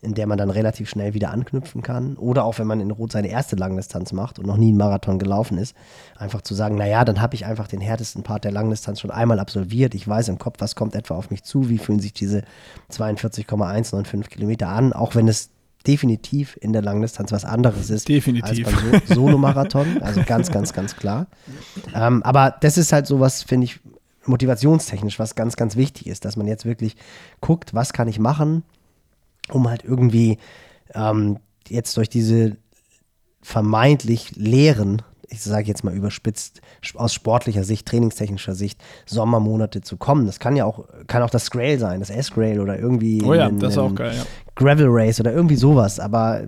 in 0.00 0.14
der 0.14 0.26
man 0.26 0.38
dann 0.38 0.50
relativ 0.50 0.88
schnell 0.88 1.14
wieder 1.14 1.30
anknüpfen 1.30 1.82
kann. 1.82 2.16
Oder 2.16 2.44
auch 2.44 2.58
wenn 2.58 2.66
man 2.66 2.80
in 2.80 2.90
Rot 2.90 3.12
seine 3.12 3.28
erste 3.28 3.56
Langdistanz 3.56 4.12
macht 4.12 4.38
und 4.38 4.46
noch 4.46 4.56
nie 4.56 4.68
einen 4.68 4.76
Marathon 4.76 5.18
gelaufen 5.18 5.58
ist, 5.58 5.74
einfach 6.16 6.42
zu 6.42 6.54
sagen, 6.54 6.76
naja, 6.76 7.04
dann 7.04 7.20
habe 7.20 7.34
ich 7.34 7.46
einfach 7.46 7.66
den 7.66 7.80
härtesten 7.80 8.22
Part 8.22 8.44
der 8.44 8.52
Langdistanz 8.52 9.00
schon 9.00 9.10
einmal 9.10 9.40
absolviert. 9.40 9.94
Ich 9.94 10.06
weiß 10.06 10.28
im 10.28 10.38
Kopf, 10.38 10.56
was 10.60 10.76
kommt 10.76 10.94
etwa 10.94 11.16
auf 11.16 11.30
mich 11.30 11.42
zu, 11.42 11.68
wie 11.68 11.78
fühlen 11.78 12.00
sich 12.00 12.12
diese 12.12 12.42
42,195 12.90 14.30
Kilometer 14.30 14.68
an, 14.68 14.92
auch 14.92 15.14
wenn 15.14 15.26
es 15.26 15.50
definitiv 15.88 16.56
in 16.60 16.72
der 16.72 16.82
Langdistanz 16.82 17.32
was 17.32 17.44
anderes 17.44 17.88
ist 17.88 18.08
Definitiv. 18.08 18.66
als 18.66 18.76
beim 18.76 19.02
so 19.06 19.14
Solo-Marathon. 19.14 20.02
Also 20.02 20.22
ganz, 20.24 20.52
ganz, 20.52 20.72
ganz 20.74 20.94
klar. 20.94 21.26
Ähm, 21.94 22.22
aber 22.22 22.54
das 22.60 22.76
ist 22.76 22.92
halt 22.92 23.06
so 23.06 23.18
was, 23.18 23.42
finde 23.42 23.64
ich, 23.64 23.80
motivationstechnisch, 24.26 25.18
was 25.18 25.34
ganz, 25.34 25.56
ganz 25.56 25.76
wichtig 25.76 26.06
ist, 26.06 26.26
dass 26.26 26.36
man 26.36 26.46
jetzt 26.46 26.66
wirklich 26.66 26.96
guckt, 27.40 27.74
was 27.74 27.94
kann 27.94 28.06
ich 28.06 28.18
machen, 28.18 28.62
um 29.50 29.68
halt 29.68 29.82
irgendwie 29.82 30.38
ähm, 30.94 31.38
jetzt 31.66 31.96
durch 31.96 32.10
diese 32.10 32.58
vermeintlich 33.40 34.36
leeren, 34.36 35.02
ich 35.30 35.42
sage 35.42 35.66
jetzt 35.66 35.84
mal 35.84 35.94
überspitzt, 35.94 36.60
aus 36.94 37.12
sportlicher 37.12 37.64
Sicht, 37.64 37.86
trainingstechnischer 37.86 38.54
Sicht, 38.54 38.80
Sommermonate 39.06 39.80
zu 39.82 39.96
kommen. 39.96 40.26
Das 40.26 40.38
kann 40.38 40.56
ja 40.56 40.64
auch, 40.64 40.84
kann 41.06 41.22
auch 41.22 41.30
das 41.30 41.50
Grail 41.50 41.78
sein, 41.78 42.00
das 42.00 42.10
S-Grail 42.10 42.60
oder 42.60 42.78
irgendwie 42.78 43.22
Oh 43.24 43.34
ja, 43.34 43.46
ein- 43.46 43.58
das 43.58 43.72
ist 43.72 43.78
auch 43.78 43.94
geil, 43.94 44.14
ja. 44.16 44.24
Gravel 44.54 44.86
Race 44.88 45.20
oder 45.20 45.32
irgendwie 45.32 45.56
sowas. 45.56 46.00
Aber 46.00 46.42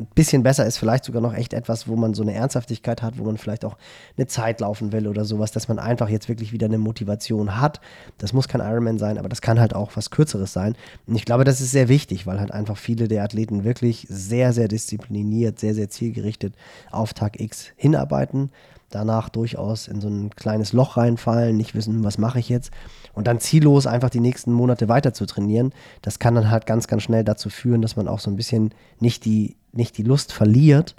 ein 0.00 0.06
bisschen 0.14 0.42
besser 0.42 0.66
ist 0.66 0.78
vielleicht 0.78 1.04
sogar 1.04 1.20
noch 1.20 1.34
echt 1.34 1.52
etwas, 1.52 1.88
wo 1.88 1.96
man 1.96 2.14
so 2.14 2.22
eine 2.22 2.34
Ernsthaftigkeit 2.34 3.02
hat, 3.02 3.18
wo 3.18 3.24
man 3.24 3.36
vielleicht 3.36 3.64
auch 3.64 3.76
eine 4.16 4.26
Zeit 4.26 4.60
laufen 4.60 4.92
will 4.92 5.08
oder 5.08 5.24
sowas, 5.24 5.52
dass 5.52 5.68
man 5.68 5.78
einfach 5.78 6.08
jetzt 6.08 6.28
wirklich 6.28 6.52
wieder 6.52 6.66
eine 6.66 6.78
Motivation 6.78 7.60
hat. 7.60 7.80
Das 8.18 8.32
muss 8.32 8.48
kein 8.48 8.60
Ironman 8.60 8.98
sein, 8.98 9.18
aber 9.18 9.28
das 9.28 9.40
kann 9.40 9.60
halt 9.60 9.74
auch 9.74 9.92
was 9.94 10.10
Kürzeres 10.10 10.52
sein. 10.52 10.76
Und 11.06 11.16
ich 11.16 11.24
glaube, 11.24 11.44
das 11.44 11.60
ist 11.60 11.72
sehr 11.72 11.88
wichtig, 11.88 12.26
weil 12.26 12.40
halt 12.40 12.52
einfach 12.52 12.76
viele 12.76 13.08
der 13.08 13.24
Athleten 13.24 13.64
wirklich 13.64 14.06
sehr, 14.08 14.52
sehr 14.52 14.68
diszipliniert, 14.68 15.58
sehr, 15.58 15.74
sehr 15.74 15.88
zielgerichtet 15.88 16.54
auf 16.90 17.14
Tag 17.14 17.40
X 17.40 17.68
hinarbeiten. 17.76 18.50
Danach 18.90 19.28
durchaus 19.28 19.86
in 19.86 20.00
so 20.00 20.08
ein 20.08 20.30
kleines 20.30 20.72
Loch 20.72 20.96
reinfallen, 20.96 21.56
nicht 21.56 21.74
wissen, 21.74 22.04
was 22.04 22.16
mache 22.16 22.38
ich 22.38 22.48
jetzt. 22.48 22.70
Und 23.12 23.26
dann 23.26 23.38
ziellos 23.38 23.86
einfach 23.86 24.08
die 24.08 24.20
nächsten 24.20 24.50
Monate 24.50 24.88
weiter 24.88 25.12
zu 25.12 25.26
trainieren, 25.26 25.72
das 26.00 26.18
kann 26.18 26.34
dann 26.34 26.50
halt 26.50 26.64
ganz, 26.64 26.86
ganz 26.86 27.02
schnell 27.02 27.22
dazu 27.22 27.50
führen, 27.50 27.82
dass 27.82 27.96
man 27.96 28.08
auch 28.08 28.20
so 28.20 28.30
ein 28.30 28.36
bisschen 28.36 28.72
nicht 28.98 29.26
die, 29.26 29.57
nicht 29.72 29.98
die 29.98 30.02
Lust 30.02 30.32
verliert, 30.32 30.94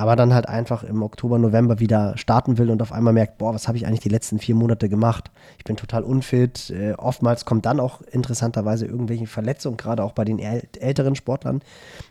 aber 0.00 0.14
dann 0.14 0.32
halt 0.32 0.48
einfach 0.48 0.84
im 0.84 1.02
Oktober, 1.02 1.38
November 1.38 1.80
wieder 1.80 2.16
starten 2.16 2.56
will 2.56 2.70
und 2.70 2.80
auf 2.82 2.92
einmal 2.92 3.12
merkt, 3.12 3.36
boah, 3.38 3.52
was 3.52 3.66
habe 3.66 3.76
ich 3.76 3.84
eigentlich 3.84 4.00
die 4.00 4.08
letzten 4.08 4.38
vier 4.38 4.54
Monate 4.54 4.88
gemacht? 4.88 5.32
Ich 5.58 5.64
bin 5.64 5.76
total 5.76 6.04
unfit. 6.04 6.70
Äh, 6.70 6.92
oftmals 6.92 7.44
kommt 7.44 7.66
dann 7.66 7.80
auch 7.80 8.00
interessanterweise 8.02 8.86
irgendwelche 8.86 9.26
Verletzungen, 9.26 9.76
gerade 9.76 10.04
auch 10.04 10.12
bei 10.12 10.24
den 10.24 10.38
äl 10.38 10.62
älteren 10.78 11.16
Sportlern, 11.16 11.62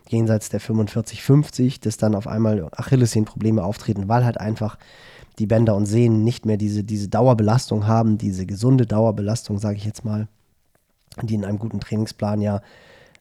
jenseits 0.06 0.50
der 0.50 0.60
45, 0.60 1.22
50, 1.22 1.80
dass 1.80 1.96
dann 1.96 2.14
auf 2.14 2.26
einmal 2.26 2.68
Achillessehnenprobleme 2.72 3.64
auftreten, 3.64 4.06
weil 4.06 4.26
halt 4.26 4.38
einfach 4.38 4.76
die 5.38 5.46
Bänder 5.46 5.74
und 5.74 5.86
Sehnen 5.86 6.24
nicht 6.24 6.44
mehr 6.44 6.58
diese, 6.58 6.84
diese 6.84 7.08
Dauerbelastung 7.08 7.86
haben, 7.86 8.18
diese 8.18 8.44
gesunde 8.44 8.84
Dauerbelastung, 8.84 9.58
sage 9.58 9.78
ich 9.78 9.86
jetzt 9.86 10.04
mal, 10.04 10.28
die 11.22 11.34
in 11.34 11.44
einem 11.46 11.58
guten 11.58 11.80
Trainingsplan 11.80 12.42
ja 12.42 12.60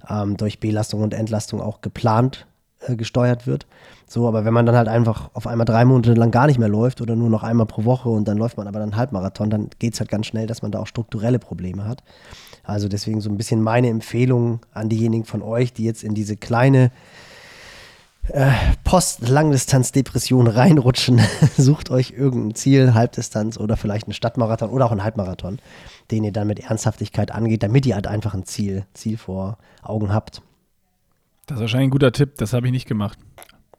ähm, 0.10 0.36
durch 0.36 0.60
Belastung 0.60 1.04
und 1.04 1.14
Entlastung 1.14 1.62
auch 1.62 1.80
geplant 1.80 2.48
äh, 2.82 2.96
gesteuert 2.96 3.48
wird. 3.48 3.66
So, 4.08 4.28
aber 4.28 4.46
wenn 4.46 4.54
man 4.54 4.66
dann 4.66 4.76
halt 4.76 4.88
einfach 4.88 5.30
auf 5.34 5.48
einmal 5.48 5.66
drei 5.66 5.84
Monate 5.84 6.14
lang 6.14 6.32
gar 6.32 6.48
nicht 6.48 6.60
mehr 6.60 6.70
läuft 6.70 7.02
oder 7.02 7.16
nur 7.16 7.30
noch 7.30 7.44
einmal 7.44 7.66
pro 7.66 7.86
Woche 7.86 8.10
und 8.10 8.28
dann 8.28 8.38
läuft 8.38 8.58
man 8.58 8.68
aber 8.68 8.80
dann 8.80 8.96
Halbmarathon, 8.96 9.50
dann 9.50 9.70
geht 9.80 9.94
es 9.96 10.00
halt 10.00 10.10
ganz 10.10 10.28
schnell, 10.28 10.48
dass 10.48 10.62
man 10.62 10.72
da 10.72 10.80
auch 10.80 10.88
strukturelle 10.88 11.40
Probleme 11.40 11.86
hat. 11.86 12.04
Also 12.64 12.88
deswegen 12.88 13.22
so 13.22 13.30
ein 13.30 13.38
bisschen 13.38 13.62
meine 13.62 13.90
Empfehlung 13.90 14.60
an 14.74 14.90
diejenigen 14.90 15.26
von 15.26 15.42
euch, 15.42 15.74
die 15.74 15.84
jetzt 15.84 16.04
in 16.04 16.14
diese 16.14 16.38
kleine 16.38 16.92
äh, 18.30 18.52
Post-Langdistanz-Depression 18.84 20.48
reinrutschen. 20.48 21.22
Sucht 21.58 21.90
euch 21.90 22.12
irgendein 22.12 22.56
Ziel, 22.56 22.94
Halbdistanz 22.94 23.58
oder 23.58 23.78
vielleicht 23.78 24.08
einen 24.08 24.14
Stadtmarathon 24.14 24.70
oder 24.70 24.86
auch 24.86 24.92
einen 24.92 25.04
Halbmarathon, 25.04 25.60
den 26.12 26.24
ihr 26.24 26.34
dann 26.34 26.48
mit 26.48 26.60
Ernsthaftigkeit 26.60 27.32
angeht, 27.32 27.64
damit 27.64 27.86
ihr 27.86 27.96
halt 27.96 28.08
einfach 28.08 28.34
ein 28.34 28.46
Ziel, 28.46 28.86
Ziel 28.94 29.18
vor 29.18 29.58
Augen 29.82 30.14
habt. 30.14 30.42
Das 31.48 31.56
ist 31.56 31.62
wahrscheinlich 31.62 31.88
ein 31.88 31.92
guter 31.92 32.12
Tipp, 32.12 32.36
das 32.38 32.54
habe 32.54 32.68
ich 32.68 32.72
nicht 32.72 32.88
gemacht. 32.88 33.18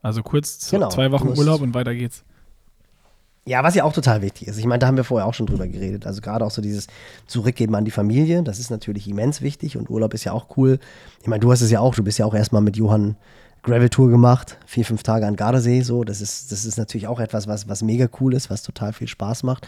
Also 0.02 0.22
kurz 0.22 0.70
Genau, 0.70 0.88
zwei 0.88 1.12
Wochen 1.12 1.28
Urlaub 1.28 1.60
und 1.60 1.74
weiter 1.74 1.94
geht's. 1.94 2.24
Ja, 3.44 3.62
was 3.62 3.74
ja 3.74 3.84
auch 3.84 3.92
total 3.92 4.20
wichtig 4.20 4.48
ist. 4.48 4.58
Ich 4.58 4.66
meine, 4.66 4.78
da 4.78 4.86
haben 4.86 4.96
wir 4.96 5.04
vorher 5.04 5.26
auch 5.26 5.32
schon 5.32 5.46
drüber 5.46 5.66
geredet. 5.66 6.06
Also 6.06 6.20
gerade 6.20 6.44
auch 6.44 6.50
so 6.50 6.60
dieses 6.60 6.86
Zurückgeben 7.26 7.74
an 7.74 7.84
die 7.84 7.90
Familie, 7.90 8.42
das 8.42 8.58
ist 8.58 8.70
natürlich 8.70 9.08
immens 9.08 9.40
wichtig 9.40 9.76
und 9.76 9.88
Urlaub 9.88 10.12
ist 10.12 10.24
ja 10.24 10.32
auch 10.32 10.56
cool. 10.56 10.78
Ich 11.22 11.28
meine, 11.28 11.40
du 11.40 11.50
hast 11.50 11.62
es 11.62 11.70
ja 11.70 11.80
auch, 11.80 11.94
du 11.94 12.02
bist 12.02 12.18
ja 12.18 12.26
auch 12.26 12.34
erstmal 12.34 12.60
mit 12.60 12.76
Johann 12.76 13.16
Gravel-Tour 13.62 14.08
gemacht, 14.08 14.56
vier, 14.66 14.84
fünf 14.84 15.02
Tage 15.02 15.26
an 15.26 15.36
Gardasee, 15.36 15.82
so. 15.82 16.04
Das 16.04 16.20
ist, 16.20 16.52
das 16.52 16.64
ist 16.64 16.78
natürlich 16.78 17.06
auch 17.06 17.20
etwas, 17.20 17.46
was, 17.46 17.68
was 17.68 17.82
mega 17.82 18.08
cool 18.20 18.34
ist, 18.34 18.50
was 18.50 18.62
total 18.62 18.92
viel 18.92 19.08
Spaß 19.08 19.42
macht. 19.42 19.66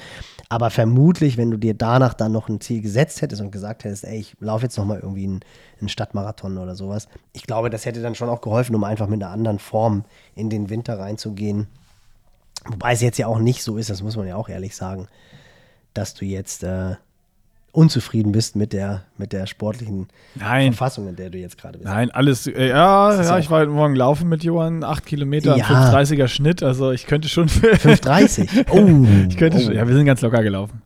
Aber 0.49 0.70
vermutlich, 0.70 1.36
wenn 1.36 1.51
du 1.51 1.57
dir 1.57 1.74
danach 1.74 2.14
dann 2.14 2.32
noch 2.32 2.49
ein 2.49 2.61
Ziel 2.61 2.80
gesetzt 2.82 3.22
hättest 3.22 3.43
und 3.43 3.51
gesagt 3.51 3.84
hättest, 3.84 4.05
ey, 4.05 4.18
ich 4.18 4.36
laufe 4.41 4.64
jetzt 4.64 4.78
nochmal 4.78 5.01
irgendwie 5.01 5.24
einen, 5.24 5.41
einen 5.80 5.88
Stadtmarathon 5.88 6.59
oder 6.59 6.74
sowas, 6.74 7.09
ich 7.32 7.47
glaube, 7.47 7.70
das 7.70 7.84
hätte 7.84 8.01
dann 8.03 8.14
schon 8.14 8.28
auch 8.28 8.41
geholfen, 8.41 8.74
um 8.74 8.84
einfach 8.84 9.09
mit 9.09 9.22
einer 9.22 9.32
anderen 9.32 9.59
Form 9.59 10.05
in 10.34 10.51
den 10.51 10.70
Winter 10.70 10.99
reinzugehen. 10.99 11.66
Wobei 12.66 12.93
es 12.93 13.01
jetzt 13.01 13.18
ja 13.18 13.26
auch 13.26 13.38
nicht 13.38 13.62
so 13.62 13.76
ist, 13.76 13.91
das 13.91 14.03
muss 14.03 14.16
man 14.16 14.26
ja 14.26 14.36
auch 14.36 14.49
ehrlich 14.49 14.76
sagen, 14.76 15.09
dass 15.95 16.14
du 16.14 16.24
jetzt 16.24 16.62
äh, 16.62 16.97
unzufrieden 17.73 18.33
bist 18.33 18.57
mit 18.57 18.73
der, 18.73 19.03
mit 19.16 19.33
der 19.33 19.47
sportlichen 19.47 20.09
Nein, 20.35 20.73
Verfassung, 20.73 21.09
in 21.09 21.16
der 21.16 21.31
du 21.31 21.39
jetzt 21.39 21.57
gerade 21.59 21.79
bist. 21.79 21.89
nein, 21.91 22.11
alles. 22.11 22.47
Äh, 22.47 22.68
ja, 22.68 23.23
ja, 23.23 23.39
ich 23.39 23.51
war 23.51 23.61
heute 23.61 23.71
Morgen 23.71 23.95
laufen 23.95 24.29
mit 24.29 24.43
Johann, 24.45 24.83
acht 24.85 25.07
Kilometer, 25.07 25.57
Ja. 25.57 25.64
5,30er 25.64 26.29
Schnitt. 26.29 26.62
Also 26.62 26.91
ich 26.91 27.07
könnte 27.07 27.29
schon. 27.29 27.49
5,30. 27.49 28.66
Oh, 28.71 29.07
ich 29.29 29.37
könnte 29.37 29.59
oh. 29.59 29.61
schon. 29.61 29.75
Ja, 29.75 29.87
wir 29.87 29.95
sind 29.95 30.05
ganz 30.07 30.21
locker 30.21 30.43
gelaufen. 30.43 30.83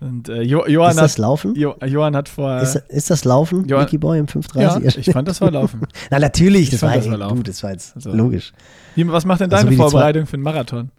Und 0.00 0.28
äh, 0.28 0.42
jo 0.42 0.66
Johann, 0.66 0.90
Ist 0.90 1.00
das 1.00 1.12
hat, 1.12 1.18
Laufen? 1.18 1.54
jo 1.54 1.76
Johann 1.86 2.16
hat 2.16 2.28
vor. 2.28 2.60
Ist, 2.60 2.74
ist 2.88 3.08
das 3.10 3.24
Laufen, 3.24 3.66
Johann- 3.68 3.84
Mickey 3.84 3.98
Boy 3.98 4.18
im 4.18 4.26
ja, 4.26 4.74
5,30? 4.74 4.98
ich 4.98 5.10
fand, 5.12 5.28
das 5.28 5.40
war 5.40 5.52
Laufen. 5.52 5.82
Na, 6.10 6.18
natürlich, 6.18 6.62
Ich 6.64 6.70
das 6.70 6.80
fand, 6.80 6.92
war, 6.94 6.98
das 7.00 7.08
war 7.10 7.18
Laufen. 7.18 7.36
gut, 7.36 7.48
das 7.48 7.62
war 7.62 7.70
jetzt 7.70 7.94
Also- 7.94 8.12
logisch. 8.12 8.52
Wie, 8.96 9.06
was 9.06 9.24
macht 9.24 9.40
denn 9.42 9.52
Also 9.52 9.64
deine 9.64 9.76
zwei- 9.76 9.82
Vorbereitung 9.82 10.26
für 10.26 10.34
einen 10.34 10.42
Marathon? 10.42 10.90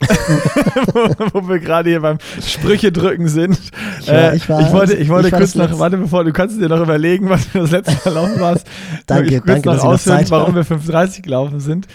wo, 1.32 1.48
wir 1.48 1.58
gerade 1.58 1.90
hier 1.90 2.00
beim 2.00 2.18
Sprüche 2.44 2.92
drücken 2.92 3.28
sind. 3.28 3.58
Ja, 4.06 4.30
Äh, 4.30 4.36
ich 4.36 4.48
war- 4.48 4.60
ich 4.60 4.72
wollte, 4.72 4.94
ich 4.94 5.08
wollte 5.08 5.28
ich 5.28 5.34
kurz 5.34 5.54
noch, 5.54 5.78
warte, 5.78 5.96
bevor 5.96 6.24
du 6.24 6.32
kannst 6.32 6.60
dir 6.60 6.68
noch 6.68 6.80
überlegen, 6.80 7.28
was 7.28 7.50
du 7.52 7.58
das 7.60 7.70
letzte 7.72 7.96
Mal 8.08 8.14
laufen 8.14 8.40
warst. 8.40 8.66
Danke, 9.06 9.36
ich 9.36 9.42
danke, 9.42 9.68
noch 9.68 9.84
ausführen, 9.84 10.24
warum 10.28 10.54
wir 10.54 10.64
5,30 10.64 11.22
gelaufen 11.22 11.60
sind. 11.60 11.86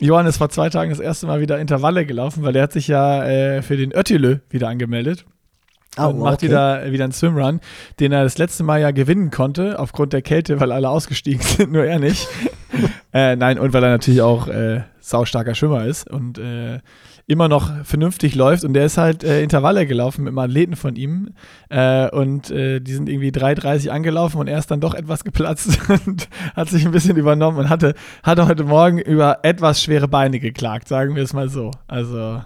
Johann 0.00 0.26
ist 0.26 0.38
vor 0.38 0.48
zwei 0.50 0.68
Tagen 0.70 0.90
das 0.90 0.98
erste 1.00 1.26
Mal 1.26 1.40
wieder 1.40 1.58
Intervalle 1.58 2.04
gelaufen, 2.04 2.42
weil 2.42 2.52
der 2.52 2.64
hat 2.64 2.72
sich 2.72 2.88
ja 2.88 3.24
äh, 3.24 3.62
für 3.62 3.76
den 3.76 3.92
Öttilö 3.92 4.38
wieder 4.50 4.68
angemeldet 4.68 5.24
Oh, 5.96 6.06
und 6.08 6.18
macht 6.18 6.34
okay. 6.38 6.46
wieder, 6.48 6.90
wieder 6.90 7.04
einen 7.04 7.12
Swimrun, 7.12 7.60
den 8.00 8.10
er 8.10 8.24
das 8.24 8.36
letzte 8.36 8.64
Mal 8.64 8.80
ja 8.80 8.90
gewinnen 8.90 9.30
konnte, 9.30 9.78
aufgrund 9.78 10.12
der 10.12 10.22
Kälte, 10.22 10.58
weil 10.58 10.72
alle 10.72 10.88
ausgestiegen 10.88 11.40
sind, 11.56 11.70
nur 11.72 11.84
er 11.84 12.00
nicht. 12.00 12.26
Äh, 13.12 13.36
nein, 13.36 13.58
und 13.58 13.72
weil 13.72 13.82
er 13.82 13.90
natürlich 13.90 14.22
auch 14.22 14.48
äh, 14.48 14.82
saustarker 15.00 15.54
Schwimmer 15.54 15.84
ist 15.84 16.10
und 16.10 16.38
äh, 16.38 16.80
immer 17.26 17.48
noch 17.48 17.84
vernünftig 17.84 18.34
läuft. 18.34 18.64
Und 18.64 18.74
der 18.74 18.84
ist 18.86 18.98
halt 18.98 19.24
äh, 19.24 19.42
Intervalle 19.42 19.86
gelaufen 19.86 20.24
mit 20.24 20.30
einem 20.30 20.38
Athleten 20.38 20.76
von 20.76 20.96
ihm. 20.96 21.30
Äh, 21.70 22.08
und 22.10 22.50
äh, 22.50 22.80
die 22.80 22.92
sind 22.92 23.08
irgendwie 23.08 23.30
3,30 23.30 23.88
angelaufen 23.88 24.38
und 24.38 24.48
er 24.48 24.58
ist 24.58 24.70
dann 24.70 24.80
doch 24.80 24.94
etwas 24.94 25.24
geplatzt 25.24 25.78
und 26.06 26.28
hat 26.54 26.68
sich 26.68 26.84
ein 26.84 26.92
bisschen 26.92 27.16
übernommen 27.16 27.58
und 27.58 27.68
hatte, 27.68 27.94
hatte 28.22 28.46
heute 28.46 28.64
Morgen 28.64 28.98
über 28.98 29.38
etwas 29.42 29.82
schwere 29.82 30.08
Beine 30.08 30.38
geklagt, 30.38 30.88
sagen 30.88 31.16
wir 31.16 31.22
es 31.22 31.32
mal 31.32 31.48
so. 31.48 31.70
Also, 31.86 32.42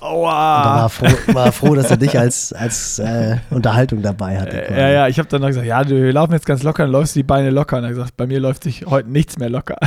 aua. 0.00 0.56
Und 0.58 0.64
da 0.64 0.74
war, 0.82 0.88
froh, 0.88 1.34
war 1.34 1.52
froh, 1.52 1.74
dass 1.74 1.90
er 1.90 1.96
dich 1.96 2.18
als, 2.18 2.52
als 2.52 2.98
äh, 2.98 3.36
Unterhaltung 3.50 4.02
dabei 4.02 4.38
hatte. 4.40 4.68
Äh, 4.70 4.78
ja, 4.80 4.88
ja, 4.88 5.08
ich 5.08 5.18
habe 5.18 5.28
dann 5.28 5.40
noch 5.40 5.48
gesagt, 5.48 5.66
ja, 5.66 5.82
du, 5.84 5.90
wir 6.02 6.12
laufen 6.12 6.32
jetzt 6.32 6.46
ganz 6.46 6.62
locker, 6.62 6.84
dann 6.84 6.92
läufst 6.92 7.14
du 7.16 7.20
die 7.20 7.24
Beine 7.24 7.50
locker. 7.50 7.76
Und 7.78 7.84
er 7.84 7.88
hat 7.90 7.94
gesagt, 7.96 8.16
bei 8.16 8.26
mir 8.26 8.40
läuft 8.40 8.64
sich 8.64 8.86
heute 8.86 9.10
nichts 9.10 9.38
mehr 9.38 9.50
locker. 9.50 9.76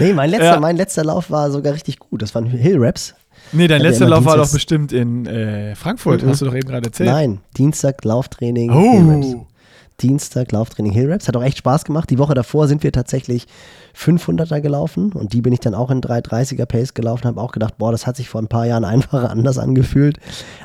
Nee, 0.00 0.12
mein 0.12 0.30
letzter, 0.30 0.54
Ja. 0.54 0.60
mein 0.60 0.76
letzter 0.76 1.04
Lauf 1.04 1.30
war 1.30 1.50
sogar 1.50 1.74
richtig 1.74 1.98
gut. 1.98 2.22
Das 2.22 2.34
waren 2.34 2.46
Hill 2.46 2.76
Raps. 2.78 3.14
nee, 3.52 3.68
dein 3.68 3.80
er 3.82 3.88
letzter 3.90 4.08
Lauf 4.08 4.24
war 4.24 4.36
doch 4.36 4.50
bestimmt 4.50 4.92
in 4.92 5.26
äh, 5.26 5.74
Frankfurt, 5.74 6.22
Mhm. 6.22 6.28
hast 6.30 6.40
du 6.40 6.46
doch 6.46 6.54
eben 6.54 6.68
gerade 6.68 6.86
erzählt. 6.86 7.10
Nein, 7.10 7.40
Dienstag 7.56 8.04
Lauftraining 8.04 8.72
Hill 8.72 9.10
Raps. 9.14 9.26
Oh, 9.34 9.46
Dienstag 10.00 10.52
Lauftraining 10.52 10.92
Hill 10.92 11.10
Raps. 11.12 11.28
Hat 11.28 11.36
auch 11.36 11.42
echt 11.42 11.58
Spaß 11.58 11.84
gemacht. 11.84 12.08
Die 12.10 12.18
Woche 12.18 12.34
davor 12.34 12.68
sind 12.68 12.82
wir 12.82 12.92
tatsächlich 12.92 13.46
500er 13.98 14.60
gelaufen 14.60 15.12
und 15.12 15.32
die 15.32 15.42
bin 15.42 15.52
ich 15.52 15.60
dann 15.60 15.74
auch 15.74 15.90
in 15.90 16.00
330er 16.00 16.66
Pace 16.66 16.94
gelaufen. 16.94 17.24
Habe 17.24 17.40
auch 17.40 17.52
gedacht, 17.52 17.78
boah, 17.78 17.90
das 17.90 18.06
hat 18.06 18.16
sich 18.16 18.28
vor 18.28 18.40
ein 18.40 18.48
paar 18.48 18.66
Jahren 18.66 18.84
einfach 18.84 19.24
anders 19.30 19.58
angefühlt. 19.58 20.18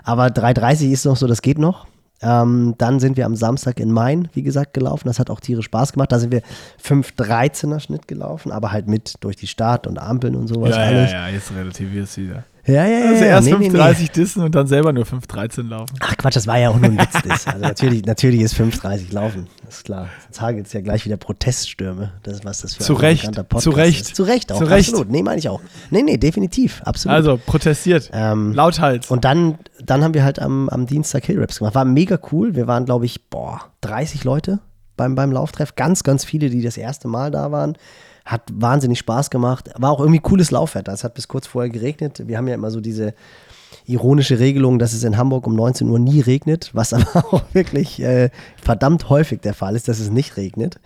Aber 0.03 0.29
330 0.29 0.91
ist 0.91 1.05
noch 1.05 1.17
so, 1.17 1.25
das 1.25 1.41
geht 1.41 1.57
noch. 1.57 1.87
Ähm, 2.21 2.75
dann 2.77 2.99
sind 2.99 3.17
wir 3.17 3.25
am 3.25 3.35
Samstag 3.35 3.79
in 3.79 3.91
Main, 3.91 4.29
wie 4.33 4.43
gesagt, 4.43 4.73
gelaufen. 4.73 5.07
Das 5.07 5.19
hat 5.19 5.29
auch 5.29 5.39
tierisch 5.39 5.65
Spaß 5.65 5.93
gemacht. 5.93 6.11
Da 6.11 6.19
sind 6.19 6.31
wir 6.31 6.41
5,13er 6.81 7.79
Schnitt 7.79 8.07
gelaufen, 8.07 8.51
aber 8.51 8.71
halt 8.71 8.87
mit 8.87 9.15
durch 9.21 9.35
die 9.35 9.47
Stadt 9.47 9.87
und 9.87 9.99
Ampeln 9.99 10.35
und 10.35 10.47
sowas 10.47 10.69
ja, 10.69 10.83
alles. 10.83 11.11
ja, 11.11 11.27
ja, 11.27 11.33
jetzt 11.33 11.51
relativierst 11.53 12.17
du 12.17 12.21
wieder. 12.21 12.43
Ja, 12.65 12.85
ja, 12.85 12.99
ja. 12.99 13.09
Also 13.09 13.23
erst 13.25 13.47
Nee, 13.47 13.55
nee, 13.59 13.69
nee. 13.69 13.77
5,30 13.77 14.11
dissen 14.13 14.41
und 14.41 14.55
dann 14.55 14.67
selber 14.67 14.93
nur 14.93 15.03
5,13 15.03 15.67
laufen. 15.67 15.95
Ach 15.99 16.15
Quatsch, 16.15 16.37
das 16.37 16.47
war 16.47 16.57
ja 16.57 16.69
auch 16.69 16.77
nur 16.77 16.91
ein 16.91 16.97
Witz. 16.97 17.45
Also 17.45 17.59
natürlich, 17.59 18.05
natürlich 18.05 18.39
ist 18.41 18.55
5,30 18.55 19.13
laufen. 19.13 19.47
Das 19.65 19.77
ist 19.77 19.83
klar. 19.83 20.07
Sonst 20.25 20.41
hagelt 20.41 20.67
es 20.67 20.73
ja 20.73 20.79
gleich 20.79 21.05
wieder 21.05 21.17
Proteststürme. 21.17 22.13
Das 22.23 22.35
ist, 22.35 22.45
was 22.45 22.61
das 22.61 22.75
für 22.75 22.83
Zu 22.83 22.93
ein 22.95 22.99
Recht, 22.99 23.25
Podcast 23.35 23.63
zu 23.63 23.71
Recht. 23.71 24.01
Ist. 24.01 24.15
Zu 24.15 24.23
Recht 24.23 24.51
auch. 24.51 24.59
Zu 24.59 24.63
Recht. 24.65 24.89
Absolut. 24.89 25.11
Nee, 25.11 25.23
meine 25.23 25.39
ich 25.39 25.49
auch. 25.49 25.59
Nee, 25.89 26.03
nee, 26.03 26.15
definitiv. 26.17 26.81
Absolut. 26.85 27.15
Also, 27.15 27.37
protestiert. 27.45 28.09
ähm, 28.13 28.53
Lauthals. 28.53 29.11
und 29.11 29.25
dann, 29.25 29.57
dann 29.83 30.01
haben 30.03 30.13
wir 30.13 30.23
halt 30.23 30.39
am, 30.39 30.69
am 30.69 30.85
Dienstag 30.85 31.25
Hill 31.25 31.39
Raps 31.39 31.59
gemacht. 31.59 31.75
War 31.75 31.83
mega 31.85 32.17
cool. 32.31 32.55
Wir 32.55 32.67
waren, 32.67 32.85
glaube 32.85 33.05
ich, 33.05 33.29
boah, 33.29 33.59
30 33.81 34.23
Leute 34.23 34.59
beim, 34.95 35.15
beim 35.15 35.33
Lauftreff. 35.33 35.75
Ganz, 35.75 36.03
ganz 36.03 36.23
viele, 36.23 36.49
die 36.49 36.61
das 36.61 36.77
erste 36.77 37.09
Mal 37.09 37.29
da 37.29 37.51
waren. 37.51 37.75
Hat 38.25 38.43
wahnsinnig 38.53 38.99
Spaß 38.99 39.29
gemacht. 39.29 39.69
War 39.77 39.91
auch 39.91 39.99
irgendwie 39.99 40.19
cooles 40.19 40.51
Laufwetter. 40.51 40.93
Es 40.93 41.03
hat 41.03 41.13
bis 41.13 41.27
kurz 41.27 41.47
vorher 41.47 41.69
geregnet. 41.69 42.23
Wir 42.27 42.37
haben 42.37 42.47
ja 42.47 42.55
immer 42.55 42.71
so 42.71 42.79
diese 42.79 43.13
ironische 43.85 44.39
Regelung, 44.39 44.79
dass 44.79 44.93
es 44.93 45.03
in 45.03 45.17
Hamburg 45.17 45.47
um 45.47 45.55
19 45.55 45.89
Uhr 45.89 45.99
nie 45.99 46.21
regnet, 46.21 46.69
was 46.73 46.93
aber 46.93 47.25
auch 47.33 47.43
wirklich 47.53 48.01
äh, 48.01 48.29
verdammt 48.61 49.09
häufig 49.09 49.41
der 49.41 49.53
Fall 49.53 49.75
ist, 49.75 49.87
dass 49.87 49.99
es 49.99 50.09
nicht 50.09 50.37
regnet. 50.37 50.79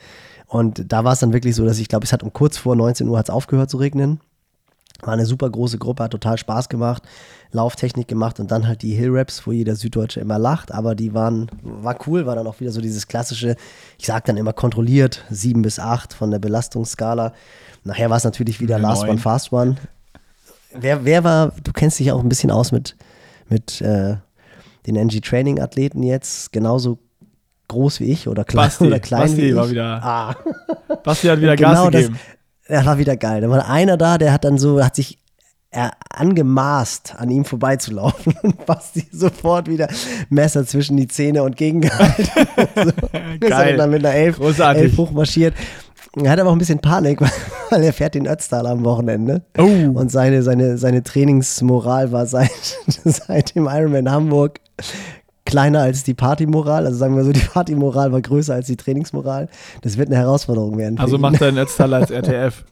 Und 0.48 0.92
da 0.92 1.04
war 1.04 1.14
es 1.14 1.20
dann 1.20 1.34
wirklich 1.34 1.56
so, 1.56 1.66
dass 1.66 1.78
ich 1.78 1.90
glaube, 1.90 2.06
es 2.06 2.14
hat 2.14 2.24
um 2.24 2.32
kurz 2.32 2.58
vor 2.58 2.76
19 2.76 3.08
Uhr 3.08 3.18
hat 3.18 3.28
es 3.28 3.34
aufgehört 3.34 3.70
zu 3.70 3.78
regnen. 3.78 4.22
War 5.04 5.14
eine 5.14 5.26
super 5.26 5.50
große 5.50 5.78
Gruppe, 5.78 6.04
hat 6.04 6.12
total 6.12 6.38
Spaß 6.38 6.70
gemacht, 6.70 7.04
Lauftechnik 7.52 8.08
gemacht 8.08 8.40
und 8.40 8.52
dann 8.52 8.68
halt 8.68 8.82
die 8.82 8.94
Hill-Raps, 8.96 9.46
wo 9.46 9.52
jeder 9.52 9.76
Süddeutsche 9.76 10.20
immer 10.20 10.40
lacht, 10.40 10.72
aber 10.72 10.96
die 10.96 11.14
waren, 11.14 11.50
war 11.62 11.98
cool, 12.08 12.26
war 12.26 12.36
dann 12.36 12.48
auch 12.48 12.60
wieder 12.60 12.72
so 12.72 12.82
dieses 12.82 13.08
klassische, 13.08 13.56
ich 14.00 14.06
sag 14.08 14.26
dann 14.26 14.38
immer 14.38 14.54
kontrolliert, 14.54 15.24
7 15.30 15.62
bis 15.62 15.80
8 15.80 16.14
von 16.14 16.32
der 16.32 16.40
Belastungsskala. 16.40 17.34
Nachher 17.84 18.10
war 18.10 18.18
es 18.18 18.24
natürlich 18.24 18.60
wieder 18.60 18.80
Last 18.80 19.02
Neun. 19.04 19.12
One, 19.12 19.20
Fast 19.20 19.54
One. 19.54 19.76
Wer, 20.74 21.06
wer 21.06 21.24
war, 21.24 21.54
du 21.64 21.72
kennst 21.74 22.00
dich 22.00 22.12
auch 22.12 22.20
ein 22.22 22.30
bisschen 22.30 22.52
aus 22.52 22.72
mit, 22.72 22.96
mit 23.50 23.80
äh, 23.82 24.16
den 24.88 24.96
NG-Training-Athleten 24.96 26.04
jetzt, 26.04 26.52
genauso 26.52 27.00
groß 27.70 28.00
wie 28.00 28.06
ich 28.06 28.28
oder 28.28 28.44
klein, 28.46 28.66
Basti, 28.68 28.86
oder 28.88 29.00
klein 29.00 29.22
Basti 29.24 29.38
wie 29.38 29.50
ich. 29.50 29.56
war 29.56 29.70
wieder- 29.70 30.02
Ah. 30.04 30.36
Basti 31.04 31.28
hat 31.28 31.40
wieder 31.40 31.56
Genau 31.56 31.70
Gas 31.86 31.92
das- 31.92 32.02
gegeben. 32.02 32.20
Das 32.20 32.37
war 32.70 32.98
wieder 32.98 33.18
geil. 33.18 33.42
Da 33.42 33.50
war 33.50 33.70
einer 33.70 33.98
da, 33.98 34.18
der 34.18 34.34
hat 34.34 34.44
dann 34.44 34.58
so, 34.58 34.84
hat 34.84 34.96
sich 34.96 35.20
er 35.70 35.92
angemaßt, 36.10 37.16
an 37.18 37.30
ihm 37.30 37.46
vorbeizulaufen 37.46 38.36
und 38.42 38.66
Basti 38.66 39.06
sofort 39.12 39.68
wieder 39.70 39.88
Messer 40.30 40.66
zwischen 40.66 40.98
die 40.98 41.08
Zähne 41.08 41.44
und 41.44 41.58
gegengehalten. 41.58 42.26
so. 42.76 42.90
Ist 43.40 43.52
er 43.52 43.78
dann 43.78 43.92
mit 43.92 44.06
einer 44.06 44.16
Elf, 44.16 44.38
Großartig. 44.38 44.84
Elf 44.84 44.98
hochmarschiert. 44.98 45.54
Er 46.16 46.32
hat 46.32 46.40
aber 46.40 46.50
auch 46.50 46.56
ein 46.56 46.60
bisschen 46.60 46.80
Panik, 46.80 47.22
weil, 47.22 47.32
weil 47.70 47.84
er 47.84 47.94
fährt 47.94 48.16
den 48.16 48.28
Ötztal 48.28 48.66
am 48.66 48.84
Wochenende. 48.84 49.44
Oh. 49.58 49.64
Und 49.64 50.12
seine, 50.12 50.42
seine, 50.42 50.78
seine 50.78 51.04
Trainingsmoral 51.04 52.12
war 52.12 52.26
seit, 52.26 52.78
seit 53.04 53.56
dem 53.56 53.68
Ironman 53.70 54.10
Hamburg 54.10 54.60
kleiner 55.48 55.82
als 55.82 56.04
die 56.04 56.14
Partymoral. 56.14 56.86
Also 56.86 56.98
sagen 56.98 57.16
wir 57.16 57.24
so, 57.24 57.32
die 57.32 57.40
Partymoral 57.40 58.12
war 58.12 58.22
größer 58.22 58.54
als 58.54 58.68
die 58.68 58.76
Trainingsmoral. 58.76 59.50
Das 59.82 59.98
wird 59.98 60.10
eine 60.10 60.18
Herausforderung 60.18 60.78
werden. 60.78 61.00
Also 61.00 61.18
macht 61.18 61.42
er 61.42 61.48
einen 61.48 61.58
Ötztal 61.58 61.94
als 61.94 62.12
RTF. 62.12 62.64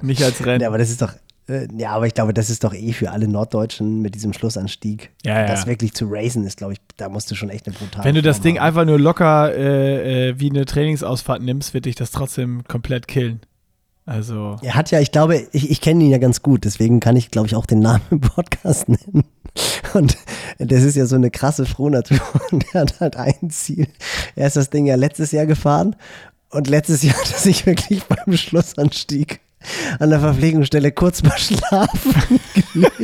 Nicht 0.00 0.22
als 0.22 0.44
Rennen. 0.46 0.62
Ja, 0.62 0.68
aber 0.68 0.78
das 0.78 0.90
ist 0.90 1.02
doch, 1.02 1.12
äh, 1.48 1.68
ja, 1.76 1.90
aber 1.90 2.06
ich 2.06 2.14
glaube, 2.14 2.32
das 2.32 2.48
ist 2.50 2.64
doch 2.64 2.72
eh 2.72 2.92
für 2.92 3.10
alle 3.10 3.28
Norddeutschen 3.28 4.00
mit 4.00 4.14
diesem 4.14 4.32
Schlussanstieg. 4.32 5.10
Ja, 5.24 5.40
ja. 5.40 5.46
Das 5.46 5.66
wirklich 5.66 5.92
zu 5.92 6.06
racen 6.08 6.44
ist, 6.46 6.56
glaube 6.56 6.74
ich, 6.74 6.78
da 6.96 7.08
musst 7.08 7.30
du 7.30 7.34
schon 7.34 7.50
echt 7.50 7.66
eine 7.66 7.76
brutale 7.76 8.04
Wenn 8.04 8.14
du 8.14 8.22
das 8.22 8.38
Form 8.38 8.44
Ding 8.44 8.56
haben. 8.58 8.66
einfach 8.66 8.84
nur 8.86 8.98
locker 8.98 9.52
äh, 9.54 10.30
äh, 10.30 10.40
wie 10.40 10.50
eine 10.50 10.64
Trainingsausfahrt 10.64 11.42
nimmst, 11.42 11.74
wird 11.74 11.84
dich 11.84 11.94
das 11.96 12.10
trotzdem 12.10 12.64
komplett 12.66 13.06
killen. 13.08 13.40
Also, 14.06 14.56
Er 14.62 14.74
hat 14.74 14.90
ja, 14.90 15.00
ich 15.00 15.12
glaube, 15.12 15.48
ich, 15.52 15.70
ich 15.70 15.80
kenne 15.80 16.04
ihn 16.04 16.10
ja 16.10 16.18
ganz 16.18 16.42
gut, 16.42 16.64
deswegen 16.64 17.00
kann 17.00 17.16
ich, 17.16 17.30
glaube 17.30 17.46
ich, 17.46 17.54
auch 17.54 17.64
den 17.66 17.80
Namen 17.80 18.02
im 18.10 18.20
Podcast 18.20 18.88
nennen. 18.88 19.24
Und 19.94 20.18
das 20.58 20.82
ist 20.82 20.96
ja 20.96 21.06
so 21.06 21.16
eine 21.16 21.30
krasse 21.30 21.64
Frohnatur. 21.64 22.18
Und 22.50 22.64
er 22.74 22.82
hat 22.82 23.00
halt 23.00 23.16
ein 23.16 23.50
Ziel. 23.50 23.86
Er 24.34 24.48
ist 24.48 24.56
das 24.56 24.70
Ding 24.70 24.86
ja 24.86 24.96
letztes 24.96 25.32
Jahr 25.32 25.46
gefahren 25.46 25.96
und 26.50 26.68
letztes 26.68 27.02
Jahr 27.02 27.16
hat 27.16 27.32
er 27.32 27.38
sich 27.38 27.66
wirklich 27.66 28.04
beim 28.04 28.36
Schlussanstieg 28.36 29.40
an 29.98 30.10
der 30.10 30.20
Verpflegungsstelle 30.20 30.92
kurz 30.92 31.22
mal 31.22 31.32
schlafen 31.38 32.40
gelegt. 32.72 32.98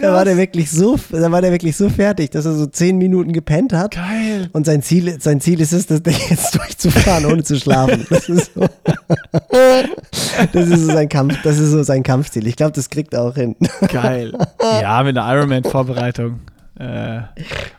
da 0.00 0.12
war 0.12 0.24
der 0.24 0.36
wirklich 0.36 0.70
so, 0.70 0.98
da 1.10 1.30
war 1.30 1.40
der 1.42 1.52
wirklich 1.52 1.76
so 1.76 1.88
fertig, 1.88 2.30
dass 2.30 2.44
er 2.46 2.54
so 2.54 2.66
zehn 2.66 2.98
Minuten 2.98 3.32
gepennt 3.32 3.72
hat. 3.72 3.92
geil. 3.94 4.48
Und 4.52 4.66
sein 4.66 4.82
Ziel, 4.82 5.20
sein 5.20 5.40
Ziel 5.40 5.60
ist 5.60 5.72
es, 5.72 5.86
das 5.86 6.02
Ding 6.02 6.16
jetzt 6.30 6.54
durchzufahren, 6.54 7.26
ohne 7.26 7.42
zu 7.44 7.58
schlafen. 7.58 8.06
Das 8.10 8.28
ist 8.28 8.52
so, 8.54 8.66
das 10.52 10.68
ist 10.68 10.80
so 10.80 10.92
sein 10.92 11.08
Kampf, 11.08 11.40
das 11.42 11.58
ist 11.58 11.70
so 11.70 11.82
sein 11.82 12.02
Kampfziel. 12.02 12.46
Ich 12.46 12.56
glaube, 12.56 12.72
das 12.72 12.90
kriegt 12.90 13.14
er 13.14 13.22
auch 13.22 13.34
hin. 13.34 13.56
Geil. 13.88 14.32
Ja, 14.60 15.02
mit 15.02 15.16
einer 15.16 15.34
Ironman-Vorbereitung. 15.34 16.40
Äh, 16.78 17.20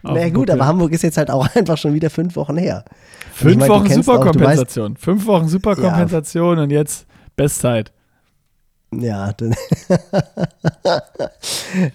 Na 0.03 0.29
gut, 0.29 0.33
Buckel. 0.33 0.51
aber 0.51 0.67
Hamburg 0.67 0.91
ist 0.93 1.03
jetzt 1.03 1.17
halt 1.17 1.29
auch 1.29 1.47
einfach 1.55 1.77
schon 1.77 1.93
wieder 1.93 2.09
fünf 2.09 2.35
Wochen 2.35 2.57
her. 2.57 2.85
Fünf 3.33 3.51
ich 3.51 3.57
mein, 3.57 3.69
Wochen 3.69 3.89
Superkompensation. 3.89 4.95
Fünf 4.95 5.25
Wochen 5.25 5.47
Superkompensation 5.47 6.59
und 6.59 6.71
jetzt 6.71 7.05
Bestzeit. 7.35 7.91
Ja, 8.93 9.33
dann 9.33 9.53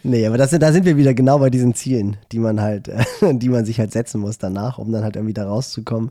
nee, 0.02 0.26
aber 0.26 0.36
das, 0.36 0.50
da 0.50 0.72
sind 0.72 0.84
wir 0.84 0.96
wieder 0.96 1.14
genau 1.14 1.38
bei 1.38 1.48
diesen 1.48 1.74
Zielen, 1.74 2.16
die 2.32 2.38
man 2.38 2.60
halt, 2.60 2.90
die 3.22 3.48
man 3.48 3.64
sich 3.64 3.78
halt 3.78 3.92
setzen 3.92 4.20
muss 4.20 4.38
danach, 4.38 4.78
um 4.78 4.92
dann 4.92 5.02
halt 5.02 5.16
irgendwie 5.16 5.34
da 5.34 5.46
rauszukommen. 5.46 6.10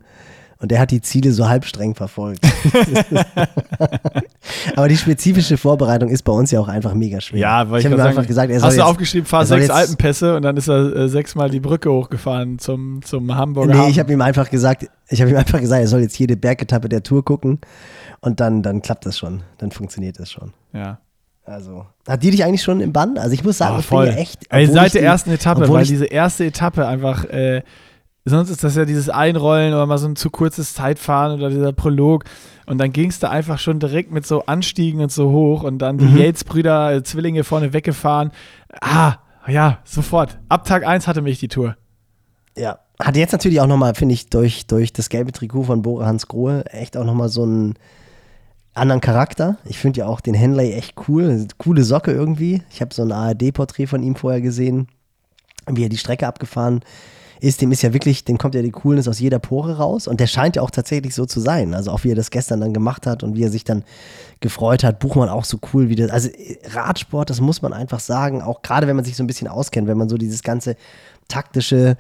Und 0.62 0.72
der 0.72 0.80
hat 0.82 0.92
die 0.92 1.02
Ziele 1.02 1.32
so 1.32 1.48
halb 1.48 1.64
streng 1.66 1.96
verfolgt. 1.96 2.46
aber 4.76 4.88
die 4.90 4.98
spezifische 4.98 5.58
Vorbereitung 5.58 6.10
ist 6.10 6.24
bei 6.24 6.32
uns 6.34 6.52
ja 6.52 6.60
auch 6.60 6.68
einfach 6.68 6.94
mega 6.94 7.22
schwer. 7.22 7.40
Ja, 7.40 7.70
weil 7.70 7.80
ich 7.80 7.86
ich, 7.86 7.92
habe 7.92 8.04
einfach 8.04 8.28
gesagt, 8.28 8.52
er 8.52 8.60
soll 8.60 8.70
Hast 8.70 8.78
du 8.78 8.84
aufgeschrieben, 8.84 9.26
fahr 9.26 9.42
er 9.42 9.46
sechs 9.46 9.62
jetzt- 9.64 9.72
Alpenpässe 9.72 10.36
und 10.36 10.42
dann 10.44 10.58
ist 10.58 10.68
er 10.68 10.96
äh, 10.96 11.10
sechsmal 11.10 11.50
die 11.50 11.60
Brücke 11.60 11.92
hochgefahren 11.92 12.60
zum, 12.60 13.02
zum 13.04 13.36
Hamburger 13.36 13.74
Nee, 13.74 13.80
Hafen. 13.80 13.92
ich 13.92 14.00
habe 14.00 14.12
ihm 14.12 14.22
einfach 14.22 14.50
gesagt, 14.50 14.88
ich 15.08 15.22
habe 15.22 15.32
ihm 15.32 15.38
einfach 15.38 15.60
gesagt, 15.60 15.82
er 15.82 15.88
soll 15.88 16.02
jetzt 16.02 16.18
jede 16.20 16.36
Bergetappe 16.38 16.90
der 16.90 17.04
Tour 17.04 17.24
gucken 17.24 17.60
und 18.20 18.40
dann, 18.40 18.62
dann 18.62 18.82
klappt 18.82 19.06
das 19.06 19.18
schon, 19.18 19.42
dann 19.60 19.72
funktioniert 19.72 20.20
das 20.20 20.32
schon. 20.32 20.52
Ja. 20.74 21.00
Also, 21.46 21.86
hat 22.08 22.22
die 22.22 22.30
dich 22.30 22.44
eigentlich 22.44 22.62
schon 22.62 22.80
im 22.80 22.94
Bann? 22.94 23.18
Also 23.18 23.34
ich 23.34 23.44
muss 23.44 23.58
sagen, 23.58 23.78
Ah, 23.78 23.80
ich 23.80 23.88
bin 23.90 23.98
ja 24.00 24.06
echt. 24.14 24.42
Ey, 24.50 24.68
seit 24.68 24.94
der 24.94 25.02
die- 25.02 25.08
ersten 25.08 25.32
Etappe, 25.32 25.68
weil 25.68 25.86
diese 25.86 26.06
erste 26.06 26.46
Etappe 26.46 26.86
einfach, 26.86 27.26
äh, 27.26 27.64
sonst 28.30 28.50
ist 28.50 28.64
das 28.64 28.76
ja 28.76 28.86
dieses 28.86 29.10
Einrollen 29.10 29.74
oder 29.74 29.86
mal 29.86 29.98
so 29.98 30.08
ein 30.08 30.16
zu 30.16 30.30
kurzes 30.30 30.74
Zeitfahren 30.74 31.34
oder 31.40 31.50
dieser 31.50 31.74
Prolog. 31.74 32.24
Und 32.66 32.78
dann 32.78 32.92
ging 32.94 33.10
es 33.10 33.20
da 33.20 33.30
einfach 33.30 33.60
schon 33.60 33.80
direkt 33.80 34.12
mit 34.12 34.26
so 34.28 34.46
Anstiegen 34.46 35.02
und 35.02 35.12
so 35.12 35.32
hoch 35.32 35.64
und 35.64 35.80
dann 35.80 35.98
die 35.98 36.06
Mhm. 36.06 36.18
Yates-Brüder, 36.18 36.94
äh, 36.94 37.04
Zwillinge 37.04 37.44
vorne 37.44 37.74
weggefahren. 37.74 38.32
Ah, 38.82 39.16
ja, 39.48 39.80
sofort. 39.84 40.38
Ab 40.50 40.66
Tag 40.66 40.86
1 40.86 41.08
hatte 41.08 41.22
mich 41.22 41.40
die 41.40 41.48
Tour. 41.48 41.76
Ja. 42.58 42.80
Hat 43.02 43.16
jetzt 43.16 43.32
natürlich 43.32 43.62
auch 43.62 43.68
nochmal, 43.68 43.96
finde 43.96 44.14
ich, 44.14 44.28
durch, 44.30 44.68
durch 44.68 44.92
das 44.94 45.10
gelbe 45.10 45.32
Trikot 45.32 45.64
von 45.64 45.82
Bore 45.82 46.06
Hans 46.06 46.28
Grohe 46.28 46.66
echt 46.68 46.98
auch 46.98 47.06
nochmal 47.06 47.30
so 47.30 47.44
einen 47.44 47.76
anderen 48.74 49.02
Charakter. 49.02 49.58
Ich 49.66 49.78
finde 49.80 50.00
ja 50.02 50.06
auch 50.08 50.20
den 50.22 50.34
Henley 50.34 50.74
echt 50.74 50.96
cool. 51.08 51.48
Coole 51.58 51.84
Socke 51.84 52.12
irgendwie. 52.12 52.62
Ich 52.70 52.82
habe 52.82 52.94
so 52.94 53.02
ein 53.02 53.12
ARD-Porträt 53.12 53.88
von 53.88 54.04
ihm 54.04 54.16
vorher 54.16 54.42
gesehen, 54.42 54.88
wie 55.68 55.84
er 55.84 55.90
die 55.90 55.98
Strecke 55.98 56.28
abgefahren 56.28 56.80
ist. 56.80 56.88
Dem 57.42 57.72
ist 57.72 57.82
ja 57.82 57.94
wirklich, 57.94 58.26
dem 58.26 58.38
kommt 58.38 58.56
ja 58.56 58.62
die 58.62 58.72
Coolness 58.72 59.08
aus 59.08 59.20
jeder 59.20 59.40
Pore 59.40 59.78
raus. 59.78 60.08
Und 60.08 60.20
der 60.20 60.28
scheint 60.28 60.56
ja 60.56 60.62
auch 60.62 60.72
tatsächlich 60.72 61.16
so 61.16 61.26
zu 61.26 61.40
sein. 61.40 61.74
Also 61.74 61.92
auch 61.92 62.04
wie 62.04 62.12
er 62.12 62.16
das 62.16 62.32
gestern 62.32 62.62
dann 62.62 62.74
gemacht 62.74 63.08
hat 63.08 63.24
und 63.24 63.36
wie 63.36 63.44
er 63.44 63.52
sich 63.52 63.64
dann 63.64 63.84
gefreut 64.40 64.84
hat. 64.84 65.00
Buchmann 65.00 65.30
auch 65.30 65.46
so 65.46 65.60
cool 65.74 65.90
wie 65.90 65.96
das. 65.96 66.12
Also 66.12 66.30
Radsport, 66.72 67.30
das 67.30 67.42
muss 67.42 67.62
man 67.62 67.74
einfach 67.74 68.00
sagen. 68.00 68.42
Auch 68.42 68.62
gerade 68.62 68.88
wenn 68.88 68.96
man 68.96 69.06
sich 69.06 69.16
so 69.16 69.24
ein 69.24 69.28
bisschen 69.28 69.48
auskennt, 69.48 69.88
wenn 69.88 69.98
man 69.98 70.10
so 70.10 70.18
dieses 70.18 70.44
ganze 70.44 70.76
taktische, 71.30 71.96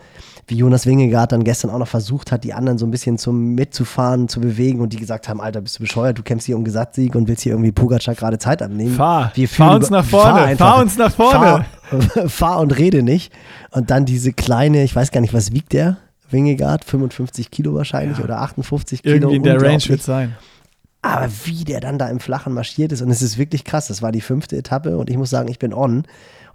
wie 0.47 0.56
Jonas 0.56 0.85
Wingegaard 0.85 1.31
dann 1.31 1.43
gestern 1.45 1.72
auch 1.72 1.77
noch 1.77 1.88
versucht 1.88 2.31
hat, 2.31 2.43
die 2.43 2.53
anderen 2.53 2.77
so 2.77 2.85
ein 2.85 2.91
bisschen 2.91 3.18
zum 3.18 3.56
Mitzufahren, 3.56 4.27
zu 4.27 4.41
bewegen 4.41 4.81
und 4.81 4.91
die 4.91 4.97
gesagt 4.97 5.30
haben, 5.30 5.39
Alter, 5.39 5.61
bist 5.61 5.77
du 5.77 5.84
bescheuert, 5.84 6.18
du 6.18 6.23
kämpfst 6.23 6.47
hier 6.47 6.57
um 6.57 6.64
Gesamtsieg 6.64 7.15
und 7.15 7.27
willst 7.27 7.43
hier 7.43 7.53
irgendwie 7.53 7.72
Pogacar 7.72 8.15
gerade 8.15 8.38
Zeit 8.38 8.61
abnehmen. 8.61 8.95
Fahr. 8.95 9.31
Wir 9.35 9.47
Fahr 9.47 9.76
uns 9.76 9.89
nach 9.89 10.03
vorne. 10.03 10.41
einfach. 10.41 10.73
Fahr 10.73 10.81
uns 10.81 10.97
nach 10.97 11.14
vorne. 11.14 11.65
Fahr, 11.91 12.27
fahr 12.30 12.60
und 12.60 12.77
rede 12.77 13.03
nicht. 13.03 13.31
Und 13.72 13.89
dann 13.91 14.06
diese 14.06 14.34
kleine, 14.34 14.84
ich 14.84 14.95
weiß 14.95 15.11
gar 15.11 15.22
nicht, 15.22 15.34
was 15.34 15.53
wiegt 15.53 15.73
der? 15.73 15.97
Wingegaard, 16.31 16.85
55 16.85 17.49
Kilo 17.49 17.73
wahrscheinlich 17.73 18.19
oder 18.19 18.41
58 18.41 19.01
Kilo. 19.01 19.15
Irgendwie 19.15 19.35
in 19.38 19.43
der 19.43 19.61
Range 19.61 19.84
wird 19.88 20.03
sein. 20.03 20.35
Aber 21.02 21.30
wie 21.46 21.64
der 21.64 21.80
dann 21.80 21.98
da 21.98 22.10
im 22.10 22.20
Flachen 22.20 22.54
marschiert 22.54 22.92
ist 22.92 23.02
und 23.02 23.10
es 23.10 23.22
ist 23.22 23.38
wirklich 23.38 23.64
krass. 23.64 23.88
Das 23.88 24.02
war 24.02 24.12
die 24.12 24.22
fünfte 24.22 24.58
Etappe 24.58 24.98
und 24.98 25.10
ich 25.10 25.18
muss 25.18 25.30
sagen, 25.30 25.50
ich 25.50 25.60
bin 25.60 25.74
on. 25.74 26.04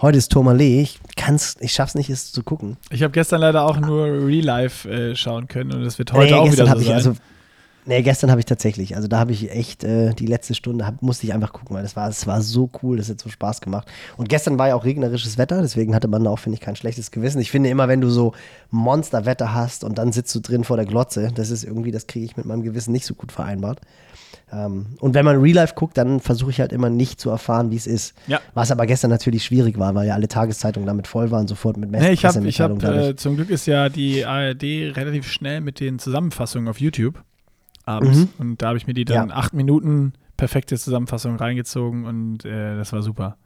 Heute 0.03 0.19
ist 0.19 0.31
Tourmalet. 0.33 0.83
Ich 0.83 0.99
kann's, 1.17 1.57
ich 1.61 1.73
schaff's 1.73 1.95
nicht, 1.95 2.11
es 2.11 2.31
zu 2.31 2.43
gucken. 2.43 2.77
Ich 2.91 3.03
habe 3.03 3.13
gestern 3.13 3.41
leider 3.41 3.63
auch 3.63 3.79
nur 3.79 4.05
Real 4.05 4.45
Life 4.45 4.89
äh, 4.89 5.17
schauen 5.17 5.49
können 5.49 5.73
und 5.73 5.83
es 5.83 5.99
wird 5.99 6.13
heute 6.13 6.35
nee, 6.35 6.39
auch 6.39 6.53
wieder 6.53 6.67
so 6.67 6.79
sein. 6.79 6.95
also 6.95 7.15
Nee, 7.87 8.03
gestern 8.03 8.31
habe 8.31 8.41
ich 8.41 8.47
tatsächlich, 8.47 8.97
also 8.97 9.09
da 9.09 9.19
habe 9.19 9.33
ich 9.33 9.51
echt 9.51 9.85
äh, 9.85 10.15
die 10.15 10.27
letzte 10.27 10.55
Stunde, 10.55 10.87
hab, 10.87 11.03
musste 11.03 11.27
ich 11.27 11.35
einfach 11.35 11.53
gucken, 11.53 11.77
weil 11.77 11.83
das 11.83 11.97
war, 11.97 12.07
das 12.07 12.27
war 12.27 12.41
so 12.41 12.71
cool, 12.83 12.97
das 12.97 13.11
hat 13.11 13.21
so 13.21 13.29
Spaß 13.29 13.61
gemacht. 13.61 13.87
Und 14.17 14.31
gestern 14.31 14.59
war 14.59 14.69
ja 14.69 14.75
auch 14.75 14.85
regnerisches 14.85 15.37
Wetter, 15.37 15.61
deswegen 15.61 15.95
hatte 15.95 16.09
man 16.09 16.25
da 16.25 16.31
auch, 16.31 16.39
finde 16.39 16.55
ich, 16.55 16.63
kein 16.63 16.77
schlechtes 16.77 17.11
Gewissen. 17.11 17.41
Ich 17.41 17.51
finde 17.51 17.69
immer, 17.69 17.87
wenn 17.87 18.01
du 18.01 18.09
so 18.09 18.33
Monsterwetter 18.71 19.53
hast 19.53 19.85
und 19.85 19.99
dann 19.99 20.13
sitzt 20.13 20.35
du 20.35 20.41
drin 20.41 20.65
vor 20.65 20.77
der 20.77 20.87
Glotze, 20.87 21.31
das 21.35 21.51
ist 21.51 21.63
irgendwie, 21.63 21.91
das 21.91 22.07
kriege 22.07 22.25
ich 22.25 22.37
mit 22.39 22.47
meinem 22.47 22.63
Gewissen 22.63 22.93
nicht 22.93 23.05
so 23.05 23.15
gut 23.15 23.33
vereinbart. 23.33 23.81
Ähm, 24.51 24.87
und 25.01 25.15
wenn 25.15 25.25
man 25.27 25.37
Real 25.37 25.57
Life 25.57 25.75
guckt, 25.75 25.99
dann 25.99 26.21
versuche 26.21 26.51
ich 26.51 26.61
halt 26.61 26.73
immer 26.73 26.89
nicht 26.89 27.21
zu 27.21 27.29
erfahren, 27.29 27.71
wie 27.71 27.77
es 27.77 27.87
ist. 27.87 28.15
Ja. 28.27 28.41
Was 28.55 28.71
aber 28.71 28.87
gestern 28.87 29.11
natürlich 29.11 29.45
schwierig 29.45 29.79
war, 29.79 29.95
weil 29.95 30.07
ja 30.07 30.15
alle 30.15 30.29
Tageszeitungen 30.29 30.87
damit 30.87 31.07
voll 31.07 31.31
waren, 31.31 31.49
sofort 31.49 31.77
mit 31.77 31.91
Mess 31.91 32.03
Nee, 32.03 32.13
ich 32.13 32.25
habe, 32.25 32.47
ich 32.47 32.61
hab, 32.61 32.83
äh, 32.83 33.15
zum 33.17 33.37
Glück 33.37 33.51
ist 33.51 33.67
ja 33.67 33.91
die 33.91 34.25
ARD 34.25 34.63
relativ 34.97 35.31
schnell 35.31 35.61
mit 35.61 35.81
den 35.81 35.99
Zusammenfassungen 35.99 36.69
auf 36.69 36.81
YouTube 36.81 37.23
abends. 37.87 38.19
Mhm. 38.19 38.29
Und 38.39 38.63
da 38.63 38.69
habe 38.69 38.79
ich 38.79 38.87
mir 38.87 38.95
die 38.95 39.05
dann 39.05 39.29
Ja. 39.31 39.35
acht 39.35 39.55
Minuten 39.55 40.13
perfekte 40.37 40.77
Zusammenfassung 40.79 41.37
reingezogen 41.37 42.05
und 42.07 42.45
äh, 42.45 42.77
das 42.77 42.93
war 42.93 43.03
super. 43.03 43.37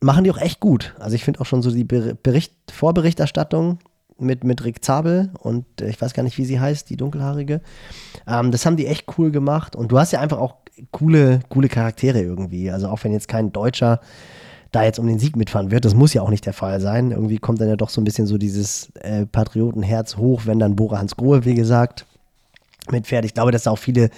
machen 0.00 0.24
die 0.24 0.30
auch 0.30 0.38
echt 0.40 0.60
gut. 0.60 0.94
Also 0.98 1.16
ich 1.16 1.24
finde 1.24 1.40
auch 1.40 1.46
schon 1.46 1.62
so 1.62 1.70
die 1.70 1.84
Ber- 1.84 2.14
Bericht, 2.14 2.52
Vorberichterstattung, 2.70 3.78
mit, 4.16 4.44
mit 4.44 4.62
Rick 4.64 4.84
Zabel 4.84 5.30
und 5.40 5.64
äh, 5.80 5.88
ich 5.88 6.00
weiß 6.00 6.14
gar 6.14 6.22
nicht, 6.22 6.38
wie 6.38 6.44
sie 6.44 6.60
heißt, 6.60 6.88
die 6.88 6.96
dunkelhaarige. 6.96 7.60
Ähm, 8.28 8.52
das 8.52 8.64
haben 8.64 8.76
die 8.76 8.86
echt 8.86 9.06
cool 9.18 9.32
gemacht 9.32 9.74
und 9.74 9.90
du 9.90 9.98
hast 9.98 10.12
ja 10.12 10.20
einfach 10.20 10.38
auch 10.38 10.54
coole, 10.92 11.40
coole 11.48 11.68
Charaktere 11.68 12.20
irgendwie. 12.20 12.70
Also 12.70 12.88
auch 12.88 13.02
wenn 13.02 13.12
jetzt 13.12 13.26
kein 13.26 13.50
Deutscher 13.52 14.00
da 14.70 14.84
jetzt 14.84 14.98
um 15.00 15.06
den 15.08 15.18
Sieg 15.18 15.34
mitfahren 15.36 15.70
wird, 15.72 15.84
das 15.84 15.94
muss 15.94 16.14
ja 16.14 16.22
auch 16.22 16.30
nicht 16.30 16.46
der 16.46 16.52
Fall 16.52 16.80
sein. 16.80 17.10
Irgendwie 17.10 17.38
kommt 17.38 17.60
dann 17.60 17.68
ja 17.68 17.76
doch 17.76 17.88
so 17.90 18.00
ein 18.00 18.04
bisschen 18.04 18.26
so 18.26 18.38
dieses 18.38 18.90
äh, 19.00 19.26
Patriotenherz 19.26 20.16
hoch, 20.16 20.42
wenn 20.44 20.58
dann 20.60 20.76
Bora 20.76 20.98
Hans 20.98 21.16
Grohe, 21.16 21.44
wie 21.44 21.54
gesagt, 21.54 22.06
mitfährt. 22.90 23.24
Ich 23.24 23.34
glaube, 23.34 23.50
dass 23.52 23.66
auch 23.66 23.78
viele 23.78 24.10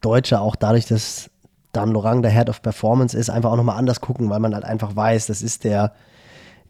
Deutsche 0.00 0.40
auch 0.40 0.56
dadurch, 0.56 0.86
dass 0.86 1.30
Dan 1.72 1.90
Lorang 1.90 2.22
der 2.22 2.30
Head 2.30 2.48
of 2.48 2.62
Performance 2.62 3.16
ist, 3.16 3.30
einfach 3.30 3.50
auch 3.50 3.56
nochmal 3.56 3.78
anders 3.78 4.00
gucken, 4.00 4.30
weil 4.30 4.40
man 4.40 4.54
halt 4.54 4.64
einfach 4.64 4.94
weiß, 4.94 5.26
das 5.26 5.42
ist 5.42 5.64
der, 5.64 5.92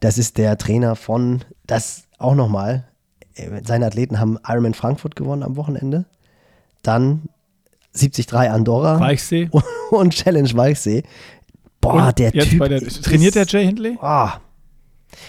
das 0.01 0.19
ist 0.19 0.39
der 0.39 0.57
Trainer 0.57 0.97
von, 0.97 1.43
das 1.67 2.05
auch 2.19 2.35
nochmal, 2.35 2.85
äh, 3.35 3.61
seine 3.67 3.87
Athleten 3.87 4.19
haben 4.21 4.39
Ironman 4.47 4.75
Frankfurt 4.75 5.17
gewonnen 5.17 5.43
am 5.43 5.57
Wochenende, 5.57 6.05
dann 6.83 7.23
73 7.95 8.33
Andorra 8.33 8.99
Weichsee. 8.99 9.49
und, 9.51 9.65
und 9.91 10.11
Challenge 10.15 10.51
Weichsee. 10.55 11.03
Boah, 11.81 12.09
Und 12.09 12.19
der 12.19 12.33
Typ. 12.33 12.65
der, 12.65 12.81
ist- 12.83 13.05
trainiert 13.05 13.35
der 13.35 13.45
Jay 13.47 13.67
Hindley? 13.67 13.99
Oh. 14.01 14.29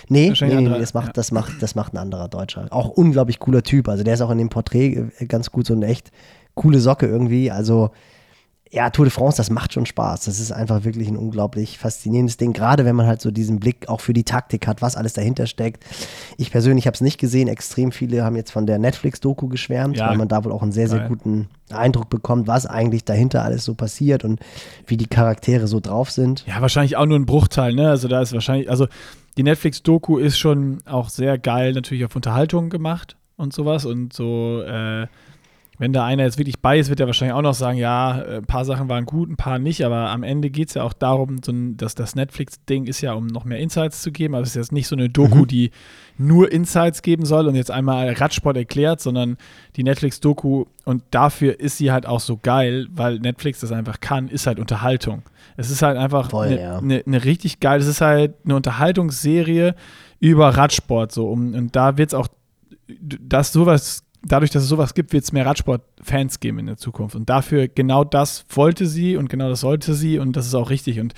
Nee, 0.10 0.34
nee, 0.40 0.48
nee 0.48 0.56
andere, 0.56 0.80
das, 0.80 0.94
macht, 0.94 1.08
ja. 1.08 1.14
das, 1.14 1.32
macht, 1.32 1.62
das 1.62 1.76
macht 1.76 1.94
ein 1.94 1.98
anderer 1.98 2.28
Deutscher. 2.28 2.68
Auch 2.70 2.90
unglaublich 2.90 3.40
cooler 3.40 3.64
Typ. 3.64 3.88
Also 3.88 4.04
der 4.04 4.14
ist 4.14 4.22
auch 4.22 4.32
in 4.32 4.38
dem 4.38 4.50
Porträt 4.50 5.10
äh, 5.20 5.26
ganz 5.26 5.52
gut, 5.52 5.68
so 5.68 5.74
eine 5.74 5.88
echt 5.88 6.12
coole 6.54 6.80
Socke 6.80 7.08
irgendwie. 7.08 7.52
Also 7.52 7.92
ja, 8.76 8.90
Tour 8.90 9.06
de 9.06 9.12
France, 9.12 9.38
das 9.38 9.50
macht 9.50 9.72
schon 9.72 9.86
Spaß. 9.86 10.26
Das 10.26 10.38
ist 10.38 10.52
einfach 10.52 10.84
wirklich 10.84 11.08
ein 11.08 11.16
unglaublich 11.16 11.78
faszinierendes 11.78 12.36
Ding, 12.36 12.52
gerade 12.52 12.84
wenn 12.84 12.96
man 12.98 13.08
halt 13.08 13.22
so 13.22 13.32
diesen 13.32 13.58
Blick 13.62 13.88
auch 13.88 14.02
für 14.02 14.12
die 14.12 14.26
Taktik 14.26 14.68
hat, 14.68 14.82
was 14.82 14.98
alles 14.98 15.14
dahinter 15.14 15.48
steckt. 15.48 15.86
Ich 16.38 16.52
persönlich 16.52 16.86
habe 16.86 16.94
es 16.94 17.00
nicht 17.00 17.18
gesehen. 17.18 17.48
Extrem 17.48 17.94
viele 17.94 18.26
haben 18.26 18.36
jetzt 18.36 18.52
von 18.52 18.66
der 18.68 18.78
Netflix-Doku 18.78 19.48
geschwärmt, 19.48 19.96
Ja. 19.96 20.10
weil 20.10 20.18
man 20.18 20.28
da 20.28 20.44
wohl 20.44 20.52
auch 20.52 20.62
einen 20.62 20.74
sehr, 20.74 20.90
sehr 20.90 21.00
Geil. 21.00 21.08
guten 21.08 21.48
Eindruck 21.72 22.10
bekommt, 22.10 22.48
was 22.48 22.66
eigentlich 22.66 23.06
dahinter 23.06 23.44
alles 23.46 23.64
so 23.64 23.76
passiert 23.76 24.26
und 24.26 24.42
wie 24.88 24.98
die 24.98 25.08
Charaktere 25.08 25.68
so 25.68 25.80
drauf 25.80 26.12
sind. 26.12 26.44
Ja, 26.46 26.60
wahrscheinlich 26.60 26.98
auch 26.98 27.06
nur 27.06 27.18
ein 27.18 27.26
Bruchteil, 27.26 27.74
ne? 27.74 27.90
Also 27.90 28.10
da 28.10 28.22
ist 28.22 28.34
wahrscheinlich, 28.34 28.70
also 28.70 28.88
die 29.38 29.44
Netflix-Doku 29.44 30.18
ist 30.18 30.38
schon 30.38 30.80
auch 30.86 31.08
sehr 31.10 31.38
geil 31.38 31.72
natürlich 31.72 32.04
auf 32.04 32.16
Unterhaltung 32.16 32.70
gemacht 32.70 33.16
und 33.38 33.54
sowas 33.54 33.86
und 33.86 34.12
so, 34.12 34.62
äh, 34.64 35.08
wenn 35.78 35.94
da 35.94 36.06
einer 36.06 36.24
jetzt 36.24 36.38
wirklich 36.38 36.60
bei 36.60 36.80
ist, 36.80 36.90
wird 36.90 37.00
er 37.00 37.08
wahrscheinlich 37.08 37.34
auch 37.36 37.42
noch 37.42 37.54
sagen, 37.54 37.78
ja, 37.78 38.22
äh, 38.22 38.38
ein 38.38 38.46
paar 38.46 38.66
Sachen 38.66 38.88
waren 38.90 39.06
gut, 39.06 39.30
ein 39.30 39.36
paar 39.36 39.60
nicht, 39.60 39.86
aber 39.86 40.10
am 40.10 40.24
Ende 40.24 40.50
geht 40.50 40.70
es 40.70 40.76
ja 40.76 40.84
auch 40.84 40.94
darum, 40.94 41.38
so 41.44 41.52
ein, 41.52 41.78
dass 41.78 41.96
das 41.96 42.16
Netflix-Ding 42.16 42.86
ist 42.86 43.02
ja, 43.02 43.14
um 43.14 43.28
noch 43.28 43.46
mehr 43.46 43.60
Insights 43.60 44.02
zu 44.02 44.12
geben, 44.12 44.36
also 44.36 44.44
es 44.44 44.50
ist 44.50 44.56
jetzt 44.56 44.72
nicht 44.72 44.88
so 44.88 44.96
eine 44.96 45.10
Doku, 45.10 45.40
Mhm. 45.40 45.48
die 45.48 45.72
nur 46.18 46.52
Insights 46.52 47.02
geben 47.02 47.26
soll 47.26 47.48
und 47.48 47.56
jetzt 47.56 47.72
einmal 47.72 48.10
Radsport 48.14 48.56
erklärt, 48.56 49.02
sondern 49.02 49.38
die 49.76 49.84
Netflix-Doku 49.84 50.66
und 50.86 51.04
dafür 51.12 51.60
ist 51.60 51.78
sie 51.78 51.92
halt 51.92 52.06
auch 52.06 52.22
so 52.22 52.38
geil, 52.38 52.88
weil 52.92 53.20
Netflix 53.20 53.60
das 53.60 53.72
einfach 53.72 54.00
kann, 54.00 54.30
ist 54.30 54.48
halt 54.48 54.60
Unterhaltung. 54.60 55.24
Es 55.58 55.70
ist 55.70 55.82
halt 55.82 55.98
einfach 55.98 56.32
eine 56.34 56.62
ja. 56.62 56.78
eine, 56.78 57.04
eine 57.06 57.26
richtig 57.26 57.60
geil, 57.60 57.80
es 57.80 57.88
ist 57.88 58.02
halt 58.02 58.36
eine 58.46 58.56
Unterhaltungsserie 58.56 59.76
über 60.20 60.50
Radsport 60.50 61.12
so 61.12 61.28
um, 61.28 61.54
und 61.54 61.76
da 61.76 61.98
wird 61.98 62.10
es 62.10 62.14
auch, 62.14 62.28
dass 62.88 63.52
sowas, 63.52 64.04
dadurch, 64.26 64.52
dass 64.52 64.64
es 64.64 64.70
sowas 64.70 64.94
gibt, 64.94 65.14
wird 65.14 65.24
es 65.24 65.32
mehr 65.32 65.46
Radsport-Fans 65.46 66.40
geben 66.40 66.60
in 66.60 66.66
der 66.66 66.78
Zukunft 66.78 67.16
und 67.16 67.30
dafür 67.30 67.68
genau 67.68 68.04
das 68.04 68.46
wollte 68.50 68.88
sie 68.88 69.18
und 69.18 69.30
genau 69.30 69.50
das 69.50 69.62
sollte 69.62 69.94
sie 69.94 70.20
und 70.20 70.36
das 70.36 70.48
ist 70.48 70.56
auch 70.56 70.70
richtig 70.70 71.00
und 71.00 71.14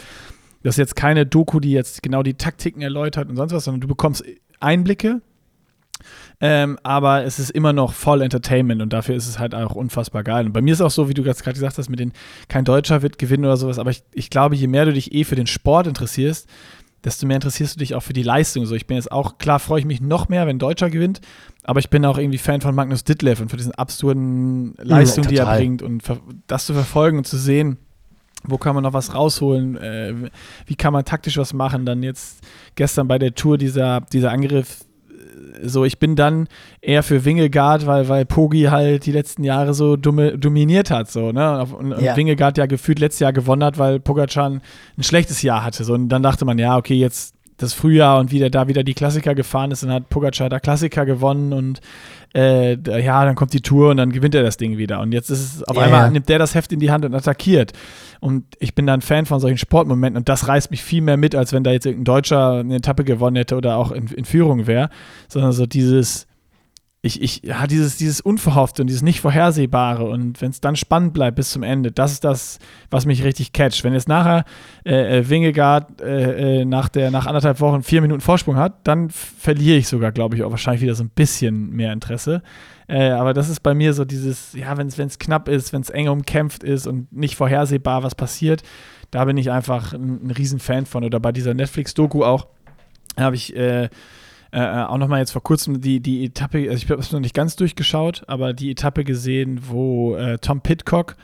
das 0.63 0.75
ist 0.75 0.79
jetzt 0.79 0.95
keine 0.95 1.25
Doku, 1.25 1.59
die 1.59 1.71
jetzt 1.71 2.03
genau 2.03 2.23
die 2.23 2.33
Taktiken 2.33 2.81
erläutert 2.81 3.29
und 3.29 3.35
sonst 3.35 3.53
was, 3.53 3.63
sondern 3.63 3.81
du 3.81 3.87
bekommst 3.87 4.23
Einblicke, 4.59 5.21
ähm, 6.39 6.77
aber 6.83 7.23
es 7.23 7.39
ist 7.39 7.49
immer 7.49 7.73
noch 7.73 7.93
voll 7.93 8.21
Entertainment 8.21 8.81
und 8.81 8.93
dafür 8.93 9.15
ist 9.15 9.27
es 9.27 9.39
halt 9.39 9.55
auch 9.55 9.73
unfassbar 9.75 10.23
geil. 10.23 10.45
Und 10.45 10.53
bei 10.53 10.61
mir 10.61 10.73
ist 10.73 10.81
auch 10.81 10.91
so, 10.91 11.09
wie 11.09 11.13
du 11.13 11.23
gerade 11.23 11.41
gesagt 11.41 11.77
hast, 11.77 11.89
mit 11.89 11.99
den 11.99 12.13
kein 12.47 12.65
Deutscher 12.65 13.01
wird 13.01 13.17
gewinnen 13.17 13.45
oder 13.45 13.57
sowas, 13.57 13.79
aber 13.79 13.89
ich, 13.89 14.03
ich 14.13 14.29
glaube, 14.29 14.55
je 14.55 14.67
mehr 14.67 14.85
du 14.85 14.93
dich 14.93 15.13
eh 15.13 15.23
für 15.23 15.35
den 15.35 15.47
Sport 15.47 15.87
interessierst, 15.87 16.47
desto 17.07 17.25
mehr 17.25 17.35
interessierst 17.35 17.75
du 17.75 17.79
dich 17.79 17.95
auch 17.95 18.01
für 18.01 18.11
die 18.11 18.21
Leistung. 18.21 18.65
So, 18.65 18.75
ich 18.75 18.85
bin 18.85 18.97
jetzt 18.97 19.13
auch, 19.13 19.37
klar 19.37 19.59
freue 19.59 19.79
ich 19.79 19.85
mich 19.85 20.01
noch 20.01 20.27
mehr, 20.27 20.45
wenn 20.45 20.59
Deutscher 20.59 20.89
gewinnt, 20.89 21.21
aber 21.63 21.79
ich 21.79 21.89
bin 21.89 22.03
auch 22.03 22.17
irgendwie 22.17 22.37
Fan 22.37 22.59
von 22.59 22.75
Magnus 22.75 23.05
Ditlev 23.05 23.41
und 23.41 23.49
für 23.49 23.55
diesen 23.55 23.71
absurden 23.71 24.75
Leistung, 24.77 25.25
die 25.25 25.37
er 25.37 25.45
bringt 25.45 25.81
und 25.81 26.03
das 26.47 26.65
zu 26.65 26.73
verfolgen 26.73 27.19
und 27.19 27.25
zu 27.25 27.37
sehen, 27.37 27.77
wo 28.43 28.57
kann 28.57 28.75
man 28.75 28.83
noch 28.83 28.91
was 28.91 29.15
rausholen, 29.15 29.77
äh, 29.77 30.13
wie 30.65 30.75
kann 30.75 30.91
man 30.91 31.05
taktisch 31.05 31.37
was 31.37 31.53
machen. 31.53 31.85
Dann 31.85 32.03
jetzt 32.03 32.45
gestern 32.75 33.07
bei 33.07 33.17
der 33.17 33.33
Tour 33.33 33.57
dieser, 33.57 34.01
dieser 34.01 34.31
Angriff, 34.31 34.83
so 35.63 35.85
ich 35.85 35.99
bin 35.99 36.15
dann 36.15 36.47
eher 36.81 37.03
für 37.03 37.25
Wingegaard, 37.25 37.85
weil, 37.85 38.09
weil 38.09 38.25
Pogi 38.25 38.63
halt 38.63 39.05
die 39.05 39.11
letzten 39.11 39.43
Jahre 39.43 39.73
so 39.73 39.95
dumme, 39.95 40.37
dominiert 40.37 40.91
hat. 40.91 41.09
So, 41.11 41.31
ne? 41.31 41.61
Und, 41.61 41.93
und 41.93 42.01
Ja. 42.01 42.15
Wingegaard 42.15 42.57
ja 42.57 42.65
gefühlt 42.65 42.99
letztes 42.99 43.19
Jahr 43.19 43.33
gewonnen 43.33 43.63
hat, 43.63 43.77
weil 43.77 43.99
Pogacar 43.99 44.49
ein 44.49 44.61
schlechtes 45.03 45.41
Jahr 45.41 45.63
hatte. 45.63 45.83
So, 45.83 45.93
und 45.93 46.09
dann 46.09 46.23
dachte 46.23 46.45
man, 46.45 46.57
ja, 46.59 46.77
okay, 46.77 46.95
jetzt 46.95 47.35
das 47.57 47.73
Frühjahr 47.73 48.19
und 48.19 48.31
wieder 48.31 48.49
da 48.49 48.67
wieder 48.67 48.83
die 48.83 48.93
Klassiker 48.93 49.33
gefahren 49.33 49.71
ist, 49.71 49.83
dann 49.83 49.91
hat 49.91 50.09
Pogacar 50.09 50.49
da 50.49 50.59
Klassiker 50.59 51.05
gewonnen 51.05 51.53
und 51.53 51.81
äh, 52.33 52.77
da- 52.77 52.97
ja, 52.97 53.23
dann 53.25 53.35
kommt 53.35 53.53
die 53.53 53.61
Tour 53.61 53.91
und 53.91 53.97
dann 53.97 54.11
gewinnt 54.11 54.35
er 54.35 54.43
das 54.43 54.57
Ding 54.57 54.77
wieder. 54.77 54.99
Und 55.01 55.11
jetzt 55.11 55.29
ist 55.29 55.55
es 55.55 55.63
auf 55.63 55.75
Ja, 55.77 55.83
einmal 55.83 56.11
nimmt 56.11 56.29
der 56.29 56.39
das 56.39 56.55
Heft 56.55 56.71
in 56.73 56.79
die 56.79 56.91
Hand 56.91 57.05
und 57.05 57.13
attackiert. 57.15 57.73
Und 58.19 58.45
ich 58.59 58.75
bin 58.75 58.85
dann 58.87 59.01
Fan 59.01 59.25
von 59.25 59.39
solchen 59.39 59.57
Sportmomenten 59.57 60.17
und 60.17 60.27
das 60.29 60.47
reißt 60.47 60.71
mich 60.71 60.83
viel 60.83 61.01
mehr 61.01 61.17
mit, 61.17 61.35
als 61.35 61.53
wenn 61.53 61.63
da 61.63 61.71
jetzt 61.71 61.85
irgendein 61.85 62.05
Deutscher 62.15 62.53
eine 62.59 62.75
Etappe 62.75 63.03
gewonnen 63.03 63.35
hätte 63.35 63.55
oder 63.55 63.77
auch 63.77 63.91
in, 63.91 64.07
in 64.07 64.25
Führung 64.25 64.67
wäre, 64.67 64.89
sondern 65.27 65.51
so 65.51 65.65
dieses 65.65 66.27
ich, 67.03 67.21
ich, 67.21 67.43
ja, 67.43 67.67
dieses, 67.67 67.97
dieses 67.97 68.21
Unverhoffte 68.21 68.81
und 68.81 68.87
dieses 68.87 69.03
nicht 69.03 69.21
Vorhersehbare 69.21 70.03
und 70.03 70.41
wenn 70.41 70.49
es 70.49 70.61
dann 70.61 70.75
spannend 70.75 71.13
bleibt 71.13 71.35
bis 71.35 71.51
zum 71.51 71.61
Ende, 71.61 71.91
das 71.91 72.11
ist 72.11 72.23
das, 72.23 72.59
was 72.89 73.05
mich 73.05 73.23
richtig 73.23 73.53
catcht. 73.53 73.83
Wenn 73.83 73.93
jetzt 73.93 74.07
nachher 74.09 74.45
äh, 74.83 75.19
äh, 75.19 75.29
Wingegaard 75.29 76.01
äh, 76.01 76.61
äh, 76.61 76.65
nach, 76.65 76.89
der, 76.89 77.11
nach 77.11 77.27
anderthalb 77.27 77.59
Wochen 77.59 77.83
vier 77.83 78.01
Minuten 78.01 78.21
Vorsprung 78.21 78.57
hat, 78.57 78.87
dann 78.87 79.09
verliere 79.11 79.77
ich 79.77 79.87
sogar, 79.87 80.11
glaube 80.11 80.35
ich, 80.35 80.43
auch 80.43 80.51
wahrscheinlich 80.51 80.81
wieder 80.81 80.95
so 80.95 81.03
ein 81.03 81.09
bisschen 81.09 81.69
mehr 81.69 81.93
Interesse. 81.93 82.41
Äh, 82.87 83.09
aber 83.09 83.33
das 83.33 83.49
ist 83.49 83.61
bei 83.61 83.75
mir 83.75 83.93
so 83.93 84.03
dieses, 84.03 84.53
ja, 84.53 84.75
wenn 84.77 84.87
es 84.87 85.19
knapp 85.19 85.49
ist, 85.49 85.73
wenn 85.73 85.81
es 85.81 85.91
eng 85.91 86.07
umkämpft 86.07 86.63
ist 86.63 86.87
und 86.87 87.11
nicht 87.11 87.35
vorhersehbar, 87.35 88.01
was 88.01 88.15
passiert, 88.15 88.63
da 89.11 89.23
bin 89.25 89.37
ich 89.37 89.51
einfach 89.51 89.93
ein, 89.93 90.25
ein 90.25 90.31
Riesenfan 90.31 90.85
von. 90.87 91.03
Oder 91.03 91.19
bei 91.19 91.31
dieser 91.31 91.53
Netflix-Doku 91.53 92.23
auch 92.23 92.47
habe 93.17 93.35
ich 93.35 93.55
äh, 93.55 93.89
äh, 94.51 94.61
auch 94.61 94.97
nochmal 94.97 95.19
jetzt 95.19 95.31
vor 95.31 95.43
kurzem 95.43 95.81
die, 95.81 95.99
die 95.99 96.25
Etappe, 96.25 96.69
also 96.69 96.83
ich 96.83 96.89
habe 96.89 97.01
es 97.01 97.11
noch 97.11 97.19
nicht 97.19 97.33
ganz 97.35 97.55
durchgeschaut, 97.55 98.23
aber 98.27 98.53
die 98.53 98.71
Etappe 98.71 99.03
gesehen, 99.03 99.61
wo 99.67 100.15
äh, 100.15 100.37
Tom 100.39 100.61
Pitcock 100.61 101.15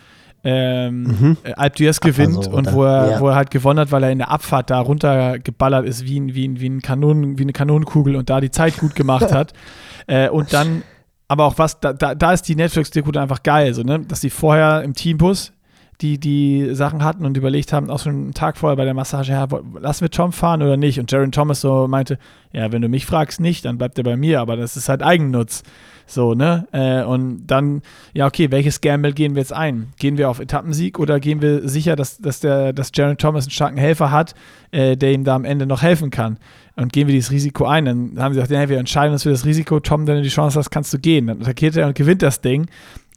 ähm, 0.45 1.03
Mhm. 1.03 1.37
äh, 1.43 1.53
Alpe 1.53 1.77
d'Huez 1.77 2.01
gewinnt 2.01 2.43
so, 2.43 2.51
und 2.51 2.73
wo 2.73 2.83
er, 2.83 3.11
Ja. 3.11 3.19
wo 3.21 3.29
er 3.29 3.35
halt 3.35 3.49
gewonnen 3.49 3.79
hat, 3.79 3.91
weil 3.93 4.03
er 4.03 4.11
in 4.11 4.17
der 4.17 4.29
Abfahrt 4.29 4.69
da 4.69 4.79
runtergeballert 4.81 5.85
ist 5.85 6.03
wie, 6.05 6.19
ein, 6.19 6.35
wie, 6.35 6.47
ein, 6.47 6.59
wie, 6.59 6.67
ein 6.69 6.81
Kanonen, 6.81 7.37
wie 7.37 7.43
eine 7.43 7.53
Kanonenkugel 7.53 8.17
und 8.17 8.29
da 8.29 8.41
die 8.41 8.51
Zeit 8.51 8.77
gut 8.77 8.93
gemacht 8.93 9.31
hat. 9.31 9.53
äh, 10.07 10.27
und 10.27 10.51
dann, 10.51 10.83
aber 11.29 11.45
auch 11.45 11.57
was, 11.57 11.79
da, 11.79 11.93
da, 11.93 12.13
da 12.13 12.33
ist 12.33 12.43
die 12.49 12.55
Netflix-Doku 12.57 13.17
einfach 13.17 13.41
geil, 13.41 13.73
so, 13.73 13.83
ne? 13.83 14.01
dass 14.01 14.19
sie 14.19 14.29
vorher 14.29 14.83
im 14.83 14.93
Teambus 14.93 15.53
die 16.01 16.19
die 16.19 16.73
Sachen 16.73 17.03
hatten 17.03 17.25
und 17.25 17.37
überlegt 17.37 17.73
haben, 17.73 17.89
auch 17.89 17.99
schon 17.99 18.13
einen 18.13 18.33
Tag 18.33 18.57
vorher 18.57 18.75
bei 18.77 18.85
der 18.85 18.93
Massage, 18.93 19.31
ja, 19.31 19.47
lassen 19.79 20.01
wir 20.01 20.11
Tom 20.11 20.31
fahren 20.31 20.61
oder 20.61 20.77
nicht? 20.77 20.99
Und 20.99 21.11
Jaron 21.11 21.31
Thomas 21.31 21.61
so 21.61 21.87
meinte, 21.87 22.17
ja, 22.51 22.71
wenn 22.71 22.81
du 22.81 22.89
mich 22.89 23.05
fragst, 23.05 23.39
nicht, 23.39 23.65
dann 23.65 23.77
bleibt 23.77 23.97
er 23.97 24.03
bei 24.03 24.17
mir, 24.17 24.41
aber 24.41 24.57
das 24.57 24.77
ist 24.77 24.89
halt 24.89 25.03
Eigennutz. 25.03 25.63
So, 26.05 26.33
ne? 26.33 26.67
Äh, 26.71 27.03
und 27.03 27.47
dann, 27.47 27.81
ja, 28.13 28.27
okay, 28.27 28.51
welches 28.51 28.81
Gamble 28.81 29.13
gehen 29.13 29.35
wir 29.35 29.41
jetzt 29.41 29.53
ein? 29.53 29.93
Gehen 29.97 30.17
wir 30.17 30.29
auf 30.29 30.39
Etappensieg 30.39 30.99
oder 30.99 31.19
gehen 31.19 31.41
wir 31.41 31.67
sicher, 31.67 31.95
dass, 31.95 32.17
dass, 32.17 32.41
der, 32.41 32.73
dass 32.73 32.91
Jaron 32.93 33.17
Thomas 33.17 33.45
einen 33.45 33.51
starken 33.51 33.77
Helfer 33.77 34.11
hat, 34.11 34.35
äh, 34.71 34.97
der 34.97 35.13
ihm 35.13 35.23
da 35.23 35.35
am 35.35 35.45
Ende 35.45 35.65
noch 35.65 35.81
helfen 35.81 36.09
kann? 36.09 36.37
Und 36.75 36.91
gehen 36.91 37.07
wir 37.07 37.13
dieses 37.13 37.31
Risiko 37.31 37.65
ein? 37.65 37.85
Dann 37.85 38.19
haben 38.19 38.33
sie 38.33 38.39
gesagt, 38.39 38.51
ja, 38.51 38.67
wir 38.67 38.79
entscheiden 38.79 39.13
uns 39.13 39.23
für 39.23 39.29
das 39.29 39.45
Risiko. 39.45 39.79
Tom, 39.79 40.07
wenn 40.07 40.17
du 40.17 40.23
die 40.23 40.29
Chance 40.29 40.57
hast, 40.57 40.71
kannst 40.71 40.93
du 40.93 40.99
gehen. 40.99 41.27
Dann 41.27 41.41
attackiert 41.41 41.77
er 41.77 41.87
und 41.87 41.95
gewinnt 41.95 42.21
das 42.21 42.41
Ding. 42.41 42.67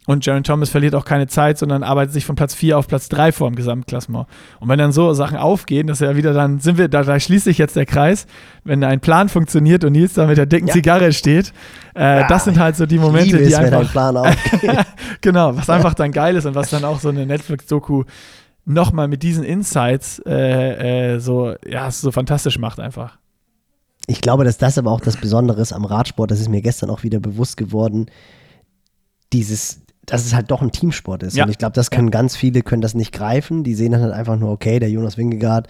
Und 0.07 0.25
Jaron 0.25 0.43
Thomas 0.43 0.69
verliert 0.69 0.95
auch 0.95 1.03
keine 1.03 1.27
Zeit, 1.27 1.57
sondern 1.57 1.83
arbeitet 1.83 2.13
sich 2.13 2.25
von 2.25 2.35
Platz 2.37 2.55
4 2.55 2.77
auf 2.77 2.87
Platz 2.87 3.09
3 3.09 3.33
vor 3.33 3.49
im 3.49 3.55
Gesamtklassement. 3.55 4.25
Und 4.61 4.69
wenn 4.69 4.79
dann 4.79 4.93
so 4.93 5.13
Sachen 5.13 5.37
aufgehen, 5.37 5.85
dass 5.85 5.99
er 5.99 6.15
wieder 6.15 6.31
dann 6.33 6.59
sind 6.59 6.77
wir, 6.77 6.87
da, 6.87 7.03
da 7.03 7.19
schließt 7.19 7.43
sich 7.43 7.57
jetzt 7.57 7.75
der 7.75 7.85
Kreis, 7.85 8.25
wenn 8.63 8.83
ein 8.85 9.01
Plan 9.01 9.27
funktioniert 9.27 9.83
und 9.83 9.91
Nils 9.91 10.13
da 10.13 10.25
mit 10.25 10.37
der 10.37 10.45
dicken 10.45 10.67
Ja. 10.67 10.73
Zigarre 10.73 11.11
steht, 11.11 11.51
äh, 11.93 12.21
Ja, 12.21 12.27
das 12.29 12.45
sind 12.45 12.57
halt 12.57 12.77
so 12.77 12.85
die 12.85 12.99
Momente, 12.99 13.37
die 13.37 13.43
es, 13.43 13.57
wenn 13.59 13.65
einfach 13.65 13.81
ein 13.81 13.87
Plan 13.89 14.15
aufgeht. 14.17 14.77
genau, 15.19 15.57
was 15.57 15.69
einfach 15.69 15.93
dann 15.93 16.13
geil 16.13 16.37
ist 16.37 16.45
und 16.45 16.55
was 16.55 16.69
dann 16.69 16.85
auch 16.85 17.01
so 17.01 17.09
eine 17.09 17.25
Netflix-Doku 17.25 18.05
nochmal 18.63 19.09
mit 19.09 19.23
diesen 19.23 19.43
Insights 19.43 20.19
äh, 20.25 21.15
äh, 21.15 21.19
so, 21.19 21.53
ja, 21.69 21.91
so 21.91 22.11
fantastisch 22.13 22.57
macht 22.59 22.79
einfach. 22.79 23.17
Ich 24.07 24.21
glaube, 24.21 24.45
dass 24.45 24.57
das 24.57 24.77
aber 24.77 24.91
auch 24.91 25.01
das 25.01 25.17
Besondere 25.17 25.61
ist 25.61 25.73
am 25.73 25.83
Radsport, 25.83 26.31
das 26.31 26.39
ist 26.39 26.47
mir 26.47 26.61
gestern 26.61 26.89
auch 26.89 27.03
wieder 27.03 27.19
bewusst 27.19 27.57
geworden, 27.57 28.09
dieses, 29.33 29.81
dass 30.07 30.25
es 30.25 30.33
halt 30.33 30.49
doch 30.49 30.61
ein 30.61 30.71
Teamsport 30.71 31.21
ist. 31.21 31.35
Ja. 31.35 31.43
Und 31.43 31.49
ich 31.51 31.57
glaube, 31.57 31.73
das 31.73 31.91
können 31.91 32.09
ganz 32.09 32.35
viele, 32.35 32.61
können 32.61 32.81
das 32.81 32.95
nicht 32.95 33.11
greifen. 33.11 33.63
Die 33.63 33.75
sehen 33.75 33.91
dann 33.91 34.01
halt 34.01 34.13
einfach 34.13 34.37
nur, 34.37 34.49
okay, 34.51 34.79
der 34.79 34.89
Jonas 34.89 35.17
Wingegaard 35.17 35.67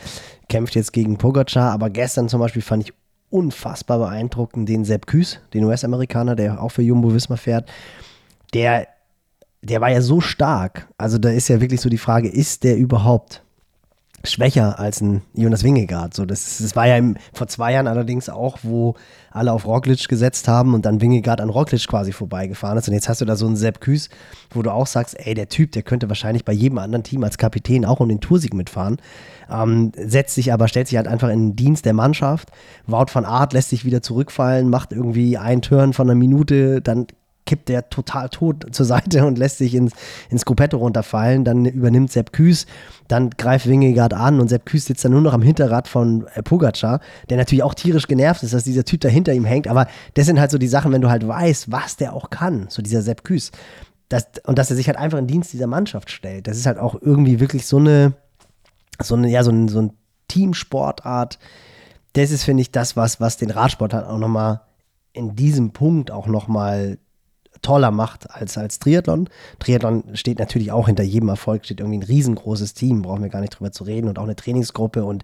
kämpft 0.48 0.76
jetzt 0.76 0.94
gegen 0.94 1.18
Pogacar, 1.18 1.72
aber 1.72 1.90
gestern 1.90 2.30
zum 2.30 2.40
Beispiel 2.40 2.62
fand 2.62 2.84
ich 2.84 2.94
unfassbar 3.30 3.98
beeindruckend 3.98 4.70
den 4.70 4.86
Sepp 4.86 5.08
Küß, 5.08 5.40
den 5.54 5.64
US-Amerikaner, 5.66 6.36
der 6.36 6.62
auch 6.62 6.70
für 6.70 6.84
Jumbo 6.84 7.14
Visma 7.14 7.36
fährt. 7.36 7.68
Der, 8.54 8.88
der 9.64 9.82
war 9.82 9.90
ja 9.90 10.02
so 10.02 10.22
stark. 10.22 10.88
Also 10.98 11.18
da 11.18 11.30
ist 11.30 11.48
ja 11.50 11.60
wirklich 11.60 11.82
so 11.82 11.90
die 11.90 11.98
Frage, 11.98 12.30
ist 12.30 12.64
der 12.64 12.78
überhaupt 12.78 13.42
schwächer 14.24 14.80
als 14.80 15.02
ein 15.02 15.22
Jonas 15.34 15.64
Wingegaard. 15.64 16.14
So, 16.14 16.26
das, 16.26 16.58
das 16.58 16.76
war 16.76 16.88
ja 16.88 16.98
im, 16.98 17.18
vor 17.34 17.48
zwei 17.48 17.74
Jahren 17.74 17.88
allerdings 17.88 18.30
auch, 18.30 18.60
wo 18.64 18.96
alle 19.32 19.52
auf 19.54 19.66
Roglic 19.66 20.08
gesetzt 20.08 20.48
haben 20.48 20.74
und 20.74 20.86
dann 20.86 21.02
Wingegaard 21.02 21.42
an 21.42 21.50
Roglic 21.50 21.88
quasi 21.88 22.12
vorbeigefahren 22.12 22.78
ist. 22.78 22.88
Und 22.88 22.94
jetzt 22.94 23.08
hast 23.08 23.22
du 23.22 23.26
da 23.26 23.36
so 23.36 23.46
einen 23.46 23.56
Sepp 23.56 23.80
Küß, 23.80 24.10
wo 24.52 24.62
du 24.62 24.72
auch 24.72 24.88
sagst, 24.88 25.16
ey, 25.20 25.34
der 25.34 25.50
Typ, 25.50 25.72
der 25.72 25.84
könnte 25.84 26.10
wahrscheinlich 26.10 26.46
bei 26.46 26.54
jedem 26.54 26.80
anderen 26.80 27.04
Team 27.04 27.24
als 27.24 27.38
Kapitän 27.38 27.86
auch 27.86 28.00
um 28.00 28.10
den 28.10 28.22
Toursieg 28.22 28.54
mitfahren. 28.54 28.98
Ähm, 29.50 29.92
setzt 29.96 30.36
sich 30.36 30.52
aber, 30.52 30.68
stellt 30.68 30.88
sich 30.88 30.98
halt 30.98 31.08
einfach 31.08 31.30
in 31.30 31.50
den 31.50 31.56
Dienst 31.56 31.86
der 31.86 31.94
Mannschaft. 31.94 32.50
Wout 32.86 33.08
van 33.14 33.26
Art 33.26 33.54
lässt 33.54 33.70
sich 33.70 33.86
wieder 33.86 34.02
zurückfallen, 34.02 34.70
macht 34.70 34.92
irgendwie 34.92 35.38
einen 35.38 35.62
Turn 35.62 35.94
von 35.94 36.10
einer 36.10 36.18
Minute, 36.18 36.82
dann 36.82 37.08
kippt 37.48 37.70
der 37.70 37.90
total 37.90 38.30
tot 38.30 38.68
zur 38.72 38.86
Seite 38.86 39.26
und 39.26 39.40
lässt 39.40 39.58
sich 39.58 39.74
ins, 39.74 39.94
ins 40.30 40.46
Gruppetto 40.46 40.78
runterfallen. 40.78 41.44
Dann 41.44 41.66
übernimmt 41.66 42.12
Sepp 42.12 42.32
Küß, 42.34 42.68
dann 43.08 43.32
greift 43.32 43.68
Wingegaard 43.68 44.14
an 44.14 44.40
und 44.40 44.50
Sepp 44.50 44.68
Küß 44.68 44.86
sitzt 44.86 45.04
dann 45.04 45.14
nur 45.14 45.22
noch 45.22 45.34
am 45.34 45.42
Hinterrad 45.42 45.88
von 45.88 46.28
äh, 46.36 46.44
Pogacar, 46.44 47.00
der 47.32 47.38
natürlich 47.38 47.64
auch 47.64 47.74
tierisch 47.74 48.08
genervt 48.08 48.44
ist, 48.44 48.54
dass 48.54 48.64
dieser 48.64 48.86
Typ 48.86 49.02
da 49.02 49.10
hinter 49.10 49.34
ihm 49.34 49.46
hängt. 49.46 49.68
Aber 49.68 49.88
das 50.14 50.28
sind 50.28 50.40
halt 50.40 50.52
so 50.52 50.60
die 50.60 50.68
Sachen, 50.68 50.92
wenn 50.92 51.02
du 51.02 51.10
halt 51.10 51.28
weißt, 51.28 51.72
was 51.72 51.98
der 51.98 52.14
auch 52.14 52.30
kann, 52.30 52.68
so 52.70 52.84
dieser 52.84 53.02
Sepp 53.02 53.24
Küß. 53.24 53.52
Das, 54.10 54.28
und 54.46 54.58
dass 54.58 54.70
er 54.70 54.76
sich 54.76 54.88
halt 54.88 54.98
einfach 54.98 55.18
in 55.18 55.28
Dienst 55.28 55.52
dieser 55.52 55.68
Mannschaft 55.68 56.12
stellt. 56.12 56.48
Das 56.48 56.58
ist 56.58 56.66
halt 56.66 56.78
auch 56.78 56.96
irgendwie 57.02 57.40
wirklich 57.40 57.66
so 57.66 57.78
eine, 57.78 58.14
so 59.02 59.16
eine, 59.16 59.30
ja, 59.30 59.44
so 59.44 59.52
ein, 59.52 59.68
so 59.68 59.82
ein 59.82 59.94
Teamsportart. 60.28 61.40
Das 62.14 62.32
ist, 62.32 62.44
finde 62.44 62.62
ich, 62.62 62.72
das, 62.72 62.96
was, 62.96 63.20
was 63.20 63.38
den 63.38 63.52
Radsport 63.52 63.94
halt 63.94 64.06
auch 64.06 64.18
nochmal 64.18 64.62
in 65.14 65.36
diesem 65.36 65.72
Punkt 65.72 66.12
auch 66.12 66.28
nochmal 66.28 67.00
toller 67.62 67.92
macht 67.92 68.30
als, 68.32 68.58
als 68.58 68.80
Triathlon. 68.80 69.30
Triathlon 69.60 70.04
steht 70.14 70.40
natürlich 70.40 70.72
auch 70.72 70.88
hinter 70.88 71.04
jedem 71.04 71.30
Erfolg, 71.30 71.66
steht 71.66 71.80
irgendwie 71.80 72.00
ein 72.00 72.04
riesengroßes 72.04 72.74
Team, 72.74 73.02
brauchen 73.02 73.24
wir 73.24 73.30
gar 73.30 73.42
nicht 73.42 73.58
drüber 73.58 73.72
zu 73.72 73.84
reden 73.84 74.08
und 74.08 74.20
auch 74.20 74.24
eine 74.24 74.36
Trainingsgruppe 74.36 75.04
und 75.04 75.24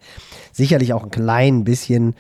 sicherlich 0.52 0.94
auch 0.94 1.04
ein 1.04 1.12
klein 1.12 1.64
bisschen 1.64 2.16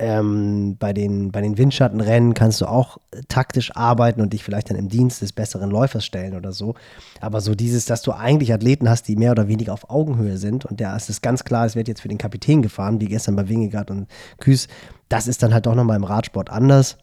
ähm, 0.00 0.76
bei, 0.78 0.94
den, 0.94 1.30
bei 1.30 1.42
den 1.42 1.58
Windschattenrennen 1.58 2.32
kannst 2.32 2.60
du 2.62 2.66
auch 2.66 2.98
taktisch 3.28 3.76
arbeiten 3.76 4.22
und 4.22 4.32
dich 4.32 4.42
vielleicht 4.42 4.70
dann 4.70 4.78
im 4.78 4.88
Dienst 4.88 5.20
des 5.20 5.32
besseren 5.32 5.70
Läufers 5.70 6.06
stellen 6.06 6.34
oder 6.34 6.52
so. 6.52 6.74
Aber 7.20 7.40
so 7.42 7.54
dieses, 7.54 7.84
dass 7.84 8.00
du 8.00 8.12
eigentlich 8.12 8.52
Athleten 8.52 8.88
hast, 8.88 9.08
die 9.08 9.16
mehr 9.16 9.32
oder 9.32 9.46
weniger 9.46 9.74
auf 9.74 9.90
Augenhöhe 9.90 10.38
sind 10.38 10.64
und 10.64 10.80
der 10.80 10.96
ist 10.96 11.10
es 11.10 11.20
ganz 11.20 11.44
klar, 11.44 11.66
es 11.66 11.76
wird 11.76 11.86
jetzt 11.86 12.00
für 12.00 12.08
den 12.08 12.18
Kapitän 12.18 12.62
gefahren, 12.62 13.00
wie 13.00 13.06
gestern 13.06 13.36
bei 13.36 13.48
Wingegaard 13.48 13.90
und 13.90 14.08
Küß. 14.38 14.68
Das 15.10 15.28
ist 15.28 15.42
dann 15.42 15.52
halt 15.52 15.66
doch 15.66 15.74
nochmal 15.74 15.96
im 15.96 16.04
Radsport 16.04 16.48
anders. 16.48 16.96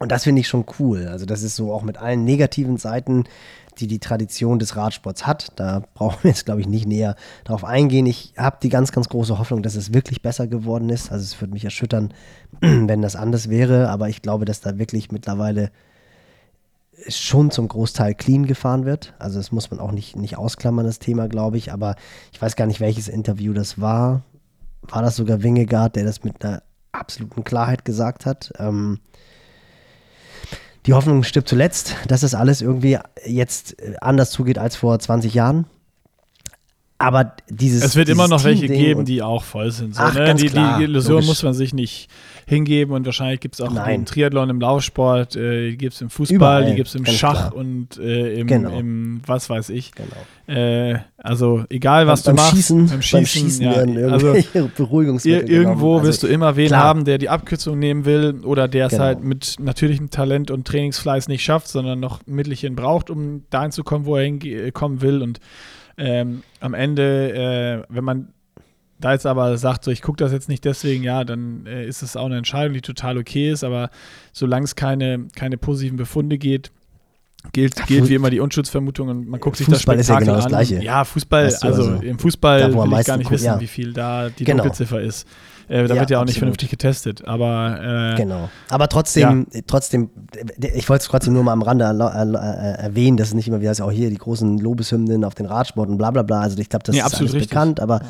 Und 0.00 0.10
das 0.10 0.24
finde 0.24 0.40
ich 0.40 0.48
schon 0.48 0.64
cool. 0.78 1.06
Also 1.08 1.24
das 1.26 1.42
ist 1.42 1.56
so 1.56 1.72
auch 1.72 1.82
mit 1.82 1.98
allen 1.98 2.24
negativen 2.24 2.76
Seiten, 2.76 3.24
die 3.78 3.86
die 3.86 3.98
Tradition 3.98 4.58
des 4.58 4.76
Radsports 4.76 5.26
hat. 5.26 5.52
Da 5.56 5.82
brauchen 5.94 6.22
wir 6.22 6.30
jetzt, 6.30 6.44
glaube 6.44 6.60
ich, 6.60 6.68
nicht 6.68 6.86
näher 6.86 7.16
darauf 7.44 7.64
eingehen. 7.64 8.06
Ich 8.06 8.34
habe 8.36 8.58
die 8.62 8.68
ganz, 8.68 8.92
ganz 8.92 9.08
große 9.08 9.38
Hoffnung, 9.38 9.62
dass 9.62 9.74
es 9.74 9.92
wirklich 9.92 10.22
besser 10.22 10.46
geworden 10.46 10.88
ist. 10.90 11.12
Also 11.12 11.24
es 11.24 11.40
würde 11.40 11.54
mich 11.54 11.64
erschüttern, 11.64 12.12
wenn 12.60 13.02
das 13.02 13.16
anders 13.16 13.50
wäre. 13.50 13.88
Aber 13.88 14.08
ich 14.08 14.22
glaube, 14.22 14.44
dass 14.44 14.60
da 14.60 14.78
wirklich 14.78 15.12
mittlerweile 15.12 15.70
schon 17.08 17.50
zum 17.50 17.68
Großteil 17.68 18.14
clean 18.14 18.46
gefahren 18.46 18.84
wird. 18.84 19.14
Also 19.18 19.38
das 19.38 19.52
muss 19.52 19.70
man 19.70 19.80
auch 19.80 19.92
nicht, 19.92 20.16
nicht 20.16 20.38
ausklammern, 20.38 20.86
das 20.86 20.98
Thema, 20.98 21.28
glaube 21.28 21.56
ich. 21.56 21.72
Aber 21.72 21.96
ich 22.32 22.40
weiß 22.40 22.56
gar 22.56 22.66
nicht, 22.66 22.80
welches 22.80 23.08
Interview 23.08 23.52
das 23.52 23.80
war. 23.80 24.22
War 24.82 25.02
das 25.02 25.16
sogar 25.16 25.42
Wingegaard, 25.42 25.96
der 25.96 26.04
das 26.04 26.24
mit 26.24 26.44
einer 26.44 26.62
absoluten 26.92 27.44
Klarheit 27.44 27.84
gesagt 27.84 28.26
hat? 28.26 28.52
Ähm, 28.58 29.00
die 30.86 30.92
Hoffnung 30.92 31.22
stirbt 31.22 31.48
zuletzt, 31.48 31.96
dass 32.08 32.20
das 32.20 32.34
alles 32.34 32.60
irgendwie 32.60 32.98
jetzt 33.24 33.76
anders 34.00 34.30
zugeht 34.30 34.58
als 34.58 34.76
vor 34.76 34.98
20 34.98 35.32
Jahren. 35.34 35.66
Aber 37.06 37.32
dieses. 37.50 37.84
Es 37.84 37.96
wird 37.96 38.08
immer 38.08 38.28
noch 38.28 38.44
welche 38.44 38.66
geben, 38.66 39.04
die 39.04 39.22
auch 39.22 39.44
voll 39.44 39.70
sind. 39.70 39.94
So, 39.94 40.02
Ach, 40.02 40.14
ne? 40.14 40.34
die, 40.34 40.46
klar, 40.48 40.78
die 40.78 40.84
Illusion 40.84 41.14
logisch. 41.16 41.26
muss 41.28 41.42
man 41.42 41.52
sich 41.54 41.74
nicht 41.74 42.08
hingeben 42.46 42.94
und 42.94 43.06
wahrscheinlich 43.06 43.40
gibt 43.40 43.54
es 43.54 43.60
auch 43.60 43.70
Nein. 43.72 43.94
im 44.00 44.04
Triathlon, 44.04 44.50
im 44.50 44.60
Laufsport, 44.60 45.34
äh, 45.36 45.70
die 45.70 45.76
gibt 45.78 45.94
es 45.94 46.00
im 46.02 46.10
Fußball, 46.10 46.36
Überall, 46.36 46.64
die 46.66 46.74
gibt 46.76 46.88
es 46.88 46.94
im 46.94 47.06
Schach 47.06 47.50
klar. 47.50 47.56
und 47.56 47.98
äh, 47.98 48.34
im, 48.40 48.46
Genau. 48.46 48.78
im 48.78 49.20
was 49.26 49.48
weiß 49.48 49.70
ich. 49.70 49.92
Genau. 49.92 50.58
Äh, 50.58 50.98
also 51.16 51.64
egal, 51.70 52.06
was 52.06 52.22
beim 52.22 52.36
du 52.36 52.42
machst. 52.42 52.54
Schießen, 52.56 52.86
beim 52.88 53.02
Schießen, 53.02 53.62
ja, 53.64 53.76
werden 53.76 53.96
also 54.12 54.26
irgendwelche 54.34 54.70
Beruhigungsmittel 54.76 55.48
Ir 55.48 55.56
irgendwo. 55.56 55.94
Also, 55.96 56.06
wirst 56.08 56.22
du 56.22 56.26
immer 56.26 56.56
wen 56.56 56.66
klar. 56.68 56.82
haben, 56.82 57.04
der 57.04 57.16
die 57.18 57.28
Abkürzung 57.30 57.78
nehmen 57.78 58.04
will 58.04 58.40
oder 58.44 58.68
der 58.68 58.86
es 58.86 58.92
Genau. 58.92 59.04
halt 59.04 59.24
mit 59.24 59.56
natürlichem 59.58 60.10
Talent 60.10 60.50
und 60.50 60.66
Trainingsfleiß 60.66 61.28
nicht 61.28 61.42
schafft, 61.44 61.68
sondern 61.68 61.98
noch 62.00 62.20
Mittelchen 62.26 62.76
braucht, 62.76 63.08
um 63.10 63.44
dahin 63.50 63.72
zu 63.72 63.84
kommen, 63.84 64.04
wo 64.04 64.16
er 64.16 64.24
hinkommen 64.24 65.00
will. 65.00 65.22
Und 65.22 65.40
ähm, 65.96 66.42
am 66.60 66.74
Ende, 66.74 67.84
äh, 67.88 67.94
wenn 67.94 68.04
man 68.04 68.28
da 69.00 69.12
jetzt 69.12 69.26
aber 69.26 69.56
sagt, 69.58 69.84
so 69.84 69.90
ich 69.90 70.02
gucke 70.02 70.16
das 70.16 70.32
jetzt 70.32 70.48
nicht 70.48 70.64
deswegen, 70.64 71.02
ja, 71.02 71.24
dann 71.24 71.66
äh, 71.66 71.84
ist 71.86 72.02
es 72.02 72.16
auch 72.16 72.26
eine 72.26 72.38
Entscheidung, 72.38 72.74
die 72.74 72.80
total 72.80 73.18
okay 73.18 73.50
ist, 73.50 73.64
aber 73.64 73.90
solange 74.32 74.64
es 74.64 74.76
keine, 74.76 75.26
keine 75.34 75.58
positiven 75.58 75.96
Befunde 75.96 76.38
geht, 76.38 76.70
gilt, 77.52 77.86
gilt 77.86 78.08
wie 78.08 78.14
immer 78.14 78.30
die 78.30 78.40
Unschuldsvermutung 78.40 79.08
und 79.08 79.28
man 79.28 79.40
guckt 79.40 79.56
sich 79.56 79.66
das 79.66 79.78
Fußball 79.78 79.98
ist 79.98 80.08
ja 80.08 80.16
Spektakel 80.16 80.26
genau 80.26 80.36
das 80.36 80.44
an. 80.46 80.50
Gleiche. 80.50 80.82
Ja, 80.84 81.04
Fußball, 81.04 81.46
Weißt 81.46 81.62
du, 81.62 81.66
also, 81.66 81.82
also, 81.82 82.02
im 82.02 82.18
Fußball 82.18 82.60
da, 82.60 82.90
will 82.90 83.00
ich 83.00 83.06
gar 83.06 83.16
nicht 83.16 83.26
guckt, 83.26 83.34
wissen, 83.34 83.46
ja. 83.46 83.60
wie 83.60 83.66
viel 83.66 83.92
da 83.92 84.30
die 84.30 84.44
Genau. 84.44 84.62
Dunkelziffer 84.62 85.00
ist. 85.00 85.26
Äh, 85.68 85.86
da 85.88 85.94
Ja, 85.94 86.00
wird 86.00 86.10
ja 86.10 86.18
auch 86.18 86.22
nicht 86.22 86.32
absolut. 86.32 86.36
vernünftig 86.38 86.70
getestet, 86.70 87.26
aber 87.26 88.12
äh, 88.14 88.16
Genau. 88.16 88.48
Aber 88.68 88.88
trotzdem, 88.88 89.46
trotzdem, 89.66 90.10
ich 90.60 90.88
wollte 90.88 91.02
es 91.02 91.08
trotzdem 91.08 91.32
nur 91.34 91.42
mal 91.44 91.52
am 91.52 91.62
Rande 91.62 91.84
äh, 91.84 92.82
erwähnen, 92.82 93.16
dass 93.16 93.28
es 93.28 93.34
nicht 93.34 93.48
immer 93.48 93.60
wieder 93.60 93.70
ist, 93.70 93.80
auch 93.80 93.90
hier 93.90 94.10
die 94.10 94.18
großen 94.18 94.58
Lobeshymnen 94.58 95.24
auf 95.24 95.34
den 95.34 95.46
Radsport 95.46 95.88
und 95.88 95.98
bla 95.98 96.10
bla 96.10 96.22
bla. 96.22 96.40
Also 96.40 96.58
ich 96.58 96.68
glaube, 96.68 96.82
das 96.84 96.92
Nee, 96.94 96.98
ist 97.00 97.04
absolut 97.06 97.30
alles 97.30 97.34
richtig. 97.34 97.50
bekannt, 97.50 97.80
aber 97.80 98.00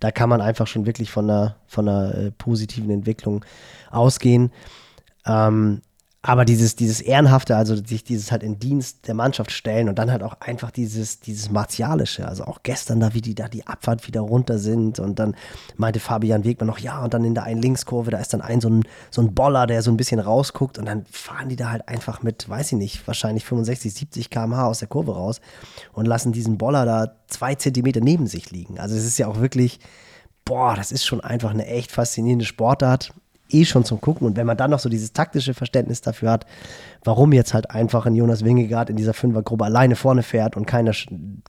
da 0.00 0.10
kann 0.10 0.28
man 0.28 0.40
einfach 0.40 0.66
schon 0.66 0.86
wirklich 0.86 1.10
von 1.10 1.28
einer, 1.30 1.56
von 1.66 1.88
einer 1.88 2.14
äh, 2.14 2.30
positiven 2.32 2.90
Entwicklung 2.90 3.44
ausgehen. 3.90 4.50
Ähm, 5.26 5.80
aber 6.26 6.46
dieses, 6.46 6.74
dieses 6.74 7.02
Ehrenhafte, 7.02 7.54
also 7.54 7.76
sich 7.76 8.02
dieses 8.02 8.32
halt 8.32 8.42
in 8.42 8.58
Dienst 8.58 9.06
der 9.08 9.14
Mannschaft 9.14 9.50
stellen 9.50 9.90
und 9.90 9.98
dann 9.98 10.10
halt 10.10 10.22
auch 10.22 10.40
einfach 10.40 10.70
dieses, 10.70 11.20
dieses 11.20 11.50
Martialische, 11.50 12.26
also 12.26 12.44
auch 12.44 12.62
gestern 12.62 12.98
da, 12.98 13.12
wie 13.12 13.20
die 13.20 13.34
da 13.34 13.46
die 13.46 13.66
Abfahrt 13.66 14.06
wieder 14.06 14.22
runter 14.22 14.58
sind 14.58 14.98
und 14.98 15.18
dann 15.18 15.36
meinte 15.76 16.00
Fabian 16.00 16.44
Wegmann 16.44 16.68
noch, 16.68 16.78
ja, 16.78 17.04
und 17.04 17.12
dann 17.12 17.24
in 17.24 17.34
der 17.34 17.44
einen 17.44 17.60
Linkskurve, 17.60 18.10
da 18.10 18.16
ist 18.16 18.32
dann 18.32 18.40
ein 18.40 18.62
so 18.62 18.70
ein, 18.70 18.84
so 19.10 19.20
ein 19.20 19.34
Boller, 19.34 19.66
der 19.66 19.82
so 19.82 19.90
ein 19.90 19.98
bisschen 19.98 20.18
rausguckt 20.18 20.78
und 20.78 20.86
dann 20.86 21.04
fahren 21.10 21.50
die 21.50 21.56
da 21.56 21.70
halt 21.70 21.88
einfach 21.88 22.22
mit, 22.22 22.48
weiß 22.48 22.72
ich 22.72 22.78
nicht, 22.78 23.06
wahrscheinlich 23.06 23.44
65, 23.44 23.92
70 23.92 24.30
km/h 24.30 24.66
aus 24.66 24.78
der 24.78 24.88
Kurve 24.88 25.14
raus 25.14 25.42
und 25.92 26.06
lassen 26.06 26.32
diesen 26.32 26.56
Boller 26.56 26.86
da 26.86 27.16
zwei 27.26 27.54
Zentimeter 27.54 28.00
neben 28.00 28.28
sich 28.28 28.50
liegen. 28.50 28.80
Also 28.80 28.96
es 28.96 29.04
ist 29.04 29.18
ja 29.18 29.28
auch 29.28 29.40
wirklich, 29.40 29.78
boah, 30.46 30.74
das 30.74 30.90
ist 30.90 31.04
schon 31.04 31.20
einfach 31.20 31.50
eine 31.50 31.66
echt 31.66 31.92
faszinierende 31.92 32.46
Sportart. 32.46 33.12
Eh 33.54 33.64
schon 33.64 33.84
zum 33.84 34.00
Gucken. 34.00 34.26
Und 34.26 34.36
wenn 34.36 34.46
man 34.46 34.56
dann 34.56 34.70
noch 34.70 34.78
so 34.78 34.88
dieses 34.88 35.12
taktische 35.12 35.54
Verständnis 35.54 36.00
dafür 36.00 36.30
hat, 36.30 36.46
warum 37.04 37.32
jetzt 37.32 37.54
halt 37.54 37.70
einfach 37.70 38.06
ein 38.06 38.14
Jonas 38.14 38.44
Wingegaard 38.44 38.90
in 38.90 38.96
dieser 38.96 39.14
Fünfergruppe 39.14 39.64
alleine 39.64 39.96
vorne 39.96 40.22
fährt 40.22 40.56
und 40.56 40.66
keiner, 40.66 40.92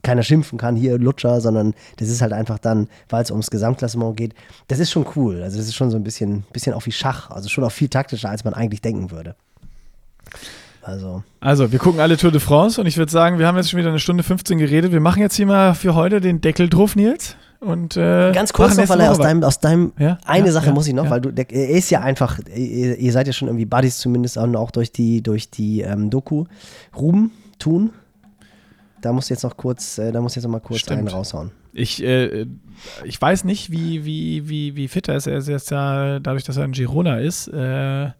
keiner 0.02 0.22
schimpfen 0.22 0.58
kann, 0.58 0.76
hier 0.76 0.98
Lutscher, 0.98 1.40
sondern 1.40 1.74
das 1.96 2.08
ist 2.08 2.22
halt 2.22 2.32
einfach 2.32 2.58
dann, 2.58 2.88
weil 3.08 3.22
es 3.22 3.30
ums 3.30 3.50
Gesamtklassement 3.50 4.16
geht, 4.16 4.34
das 4.68 4.78
ist 4.78 4.90
schon 4.90 5.06
cool. 5.16 5.42
Also 5.42 5.58
das 5.58 5.66
ist 5.66 5.74
schon 5.74 5.90
so 5.90 5.96
ein 5.96 6.04
bisschen, 6.04 6.44
bisschen 6.52 6.72
auch 6.72 6.86
wie 6.86 6.92
Schach, 6.92 7.30
also 7.30 7.48
schon 7.48 7.64
auch 7.64 7.72
viel 7.72 7.88
taktischer, 7.88 8.30
als 8.30 8.44
man 8.44 8.54
eigentlich 8.54 8.80
denken 8.80 9.10
würde. 9.10 9.34
Also, 10.82 11.24
Also, 11.40 11.72
wir 11.72 11.80
gucken 11.80 12.00
alle 12.00 12.16
Tour 12.16 12.30
de 12.30 12.40
France 12.40 12.80
und 12.80 12.86
ich 12.86 12.96
würde 12.96 13.10
sagen, 13.10 13.40
wir 13.40 13.48
haben 13.48 13.56
jetzt 13.56 13.70
schon 13.70 13.78
wieder 13.78 13.88
eine 13.88 13.98
Stunde 13.98 14.22
15 14.22 14.56
geredet. 14.56 14.92
Wir 14.92 15.00
machen 15.00 15.20
jetzt 15.20 15.34
hier 15.34 15.46
mal 15.46 15.74
für 15.74 15.96
heute 15.96 16.20
den 16.20 16.40
Deckel 16.40 16.68
drauf, 16.68 16.94
Nils. 16.94 17.36
Und, 17.60 17.96
äh, 17.96 18.32
Ganz 18.32 18.52
kurz 18.52 18.76
noch, 18.76 18.88
weil 18.88 19.00
er 19.00 19.10
aus 19.10 19.18
deinem, 19.18 19.42
aus 19.42 19.60
deinem 19.60 19.92
Ja, 19.98 20.18
eine 20.24 20.46
ja, 20.46 20.52
Sache 20.52 20.66
ja, 20.66 20.72
muss 20.72 20.86
ich 20.86 20.94
noch, 20.94 21.08
weil 21.08 21.20
du, 21.20 21.32
der, 21.32 21.50
er 21.50 21.70
ist 21.70 21.90
ja 21.90 22.00
einfach, 22.00 22.38
ihr, 22.54 22.98
ihr 22.98 23.12
seid 23.12 23.26
ja 23.26 23.32
schon 23.32 23.48
irgendwie 23.48 23.64
Buddies 23.64 23.98
zumindest 23.98 24.36
und 24.36 24.56
auch 24.56 24.70
durch 24.70 24.92
die, 24.92 25.22
durch 25.22 25.50
die 25.50 25.80
ähm, 25.80 26.10
Doku. 26.10 26.44
Ruben, 26.96 27.32
Tun, 27.58 27.90
da 29.00 29.12
musst 29.12 29.30
du 29.30 29.34
jetzt 29.34 29.42
noch 29.42 29.56
kurz, 29.56 29.98
äh, 29.98 30.12
da 30.12 30.20
musst 30.20 30.36
du 30.36 30.40
jetzt 30.40 30.44
noch 30.44 30.52
mal 30.52 30.60
kurz 30.60 30.80
Stimmt. 30.80 30.98
einen 30.98 31.08
raushauen. 31.08 31.50
Ich, 31.72 32.02
äh, 32.02 32.46
ich 33.04 33.20
weiß 33.20 33.44
nicht, 33.44 33.70
wie, 33.70 34.04
wie, 34.04 34.48
wie, 34.48 34.76
wie 34.76 34.88
fit 34.88 35.08
er 35.08 35.16
ist. 35.16 35.26
Er 35.26 35.38
ist 35.38 35.48
jetzt 35.48 35.70
ja, 35.70 36.18
dadurch, 36.20 36.44
dass 36.44 36.56
er 36.56 36.64
ein 36.64 36.72
Girona 36.72 37.18
ist, 37.18 37.48
äh, 37.48 38.10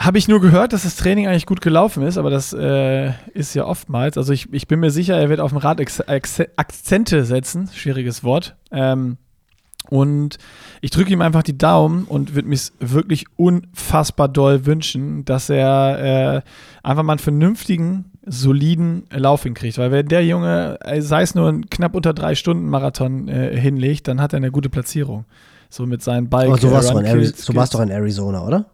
habe 0.00 0.16
ich 0.16 0.28
nur 0.28 0.40
gehört, 0.40 0.72
dass 0.72 0.84
das 0.84 0.96
Training 0.96 1.28
eigentlich 1.28 1.44
gut 1.44 1.60
gelaufen 1.60 2.02
ist, 2.02 2.16
aber 2.16 2.30
das 2.30 2.54
äh, 2.54 3.12
ist 3.34 3.54
ja 3.54 3.66
oftmals. 3.66 4.16
Also 4.16 4.32
ich, 4.32 4.50
ich 4.50 4.66
bin 4.66 4.80
mir 4.80 4.90
sicher, 4.90 5.14
er 5.16 5.28
wird 5.28 5.40
auf 5.40 5.50
dem 5.50 5.58
Rad 5.58 5.78
Ex 5.78 6.00
Ex 6.00 6.40
Akzente 6.56 7.24
setzen. 7.26 7.68
Schwieriges 7.72 8.24
Wort. 8.24 8.56
Ähm, 8.72 9.18
und 9.90 10.38
ich 10.80 10.90
drücke 10.90 11.12
ihm 11.12 11.20
einfach 11.20 11.42
die 11.42 11.58
Daumen 11.58 12.04
und 12.04 12.34
würde 12.34 12.48
mir 12.48 12.58
wirklich 12.78 13.26
unfassbar 13.36 14.28
doll 14.28 14.64
wünschen, 14.64 15.26
dass 15.26 15.50
er 15.50 16.38
äh, 16.38 16.42
einfach 16.82 17.02
mal 17.02 17.14
einen 17.14 17.18
vernünftigen, 17.18 18.06
soliden 18.24 19.04
Lauf 19.10 19.42
hinkriegt. 19.42 19.76
Weil 19.76 19.90
wenn 19.90 20.08
der 20.08 20.24
Junge, 20.24 20.78
äh, 20.80 21.02
sei 21.02 21.22
es 21.22 21.34
nur 21.34 21.48
ein 21.48 21.68
knapp 21.68 21.94
unter 21.94 22.14
drei 22.14 22.34
Stunden 22.34 22.70
Marathon 22.70 23.28
äh, 23.28 23.54
hinlegt, 23.54 24.08
dann 24.08 24.20
hat 24.22 24.32
er 24.32 24.38
eine 24.38 24.50
gute 24.50 24.70
Platzierung. 24.70 25.26
so 25.68 25.84
mit 25.84 26.02
seinen 26.02 26.30
Bike. 26.30 26.48
Aber 26.48 26.58
so, 26.58 26.70
warst 26.70 26.90
äh, 26.90 26.94
du, 26.94 26.98
in 27.00 27.06
Ari 27.06 27.32
du 27.46 27.54
warst 27.54 27.74
doch 27.74 27.80
in 27.80 27.90
Arizona, 27.90 28.46
oder? 28.46 28.66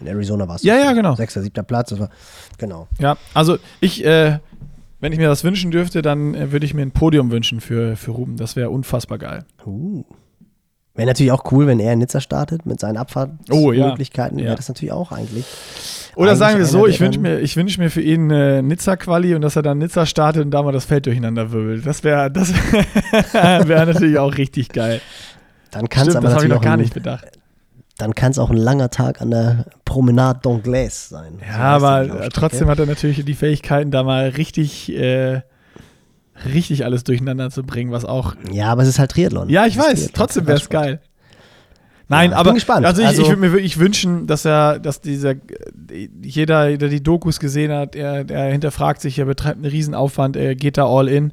In 0.00 0.06
Arizona 0.06 0.48
warst 0.48 0.64
du. 0.64 0.68
Ja, 0.68 0.76
ja, 0.76 0.92
genau. 0.92 1.14
Sechster, 1.14 1.42
siebter 1.42 1.62
Platz. 1.62 1.98
War, 1.98 2.10
genau. 2.56 2.88
Ja, 2.98 3.16
also 3.34 3.58
ich, 3.80 4.04
äh, 4.04 4.38
wenn 5.00 5.12
ich 5.12 5.18
mir 5.18 5.28
das 5.28 5.44
wünschen 5.44 5.70
dürfte, 5.70 6.02
dann 6.02 6.34
äh, 6.34 6.52
würde 6.52 6.66
ich 6.66 6.74
mir 6.74 6.82
ein 6.82 6.90
Podium 6.90 7.30
wünschen 7.30 7.60
für, 7.60 7.96
für 7.96 8.12
Ruben. 8.12 8.36
Das 8.36 8.56
wäre 8.56 8.70
unfassbar 8.70 9.18
geil. 9.18 9.44
Uh. 9.64 10.04
Wäre 10.94 11.06
natürlich 11.06 11.30
auch 11.30 11.52
cool, 11.52 11.68
wenn 11.68 11.78
er 11.78 11.92
in 11.92 12.00
Nizza 12.00 12.20
startet 12.20 12.66
mit 12.66 12.80
seinen 12.80 12.98
Oh, 13.50 13.70
ja. 13.70 13.96
Wäre 13.96 14.56
das 14.56 14.66
natürlich 14.66 14.90
auch 14.90 15.12
eigentlich. 15.12 15.44
Oder 16.16 16.30
Eigentlich 16.30 16.38
sagen 16.40 16.58
wir 16.58 16.66
so, 16.66 16.88
ich 16.88 16.98
wünsche 16.98 17.20
mir, 17.20 17.38
ich 17.38 17.56
wünsch 17.56 17.78
mir 17.78 17.88
für 17.88 18.00
ihn 18.00 18.32
äh, 18.32 18.62
Nizza-Quali 18.62 19.36
und 19.36 19.42
dass 19.42 19.54
er 19.54 19.62
dann 19.62 19.78
Nizza 19.78 20.06
startet 20.06 20.44
und 20.44 20.50
da 20.50 20.64
mal 20.64 20.72
das 20.72 20.86
Feld 20.86 21.06
durcheinander 21.06 21.52
wirbelt. 21.52 21.86
Das 21.86 22.02
wäre 22.02 22.28
das 22.32 22.52
wäre 23.32 23.86
natürlich 23.86 24.18
auch 24.18 24.36
richtig 24.36 24.70
geil. 24.70 25.00
Dann 25.70 25.88
kann 25.88 26.08
es 26.08 26.16
aber 26.16 26.24
das 26.24 26.34
habe 26.34 26.46
ich 26.46 26.50
natürlich 26.50 26.54
noch 26.56 26.62
gar 26.62 26.76
nicht 26.76 26.94
bedacht. 26.94 27.37
Dann 27.98 28.14
kann 28.14 28.30
es 28.30 28.38
auch 28.38 28.50
ein 28.50 28.56
langer 28.56 28.90
Tag 28.90 29.20
an 29.20 29.30
der 29.30 29.66
Promenade 29.84 30.40
d'Anglaise 30.40 31.08
sein. 31.10 31.34
So 31.38 31.44
Ja, 31.46 31.56
die 31.78 31.84
aber 31.84 32.04
Laufstrecke. 32.04 32.28
trotzdem 32.32 32.68
hat 32.68 32.78
er 32.78 32.86
natürlich 32.86 33.24
die 33.24 33.34
Fähigkeiten, 33.34 33.90
da 33.90 34.02
mal 34.04 34.28
richtig, 34.30 34.92
äh, 34.96 35.42
richtig 36.52 36.84
alles 36.84 37.04
durcheinander 37.04 37.50
zu 37.50 37.62
bringen, 37.64 37.90
was 37.90 38.04
auch. 38.04 38.34
Ja, 38.52 38.70
aber 38.70 38.82
es 38.82 38.88
ist 38.88 38.98
halt 38.98 39.10
Triathlon. 39.10 39.48
Ja, 39.48 39.66
ich 39.66 39.76
weiß, 39.76 39.84
Triathlon, 39.86 40.10
trotzdem 40.14 40.46
wäre 40.46 40.58
es 40.58 40.68
geil. 40.68 41.00
Nein, 42.10 42.30
Ja, 42.30 42.36
ich 42.36 42.40
aber 42.40 42.50
bin 42.50 42.54
gespannt. 42.54 42.86
also 42.86 43.02
ich, 43.02 43.08
Also- 43.08 43.20
ich 43.22 43.28
würde 43.28 43.40
mir 43.40 43.52
wirklich 43.52 43.78
wünschen, 43.78 44.26
dass 44.26 44.46
er, 44.46 44.78
dass 44.78 45.02
dieser 45.02 45.34
jeder, 46.22 46.74
der 46.78 46.88
die 46.88 47.02
Dokus 47.02 47.38
gesehen 47.38 47.70
hat, 47.72 47.94
er, 47.96 48.28
er 48.30 48.50
hinterfragt 48.50 49.02
sich, 49.02 49.18
er 49.18 49.26
betreibt 49.26 49.56
einen 49.56 49.66
Riesenaufwand, 49.66 50.36
er 50.36 50.54
geht 50.54 50.78
da 50.78 50.86
all 50.86 51.06
in 51.08 51.32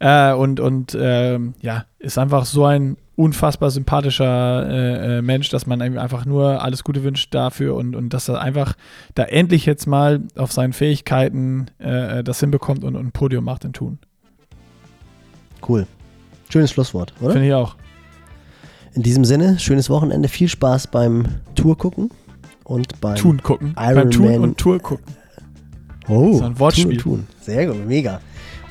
äh, 0.00 0.32
und 0.32 0.60
und 0.60 0.96
ähm, 0.98 1.54
ja 1.60 1.84
ist 1.98 2.16
einfach 2.16 2.46
so 2.46 2.64
ein 2.64 2.96
unfassbar 3.16 3.70
sympathischer 3.70 4.68
äh, 4.68 5.18
äh, 5.18 5.22
Mensch, 5.22 5.48
dass 5.48 5.66
man 5.66 5.80
einfach 5.80 6.24
nur 6.24 6.62
alles 6.62 6.82
Gute 6.84 7.04
wünscht 7.04 7.32
dafür 7.34 7.76
und, 7.76 7.94
und 7.94 8.10
dass 8.10 8.28
er 8.28 8.40
einfach 8.40 8.74
da 9.14 9.24
endlich 9.24 9.66
jetzt 9.66 9.86
mal 9.86 10.22
auf 10.36 10.52
seinen 10.52 10.72
Fähigkeiten 10.72 11.66
äh, 11.78 12.24
das 12.24 12.40
hinbekommt 12.40 12.82
und, 12.84 12.96
und 12.96 13.06
ein 13.06 13.12
Podium 13.12 13.44
macht 13.44 13.64
in 13.64 13.72
Tun. 13.72 13.98
Cool. 15.66 15.86
Schönes 16.50 16.72
Schlusswort, 16.72 17.14
oder? 17.20 17.32
Finde 17.32 17.48
ich 17.48 17.54
auch. 17.54 17.76
In 18.94 19.02
diesem 19.02 19.24
Sinne, 19.24 19.58
schönes 19.58 19.90
Wochenende, 19.90 20.28
viel 20.28 20.48
Spaß 20.48 20.88
beim 20.88 21.26
Tour 21.54 21.76
gucken 21.76 22.10
und 22.64 23.00
beim 23.00 23.16
Tun 23.16 23.42
gucken. 23.42 23.74
Iron 23.78 23.94
Beim 23.94 24.10
Tun 24.10 24.26
Man- 24.26 24.40
und 24.40 24.58
Tour 24.58 24.78
gucken. 24.78 25.14
Oh, 26.06 26.32
ist 26.32 26.42
ein 26.42 26.58
Wortspiel. 26.58 26.96
Tun, 26.96 27.26
tun. 27.26 27.26
Sehr 27.40 27.66
gut, 27.66 27.86
mega. 27.86 28.20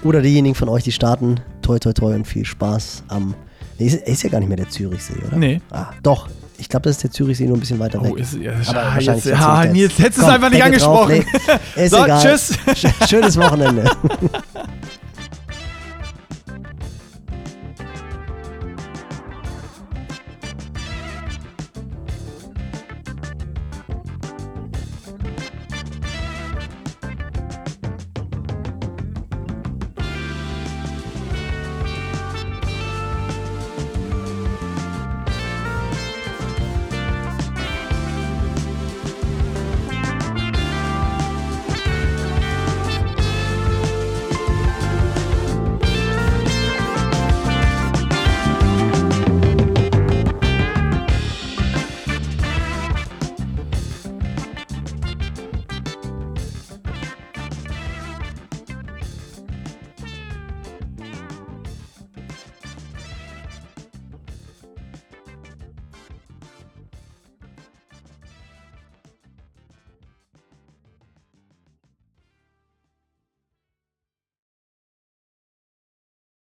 Oder 0.04 0.22
diejenigen 0.22 0.56
von 0.56 0.70
euch, 0.70 0.84
die 0.84 0.92
starten, 0.92 1.40
toi 1.62 1.80
toi 1.80 1.94
toi 1.94 2.14
und 2.14 2.28
viel 2.28 2.46
Spaß 2.46 3.06
am. 3.08 3.34
Nee, 3.80 3.88
ist, 3.88 3.96
ist 4.08 4.24
ja 4.24 4.30
gar 4.30 4.40
nicht 4.40 4.48
mehr 4.50 4.58
der 4.58 4.70
Zürichsee, 4.70 5.14
oder? 5.28 5.38
Nee. 5.38 5.62
Ah, 5.72 5.88
doch. 6.02 6.30
Ich 6.58 6.70
glaube, 6.70 6.84
das 6.84 6.98
ist 6.98 7.04
der 7.04 7.12
Zürichsee 7.12 7.46
nur 7.46 7.58
ein 7.58 7.60
bisschen 7.60 7.80
weiter 7.80 8.00
Oh, 8.02 8.06
weg. 8.06 8.20
ist, 8.20 8.36
ja, 8.36 8.54
Aber 8.68 8.82
ah, 8.84 8.94
wahrscheinlich 8.96 9.26
jetzt, 9.26 9.40
das. 9.40 9.72
Nils, 9.74 10.00
hättest 10.00 10.18
du 10.20 10.22
es 10.22 10.28
einfach 10.30 10.50
nicht 10.50 10.64
Deckel 10.64 10.80
drauf, 10.80 11.10
angesprochen. 11.10 11.60
nee, 11.76 11.84
ist 11.86 11.92
so, 11.92 12.04
egal. 12.06 12.22
tschüss. 12.22 12.54
Sch- 12.68 13.10
Schönes 13.10 13.38
Wochenende. 13.38 13.84